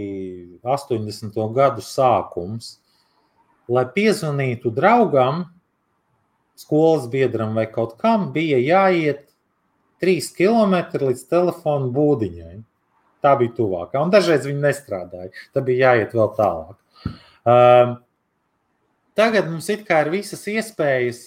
80. 0.63 1.39
gadu 1.55 1.83
sākums, 1.83 2.77
lai 3.67 3.83
piezvanītu 3.95 4.71
draugam, 4.75 5.45
skolas 6.59 7.09
biedram 7.11 7.55
vai 7.59 7.67
kaut 7.71 7.97
kam, 7.99 8.29
bija 8.35 8.61
jāiet 8.63 9.25
3 10.03 10.31
km 10.37 10.77
līdz 11.03 11.27
telefona 11.31 11.91
būdiņai. 11.95 12.55
Tā 13.25 13.33
bija 13.41 13.55
tuvākā. 13.57 14.03
Un 14.05 14.13
dažreiz 14.13 14.45
viņi 14.45 14.61
nestrādāja. 14.61 15.33
Tad 15.57 15.65
bija 15.65 15.91
jāiet 15.95 16.13
vēl 16.17 16.33
tālāk. 16.37 16.77
Um, 17.45 17.95
tagad 19.17 19.49
mums 19.49 19.69
ir 19.73 20.11
visas 20.13 20.45
iespējas 20.49 21.23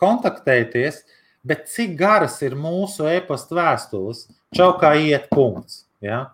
kontaktēties, 0.00 1.02
bet 1.44 1.68
cik 1.68 1.96
garas 1.98 2.38
ir 2.44 2.56
mūsu 2.56 3.08
e-pasta 3.08 3.56
vēstules? 3.58 4.28
Čau, 4.56 4.72
kā 4.80 4.94
iet 4.96 5.28
punkts. 5.32 5.84
Ja? 6.00 6.30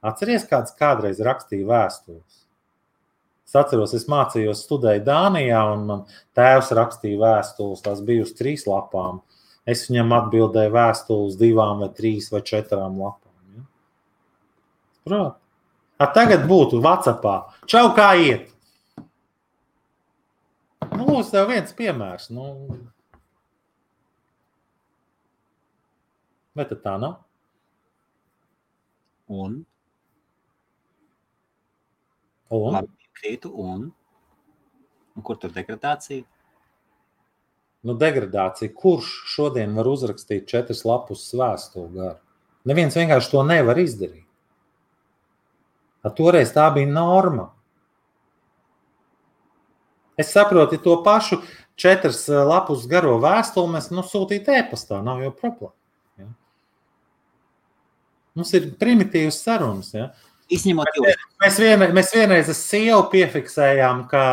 Atceries, 0.00 0.46
kāds 0.48 0.74
kādreiz 0.78 1.18
rakstīja 1.22 1.66
vēstules. 1.68 2.44
Es 3.50 3.56
atceros, 3.58 3.96
es 3.98 4.06
mācījos, 4.06 4.62
studēju 4.62 5.02
Dānijā, 5.08 5.64
un 5.74 5.88
man 5.88 6.04
tēvs 6.38 6.70
rakstīja 6.78 7.18
vēstules. 7.18 7.82
Tās 7.82 7.98
bija 8.06 8.22
uz 8.22 8.30
trīs 8.38 8.62
lapām. 8.70 9.24
Es 9.66 9.88
viņam 9.88 10.14
atbildēju 10.20 10.72
vēstules 10.76 11.34
divām, 11.40 11.82
vai 11.82 11.90
trīs, 11.96 12.30
vai 12.30 12.44
četrām 12.46 13.02
lapām. 13.02 13.29
Protams. 15.04 15.36
Tagad 16.16 16.46
būtu 16.48 16.80
Vācijā. 16.80 17.34
Čau, 17.68 17.90
kā 17.96 18.08
iet? 18.16 18.48
Nu, 20.90 21.04
Lūdzu, 21.04 21.30
tev 21.34 21.50
viens 21.52 21.74
piemērs. 21.76 22.30
Nu, 22.32 22.46
vai 26.56 26.66
tā 26.70 26.96
nav? 27.00 27.20
Un? 29.28 29.60
Un? 32.50 32.72
Labi, 32.74 32.90
piekrītu. 33.04 33.52
Un? 33.54 33.90
un 35.20 35.26
kur 35.26 35.38
tur 35.40 35.52
degradācija? 35.54 36.24
Nu, 37.84 37.94
degradācija. 37.96 38.72
Kurš 38.76 39.12
šodien 39.34 39.76
var 39.76 39.88
uzrakstīt 39.88 40.48
četras 40.50 40.82
lapus 40.88 41.28
vēstuli 41.36 41.94
garu? 41.96 42.20
Neviens 42.68 42.96
vienkārši 42.96 43.32
to 43.32 43.44
nevar 43.48 43.80
izdarīt. 43.80 44.26
Ar 46.04 46.14
toreiz 46.16 46.52
tā 46.54 46.66
bija 46.74 46.88
norma. 46.88 47.50
Es 50.20 50.32
saprotu, 50.34 50.76
ja 50.76 50.84
to 50.84 50.98
pašu 51.04 51.40
četras 51.80 52.26
eh, 52.28 52.40
lapus 52.44 52.86
garo 52.88 53.16
vēstuli 53.22 53.76
mēs 53.76 53.88
nu, 53.94 54.04
sūtītu 54.04 54.52
e-pastā, 54.58 55.00
nav 55.04 55.22
jau 55.24 55.32
problēma. 55.32 55.72
Ja? 56.20 56.28
Mums 58.36 58.52
ir 58.56 58.68
primitīvas 58.80 59.40
sarunas. 59.44 59.94
Ja? 59.96 60.10
Izņemot 60.52 60.92
jūs. 60.98 61.24
Mēs, 61.40 61.58
vien, 61.62 61.86
mēs 61.96 62.12
vienreiz 62.16 62.50
ar 62.52 62.58
sievu 62.58 63.06
piefiksējām, 63.12 64.04
ka 64.10 64.24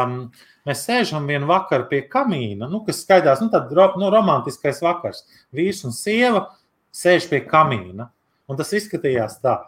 mēs 0.67 0.83
sēžam 0.87 1.29
vienu 1.29 1.47
vakaru 1.47 1.87
pie 1.91 2.01
kamīna, 2.11 2.67
nu, 2.71 2.81
kas 2.87 3.03
skaidrs, 3.05 3.43
nu, 3.43 3.51
tāds 3.53 3.71
nu, 4.01 4.09
romantiskais 4.11 4.81
vakars. 4.83 5.23
Vīrs 5.55 5.85
un 5.87 5.95
sieva 5.95 6.47
sēž 6.91 7.29
pie 7.31 7.43
kamīna. 7.47 8.09
Un 8.47 8.59
tas 8.59 8.71
izskatījās 8.75 9.39
tā. 9.43 9.59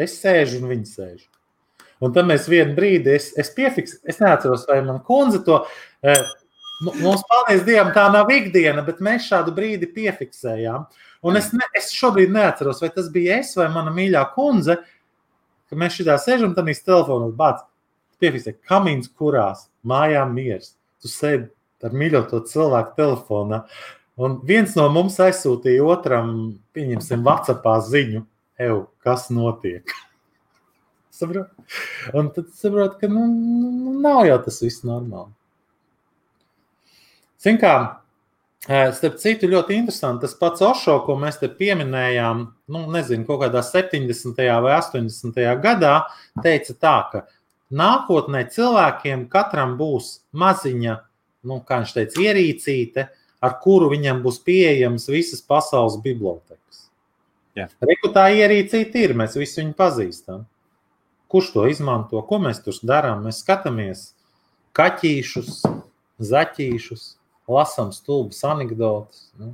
Es 0.00 0.16
sēžu 0.22 0.60
un 0.62 0.70
viņi 0.72 0.88
sēž. 0.88 1.24
Un 2.00 2.14
tad 2.16 2.28
mēs 2.28 2.46
vienu 2.48 2.72
brīdi, 2.76 3.12
es, 3.12 3.28
es 3.38 3.50
piefiksēju, 3.52 4.06
es 4.08 4.20
neatceros, 4.22 4.64
vai 4.68 4.78
mana 4.80 5.02
kundze 5.04 5.42
to. 5.44 5.58
Eh, 6.00 6.22
mums, 6.86 7.24
paldies 7.28 7.66
Dievam, 7.66 7.92
tā 7.96 8.06
nav 8.12 8.30
ikdiena, 8.32 8.84
bet 8.86 9.02
mēs 9.04 9.28
šādu 9.28 9.52
brīdi 9.56 9.90
piefiksējām. 9.92 10.86
Un 11.28 11.36
es, 11.36 11.50
ne, 11.52 11.66
es 11.76 11.92
šobrīd 11.92 12.32
neatceros, 12.32 12.80
vai 12.80 12.88
tas 12.94 13.10
bija 13.12 13.36
es 13.42 13.52
vai 13.58 13.68
mana 13.72 13.92
mīļā 13.92 14.24
kundze, 14.32 14.78
ka 15.68 15.78
mēs 15.78 16.00
šitā 16.00 16.16
sēžam, 16.22 16.56
tad 16.56 16.72
īstenībā 16.72 16.94
telefonā 16.94 17.28
bācis. 17.36 17.68
Piefiksē, 18.20 18.56
kamīns 18.68 19.08
kurās, 19.16 19.68
mājām 19.88 20.32
miers. 20.36 20.74
Tu 21.00 21.08
sēdi 21.08 21.48
ar 21.84 21.94
mīļoto 21.96 22.42
cilvēku 22.48 22.96
telefonā. 22.98 23.62
Un 24.20 24.40
viens 24.44 24.74
no 24.76 24.84
mums 24.92 25.16
aizsūtīja 25.24 25.84
otram, 25.88 26.34
pieņemsim, 26.76 27.22
WhatsApp 27.24 27.64
ziņu 27.88 28.26
eju, 28.60 28.84
kas 29.04 29.28
notiek. 29.34 29.90
Saprot? 31.16 31.50
Un 32.16 32.30
tad 32.34 32.52
saprot, 32.56 32.96
ka 33.00 33.08
nu, 33.10 33.26
nu, 33.26 33.96
nav 34.00 34.24
jau 34.28 34.38
tas 34.46 34.60
viss 34.64 34.84
normāli. 34.88 35.32
Zin 37.40 37.56
kā, 37.60 37.74
starp 38.68 39.16
citu, 39.20 39.48
ļoti 39.48 39.76
interesanti, 39.78 40.26
tas 40.26 40.36
pats 40.36 40.64
Ošo, 40.64 40.98
ko 41.06 41.16
mēs 41.20 41.40
te 41.40 41.48
pieminējām, 41.48 42.42
nu, 42.72 42.82
nezinu, 42.92 43.24
kaut 43.28 43.40
kādā 43.44 43.62
70. 43.64 44.40
vai 44.64 44.74
80. 44.76 45.40
gadā, 45.64 45.94
teica 46.44 46.76
tā, 46.76 46.96
ka 47.12 47.22
nākotnē 47.72 48.44
cilvēkiem 48.52 49.24
katram 49.32 49.76
būs 49.80 50.18
maziņa, 50.36 50.98
nu, 51.48 51.60
kā 51.64 51.80
viņš 51.80 51.96
teica, 51.96 52.24
ierīcīte, 52.28 53.06
ar 53.40 53.56
kuru 53.64 53.88
viņam 53.94 54.20
būs 54.24 54.42
pieejams 54.44 55.08
visas 55.08 55.40
pasaules 55.40 55.96
bibliotekas. 56.04 56.59
Reku 57.84 58.10
tā 58.14 58.28
ierīcīte 58.36 59.04
ir, 59.04 59.14
mēs 59.18 59.36
visi 59.38 59.60
viņu 59.60 59.74
pazīstam. 59.78 60.46
Kurš 61.30 61.52
to 61.54 61.66
izmanto? 61.70 62.22
Ko 62.26 62.40
mēs 62.42 62.62
tur 62.64 62.78
darām? 62.86 63.24
Mēs 63.26 63.42
skatāmies 63.44 64.08
kaķīšus, 64.76 65.60
zaķīšus, 66.30 67.04
lasām 67.50 67.92
stulbas 67.94 68.42
anekdotas. 68.46 69.28
Nu. 69.38 69.52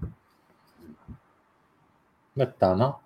Bet 2.37 2.57
tā 2.61 2.75
nav. 2.77 2.99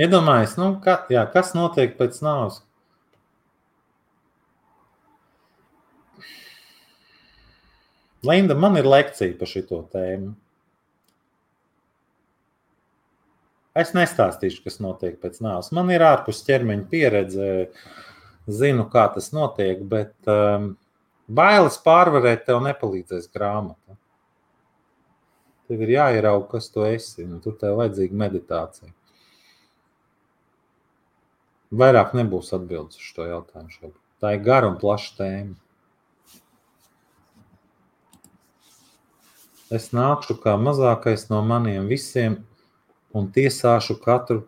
Iedomājieties, 0.00 0.56
nu, 0.56 0.68
ka, 0.84 1.02
jā, 1.12 1.22
kas 1.32 1.52
notiek 1.56 1.98
pēc 1.98 2.16
nāves? 2.24 2.62
Linda, 8.24 8.54
man 8.54 8.78
ir 8.78 8.86
lekcija 8.88 9.34
par 9.38 9.50
šo 9.50 9.82
tēmu. 9.92 10.32
Es 13.72 13.94
nestāstīšu, 13.96 14.60
kas 14.66 14.80
notiek 14.84 15.16
pēc 15.20 15.38
nāves. 15.40 15.70
Man 15.72 15.88
ir 15.94 16.04
ārpus 16.04 16.42
ķermeņa 16.44 16.88
pieredze, 16.90 17.46
zinu, 18.52 18.84
kā 18.92 19.06
tas 19.14 19.30
notiek, 19.32 19.80
bet 19.88 20.12
um, 20.28 20.74
bailes 21.28 21.78
pārvarēt 21.84 22.44
tev 22.48 22.60
nepalīdzēs 22.66 23.30
grāmata. 23.32 23.96
Tev 25.70 25.86
ir 25.86 25.94
jāierauga, 25.94 26.50
kas 26.58 26.68
tu 26.74 26.84
esi, 26.84 27.24
un 27.24 27.40
tur 27.40 27.56
tev 27.56 27.78
vajadzīga 27.80 28.20
meditācija. 28.26 28.92
Vairāk 31.72 32.12
nebūs 32.18 32.52
atbildes 32.52 33.00
uz 33.00 33.08
šo 33.14 33.24
jautājumu 33.30 33.72
šobrīd. 33.72 34.00
Tā 34.20 34.36
ir 34.36 34.42
gara 34.44 34.68
un 34.68 34.76
plaša 34.76 35.14
tēma. 35.16 35.56
Es 39.72 39.88
nākšu 39.96 40.36
kā 40.42 40.58
mazākais 40.60 41.30
no 41.30 41.40
maniem 41.48 41.86
visiem 41.88 42.42
un 43.16 43.28
tiesāšu 43.32 43.98
katru 44.02 44.42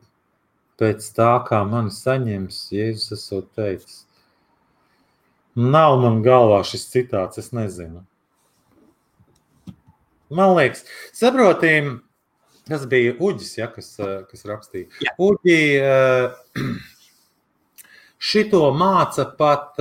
pēc 0.80 1.06
tā, 1.16 1.30
kā 1.46 1.60
mani 1.68 1.92
saņems, 1.94 2.64
Jēzus 2.74 3.14
esot 3.18 3.50
teicis. 3.56 4.02
Nav 5.54 6.00
man 6.02 6.22
galvā 6.24 6.64
šis 6.66 6.88
citāts, 6.90 7.38
es 7.38 7.52
nezinu. 7.54 8.02
Man 10.34 10.56
liekas, 10.56 10.82
saprotīm, 11.14 12.00
tas 12.66 12.88
bija 12.90 13.14
Uģis, 13.22 13.52
ja, 13.60 13.68
kas, 13.70 13.92
kas 14.30 14.48
rakstīja. 14.48 14.88
Jā. 15.04 15.12
Uģi 15.22 15.60
šito 18.32 18.64
māca 18.74 19.28
pat, 19.38 19.78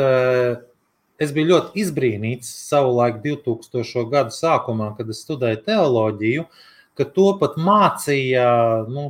es 1.18 1.34
biju 1.34 1.56
ļoti 1.56 1.82
izbrīnīts 1.82 2.52
savulaik 2.68 3.24
2000. 3.24 4.06
gadu 4.14 4.36
sākumā, 4.36 4.92
kad 5.00 5.10
es 5.10 5.24
studēju 5.26 5.64
teoloģiju, 5.66 6.46
uh, 6.46 6.70
ka 6.98 7.08
to 7.10 7.34
pat 7.42 7.58
mācīja 7.58 8.48
nu, 8.90 9.10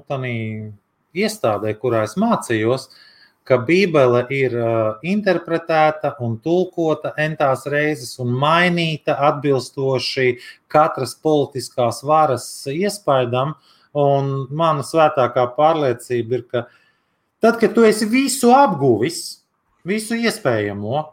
iestādē, 1.14 1.74
kurā 1.80 2.04
es 2.08 2.16
mācījos, 2.20 2.88
ka 3.44 3.58
Bībele 3.60 4.24
ir 4.32 4.56
interpretēta 5.04 6.14
un 6.24 6.38
tulkota 6.44 7.12
entās 7.20 7.66
reizes 7.70 8.16
un 8.24 8.32
mainīta 8.40 9.18
atbilstoši 9.30 10.38
katras 10.72 11.16
politiskās 11.16 12.02
varas 12.08 12.48
iespaidam. 12.72 13.58
Un 13.94 14.48
mana 14.50 14.82
svētākā 14.82 15.44
pārliecība 15.54 16.40
ir, 16.40 16.46
ka 16.50 16.64
tad, 17.44 17.60
kad 17.62 17.76
tu 17.76 17.84
esi 17.86 18.08
visu 18.10 18.50
apguvis, 18.56 19.44
visu 19.86 20.18
iespējamo, 20.18 21.04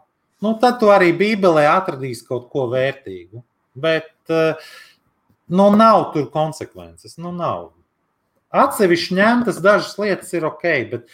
nu, 0.40 0.54
tad 0.62 0.78
tu 0.80 0.88
arī 0.88 1.10
Bībelē 1.12 1.66
atradīsi 1.74 2.24
kaut 2.24 2.46
ko 2.54 2.70
vērtīgu. 2.72 3.42
Bet 3.76 4.32
uh, 4.32 4.70
nu, 5.50 5.68
nav 5.76 6.10
tur 6.14 6.30
konsekvences. 6.32 7.18
Nu, 7.20 7.34
nav. 7.36 7.70
Atsevišķi 8.50 9.18
ņemtas 9.18 9.60
dažas 9.62 9.94
lietas 10.00 10.32
ir 10.34 10.48
ok, 10.48 10.66
bet 10.90 11.12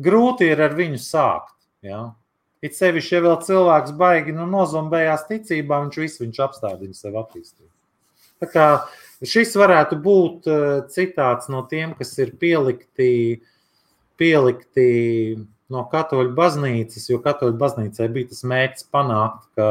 grūti 0.00 0.48
ir 0.48 0.62
ar 0.64 0.76
viņu 0.78 1.00
sākt. 1.02 1.56
Ja? 1.84 2.10
it 2.64 2.76
sevišķi, 2.76 3.14
ja 3.16 3.22
vēl 3.24 3.36
cilvēks 3.44 3.94
baigi 4.00 4.34
nu, 4.36 4.46
nozombējās 4.50 5.26
ticībā, 5.30 5.80
viņš 5.84 6.00
visu 6.02 6.24
viņš 6.24 6.40
apstādina 6.44 6.96
sev 6.96 7.16
attīstību. 7.20 7.70
Tā 8.40 8.48
kā 8.52 8.66
šis 9.26 9.54
varētu 9.60 9.98
būt 10.00 10.48
uh, 10.48 10.66
citāts 10.92 11.50
no 11.52 11.64
tiem, 11.68 11.94
kas 11.96 12.12
ir 12.20 12.34
pielikti, 12.40 13.40
pielikti 14.20 14.90
no 15.72 15.86
katoļu 15.88 16.34
baznīcas, 16.36 17.08
jo 17.12 17.20
katoļu 17.24 17.56
baznīcai 17.60 18.08
bija 18.12 18.30
tas 18.32 18.44
mērķis 18.48 18.88
panākt, 18.92 19.48
ka, 19.56 19.70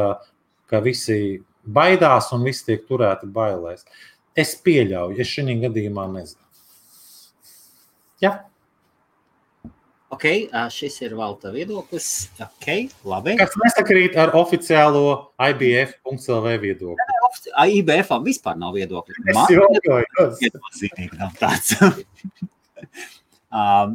ka 0.70 0.82
visi 0.82 1.40
baidās 1.64 2.30
un 2.36 2.44
visi 2.46 2.66
tiek 2.68 2.86
turēti 2.88 3.28
bailēs. 3.30 3.84
Es 4.38 4.54
pieļauju, 4.64 5.18
es 5.20 5.32
šajā 5.32 5.56
gadījumā 5.64 6.06
nezinu. 6.12 6.46
Ja? 8.20 8.36
Ok, 10.10 10.24
šis 10.74 10.96
ir 11.06 11.14
valda 11.18 11.52
viedoklis. 11.54 12.06
Ok, 12.42 12.66
labi. 13.06 13.36
Kas 13.38 13.54
nesakrīt 13.62 14.16
ar 14.18 14.32
oficiālo 14.38 15.32
IBF.CLV 15.38 16.56
viedokli? 16.64 17.18
IBF 17.78 18.10
vispār 18.24 18.58
nav 18.58 18.74
viedokļa. 18.74 19.36
Jokoju. 19.54 20.26
Viennozīmīgi 20.40 21.20
nav 21.20 21.36
tāds. 21.38 21.76
um, 23.60 23.94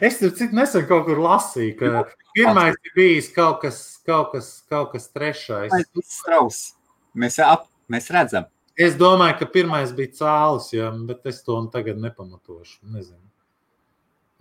Es 0.00 0.18
tur 0.20 0.32
citu 0.36 0.56
nesen 0.56 0.86
kaut 0.88 1.06
kur 1.08 1.20
lasīju, 1.22 1.74
ka 1.80 2.04
pirmais 2.36 2.76
ir 2.76 2.94
bijis 2.96 3.30
kaut 3.34 3.60
kas, 3.64 3.80
kaut 4.06 4.32
kas, 4.34 4.50
kaut 4.70 4.92
kas 4.94 5.08
trešais. 5.12 5.74
Strauss. 6.06 6.74
Mēs, 7.18 7.38
ap, 7.44 7.66
mēs 7.92 8.08
redzam. 8.14 8.48
Es 8.78 8.94
domāju, 8.96 9.36
ka 9.42 9.50
pirmais 9.52 9.92
bija 9.96 10.14
cēlus, 10.22 10.70
ja, 10.72 10.88
bet 11.08 11.26
es 11.28 11.42
to 11.44 11.58
tagad 11.72 12.00
nepamatošu. 12.00 12.78
Nezinu. 12.94 13.20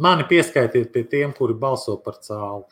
Mani 0.01 0.23
pieskaitiet 0.29 0.93
pie 0.93 1.03
tiem, 1.05 1.33
kuri 1.35 1.53
balso 1.57 1.97
par 2.01 2.15
cēlu. 2.23 2.63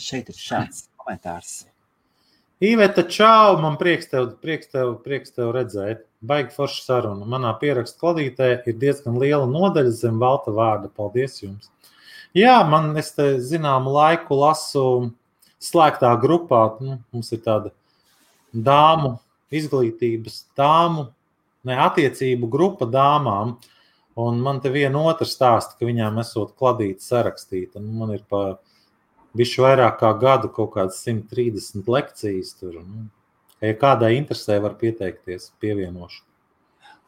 Šeit 0.00 0.32
ir 0.32 0.36
šāds 0.36 0.86
komentārs. 0.98 1.52
Iveta, 2.60 3.06
čau! 3.08 3.56
Man 3.62 3.78
prieks 3.80 4.10
tev, 4.10 4.34
prieks 4.42 4.68
tev, 4.72 4.98
prieks 5.04 5.32
tev 5.36 5.54
redzēt. 5.56 6.02
Baigi 6.20 6.52
forša 6.52 6.82
saruna. 6.84 7.24
Manā 7.24 7.50
pierakstu 7.60 8.02
kladītē 8.02 8.50
ir 8.68 8.76
diezgan 8.80 9.16
liela 9.20 9.46
nodaļa 9.48 9.92
zem 9.96 10.18
valta 10.20 10.52
vārda. 10.52 10.90
Paldies 10.92 11.38
jums! 11.40 11.70
Jā, 12.36 12.60
man 12.68 12.92
es 13.00 13.14
te 13.16 13.32
zināmu 13.42 13.90
laiku 13.94 14.36
lasu 14.38 14.82
slēgtā 15.64 16.12
grupā. 16.20 16.60
Nu, 16.84 16.98
mums 17.10 17.32
ir 17.32 17.40
tāda 17.46 17.72
dāmu 18.52 19.16
izglītības, 19.50 20.44
dāmu, 20.58 21.08
ne 21.66 21.78
attiecību 21.88 22.50
grupa 22.52 22.86
dāmām. 22.86 23.56
Un 24.20 24.42
man 24.44 24.60
te 24.60 24.68
viena 24.74 25.00
otra 25.08 25.24
stāsta, 25.24 25.78
ka 25.78 25.88
viņām 25.88 26.20
esot 26.20 26.52
kladīta 26.58 27.00
sarakstīta. 27.00 27.80
Nu, 27.80 27.94
man 28.02 28.12
ir 28.18 28.26
pa 28.28 28.58
bišķi 29.40 29.64
vairāk 29.64 29.96
kā 30.02 30.12
gadu 30.20 30.52
kaut 30.52 30.74
kādas 30.76 31.00
130 31.06 31.88
lekcijas 31.88 32.52
tur. 32.60 32.82
Nu, 32.84 33.08
kādai 33.60 34.14
interesē, 34.16 34.58
var 34.64 34.76
pieteikties, 34.80 35.50
pievienošu. 35.60 36.22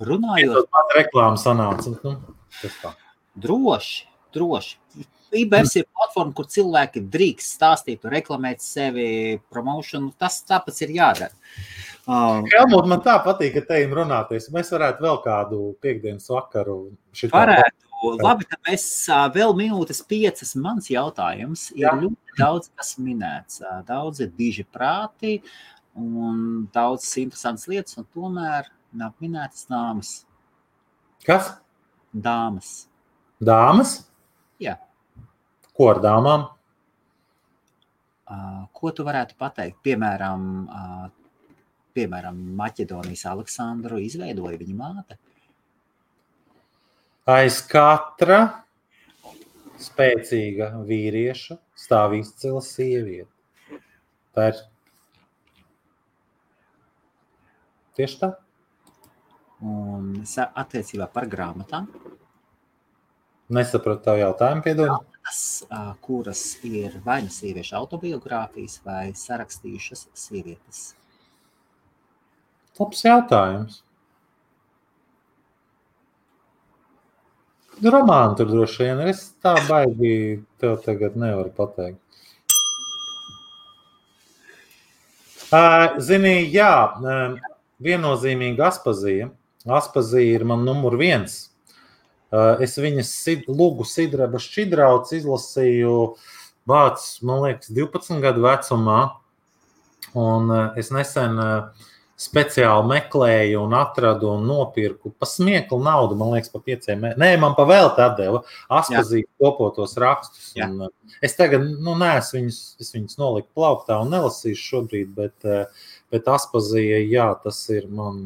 Runājot 0.02 0.68
par 0.72 0.96
reklāmu, 0.96 1.38
sanāca. 1.40 1.94
Nu, 2.02 2.92
droši, 3.42 4.06
droši. 4.34 4.78
IBS 5.32 5.78
ir 5.80 5.86
platforma, 5.88 6.34
kur 6.36 6.48
cilvēki 6.52 7.04
drīkst 7.12 7.54
stāstīt, 7.56 8.02
reklamēt 8.04 8.60
sevi, 8.64 9.38
promošanu. 9.52 10.12
Tas 10.20 10.42
tāpēc 10.48 10.82
ir 10.84 10.96
jādara. 10.98 11.32
Um, 12.02 12.42
Helmut, 12.50 12.88
man 12.90 13.00
tā 13.04 13.14
patīk, 13.24 13.54
ka 13.56 13.62
te 13.70 13.78
ir 13.84 13.94
runāties. 13.96 14.50
Mēs 14.52 14.72
varētu 14.74 15.06
vēl 15.06 15.22
kādu 15.24 15.62
piekdienas 15.84 16.28
vakaru. 16.32 16.76
Varētu. 17.32 17.78
Labi, 18.02 18.46
tad 18.50 18.58
mēs 18.66 18.84
vēl 19.32 19.52
minūtes 19.54 20.02
piecas. 20.10 20.56
Mans 20.58 20.90
jautājums 20.90 21.68
ir 21.76 21.86
Jā. 21.86 21.92
ļoti 22.00 22.38
daudz, 22.40 22.72
kas 22.74 22.96
minēts. 22.98 23.62
Daudz 23.86 24.24
ir 24.24 24.32
diži 24.34 24.66
prāti, 24.66 25.36
un 25.98 26.68
daudzas 26.72 27.16
interesantas 27.20 27.68
lietas, 27.70 27.98
un 28.00 28.06
tomēr 28.14 28.70
nav 28.96 29.12
minētas 29.22 29.66
dāmas. 29.70 30.12
Kas? 31.26 31.52
Dāmas. 32.12 32.72
Dāmas? 33.42 33.94
Jā. 34.62 34.76
Ko 35.72 35.90
ar 35.92 36.02
dāmām? 36.04 36.48
Uh, 38.32 38.64
ko 38.72 38.92
tu 38.96 39.04
varētu 39.04 39.36
pateikt? 39.40 39.80
Piemēram, 39.84 40.48
uh, 40.64 41.06
piemēram 41.96 42.38
Maķedonijas 42.56 43.26
Aleksandru 43.32 44.00
izveidoja 44.00 44.60
viņa 44.60 44.76
māte. 44.78 45.18
Aiz 47.28 47.60
katra 47.68 48.40
spēcīga 49.82 50.72
vīrieša 50.88 51.58
stāv 51.78 52.16
izcila 52.18 52.62
sieviete. 52.64 53.30
Tā 54.32 54.48
ir 54.52 54.62
Tieši 57.98 58.18
tā. 58.22 58.32
Un 59.62 60.24
attiecībā 60.24 61.06
par 61.12 61.28
grāmatām. 61.30 61.86
Nesapratu 63.52 64.06
tavu 64.06 64.22
jautājumu, 64.22 64.64
piedod. 64.64 65.06
Tas, 65.22 65.40
kuras 66.02 66.40
ir 66.66 66.96
vai 67.04 67.20
nu 67.22 67.30
sieviešu 67.30 67.76
autobiogrāfijas, 67.78 68.80
vai 68.86 69.12
sarakstījušas 69.14 70.08
sievietes? 70.18 70.80
Labs 72.80 73.04
jautājums. 73.04 73.82
Romānu 77.82 78.38
tur 78.38 78.50
droši 78.50 78.86
vien. 78.86 79.04
Es 79.12 79.28
tā 79.42 79.52
baigi 79.68 80.42
tev 80.62 80.80
tagad 80.86 81.18
nevaru 81.18 81.52
pateikt. 81.54 82.00
Zini, 86.00 86.36
jā, 86.54 86.72
viennozīmīgi 87.84 88.62
Aspazija. 88.64 89.30
Aspazija 89.66 90.38
ir 90.38 90.46
man 90.48 90.64
numur 90.66 90.96
viens. 91.00 91.52
Eh, 92.32 92.64
es 92.64 92.78
viņas 92.80 93.10
sid, 93.12 93.48
lūgu 93.50 93.84
Sidraba 93.84 94.40
šķidrauts 94.40 95.12
izlasīju 95.18 95.96
vārds, 96.68 97.18
man 97.26 97.42
liekas, 97.44 97.72
12 97.76 98.22
gadu 98.24 98.46
vecumā. 98.46 99.00
Un 100.16 100.48
eh, 100.52 100.78
es 100.80 100.88
nesen 100.94 101.36
uh, 101.40 101.88
speciāli 102.22 102.88
meklēju, 102.88 103.60
un 103.66 103.76
atradu 103.76 104.30
un 104.32 104.46
nopirku 104.48 105.12
par 105.18 105.28
smieklu 105.28 105.78
naudu. 105.84 106.16
Man 106.16 106.32
liekas, 106.32 106.52
par 106.52 106.64
pieciem. 106.64 107.04
Nē, 107.20 107.30
man 107.42 107.56
pa 107.58 107.66
vēl 107.68 107.92
tā 107.98 108.08
deva. 108.16 108.42
Aspazīju 108.80 109.28
kopotos 109.42 109.98
rakstus. 110.00 110.54
Un, 110.56 110.78
uh, 110.88 111.16
es 111.24 111.36
tagad, 111.36 111.68
nu, 111.84 111.98
neesmu 112.00 112.40
viņus, 112.40 112.62
es 112.80 112.92
viņus 112.96 113.20
noliku 113.20 113.50
plauktā 113.60 114.00
un 114.00 114.12
nelasīšu 114.14 114.68
šobrīd, 114.70 115.12
bet, 115.18 115.36
uh, 115.44 115.90
bet 116.12 116.28
aspazīja, 116.28 117.00
jā, 117.08 117.30
tas 117.44 117.62
ir 117.72 117.88
man. 117.90 118.20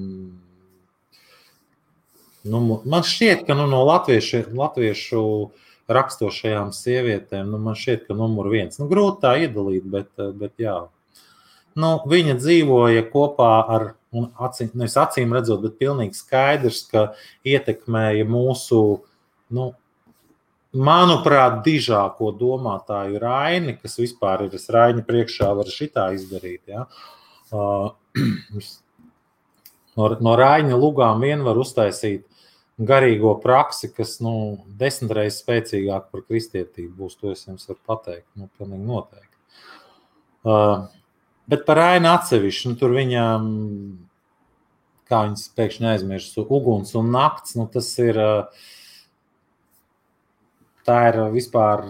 Nu, 2.47 2.61
man 2.63 3.07
šķiet, 3.07 3.47
ka 3.47 3.57
nu, 3.59 3.65
no 3.71 3.81
latviešu, 3.89 4.45
latviešu 4.55 5.23
rakstošajām 5.91 6.71
sievietēm, 6.75 7.49
nu, 7.51 7.59
man 7.63 7.79
šķiet, 7.79 8.05
ka 8.07 8.19
numur 8.19 8.51
viens. 8.53 8.79
Nu, 8.79 8.87
grūti 8.91 9.23
tā 9.25 9.35
iedalīt, 9.47 9.87
bet, 9.91 10.13
bet 10.39 10.55
jā 10.63 10.85
nu, 11.77 11.91
viņa 12.09 12.37
dzīvoja 12.41 13.07
kopā 13.13 13.51
ar, 13.77 13.89
un 14.17 14.31
acīm, 14.43 14.71
nevis 14.75 14.97
acīm 15.01 15.35
redzot, 15.37 15.63
bet 15.65 15.81
pilnīgi 15.81 16.17
skaidrs, 16.17 16.85
ka 16.93 17.09
ietekmēja 17.47 18.25
mūsu, 18.29 18.81
nu, 19.57 19.69
manuprāt, 20.77 21.61
dižāko 21.67 22.33
domātāju 22.37 23.21
Raini, 23.23 23.77
kas 23.81 23.99
vispār 24.01 24.47
ir, 24.47 24.57
es 24.57 24.71
Raini 24.73 25.05
priekšā 25.07 25.53
varu 25.57 25.73
šitā 25.73 26.11
izdarīt. 26.17 26.63
Ja? 26.73 26.87
Uh, 26.87 27.17
no, 29.97 30.09
no 30.29 30.37
Raina 30.39 30.77
lugām 30.81 31.23
vien 31.23 31.45
var 31.47 31.61
uztaisīt 31.63 32.27
garīgo 32.77 33.37
praksi, 33.41 33.93
kas 33.95 34.19
nu, 34.25 34.65
desmit 34.81 35.15
reizes 35.17 35.41
spēcīgāk 35.45 36.11
par 36.13 36.27
kristietību 36.27 36.93
būs. 36.99 37.17
To 37.23 37.33
es 37.33 37.47
jums 37.47 37.69
varu 37.71 37.81
pateikt. 37.89 38.29
Nu, 38.37 38.51
pilnīgi 38.59 38.85
noteikti. 38.85 39.35
Uh, 40.47 40.87
Bet 41.47 41.63
par 41.63 41.79
ainu 41.79 42.11
atsevišķi, 42.11 42.73
nu, 42.73 42.77
tur 42.81 42.95
viņam, 42.97 43.45
kā 45.07 45.21
viņas 45.29 45.45
pēkšņi 45.55 45.87
aizmirst, 45.93 46.41
uguns 46.43 46.91
un 46.99 47.13
nakts, 47.15 47.55
nu, 47.59 47.69
tas 47.71 47.93
ir, 48.03 48.19
tā 50.89 50.97
ir 51.13 51.21
vispār 51.37 51.85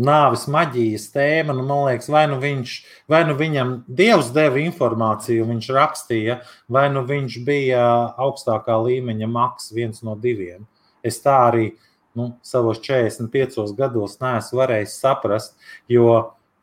nāves 0.00 0.46
maģijas 0.50 1.08
tēma. 1.14 1.54
Nu, 1.56 1.64
man 1.68 1.84
liekas, 1.88 2.08
vai 2.12 2.24
nu, 2.30 2.38
viņš, 2.42 2.74
vai 3.10 3.22
nu 3.28 3.36
viņam 3.38 3.74
dievs 3.86 4.32
deva 4.36 4.60
informāciju, 4.62 5.48
viņš 5.48 5.70
rakstīja, 5.76 6.40
vai 6.72 6.88
nu 6.92 7.04
viņš 7.08 7.38
bija 7.46 7.84
augstākā 8.20 8.78
līmeņa 8.86 9.30
maks, 9.30 9.70
viens 9.76 10.02
no 10.06 10.16
diviem. 10.18 10.66
Es 11.06 11.20
tā 11.24 11.36
arī 11.50 11.70
nu, 12.18 12.32
savos 12.42 12.82
45 12.84 13.76
gados 13.78 14.18
neesmu 14.20 14.60
varējis 14.60 14.98
saprast, 15.00 15.56
jo 15.88 16.10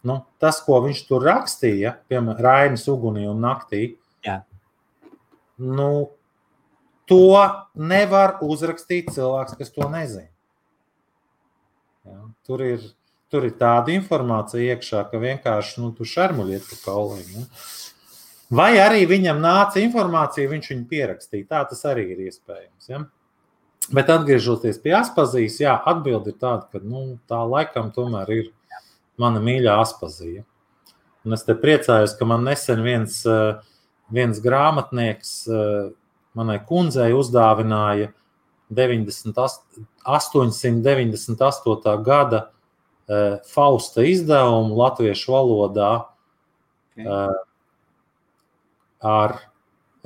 nu, 0.08 0.22
tas, 0.42 0.60
ko 0.66 0.82
viņš 0.84 1.06
tur 1.08 1.26
rakstīja, 1.28 1.98
piemēram, 2.12 2.44
Rainas 2.44 2.86
ugunī 2.92 3.26
un 3.30 3.42
naktī, 3.44 3.96
Jā. 4.26 4.42
nu, 5.58 5.90
To 7.08 7.40
nevar 7.80 8.42
uzrakstīt 8.44 9.14
cilvēks, 9.16 9.56
kas 9.56 9.72
to 9.72 9.88
nezina. 9.92 10.28
Ja? 12.08 12.20
Tur, 12.48 12.64
ir, 12.68 12.84
tur 13.32 13.48
ir 13.48 13.58
tāda 13.60 13.94
informācija 13.96 14.76
iekšā, 14.76 15.04
ka 15.12 15.20
vienkārši 15.22 15.84
nu, 15.84 15.92
tu 15.96 16.08
šarmuļiet 16.08 16.66
pa 16.70 16.80
kauliem. 16.86 17.28
Ja? 17.36 17.46
Vai 18.58 18.72
arī 18.80 19.04
viņam 19.10 19.42
nāca 19.44 19.82
informācija, 19.84 20.50
viņš 20.50 20.70
viņu 20.72 20.86
pierakstīja. 20.88 21.50
Tā 21.50 21.64
tas 21.68 21.84
arī 21.90 22.06
ir 22.14 22.26
iespējams. 22.30 22.88
Ja? 22.88 23.04
Bet 23.92 24.12
atgriežoties 24.12 24.80
pie 24.84 24.94
aspazījas, 25.00 25.62
jā, 25.64 25.74
atbildi 25.92 26.34
ir 26.34 26.40
tāda, 26.40 26.68
ka 26.72 26.80
nu, 26.84 27.18
tā 27.28 27.40
laikam 27.48 27.92
tomēr 27.96 28.32
ir 28.36 28.48
mana 29.20 29.40
mīļā 29.44 29.78
aspazīja. 29.84 30.44
Un 31.28 31.36
es 31.36 31.44
te 31.44 31.56
priecājos, 31.60 32.16
ka 32.20 32.28
man 32.28 32.46
nesen 32.48 32.84
viens, 32.86 33.20
eh, 33.28 33.60
viens 34.12 34.40
grāmatnieks 34.44 35.32
eh, 35.52 35.90
manai 36.36 36.60
kundzei 36.68 37.12
uzdāvināja 37.16 38.14
98, 38.72 39.88
898. 40.08 42.04
gada 42.04 42.50
eh, 43.10 43.38
Fausta 43.52 44.06
izdevumu 44.08 44.78
latviešu 44.80 45.34
valodā 45.36 45.94
okay. 46.98 47.34
ar 49.02 49.40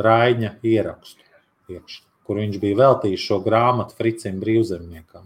Raņa 0.02 0.56
ierakstu 0.66 1.76
iekšā 1.76 2.10
kur 2.32 2.40
viņš 2.40 2.62
bija 2.62 2.80
veltījis 2.80 3.28
šo 3.28 3.42
grāmatu 3.44 3.98
Fricim 3.98 4.38
Brīvzemniekam. 4.40 5.26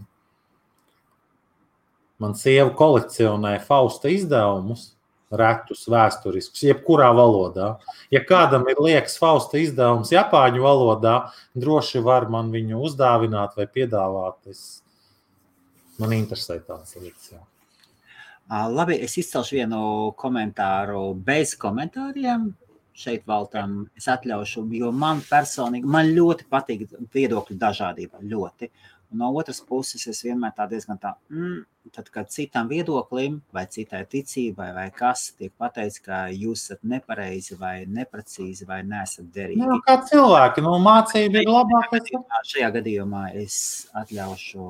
Man 2.17 2.33
sieva 2.39 2.71
kolekcionē 2.73 3.59
Fausta 3.61 4.09
izdevumus, 4.09 4.87
retus, 5.29 5.83
vēsturiskus, 5.91 6.63
jebkurā 6.65 7.11
valodā. 7.13 7.75
Ja 8.09 8.23
kādam 8.25 8.65
ir 8.71 8.81
liekas 8.81 9.19
Fausta 9.21 9.61
izdevums 9.61 10.13
Japāņu 10.15 10.65
valodā, 10.65 11.15
droši 11.53 12.01
var 12.01 12.25
man 12.33 12.49
viņu 12.55 12.81
uzdāvināt 12.87 13.53
vai 13.59 13.67
piedāvāt. 13.69 14.39
Es, 14.49 14.79
man 16.01 16.17
interesē 16.17 16.57
tādas 16.57 16.97
lietas. 16.97 17.35
Jā. 17.35 17.43
Labi, 18.49 18.99
es 19.01 19.17
izcelšu 19.17 19.57
vienu 19.57 19.81
komentāru 20.21 21.15
bez 21.25 21.55
komentāriem 21.57 22.51
šeit 22.95 23.25
valtam, 23.27 23.79
es 23.97 24.07
atļaušu, 24.07 24.67
jo 24.77 24.91
man 24.95 25.21
personīgi, 25.25 25.87
man 25.89 26.11
ļoti 26.15 26.45
patīk 26.51 26.85
viedokļu 27.13 27.57
dažādība, 27.59 28.21
ļoti. 28.23 28.69
Un 29.11 29.19
no 29.21 29.31
otras 29.37 29.59
puses, 29.61 30.05
es 30.09 30.21
vienmēr 30.25 30.53
tā 30.57 30.65
diezgan 30.69 30.97
tā, 31.01 31.11
mm, 31.29 31.57
tad, 31.93 32.09
kad 32.13 32.29
citam 32.33 32.69
viedoklim 32.71 33.37
vai 33.53 33.65
citai 33.71 34.01
ticībai 34.09 34.71
vai 34.77 34.85
kas 34.95 35.27
tiek 35.37 35.53
pateikts, 35.57 36.01
ka 36.05 36.21
jūs 36.33 36.65
esat 36.65 36.85
nepareizi 36.93 37.57
vai 37.59 37.75
neprecīzi 37.85 38.65
vai 38.69 38.81
nesat 38.87 39.27
derīgi. 39.35 39.61
Nu, 39.61 39.81
kā 39.85 39.99
cilvēki, 40.09 40.63
nu, 40.65 40.77
mācība 40.85 41.43
ir 41.43 41.51
labākais. 41.51 42.13
Šajā 42.53 42.71
gadījumā 42.79 43.27
es 43.43 43.57
atļaušu 43.93 44.69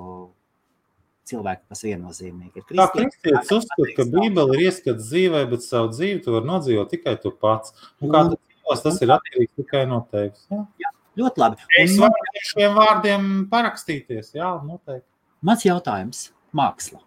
cilvēki, 1.30 1.64
kas 1.72 1.84
viennozīmīgi 1.86 2.62
ir 2.62 2.66
kristieši. 2.70 3.10
Kristietis 3.12 3.54
uzskata, 3.58 3.88
ka 3.98 4.06
Bībele 4.12 4.58
ir 4.58 4.66
ieskats 4.68 5.10
dzīvē, 5.10 5.44
bet 5.52 5.66
savu 5.66 5.92
dzīvi 5.94 6.22
tu 6.26 6.36
vari 6.36 6.50
nodzīvot 6.50 6.92
tikai 6.94 7.16
tu 7.22 7.34
pats. 7.34 7.76
Un 8.02 8.14
kā 8.14 8.24
tu 8.30 8.38
dzīvos, 8.38 8.84
tas 8.86 9.02
ir 9.02 9.14
atkarīgs 9.18 9.62
tikai 9.62 9.84
no 9.90 10.02
tevis. 10.12 10.46
Ja? 10.54 10.64
Jā, 10.84 10.94
ļoti 11.22 11.44
labi. 11.44 11.70
Es 11.84 11.98
varu 12.02 12.24
ar 12.32 12.42
šiem 12.52 12.80
vārdiem 12.80 13.30
parakstīties, 13.52 14.34
jā, 14.38 14.52
noteikti. 14.66 15.08
Mans 15.46 15.66
jautājums- 15.68 16.26
māksla. 16.62 17.02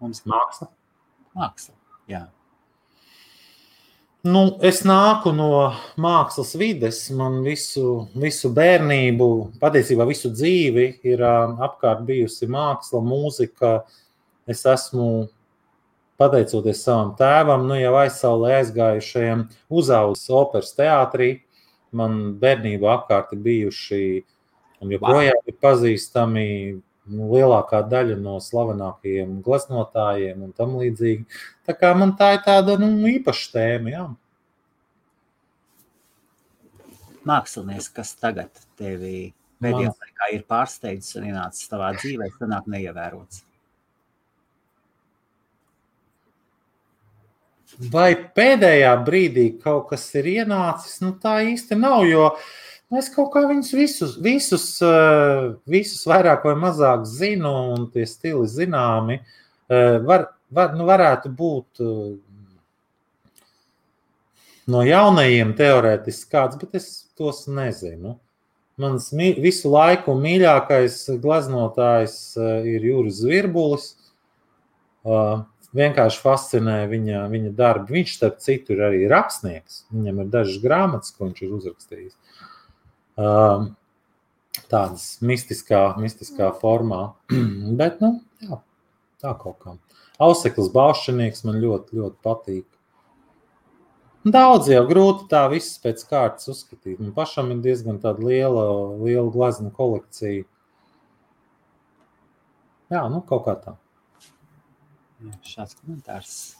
Mums 0.00 0.22
māksla. 0.26 0.70
Māksla, 1.36 1.74
jā. 2.10 2.26
Nu, 4.20 4.40
es 4.60 4.82
nāku 4.84 5.30
no 5.32 5.70
mākslas 5.96 6.52
vides. 6.60 7.06
Man 7.16 7.38
visu, 7.44 8.04
visu 8.20 8.50
bērnību, 8.52 9.28
patiesībā 9.62 10.04
visu 10.08 10.28
dzīvi 10.34 10.86
ir 11.08 11.22
apkārt 11.24 12.02
bijusi 12.08 12.48
māksla, 12.50 13.00
mūzika. 13.00 13.78
Es 14.50 14.66
esmu, 14.68 15.30
pateicoties 16.20 16.82
savam 16.84 17.14
tēvam, 17.16 17.64
nu, 17.70 17.78
jau 17.80 17.94
aizsaulē 18.02 18.58
aizgājušajam, 18.58 19.46
uzaugusi 19.72 20.36
operas 20.36 20.74
teātrī. 20.76 21.30
Man 21.96 22.34
bērnībā 22.42 22.92
apkārt 22.98 23.32
ir 23.34 23.40
bijuši 23.46 24.02
un 24.84 24.92
joprojām 24.94 25.48
ir 25.48 25.56
pazīstami 25.64 26.48
lielākā 27.10 27.82
daļa 27.90 28.16
no 28.20 28.38
slavenākajiem 28.42 29.40
gleznotājiem 29.44 30.46
un 30.46 30.54
tam 30.56 30.76
līdzīgi. 30.80 31.26
Tā 31.66 31.76
kā 31.78 31.92
man 31.98 32.14
tā 32.18 32.34
ir 32.36 32.42
tāda 32.46 32.78
nu, 32.80 32.92
īpaša 33.10 33.52
tēma. 33.56 33.92
Jā. 33.94 34.06
Mākslinieks, 37.28 37.90
kas 37.92 38.14
tagad 38.16 38.62
tevi 38.80 39.30
pēdējā 39.60 39.92
laikā 39.92 40.32
ir 40.34 40.48
pārsteidzis 40.48 41.18
un 41.20 41.28
ienācis 41.30 41.68
tavā 41.70 41.92
dzīvē, 41.98 42.30
sanāk 42.38 42.68
neievērots. 42.70 43.44
Vai 47.92 48.10
pēdējā 48.36 48.90
brīdī 49.06 49.46
kaut 49.62 49.92
kas 49.92 50.08
ir 50.18 50.26
ienācis? 50.28 50.98
Nu, 51.04 51.14
tā 51.22 51.38
īsti 51.48 51.78
nav, 51.78 52.02
jo 52.08 52.24
nu, 52.32 52.42
es 52.98 53.08
kaut 53.14 53.28
kā 53.34 53.44
viņus 53.46 53.70
visus, 53.76 54.16
visus, 54.18 54.64
eh, 54.82 55.52
visus 55.70 56.02
vairāk 56.10 56.42
vai 56.48 56.56
mazāk 56.58 57.04
zinu, 57.06 57.52
un 57.76 57.86
tie 57.94 58.06
stili 58.06 58.48
zināmi. 58.50 59.20
Eh, 59.70 59.98
var, 60.02 60.32
var, 60.50 60.74
nu, 60.74 60.86
varētu 60.88 61.30
būt 61.30 61.82
eh, 61.84 62.16
no 64.66 64.82
jaunajiem 64.82 65.54
teorētiski 65.54 66.34
kāds, 66.34 66.58
bet 66.58 66.74
es 66.74 66.88
tos 67.18 67.46
nezinu. 67.46 68.16
Mans 68.80 69.10
visu 69.12 69.70
laiku 69.70 70.14
mīļākais 70.16 71.20
gleznotājs 71.20 72.14
ir 72.64 72.86
Juris 72.86 73.18
Zvirbulis. 73.20 73.90
Vienkārši 75.76 76.22
fascinē 76.22 76.78
viņa, 76.88 77.26
viņa 77.28 77.52
darbu. 77.58 77.92
Viņš, 77.98 78.14
starp 78.16 78.40
citu, 78.40 78.72
ir 78.72 78.80
arī 78.88 79.02
rakstnieks. 79.10 79.84
Viņam 79.92 80.22
ir 80.24 80.32
dažas 80.32 80.62
grāmatas, 80.64 81.12
ko 81.12 81.28
viņš 81.28 81.42
ir 81.44 81.52
uzrakstījis. 81.58 82.16
Tādas 84.70 85.04
mistiskā, 85.22 85.84
mistiskā 86.00 86.50
formā. 86.60 87.14
Bet, 87.80 88.00
nu, 88.02 88.20
jā, 88.42 88.60
tā 89.22 89.34
kaut 89.38 89.58
kā. 89.62 89.76
Auseklis 90.20 90.68
Baušanieks 90.74 91.46
man 91.48 91.58
ļoti, 91.62 91.96
ļoti 92.00 92.18
patīk. 92.24 92.66
Daudz 94.20 94.68
jau 94.68 94.82
grūti 94.84 95.30
tā 95.30 95.46
viss 95.48 95.78
pēc 95.80 96.02
kārtas 96.10 96.50
uzskatīt. 96.52 96.98
Man 97.00 97.14
pašam 97.16 97.54
ir 97.54 97.62
diezgan 97.64 97.96
liela, 98.20 98.66
liela 99.00 99.30
glazūra 99.32 99.72
kolekcija. 99.72 100.44
Jā, 102.90 103.04
nu 103.08 103.22
kaut 103.24 103.46
kā 103.46 103.56
tā. 103.64 103.76
Šāds 105.46 105.78
komentārs. 105.78 106.59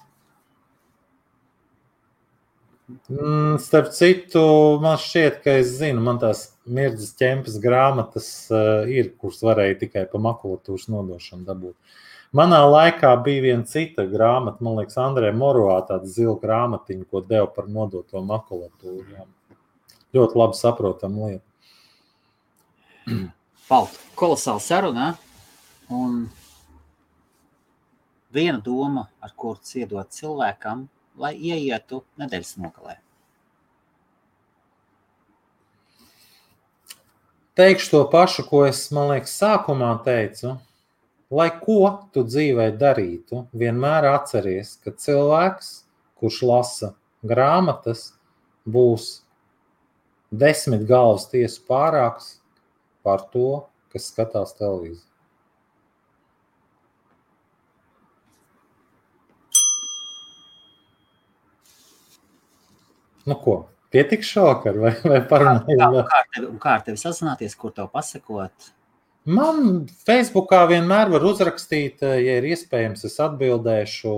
Mm, 3.10 3.58
starp 3.62 3.90
citu, 3.94 4.42
man 4.82 4.98
šķiet, 4.98 5.40
ka 5.44 5.56
es 5.60 5.74
zinu, 5.78 6.02
man 6.04 6.18
tās 6.22 6.46
mirdzas 6.66 7.12
ķempas 7.18 7.58
grāmatas 7.62 8.28
uh, 8.52 8.88
ir, 8.90 9.12
kuras 9.20 9.40
varēja 9.46 9.78
tikai 9.84 10.04
pa 10.10 10.20
makulatūras 10.22 10.88
nodošanu 10.90 11.46
dabūt. 11.48 11.76
Manā 12.36 12.60
laikā 12.66 13.10
bija 13.24 13.44
viena 13.48 13.66
cita 13.66 14.06
grāmata, 14.10 14.62
man 14.62 14.78
liekas, 14.78 14.98
Andrē 15.02 15.32
Morovā, 15.34 15.80
tāda 15.88 16.06
zila 16.10 16.36
grāmatiņa, 16.42 17.08
ko 17.10 17.24
deva 17.26 17.48
par 17.50 17.66
nodoto 17.70 18.22
makulatūru. 18.26 19.06
Jā. 19.16 19.26
Ļoti 20.14 20.38
labi 20.42 20.58
saprotama 20.58 21.30
lieta. 21.30 21.46
Paldies! 23.70 24.06
Kolosāla 24.20 24.60
saruna. 24.60 25.04
Un 25.88 26.26
viena 28.34 28.60
doma, 28.60 29.06
ar 29.24 29.32
kuru 29.32 29.58
ciedot 29.64 30.12
cilvēkam, 30.12 30.84
lai 31.20 31.34
ieietu 31.36 32.02
nedēļas 32.20 32.56
nogalē. 32.62 32.96
Teikšu 37.60 37.92
to 37.92 38.02
pašu, 38.08 38.46
ko 38.48 38.64
es, 38.64 38.86
man 38.94 39.10
liekas, 39.12 39.36
sākumā 39.36 39.92
teicu 40.06 40.56
Lai 41.30 41.46
ko 41.62 41.84
tu 42.10 42.24
dzīvē 42.26 42.72
darītu, 42.74 43.44
vienmēr 43.54 44.08
atceries, 44.10 44.72
ka 44.82 44.90
cilvēks, 44.90 45.68
kurš 46.18 46.38
lasa 46.42 46.88
grāmatas, 47.22 48.08
būs 48.66 49.20
desmit 50.42 50.82
galvas 50.88 51.28
tiesu 51.30 51.62
pārāks 51.70 52.32
par 53.06 53.22
to, 53.30 53.62
kas 53.94 54.10
skatās 54.10 54.56
televīziju. 54.58 55.06
Nu, 63.30 63.38
ko? 63.38 63.56
Pietiks 63.94 64.28
šovakar, 64.30 64.78
vai, 64.82 64.92
vai 65.06 65.22
parunājot? 65.30 66.04
Kā, 66.10 66.20
kā, 66.34 66.42
kā, 66.42 66.52
kā 66.62 66.76
ar 66.76 66.84
tevi 66.86 67.00
sazināties, 67.00 67.56
kur 67.58 67.74
tev 67.74 67.90
pasakot? 67.94 68.70
Man 69.30 69.84
Facebookā 70.08 70.62
vienmēr 70.70 71.10
var 71.12 71.26
uzrakstīt, 71.28 72.00
eh, 72.02 72.16
ja 72.24 72.38
ir 72.40 72.48
iespējams, 72.50 73.04
es 73.06 73.18
atbildēšu. 73.22 74.12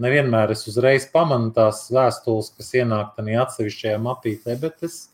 Nevienmēr 0.00 0.54
es 0.54 0.64
uzreiz 0.70 1.04
pamanu 1.12 1.50
tās 1.52 1.82
vēstules, 1.92 2.48
kas 2.56 2.70
ienāk 2.78 3.12
tādā 3.18 3.42
atsevišķajā 3.42 3.98
mapītē, 4.00 4.56
bet 4.62 4.86
es 4.86 5.10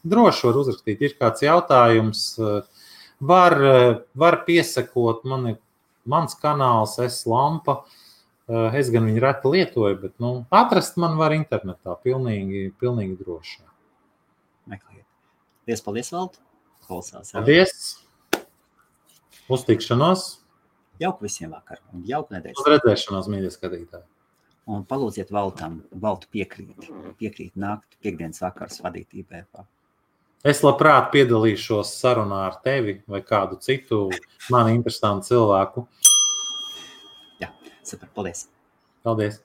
droši 0.00 0.46
var 0.48 0.60
uzrakstīt. 0.62 1.02
Ir 1.04 1.16
kāds 1.18 1.44
jautājums, 1.44 2.22
var, 3.20 3.56
var 4.16 4.38
piesakot 4.46 5.26
mani, 5.28 5.58
mans 6.08 6.38
kanāls, 6.40 6.96
es 7.04 7.20
lampa. 7.28 7.82
Es 8.48 8.90
gan 8.92 9.06
viņu 9.08 9.20
reti 9.24 9.50
lietoju, 9.54 9.98
bet 10.02 10.18
nu, 10.20 10.34
atrast 10.52 10.98
man 11.00 11.16
var 11.16 11.32
internetā 11.32 11.94
pilnīgi, 12.04 12.66
pilnīgi 12.80 13.16
droši. 13.16 13.62
Meklējiet. 14.68 15.06
Paldies, 15.64 15.84
paldies, 15.86 16.10
Valt! 16.12 16.40
Klausās. 16.84 17.32
Paldies! 17.32 17.76
Uz 19.48 19.64
tikšanos! 19.64 20.26
Jauku 21.00 21.24
visiem 21.24 21.56
vakaru 21.56 21.80
un 21.96 22.04
jauku 22.06 22.36
nedēļu. 22.36 22.60
Uz 22.60 22.68
redzēšanos, 22.74 23.30
mīļie 23.32 23.52
skatītāji! 23.54 24.04
Un 24.74 24.84
palūdziet 24.88 25.32
Valtam, 25.32 25.82
Valtu 26.00 26.28
piekrīt, 26.32 26.88
piekrīt 27.20 27.56
nākt 27.60 27.96
piekdienas 28.04 28.40
vakars 28.44 28.80
vadīt 28.84 29.12
IBFA. 29.12 29.64
Es 30.44 30.60
labprāt 30.64 31.10
piedalīšos 31.12 31.96
sarunā 31.96 32.42
ar 32.50 32.58
tevi 32.64 32.98
vai 33.08 33.22
kādu 33.24 33.56
citu 33.64 34.06
man 34.52 34.68
interesantu 34.72 35.32
cilvēku. 35.32 35.88
Jā, 37.84 37.90
super, 37.90 38.08
paldies! 38.16 38.46
Paldies! 39.04 39.43